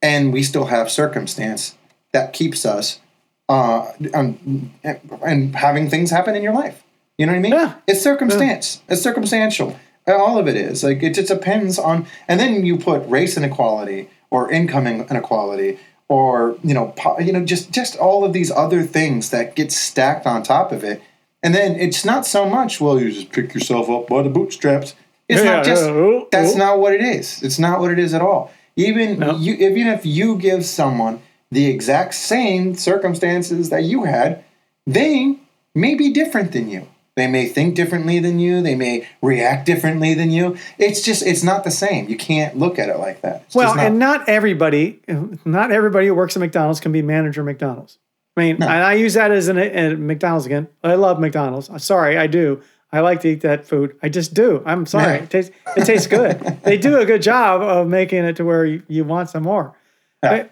and 0.00 0.32
we 0.32 0.42
still 0.42 0.66
have 0.66 0.90
circumstance 0.90 1.76
that 2.12 2.32
keeps 2.32 2.64
us 2.64 3.00
uh, 3.48 3.92
um, 4.14 4.72
and 5.22 5.54
having 5.54 5.90
things 5.90 6.10
happen 6.10 6.34
in 6.34 6.42
your 6.42 6.54
life. 6.54 6.82
You 7.18 7.26
know 7.26 7.32
what 7.32 7.38
I 7.38 7.42
mean? 7.42 7.52
Yeah. 7.52 7.74
It's 7.86 8.02
circumstance. 8.02 8.82
It's 8.88 9.02
circumstantial. 9.02 9.78
All 10.06 10.38
of 10.38 10.46
it 10.46 10.56
is 10.56 10.84
like 10.84 11.02
it 11.02 11.14
just 11.14 11.28
depends 11.28 11.78
on, 11.78 12.06
and 12.28 12.38
then 12.38 12.64
you 12.64 12.78
put 12.78 13.06
race 13.08 13.36
inequality 13.36 14.08
or 14.30 14.50
income 14.50 14.86
inequality 14.86 15.78
or 16.08 16.56
you 16.62 16.74
know 16.74 16.92
po- 16.96 17.18
you 17.18 17.32
know 17.32 17.44
just 17.44 17.70
just 17.72 17.96
all 17.96 18.24
of 18.24 18.32
these 18.32 18.50
other 18.50 18.82
things 18.82 19.30
that 19.30 19.56
get 19.56 19.72
stacked 19.72 20.26
on 20.26 20.42
top 20.42 20.72
of 20.72 20.84
it, 20.84 21.02
and 21.46 21.54
then 21.54 21.76
it's 21.78 22.04
not 22.04 22.26
so 22.26 22.48
much 22.48 22.80
well 22.80 23.00
you 23.00 23.12
just 23.12 23.30
pick 23.30 23.54
yourself 23.54 23.88
up 23.88 24.08
by 24.08 24.20
the 24.22 24.28
bootstraps. 24.28 24.94
It's 25.28 25.42
Yeah, 25.42 25.56
not 25.56 25.64
just 25.64 25.84
yeah, 25.86 26.20
that's 26.32 26.56
not 26.56 26.80
what 26.80 26.92
it 26.92 27.00
is. 27.00 27.40
It's 27.42 27.58
not 27.60 27.78
what 27.80 27.92
it 27.92 28.00
is 28.00 28.12
at 28.14 28.20
all. 28.20 28.50
Even 28.74 29.18
No. 29.20 29.36
you, 29.36 29.54
even 29.54 29.86
if 29.86 30.04
you 30.04 30.36
give 30.36 30.64
someone 30.64 31.20
the 31.52 31.66
exact 31.66 32.14
same 32.14 32.74
circumstances 32.74 33.70
that 33.70 33.84
you 33.84 34.04
had, 34.04 34.42
they 34.86 35.36
may 35.74 35.94
be 35.94 36.12
different 36.12 36.50
than 36.50 36.68
you. 36.68 36.88
They 37.14 37.28
may 37.28 37.46
think 37.46 37.76
differently 37.76 38.18
than 38.18 38.38
you. 38.40 38.60
They 38.60 38.74
may 38.74 39.08
react 39.22 39.66
differently 39.66 40.14
than 40.14 40.30
you. 40.30 40.56
It's 40.78 41.00
just 41.00 41.24
it's 41.24 41.42
not 41.44 41.64
the 41.64 41.70
same. 41.70 42.08
You 42.08 42.16
can't 42.16 42.58
look 42.58 42.78
at 42.78 42.88
it 42.88 42.98
like 42.98 43.22
that. 43.22 43.44
It's 43.46 43.54
Well, 43.54 43.74
not. 43.76 43.86
and 43.86 43.98
not 43.98 44.28
everybody, 44.28 45.00
not 45.44 45.70
everybody 45.72 46.08
who 46.08 46.14
works 46.14 46.36
at 46.36 46.40
McDonald's 46.40 46.80
can 46.80 46.92
be 46.92 47.02
manager 47.02 47.42
McDonald's. 47.42 47.98
I 48.36 48.40
mean, 48.40 48.56
and 48.56 48.64
I 48.64 48.94
use 48.94 49.14
that 49.14 49.30
as 49.30 49.48
an 49.48 49.58
at 49.58 49.98
McDonald's 49.98 50.46
again. 50.46 50.68
I 50.84 50.94
love 50.94 51.18
McDonald's. 51.18 51.70
I'm 51.70 51.78
sorry, 51.78 52.18
I 52.18 52.26
do. 52.26 52.62
I 52.92 53.00
like 53.00 53.20
to 53.22 53.28
eat 53.28 53.40
that 53.40 53.66
food. 53.66 53.96
I 54.02 54.08
just 54.08 54.34
do. 54.34 54.62
I'm 54.64 54.86
sorry. 54.86 55.16
Yeah. 55.16 55.22
It 55.22 55.30
tastes 55.30 55.56
it 55.76 55.84
tastes 55.84 56.06
good. 56.06 56.40
they 56.62 56.78
do 56.78 56.98
a 56.98 57.04
good 57.04 57.22
job 57.22 57.62
of 57.62 57.88
making 57.88 58.24
it 58.24 58.36
to 58.36 58.44
where 58.44 58.64
you, 58.64 58.82
you 58.88 59.04
want 59.04 59.30
some 59.30 59.42
more. 59.44 59.76
Yeah. 60.22 60.30
I- 60.30 60.50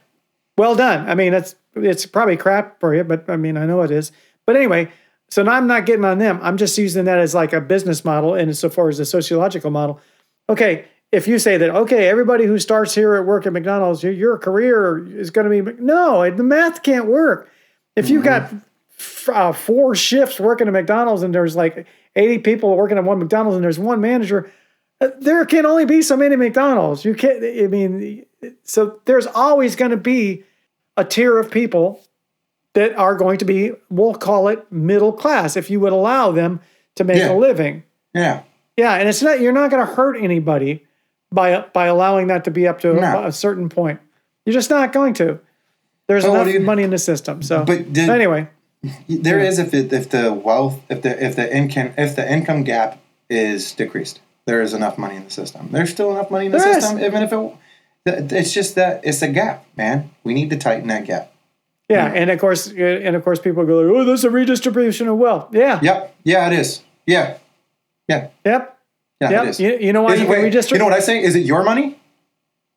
well 0.56 0.76
done. 0.76 1.08
I 1.08 1.14
mean, 1.14 1.34
it's 1.34 1.56
it's 1.74 2.06
probably 2.06 2.36
crap 2.36 2.78
for 2.80 2.94
you, 2.94 3.04
but 3.04 3.28
I 3.28 3.36
mean, 3.36 3.56
I 3.56 3.66
know 3.66 3.82
it 3.82 3.90
is. 3.90 4.12
But 4.46 4.56
anyway, 4.56 4.90
so 5.28 5.42
now 5.42 5.52
I'm 5.52 5.66
not 5.66 5.86
getting 5.86 6.04
on 6.04 6.18
them. 6.18 6.38
I'm 6.42 6.56
just 6.56 6.78
using 6.78 7.04
that 7.06 7.18
as 7.18 7.34
like 7.34 7.52
a 7.52 7.60
business 7.60 8.04
model, 8.04 8.34
and 8.34 8.56
so 8.56 8.70
far 8.70 8.88
as 8.88 9.00
a 9.00 9.04
sociological 9.04 9.70
model. 9.70 10.00
Okay, 10.48 10.84
if 11.10 11.26
you 11.26 11.38
say 11.38 11.56
that, 11.56 11.70
okay, 11.70 12.08
everybody 12.08 12.44
who 12.44 12.58
starts 12.58 12.94
here 12.94 13.14
at 13.14 13.24
work 13.24 13.46
at 13.46 13.52
McDonald's, 13.52 14.02
your, 14.02 14.12
your 14.12 14.38
career 14.38 15.04
is 15.18 15.30
going 15.30 15.50
to 15.50 15.72
be 15.72 15.82
no, 15.82 16.30
the 16.30 16.42
math 16.44 16.82
can't 16.82 17.06
work. 17.06 17.50
If 17.96 18.10
you've 18.10 18.24
got 18.24 18.52
f- 18.98 19.28
uh, 19.28 19.52
four 19.52 19.94
shifts 19.94 20.40
working 20.40 20.66
at 20.66 20.72
McDonald's 20.72 21.22
and 21.22 21.34
there's 21.34 21.56
like 21.56 21.86
80 22.16 22.38
people 22.38 22.76
working 22.76 22.98
at 22.98 23.04
one 23.04 23.18
McDonald's 23.18 23.56
and 23.56 23.64
there's 23.64 23.78
one 23.78 24.00
manager, 24.00 24.50
Uh, 25.00 25.08
There 25.20 25.44
can 25.44 25.66
only 25.66 25.84
be 25.86 26.02
so 26.02 26.16
many 26.16 26.36
McDonald's. 26.36 27.04
You 27.04 27.14
can't. 27.14 27.42
I 27.42 27.66
mean, 27.66 28.24
so 28.62 29.00
there's 29.06 29.26
always 29.26 29.74
going 29.76 29.90
to 29.90 29.96
be 29.96 30.44
a 30.96 31.04
tier 31.04 31.38
of 31.38 31.50
people 31.50 32.00
that 32.74 32.94
are 32.96 33.14
going 33.16 33.38
to 33.38 33.44
be, 33.44 33.72
we'll 33.90 34.14
call 34.14 34.48
it 34.48 34.70
middle 34.70 35.12
class, 35.12 35.56
if 35.56 35.70
you 35.70 35.80
would 35.80 35.92
allow 35.92 36.30
them 36.32 36.60
to 36.96 37.04
make 37.04 37.18
Yeah. 37.18 37.32
a 37.32 37.34
living. 37.36 37.82
Yeah. 38.14 38.42
Yeah, 38.76 38.94
and 38.94 39.08
it's 39.08 39.22
not 39.22 39.40
you're 39.40 39.52
not 39.52 39.70
going 39.70 39.84
to 39.86 39.92
hurt 39.94 40.16
anybody 40.16 40.84
by 41.32 41.64
by 41.72 41.86
allowing 41.86 42.26
that 42.28 42.44
to 42.44 42.50
be 42.50 42.66
up 42.68 42.80
to 42.80 42.94
No. 42.94 43.22
a, 43.22 43.26
a 43.28 43.32
certain 43.32 43.68
point. 43.68 44.00
You're 44.44 44.54
just 44.54 44.70
not 44.70 44.92
going 44.92 45.14
to. 45.14 45.38
There's 46.08 46.24
Well, 46.24 46.32
what 46.32 46.42
enough 46.42 46.54
you- 46.54 46.60
money 46.60 46.82
in 46.82 46.90
the 46.90 46.98
system. 46.98 47.42
So, 47.42 47.64
But 47.64 47.92
did- 47.92 48.08
anyway, 48.10 48.48
There 49.08 49.38
is 49.38 49.58
if 49.58 49.72
it, 49.72 49.90
if 49.92 50.10
the 50.10 50.32
wealth 50.32 50.80
if 50.90 51.00
the 51.02 51.24
if 51.24 51.36
the 51.36 51.54
income 51.56 51.92
if 51.96 52.14
the 52.16 52.30
income 52.30 52.64
gap 52.64 52.98
is 53.30 53.72
decreased, 53.72 54.20
there 54.46 54.60
is 54.60 54.74
enough 54.74 54.98
money 54.98 55.16
in 55.16 55.24
the 55.24 55.30
system. 55.30 55.70
There's 55.72 55.90
still 55.90 56.10
enough 56.12 56.30
money 56.30 56.46
in 56.46 56.52
the 56.52 56.58
There 56.58 56.68
is. 56.76 56.84
system, 56.84 57.00
even 57.02 57.22
if 57.22 57.32
it. 57.32 58.32
It's 58.32 58.52
just 58.52 58.74
that 58.74 59.00
it's 59.02 59.22
a 59.22 59.28
gap, 59.28 59.64
man. 59.78 60.10
We 60.24 60.34
need 60.34 60.50
to 60.50 60.58
tighten 60.58 60.88
that 60.88 61.06
gap. 61.06 61.32
yeah, 61.88 62.12
and 62.14 62.30
of 62.30 62.38
course, 62.38 62.70
uh, 62.70 62.74
and 63.06 63.16
of 63.16 63.24
course, 63.24 63.38
people 63.40 63.64
go, 63.64 63.78
like, 63.80 63.96
"Oh, 63.96 64.04
this 64.04 64.20
is 64.20 64.24
a 64.24 64.30
redistribution 64.30 65.08
of 65.08 65.16
wealth." 65.16 65.48
Yeah, 65.52 65.80
Yep. 65.82 66.14
Yeah, 66.24 66.46
it 66.48 66.58
is. 66.58 66.82
Yeah. 67.06 67.38
Yeah. 68.06 68.28
yep, 68.44 68.76
Yeah, 69.22 69.30
yep. 69.30 69.44
it 69.44 69.48
is. 69.48 69.60
You, 69.60 69.78
you 69.80 69.92
know 69.94 70.02
why 70.02 70.12
Is 70.14 70.20
you 70.20 70.28
wait, 70.28 70.42
redistribute? 70.44 70.74
you 70.74 70.78
know 70.80 70.90
what 70.90 70.98
I 70.98 71.00
say? 71.00 71.22
Is 71.22 71.34
it 71.34 71.46
your 71.46 71.62
money? 71.64 71.98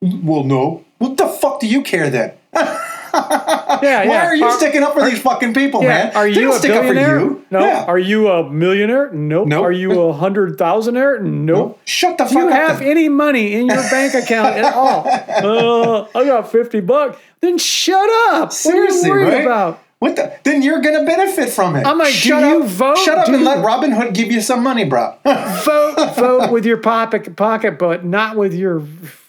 Well, 0.00 0.44
no. 0.44 0.84
What 0.96 1.18
the 1.18 1.28
fuck 1.28 1.60
do 1.60 1.66
you 1.66 1.82
care 1.82 2.08
then? 2.08 2.32
yeah, 3.82 4.06
Why 4.06 4.16
are 4.26 4.34
you 4.36 4.50
sticking 4.52 4.82
up 4.82 4.94
for 4.94 5.04
these 5.08 5.20
fucking 5.20 5.54
people, 5.54 5.82
Yeah, 5.82 5.88
man? 5.88 6.16
are 6.16 6.24
They 6.24 6.40
you 6.40 6.46
don't 6.46 6.54
a 6.56 6.58
stick 6.58 6.72
billionaire? 6.72 7.18
up 7.20 7.26
for 7.26 7.32
you? 7.34 7.44
No. 7.50 7.60
Yeah. 7.60 7.84
Are 7.86 7.98
you 7.98 8.28
a 8.28 8.48
millionaire? 8.50 9.10
Nope. 9.12 9.48
Nope. 9.48 9.64
Are 9.64 9.72
you 9.72 10.00
a 10.00 10.12
hundred 10.24 10.56
thousandaire? 10.58 11.20
Nope. 11.22 11.80
Shut 11.84 12.18
the 12.18 12.24
fuck 12.24 12.32
Do 12.32 12.38
you 12.38 12.44
up. 12.46 12.50
You 12.50 12.56
have 12.56 12.78
then. 12.80 12.88
any 12.88 13.08
money 13.08 13.54
in 13.54 13.66
your 13.66 13.82
bank 13.90 14.14
account 14.14 14.56
at 14.56 14.74
all? 14.74 15.06
Uh, 15.08 16.08
I 16.14 16.24
got 16.24 16.50
fifty 16.50 16.80
bucks. 16.80 17.18
Then 17.40 17.58
shut 17.58 18.08
up. 18.34 18.52
Seriously, 18.52 19.08
what 19.10 19.16
are 19.16 19.20
you 19.20 19.26
worried 19.26 19.34
right? 19.38 19.44
about? 19.46 19.82
What 20.00 20.14
the? 20.16 20.32
Then 20.44 20.62
you're 20.62 20.80
gonna 20.80 21.04
benefit 21.04 21.48
from 21.50 21.74
it. 21.76 21.84
I'm 21.86 21.98
like, 21.98 22.08
do 22.08 22.12
shut 22.14 22.42
you 22.44 22.62
up, 22.62 22.68
vote? 22.68 22.98
Shut 22.98 23.18
up 23.18 23.26
Do 23.26 23.34
and 23.34 23.44
let 23.44 23.64
Robin 23.64 23.90
Hood 23.90 24.14
give 24.14 24.30
you 24.30 24.40
some 24.40 24.62
money, 24.62 24.84
bro. 24.84 25.16
vote 25.24 26.14
vote 26.16 26.52
with 26.52 26.64
your 26.64 26.76
pocket 26.76 27.34
pocket, 27.36 27.78
but 27.78 28.04
not 28.04 28.36
with 28.36 28.54
your 28.54 28.80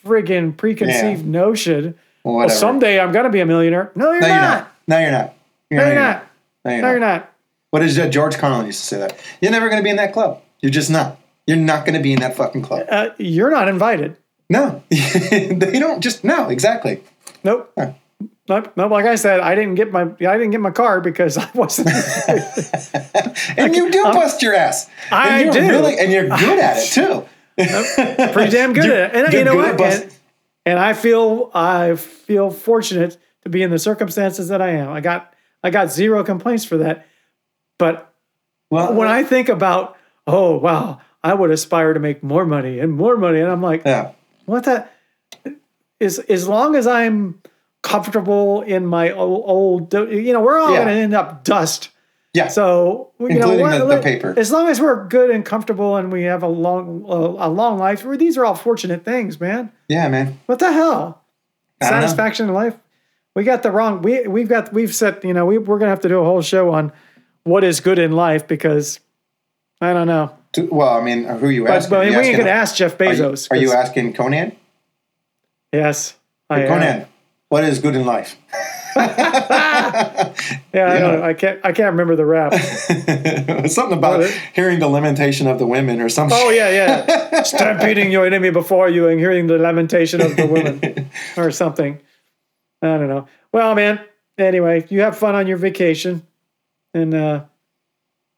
friggin' 0.06 0.56
preconceived 0.56 1.26
notion. 1.26 1.96
Well, 2.24 2.36
Whatever. 2.36 2.54
someday 2.54 3.00
I'm 3.00 3.12
gonna 3.12 3.30
be 3.30 3.40
a 3.40 3.46
millionaire. 3.46 3.92
No, 3.96 4.12
you're 4.12 4.22
no, 4.22 4.28
you're 4.28 4.36
not. 4.36 4.58
not. 4.60 4.72
No, 4.88 5.00
you're 5.00 5.12
not. 5.12 5.34
No, 5.72 5.86
you're 5.86 5.96
not. 5.96 6.24
No, 6.66 6.72
you're 6.72 6.82
No, 6.82 6.90
you're 6.92 7.00
not. 7.00 7.08
not. 7.22 7.34
What 7.72 7.82
is 7.84 7.96
that? 7.98 8.10
George 8.12 8.38
Carlin 8.38 8.66
used 8.66 8.80
to 8.82 8.86
say 8.86 8.98
that. 9.00 9.18
You're 9.42 9.52
never 9.52 9.70
gonna 9.70 9.84
be 9.84 9.90
in 9.90 9.96
that 9.98 10.12
club. 10.14 10.42
You're 10.60 10.72
just 10.72 10.90
not. 10.90 11.18
You're 11.48 11.58
not 11.58 11.86
gonna 11.86 12.02
be 12.02 12.14
in 12.14 12.20
that 12.20 12.36
fucking 12.36 12.62
club. 12.64 12.86
Uh, 12.90 13.10
you're 13.18 13.52
not 13.52 13.68
invited. 13.68 14.18
No, 14.50 14.84
they 14.90 15.58
don't. 15.80 16.02
Just 16.02 16.24
no. 16.24 16.50
Exactly. 16.50 17.04
Nope. 17.44 17.72
Huh. 17.78 17.92
Nope. 18.50 18.74
Nope. 18.76 18.92
Like 18.92 19.06
I 19.06 19.16
said, 19.16 19.40
I 19.40 19.54
didn't 19.56 19.76
get 19.76 19.92
my 19.92 20.02
I 20.02 20.38
didn't 20.38 20.50
get 20.52 20.60
my 20.62 20.72
card 20.72 21.04
because 21.04 21.38
I 21.38 21.50
wasn't. 21.54 21.90
And 23.58 23.76
you 23.76 23.90
do 23.92 24.04
bust 24.04 24.42
your 24.42 24.54
ass. 24.56 24.90
I 25.12 25.30
and 25.42 25.54
you're 25.54 25.64
do. 25.64 25.70
Really, 25.70 26.00
and 26.00 26.12
you're 26.12 26.28
good 26.28 26.60
at 26.60 26.78
it 26.78 26.90
too. 26.92 27.26
pretty 28.34 28.52
damn 28.52 28.74
good 28.74 28.86
at 28.90 29.14
it. 29.14 29.16
And 29.16 29.32
You're 29.34 29.40
you 29.40 29.46
know 29.46 29.52
good 29.54 29.58
what? 29.58 29.70
at 29.72 29.78
bust- 29.78 30.04
And, 30.04 30.12
and 30.70 30.80
I 30.80 30.94
feel 30.94 31.50
I 31.54 31.96
feel 31.96 32.52
fortunate 32.52 33.18
to 33.44 33.50
be 33.50 33.62
in 33.64 33.72
the 33.72 33.80
circumstances 33.80 34.50
that 34.50 34.62
I 34.62 34.70
am. 34.70 34.90
I 34.90 35.02
got 35.02 35.34
I 35.64 35.70
got 35.70 35.92
zero 35.92 36.24
complaints 36.24 36.66
for 36.66 36.78
that. 36.78 37.06
But 37.78 38.14
Well, 38.70 38.94
when 38.94 39.08
I 39.08 39.24
think 39.24 39.50
about, 39.50 39.98
oh 40.28 40.58
wow, 40.58 41.00
I 41.24 41.34
would 41.34 41.52
aspire 41.52 41.94
to 41.94 42.00
make 42.00 42.22
more 42.24 42.46
money 42.46 42.80
and 42.80 42.92
more 42.94 43.18
money, 43.18 43.40
and 43.40 43.50
I'm 43.52 43.62
like, 43.62 43.84
yeah, 43.86 44.12
what 44.46 44.64
the 44.66 44.88
is 46.00 46.20
as 46.20 46.48
long 46.48 46.76
as 46.76 46.88
I'm 46.88 47.42
comfortable 47.82 48.62
in 48.62 48.86
my 48.86 49.12
old, 49.12 49.92
old 49.92 49.94
you 50.12 50.34
know, 50.34 50.42
we're 50.42 50.60
all 50.60 50.72
Yeah. 50.72 50.84
going 50.86 50.96
to 50.96 51.02
end 51.02 51.14
up 51.14 51.44
dust. 51.44 51.90
Yeah. 52.34 52.48
So 52.48 53.12
you 53.20 53.28
Including 53.28 53.60
know, 53.60 53.78
the- 53.80 53.86
what- 53.86 53.96
the 53.98 54.02
paper. 54.02 54.34
As 54.38 54.52
long 54.52 54.68
as 54.70 54.80
we're 54.80 55.08
good 55.08 55.30
and 55.30 55.46
comfortable, 55.46 55.96
and 55.98 56.12
we 56.12 56.24
have 56.24 56.44
a 56.44 56.48
long, 56.48 57.04
a 57.08 57.50
long 57.50 57.78
life, 57.78 58.04
these 58.18 58.38
are 58.38 58.46
all 58.46 58.56
fortunate 58.56 59.04
things, 59.06 59.40
man. 59.40 59.72
yeah, 59.88 60.08
man. 60.10 60.40
What 60.46 60.60
the 60.60 60.72
hell? 60.72 61.24
Know. 61.82 61.88
Satisfaction 61.88 62.48
in 62.50 62.54
life. 62.54 62.76
We 63.36 63.44
got 63.46 63.64
the 63.64 63.72
wrong. 63.72 64.02
We 64.02 64.28
we've 64.28 64.50
got 64.50 64.74
we've 64.74 64.94
set. 64.94 65.24
You 65.24 65.34
know, 65.34 65.46
we 65.46 65.58
we're 65.58 65.80
gonna 65.80 65.92
have 65.92 66.02
to 66.02 66.10
do 66.10 66.20
a 66.20 66.24
whole 66.26 66.42
show 66.42 66.72
on 66.74 66.92
what 67.46 67.64
is 67.64 67.80
good 67.80 67.98
in 68.00 68.12
life 68.12 68.48
because 68.48 69.00
I 69.80 69.94
don't 69.94 70.08
know. 70.08 70.36
To- 70.54 70.68
Well, 70.72 70.90
I 70.90 71.02
mean, 71.02 71.24
who 71.24 71.46
are 71.48 71.52
you 71.52 71.64
But, 71.64 71.72
asking? 71.78 71.90
but 71.92 72.00
we 72.02 72.06
you 72.08 72.12
ain't 72.18 72.22
asking- 72.22 72.38
gonna 72.38 72.50
ask 72.50 72.76
Jeff 72.76 73.00
Are 73.00 73.06
you, 73.06 73.12
Bezos. 73.24 73.48
are 73.52 73.56
you 73.56 73.72
asking 73.72 74.14
Conan? 74.14 74.56
Yes. 75.72 76.16
I 76.50 76.64
am. 76.64 77.06
What 77.50 77.64
is 77.64 77.80
good 77.80 77.96
in 77.96 78.06
life? 78.06 78.38
Yeah, 80.72 80.92
I, 80.94 81.00
don't. 81.00 81.24
I 81.24 81.34
can't. 81.34 81.60
I 81.64 81.72
can't 81.72 81.92
remember 81.92 82.16
the 82.16 82.26
rap. 82.26 82.54
something 83.70 83.98
about 83.98 84.24
hearing 84.54 84.80
the 84.80 84.88
lamentation 84.88 85.48
of 85.48 85.58
the 85.58 85.66
women 85.66 86.00
or 86.02 86.10
something. 86.10 86.38
Oh 86.40 86.50
yeah, 86.50 86.70
yeah. 86.70 87.44
Stampeding 87.44 88.12
your 88.12 88.26
enemy 88.26 88.50
before 88.52 88.88
you 88.90 89.08
and 89.08 89.20
hearing 89.20 89.48
the 89.48 89.58
lamentation 89.58 90.22
of 90.22 90.36
the 90.36 90.46
women 90.46 91.10
or 91.38 91.50
something. 91.52 92.00
I 92.82 92.98
don't 92.98 93.08
know. 93.10 93.28
Well, 93.52 93.74
man. 93.76 94.00
Anyway, 94.38 94.86
you 94.90 95.02
have 95.02 95.18
fun 95.18 95.36
on 95.36 95.48
your 95.48 95.58
vacation, 95.58 96.24
and 96.94 97.14
uh, 97.14 97.44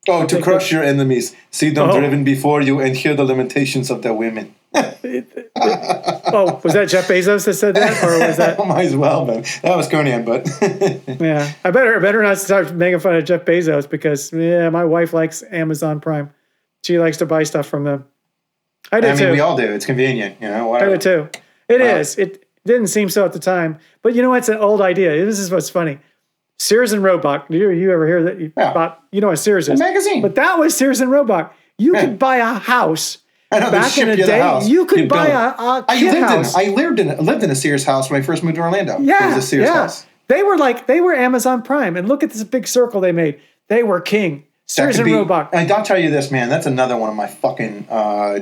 Oh, 0.07 0.25
to 0.25 0.41
crush 0.41 0.71
your 0.71 0.83
enemies, 0.83 1.35
see 1.51 1.69
them 1.69 1.89
Oh. 1.89 1.99
driven 1.99 2.23
before 2.23 2.61
you, 2.61 2.79
and 2.79 2.95
hear 2.95 3.13
the 3.13 3.23
lamentations 3.25 3.91
of 3.91 4.01
the 4.01 4.13
women. 4.13 4.55
oh, 4.75 6.61
was 6.63 6.73
that 6.73 6.87
Jeff 6.89 7.07
Bezos 7.07 7.45
that 7.45 7.53
said 7.55 7.75
that, 7.75 8.03
or 8.03 8.25
was 8.25 8.37
that? 8.37 8.57
Might 8.65 8.85
as 8.85 8.95
well, 8.95 9.25
man. 9.25 9.43
That 9.63 9.75
was 9.75 9.87
Conan, 9.87 10.23
but 10.23 10.47
Yeah, 11.19 11.51
I 11.63 11.71
better 11.71 11.97
I 11.97 11.99
better 11.99 12.23
not 12.23 12.37
start 12.37 12.73
making 12.73 12.99
fun 12.99 13.15
of 13.15 13.25
Jeff 13.25 13.43
Bezos 13.45 13.89
because 13.89 14.31
yeah, 14.31 14.69
my 14.69 14.85
wife 14.85 15.13
likes 15.13 15.43
Amazon 15.51 15.99
Prime. 15.99 16.29
She 16.85 16.99
likes 16.99 17.17
to 17.17 17.25
buy 17.25 17.43
stuff 17.43 17.67
from 17.67 17.83
them. 17.83 18.05
I 18.91 19.01
do 19.01 19.07
I 19.07 19.11
mean, 19.11 19.19
too. 19.19 19.31
we 19.31 19.39
all 19.39 19.57
do. 19.57 19.63
It's 19.63 19.85
convenient, 19.85 20.41
you 20.41 20.47
know. 20.47 20.73
I 20.73 20.85
do 20.85 20.97
too. 20.97 21.29
It 21.67 21.81
Wow. 21.81 21.97
is. 21.97 22.17
It 22.17 22.45
didn't 22.65 22.87
seem 22.87 23.09
so 23.09 23.25
at 23.25 23.33
the 23.33 23.39
time, 23.39 23.77
but 24.01 24.15
you 24.15 24.21
know 24.21 24.29
what's 24.29 24.49
an 24.49 24.57
old 24.57 24.81
idea. 24.81 25.25
This 25.25 25.39
is 25.39 25.51
what's 25.51 25.69
funny. 25.69 25.99
Sears 26.59 26.93
and 26.93 27.03
Roebuck. 27.03 27.47
You 27.49 27.69
you 27.71 27.91
ever 27.91 28.07
hear 28.07 28.23
that 28.23 28.39
you 28.39 28.53
Yeah. 28.57 28.71
about? 28.71 28.99
You 29.11 29.19
know 29.19 29.27
what 29.27 29.37
Sears 29.39 29.67
is? 29.67 29.79
A 29.79 29.83
magazine. 29.83 30.21
But 30.21 30.35
that 30.35 30.57
was 30.59 30.75
Sears 30.77 31.01
and 31.01 31.11
Roebuck. 31.11 31.53
You 31.77 31.93
Yeah. 31.93 32.01
could 32.01 32.19
buy 32.19 32.37
a 32.37 32.53
house 32.53 33.17
I 33.17 33.17
know, 33.17 33.19
they 33.19 33.30
back 33.51 33.97
in 33.97 34.07
the 34.09 34.15
day. 34.17 34.39
house. 34.39 34.67
You 34.67 34.85
could 34.85 34.99
You 35.01 35.07
buy 35.07 35.27
a, 35.27 35.49
a 35.49 35.85
I 35.87 36.01
lived 36.01 36.17
house. 36.19 36.55
in 36.55 36.59
I 36.71 36.73
lived 36.73 36.99
in 36.99 37.17
lived 37.25 37.43
in 37.43 37.51
a 37.51 37.55
Sears 37.55 37.83
house 37.83 38.09
when 38.09 38.21
I 38.21 38.25
first 38.25 38.43
moved 38.43 38.55
to 38.55 38.61
Orlando. 38.61 38.99
yeah, 38.99 39.25
it 39.31 39.35
was 39.35 39.43
a 39.43 39.47
Sears 39.47 39.65
yeah. 39.67 39.73
house. 39.73 40.05
They 40.27 40.43
were 40.43 40.57
like 40.57 40.87
they 40.87 41.01
were 41.01 41.13
Amazon 41.13 41.61
Prime, 41.61 41.97
and 41.97 42.07
look 42.07 42.23
at 42.23 42.31
this 42.31 42.43
big 42.43 42.67
circle 42.67 43.01
they 43.01 43.11
made. 43.11 43.39
They 43.67 43.83
were 43.83 43.99
king. 44.01 44.45
Sears 44.67 44.97
and 44.97 45.05
be- 45.05 45.13
Roebuck. 45.13 45.49
And 45.53 45.69
I'll 45.71 45.83
tell 45.83 45.99
you 45.99 46.09
this, 46.09 46.31
man. 46.31 46.47
That's 46.47 46.65
another 46.65 46.95
one 46.95 47.09
of 47.09 47.15
my 47.15 47.27
fucking 47.27 47.87
uh, 47.89 48.39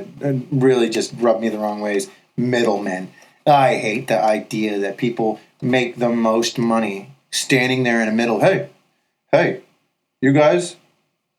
really 0.52 0.88
just 0.88 1.12
rubbed 1.18 1.40
me 1.40 1.48
the 1.48 1.58
wrong 1.58 1.80
ways. 1.80 2.08
Middlemen. 2.36 3.10
I 3.46 3.76
hate 3.76 4.06
the 4.06 4.22
idea 4.22 4.78
that 4.78 4.96
people 4.96 5.40
make 5.60 5.96
the 5.96 6.08
most 6.08 6.56
money 6.58 7.10
standing 7.32 7.82
there 7.82 8.00
in 8.00 8.06
the 8.06 8.12
middle. 8.12 8.38
Hey, 8.40 8.68
hey, 9.32 9.62
you 10.20 10.32
guys, 10.32 10.76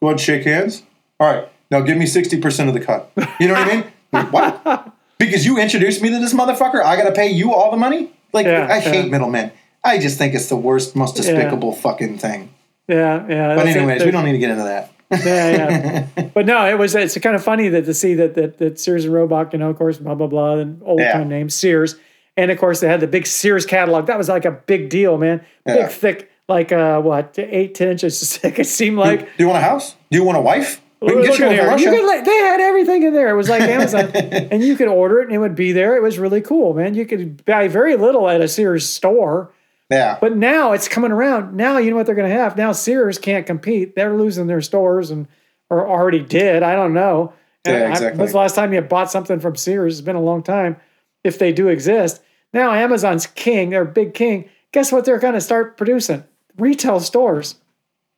go 0.02 0.08
ahead 0.08 0.14
and 0.14 0.20
shake 0.22 0.44
hands. 0.44 0.84
All 1.20 1.34
right, 1.34 1.51
now 1.72 1.82
give 1.82 1.98
me 1.98 2.06
sixty 2.06 2.40
percent 2.40 2.68
of 2.70 2.76
the 2.76 2.82
cut. 2.82 3.12
You 3.40 3.48
know 3.48 3.54
what 3.56 3.68
I 3.68 3.76
mean? 3.76 3.86
Like, 4.12 4.32
what? 4.66 4.94
Because 5.18 5.46
you 5.46 5.58
introduced 5.58 6.02
me 6.02 6.10
to 6.10 6.20
this 6.20 6.34
motherfucker, 6.34 6.84
I 6.84 6.96
got 6.96 7.04
to 7.06 7.12
pay 7.14 7.30
you 7.30 7.54
all 7.54 7.72
the 7.72 7.78
money. 7.78 8.12
Like 8.34 8.46
Yeah, 8.46 8.68
I 8.70 8.80
hate 8.80 9.06
yeah. 9.06 9.12
middlemen. 9.12 9.52
I 9.84 9.98
just 9.98 10.18
think 10.18 10.34
it's 10.36 10.48
the 10.50 10.56
worst, 10.56 10.96
most 10.96 11.16
despicable 11.16 11.74
fucking 11.74 12.18
thing. 12.20 12.54
Yeah, 12.88 13.26
yeah. 13.28 13.56
But 13.56 13.68
anyways, 13.68 14.04
we 14.04 14.12
don't 14.12 14.26
need 14.26 14.34
to 14.34 14.38
get 14.38 14.52
into 14.52 14.64
that. 14.64 14.92
yeah, 15.12 16.08
yeah. 16.16 16.30
but 16.34 16.46
no, 16.46 16.66
it 16.68 16.78
was 16.78 16.96
it's 16.96 17.18
kind 17.18 17.36
of 17.36 17.44
funny 17.44 17.68
that 17.70 17.86
to 17.86 17.94
see 17.94 18.14
that 18.16 18.36
that, 18.36 18.58
that 18.60 18.80
Sears 18.80 19.06
and 19.06 19.14
Roebuck, 19.14 19.54
you 19.54 19.60
know, 19.60 19.70
of 19.70 19.78
course, 19.78 19.98
blah 19.98 20.16
blah 20.16 20.28
blah, 20.28 20.56
and 20.56 20.82
old 20.84 21.00
Yeah. 21.00 21.14
time 21.14 21.30
name 21.30 21.50
Sears, 21.50 21.96
and 22.38 22.50
of 22.52 22.58
course 22.60 22.80
they 22.80 22.88
had 22.88 23.00
the 23.00 23.08
big 23.08 23.26
Sears 23.28 23.66
catalog. 23.66 24.08
That 24.08 24.18
was 24.18 24.30
like 24.30 24.46
a 24.46 24.52
big 24.52 24.90
deal, 24.90 25.18
man. 25.18 25.44
Yeah. 25.66 25.76
Big, 25.88 25.90
thick, 25.92 26.32
like 26.48 26.72
uh, 26.72 27.02
what, 27.02 27.38
eight, 27.38 27.76
ten 27.76 27.90
inches 27.90 28.38
thick. 28.38 28.60
It 28.60 28.68
seemed 28.68 28.98
like. 28.98 29.20
Do 29.22 29.28
you 29.44 29.48
want 29.48 29.58
a 29.60 29.62
house? 29.66 29.96
Do 30.10 30.18
you 30.18 30.24
want 30.24 30.38
a 30.38 30.42
wife? 30.42 30.82
We 31.02 31.14
can 31.14 31.22
get 31.24 31.40
you 31.40 31.46
at 31.46 31.58
one 31.68 31.70
from 31.70 31.80
here. 31.80 31.92
You 31.94 32.00
could, 32.00 32.06
like, 32.08 32.26
they 32.26 32.38
had 32.38 32.60
everything 32.62 33.04
in 33.04 33.14
there. 33.14 33.30
It 33.30 33.36
was 33.36 33.50
like 33.50 33.62
Amazon, 33.64 34.06
and 34.14 34.62
you 34.64 34.76
could 34.76 34.88
order 34.88 35.20
it, 35.22 35.26
and 35.26 35.34
it 35.34 35.40
would 35.40 35.56
be 35.56 35.72
there. 35.72 35.96
It 35.98 36.04
was 36.04 36.20
really 36.20 36.42
cool, 36.42 36.74
man. 36.76 36.94
You 36.94 37.06
could 37.06 37.44
buy 37.46 37.68
very 37.68 37.96
little 37.96 38.30
at 38.30 38.40
a 38.42 38.48
Sears 38.48 38.88
store. 38.88 39.52
yeah. 39.90 40.18
But 40.22 40.38
now 40.38 40.74
it's 40.74 40.88
coming 40.88 41.12
around. 41.12 41.56
Now 41.56 41.78
you 41.80 41.90
know 41.90 41.96
what 41.98 42.06
they're 42.06 42.14
going 42.16 42.30
to 42.30 42.36
have. 42.36 42.56
Now 42.56 42.72
Sears 42.72 43.18
can't 43.18 43.48
compete. 43.48 43.96
They're 43.96 44.16
losing 44.16 44.46
their 44.48 44.62
stores 44.62 45.10
and 45.12 45.28
or 45.72 45.88
already 45.88 46.20
did. 46.20 46.62
I 46.64 46.76
don't 46.76 46.94
know. 46.94 47.34
And 47.66 47.78
Yeah, 47.78 47.88
I- 47.88 47.92
exactly. 47.92 48.20
when's 48.20 48.32
the 48.34 48.38
last 48.38 48.56
time 48.56 48.74
you 48.74 48.82
bought 48.82 49.10
something 49.12 49.40
from 49.40 49.56
Sears? 49.56 49.94
It's 49.98 50.06
been 50.06 50.16
a 50.16 50.22
long 50.22 50.44
time. 50.44 50.78
If 51.24 51.40
they 51.40 51.52
do 51.52 51.68
exist, 51.68 52.22
now 52.54 52.74
Amazon's 52.74 53.26
king. 53.28 53.70
They're 53.72 53.86
big 53.86 54.14
king. 54.14 54.50
Guess 54.72 54.92
what? 54.92 55.06
They're 55.06 55.18
going 55.20 55.34
to 55.34 55.42
start 55.42 55.78
producing 55.78 56.24
retail 56.58 57.00
stores. 57.00 57.56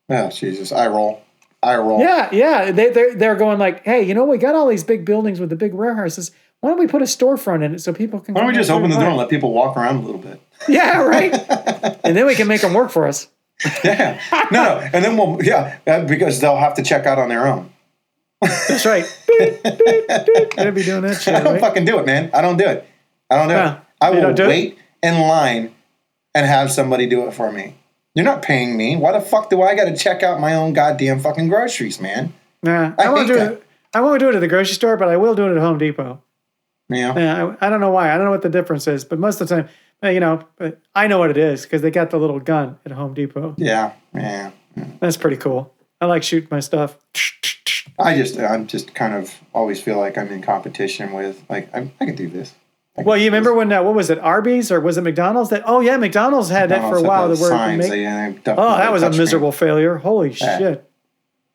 oh, 0.10 0.30
Jesus. 0.30 0.72
I 0.72 0.88
roll. 0.88 1.23
I 1.64 1.78
roll. 1.78 2.00
Yeah, 2.00 2.30
yeah. 2.32 2.72
They 2.72 2.90
they're, 2.92 3.16
they're 3.16 3.36
going 3.36 3.58
like, 3.60 3.84
hey, 3.84 4.04
you 4.04 4.14
know, 4.14 4.26
we 4.26 4.38
got 4.38 4.56
all 4.56 4.68
these 4.68 4.84
big 4.84 5.06
buildings 5.06 5.40
with 5.40 5.50
the 5.50 5.56
big 5.56 5.74
warehouses. 5.74 6.32
Why 6.60 6.70
don't 6.70 6.80
we 6.80 6.88
put 6.88 7.02
a 7.02 7.06
storefront 7.06 7.64
in 7.64 7.76
it 7.76 7.80
so 7.80 7.92
people 7.94 8.20
can? 8.20 8.34
Why 8.36 8.42
don't 8.42 8.52
we 8.52 8.56
just 8.56 8.70
open 8.70 8.90
the 8.90 8.96
door 8.98 9.10
and 9.10 9.18
let 9.18 9.30
people 9.30 9.52
walk 9.54 9.76
around 9.78 9.98
a 9.98 10.02
little 10.02 10.22
bit? 10.22 10.42
Yeah, 10.70 11.02
right. 11.04 11.34
and 12.06 12.16
then 12.16 12.26
we 12.26 12.36
can 12.36 12.48
make 12.48 12.62
them 12.62 12.74
work 12.74 12.90
for 12.92 13.06
us. 13.08 13.28
Yeah. 13.84 14.20
No, 14.52 14.64
no. 14.64 14.90
And 14.94 15.04
then 15.04 15.18
we'll, 15.18 15.44
yeah, 15.44 15.78
uh, 15.88 16.06
because 16.06 16.40
they'll 16.40 16.56
have 16.58 16.74
to 16.76 16.84
check 16.84 17.06
out 17.06 17.20
on 17.20 17.28
their 17.30 17.46
own. 17.48 17.72
That's 18.42 18.86
right. 18.86 19.06
Beep, 19.28 19.62
beep, 19.64 20.08
beep. 20.08 20.54
They'll 20.56 20.72
be 20.72 20.84
doing 20.84 21.02
that 21.02 21.22
shit. 21.22 21.36
I 21.36 21.42
don't 21.42 21.54
Right? 21.54 21.62
fucking 21.62 21.86
do 21.86 22.00
it, 22.00 22.06
man. 22.06 22.30
I 22.34 22.42
don't 22.42 22.58
do 22.58 22.66
it. 22.66 22.88
I 23.30 23.38
don't 23.38 23.48
do 23.50 23.54
Yeah. 23.56 23.74
it. 23.74 23.80
I 24.02 24.10
will 24.12 24.34
do 24.34 24.44
it? 24.44 24.48
wait 24.48 24.78
in 25.02 25.20
line 25.20 25.74
and 26.36 26.46
have 26.46 26.72
somebody 26.72 27.06
do 27.08 27.26
it 27.28 27.34
for 27.34 27.52
me. 27.52 27.76
You're 28.16 28.26
not 28.26 28.44
paying 28.44 28.78
me. 28.78 28.96
Why 28.96 29.12
the 29.12 29.22
fuck 29.22 29.50
do 29.50 29.62
I 29.62 29.76
got 29.76 29.86
to 29.86 29.96
check 29.96 30.22
out 30.22 30.40
my 30.40 30.54
own 30.54 30.74
goddamn 30.74 31.20
fucking 31.20 31.48
groceries, 31.48 32.00
man? 32.00 32.34
Nah, 32.62 32.94
I 32.98 33.06
I, 33.06 33.10
won't 33.10 33.28
do 33.28 33.36
that. 33.36 33.54
it. 33.54 33.64
I 33.94 34.02
won't 34.02 34.20
do 34.20 34.30
it 34.30 34.36
at 34.36 34.40
the 34.40 34.48
grocery 34.48 34.76
store, 34.76 34.98
but 34.98 35.08
I 35.08 35.18
will 35.18 35.36
do 35.36 35.48
it 35.48 35.56
at 35.56 35.62
Home 35.62 35.78
Depot. 35.78 36.22
Know? 36.90 37.18
Yeah, 37.18 37.56
I, 37.60 37.68
I 37.68 37.70
don't 37.70 37.80
know 37.80 37.90
why. 37.90 38.14
I 38.14 38.18
don't 38.18 38.26
know 38.26 38.32
what 38.32 38.44
the 38.44 38.50
difference 38.50 38.88
is, 38.88 39.04
but 39.04 39.18
most 39.18 39.42
of 39.42 39.48
the 39.48 39.56
time, 39.56 39.70
uh, 40.04 40.10
you 40.10 40.20
know, 40.20 40.46
I 40.94 41.08
know 41.08 41.18
what 41.18 41.32
it 41.32 41.38
is 41.38 41.64
because 41.64 41.82
they 41.82 41.90
got 41.90 42.12
the 42.12 42.18
little 42.18 42.40
gun 42.40 42.78
at 42.86 42.92
Home 42.92 43.14
Depot. 43.14 43.56
Yeah, 43.58 43.94
yeah. 44.14 44.52
That's 45.00 45.18
pretty 45.18 45.38
cool. 45.38 45.74
I 46.00 46.06
like 46.06 46.24
shooting 46.24 46.50
my 46.52 46.60
stuff. 46.60 46.98
I 47.98 48.16
just, 48.18 48.40
I'm 48.40 48.68
just 48.68 48.94
kind 48.94 49.14
of 49.14 49.34
always 49.54 49.82
feel 49.82 49.98
like 49.98 50.18
I'm 50.18 50.28
in 50.30 50.42
competition 50.42 51.14
with, 51.14 51.44
like, 51.50 51.74
I, 51.74 51.92
I 52.00 52.06
can 52.06 52.16
do 52.16 52.28
this. 52.28 52.54
Can 52.96 53.06
Well, 53.06 53.18
you 53.18 53.26
remember 53.26 53.54
when 53.56 53.72
uh, 53.72 53.82
what 53.82 53.96
was 53.96 54.12
it, 54.12 54.20
Arby's 54.20 54.72
or 54.72 54.80
was 54.80 54.98
it 54.98 55.02
McDonald's? 55.02 55.50
That 55.50 55.64
oh 55.66 55.80
yeah, 55.80 55.98
McDonald's 55.98 56.50
had 56.50 56.70
that 56.70 56.88
for 56.90 56.98
a 56.98 57.02
while. 57.02 57.28
The 57.28 57.42
word 57.42 57.78
make- 57.78 57.90
they 57.90 58.06
oh, 58.06 58.78
that 58.78 58.92
was 58.92 59.02
a 59.02 59.10
miserable 59.10 59.52
failure. 59.52 59.98
Holy 59.98 60.30
Yeah. 60.32 60.58
shit! 60.60 60.90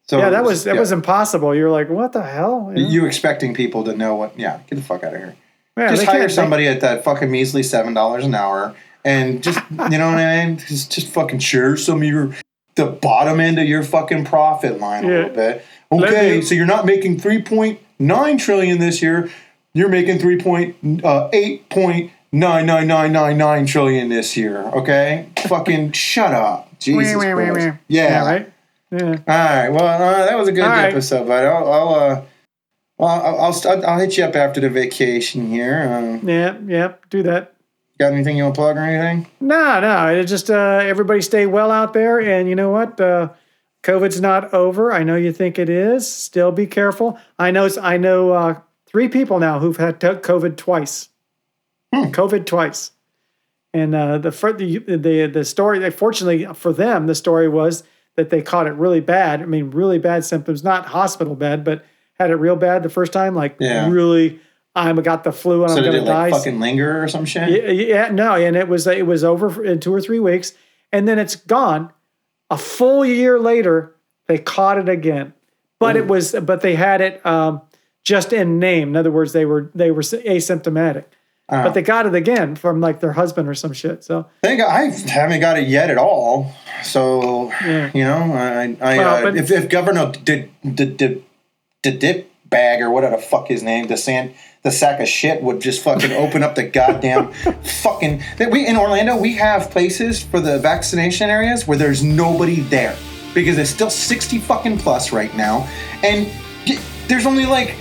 So 0.09 0.19
Yeah, 0.19 0.31
that 0.31 0.43
was 0.43 0.65
that 0.65 0.75
yeah. 0.75 0.81
was 0.81 0.91
impossible. 0.91 1.55
You're 1.55 1.71
like, 1.71 1.91
what 1.91 2.13
the 2.13 2.23
hell? 2.23 2.73
You 2.75 2.83
know? 2.83 2.89
you 2.91 3.07
expecting 3.07 3.55
people 3.55 3.85
to 3.85 3.95
know 3.95 4.17
what? 4.17 4.37
Yeah, 4.37 4.59
get 4.69 4.77
the 4.77 4.83
fuck 4.83 5.05
out 5.05 5.15
of 5.15 5.21
here. 5.21 5.37
Yeah, 5.77 5.91
just 5.91 6.07
hire 6.07 6.29
somebody 6.29 6.67
at 6.67 6.81
that 6.81 7.05
fucking 7.05 7.31
measly 7.31 7.63
seven 7.63 7.95
dollars 7.95 8.25
an 8.25 8.35
hour, 8.35 8.75
and 9.05 9.41
just 9.41 9.61
you 9.71 9.77
know 9.99 10.11
what 10.11 10.19
I 10.19 10.45
mean. 10.47 10.59
Just 10.59 10.91
just 10.91 11.07
fucking 11.07 11.39
share 11.39 11.77
some 11.77 11.99
of 12.03 12.09
your 12.09 12.35
the 12.75 12.87
bottom 12.87 13.39
end 13.39 13.61
of 13.61 13.69
your 13.69 13.85
fucking 13.85 14.25
profit 14.25 14.81
line 14.81 15.05
a 15.05 15.09
little 15.09 15.31
bit. 15.31 15.65
Okay, 15.93 16.39
me- 16.39 16.43
so 16.43 16.57
you're 16.57 16.67
not 16.67 16.85
making 16.85 17.21
three 17.21 17.41
point 17.43 17.79
nine 18.01 18.39
trillion 18.39 18.79
this 18.81 19.01
year. 19.01 19.31
You're 19.75 19.89
making 19.89 20.19
three 20.19 20.39
point 20.41 20.77
uh, 21.05 21.29
eight 21.33 21.69
point 21.71 22.11
nine 22.33 22.67
nine 22.67 22.87
nine 22.87 23.13
nine 23.13 23.37
nine 23.39 23.67
trillion 23.67 24.09
this 24.09 24.37
year. 24.37 24.59
Okay, 24.59 25.29
fucking 25.47 25.93
shut 25.93 26.33
up, 26.35 26.77
Jesus 26.79 27.15
Wah, 27.15 27.21
wah, 27.23 27.35
wah, 27.35 27.53
Christ. 27.53 27.67
wah. 27.69 27.75
Yeah, 27.89 28.09
yeah, 28.09 28.25
right. 28.27 28.53
Yeah. 28.91 28.99
all 29.01 29.13
right. 29.27 29.69
Well, 29.69 29.85
uh, 30.03 30.27
that 30.27 30.39
was 30.39 30.49
a 30.49 30.53
good 30.53 30.65
All 30.65 30.71
right. 30.71 30.91
episode, 30.93 31.29
but 31.29 31.45
I'll, 31.45 31.71
I'll 31.73 31.95
uh, 31.95 32.23
well, 32.97 33.09
I'll, 33.09 33.41
I'll 33.41 33.53
st- 33.53 33.85
I'll 33.85 33.99
hit 33.99 34.17
you 34.17 34.25
up 34.25 34.35
after 34.35 34.61
the 34.61 34.71
vacation 34.71 35.49
here. 35.51 35.83
Um, 36.23 36.27
Yeah, 36.29 36.57
yeah, 36.67 36.95
do 37.11 37.23
that. 37.25 37.55
got 37.99 38.13
anything 38.15 38.37
you 38.39 38.45
want 38.45 38.55
to 38.55 38.61
plug 38.61 38.77
or 38.79 38.81
anything? 38.81 39.31
No, 39.41 39.81
no, 39.81 40.07
it 40.09 40.25
just 40.25 40.51
uh, 40.51 40.81
everybody 40.83 41.21
stay 41.21 41.45
well 41.47 41.71
out 41.71 41.93
there, 41.93 42.19
and 42.21 42.49
you 42.49 42.55
know 42.57 42.71
what? 42.71 42.99
Uh, 43.01 43.29
COVID's 43.85 44.21
not 44.21 44.53
over. 44.55 44.91
I 44.93 45.03
know 45.05 45.15
you 45.17 45.33
think 45.33 45.59
it 45.59 45.69
is. 45.69 46.11
Still 46.11 46.51
be 46.51 46.67
careful. 46.67 47.19
I 47.39 47.51
know. 47.51 47.69
I 47.81 47.99
know 47.99 48.33
uh, 48.33 48.61
three 48.89 49.09
people 49.09 49.39
now 49.39 49.59
who've 49.59 49.77
had 49.77 50.01
COVID 50.01 50.57
twice. 50.57 51.09
Hmm. 51.95 52.05
COVID 52.11 52.45
twice, 52.47 52.91
and 53.73 53.95
uh, 53.95 54.19
the, 54.19 54.31
the 54.31 54.97
the 54.97 55.27
the 55.27 55.45
story. 55.45 55.91
Fortunately 55.91 56.45
for 56.55 56.73
them, 56.73 57.07
the 57.07 57.15
story 57.15 57.49
was 57.49 57.83
that 58.17 58.31
they 58.31 58.43
caught 58.43 58.67
it 58.67 58.73
really 58.73 59.01
bad. 59.01 59.41
I 59.41 59.47
mean, 59.47 59.71
really 59.71 59.99
bad 59.99 60.25
symptoms, 60.25 60.63
not 60.63 60.87
hospital 60.87 61.35
bad, 61.35 61.65
but 61.65 61.85
had 62.19 62.31
it 62.31 62.35
real 62.35 62.57
bad 62.57 62.83
the 62.83 62.91
first 62.91 63.13
time. 63.13 63.35
Like 63.35 63.57
Yeah. 63.61 63.89
really, 63.89 64.39
I'm 64.75 64.97
got 64.97 65.25
the 65.25 65.33
flu 65.33 65.63
and 65.63 65.71
So 65.71 65.79
I'm 65.79 65.85
gonna 65.85 66.03
it 66.03 66.05
die. 66.05 66.29
like 66.29 66.33
fucking 66.35 66.61
linger 66.61 67.03
or 67.03 67.09
some 67.09 67.25
shit? 67.25 67.49
Yeah, 67.49 67.71
yeah, 67.71 68.09
no, 68.11 68.35
and 68.35 68.55
it 68.57 68.69
was 68.69 68.87
it 68.87 69.07
was 69.07 69.25
over 69.25 69.49
for- 69.49 69.65
in 69.65 69.81
two 69.81 69.95
or 69.95 70.01
three 70.03 70.19
weeks, 70.21 70.53
and 70.93 71.09
then 71.09 71.19
it's 71.19 71.37
gone. 71.37 71.91
A 72.51 72.59
full 72.59 73.05
year 73.05 73.39
later, 73.39 73.95
they 74.27 74.37
caught 74.39 74.77
it 74.79 74.89
again, 74.91 75.33
but 75.79 75.97
it 75.97 76.07
was 76.07 76.33
but 76.43 76.61
they 76.61 76.75
had 76.75 77.01
it 77.01 77.25
um, 77.25 77.63
just 78.05 78.33
in 78.33 78.59
name. 78.59 78.89
In 78.89 78.97
other 78.97 79.11
words, 79.11 79.33
they 79.33 79.45
were 79.45 79.71
they 79.75 79.91
were 79.91 80.03
asymptomatic, 80.03 81.05
Uh, 81.49 81.63
but 81.65 81.75
they 81.75 81.83
got 81.83 82.07
it 82.07 82.15
again 82.15 82.55
from 82.57 82.81
like 82.81 83.01
their 83.01 83.13
husband 83.13 83.49
or 83.49 83.55
some 83.55 83.73
shit. 83.73 84.05
So 84.05 84.27
Thank 84.43 84.61
God, 84.61 84.71
I 84.71 84.85
haven't 85.11 85.41
got 85.41 85.59
it 85.59 85.69
yet 85.69 85.91
at 85.91 85.99
all. 85.99 86.53
So 86.83 87.51
Yeah. 87.65 87.91
you 87.95 88.05
know, 88.05 88.33
I, 88.35 88.77
I 88.81 88.97
Well, 88.99 89.27
uh, 89.27 89.33
if, 89.35 89.51
if 89.51 89.69
Governor 89.69 90.13
did 90.13 90.51
did 90.63 90.97
did 90.97 91.25
did 91.83 91.99
dip 91.99 92.31
bag 92.49 92.81
or 92.81 92.91
whatever 92.91 93.17
the 93.17 93.23
fuck 93.23 93.49
his 93.49 93.63
name, 93.63 93.89
the 93.89 93.97
sand, 93.97 94.33
the 94.63 94.71
sack 94.71 95.01
of 95.01 95.09
shit 95.09 95.43
would 95.43 95.61
just 95.61 95.83
fucking 95.83 96.13
open 96.13 96.43
up 96.43 96.55
the 96.55 96.63
goddamn 96.63 97.31
fucking. 97.83 98.23
That 98.39 98.51
we 98.51 98.67
in 98.67 98.77
Orlando 98.77 99.17
we 99.17 99.35
have 99.35 99.71
places 99.71 100.23
for 100.23 100.41
the 100.41 100.59
vaccination 100.59 101.29
areas 101.29 101.67
where 101.67 101.77
there's 101.77 102.03
nobody 102.03 102.61
there 102.61 102.97
because 103.35 103.59
it's 103.59 103.71
still 103.71 103.91
sixty 103.91 104.39
fucking 104.39 104.79
plus 104.79 105.13
right 105.13 105.35
now, 105.37 105.69
and 106.03 106.27
there's 107.09 107.27
only 107.27 107.45
like. 107.47 107.75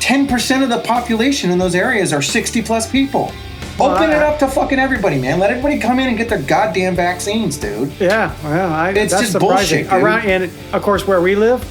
10% 0.00 0.62
of 0.62 0.68
the 0.68 0.80
population 0.80 1.50
in 1.50 1.58
those 1.58 1.74
areas 1.74 2.12
are 2.12 2.22
60 2.22 2.62
plus 2.62 2.90
people. 2.90 3.32
Well, 3.78 3.92
Open 3.92 4.10
it 4.10 4.16
up 4.16 4.38
to 4.40 4.48
fucking 4.48 4.78
everybody, 4.78 5.18
man. 5.18 5.38
Let 5.38 5.50
everybody 5.50 5.78
come 5.78 5.98
in 6.00 6.08
and 6.08 6.18
get 6.18 6.28
their 6.28 6.42
goddamn 6.42 6.94
vaccines, 6.96 7.56
dude. 7.56 7.92
yeah, 7.98 8.34
well, 8.44 8.70
I, 8.72 8.90
It's 8.90 9.12
that's 9.12 9.22
just 9.22 9.32
surprising. 9.32 9.84
bullshit, 9.84 9.90
dude. 9.90 10.02
Around 10.02 10.26
and 10.28 10.50
of 10.74 10.82
course 10.82 11.06
where 11.06 11.20
we 11.22 11.34
live. 11.34 11.64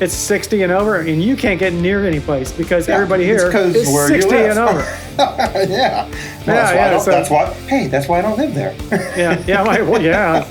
It's 0.00 0.12
60 0.12 0.62
and 0.64 0.72
over, 0.72 0.96
and 1.00 1.22
you 1.22 1.36
can't 1.36 1.58
get 1.60 1.72
near 1.72 2.04
any 2.04 2.18
place 2.18 2.50
because 2.50 2.88
everybody 2.88 3.24
it's 3.30 3.40
here 3.44 3.56
is 3.62 3.86
where 3.88 4.12
you 4.12 4.22
60 4.22 4.36
and 4.36 4.58
over. 4.58 4.80
yeah. 5.16 5.16
Well, 5.16 5.68
Yeah, 5.68 6.08
that's, 6.44 6.70
why 6.72 6.74
yeah, 6.74 6.98
so- 6.98 7.10
that's 7.12 7.30
why. 7.30 7.46
Hey, 7.68 7.86
that's 7.86 8.08
why 8.08 8.18
I 8.18 8.22
don't 8.22 8.36
live 8.36 8.54
there. 8.54 8.74
Yeah, 9.16 9.42
yeah, 9.46 9.62
well, 9.62 9.84
well, 9.92 10.02
yeah. 10.02 10.44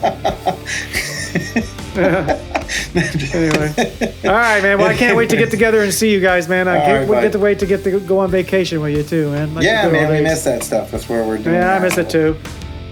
anyway, 2.95 3.73
all 4.25 4.31
right, 4.31 4.61
man. 4.61 4.77
Well, 4.77 4.87
I 4.87 4.95
can't 4.95 5.17
wait 5.17 5.29
to 5.29 5.37
get 5.37 5.51
together 5.51 5.81
and 5.81 5.93
see 5.93 6.11
you 6.11 6.19
guys, 6.19 6.47
man. 6.47 6.67
I 6.67 6.79
can't 6.79 7.09
right, 7.09 7.21
get 7.21 7.31
to 7.33 7.39
wait 7.39 7.59
to 7.59 7.65
get 7.65 7.83
to 7.83 7.99
go 7.99 8.19
on 8.19 8.31
vacation 8.31 8.81
with 8.81 8.95
you 8.95 9.03
too, 9.03 9.31
man. 9.31 9.53
Like 9.53 9.65
yeah, 9.65 9.89
man, 9.89 10.11
we 10.11 10.21
miss 10.21 10.43
that 10.43 10.63
stuff. 10.63 10.91
That's 10.91 11.09
where 11.09 11.25
we're 11.25 11.37
doing. 11.37 11.55
Yeah, 11.55 11.75
I 11.75 11.79
miss 11.79 11.97
it 11.97 12.09
too. 12.09 12.37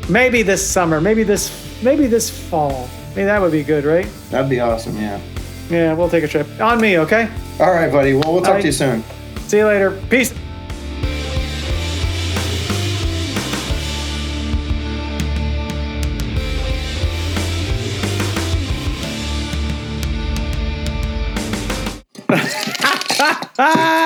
Maybe 0.10 0.41
this 0.41 0.65
summer, 0.68 0.99
maybe 0.99 1.23
this, 1.23 1.81
maybe 1.84 2.07
this 2.07 2.30
fall. 2.30 2.89
I 3.11 3.15
mean, 3.15 3.26
that 3.26 3.41
would 3.41 3.52
be 3.52 3.64
good, 3.64 3.85
right? 3.85 4.07
That'd 4.30 4.49
be 4.49 4.60
awesome. 4.60 4.95
Yeah. 4.95 5.22
Yeah, 5.69 5.93
we'll 5.93 6.10
take 6.10 6.23
a 6.23 6.27
trip 6.27 6.48
on 6.60 6.81
me. 6.81 6.99
Okay. 6.99 7.30
All 7.60 7.72
right, 7.72 7.91
buddy. 7.91 8.14
Well, 8.14 8.34
we'll 8.34 8.41
talk 8.41 8.56
right. 8.56 8.61
to 8.61 8.68
you 8.68 8.73
soon. 8.73 9.03
See 9.39 9.57
you 9.57 9.65
later. 9.65 9.91
Peace. 10.10 10.34
Bye. 23.61 24.00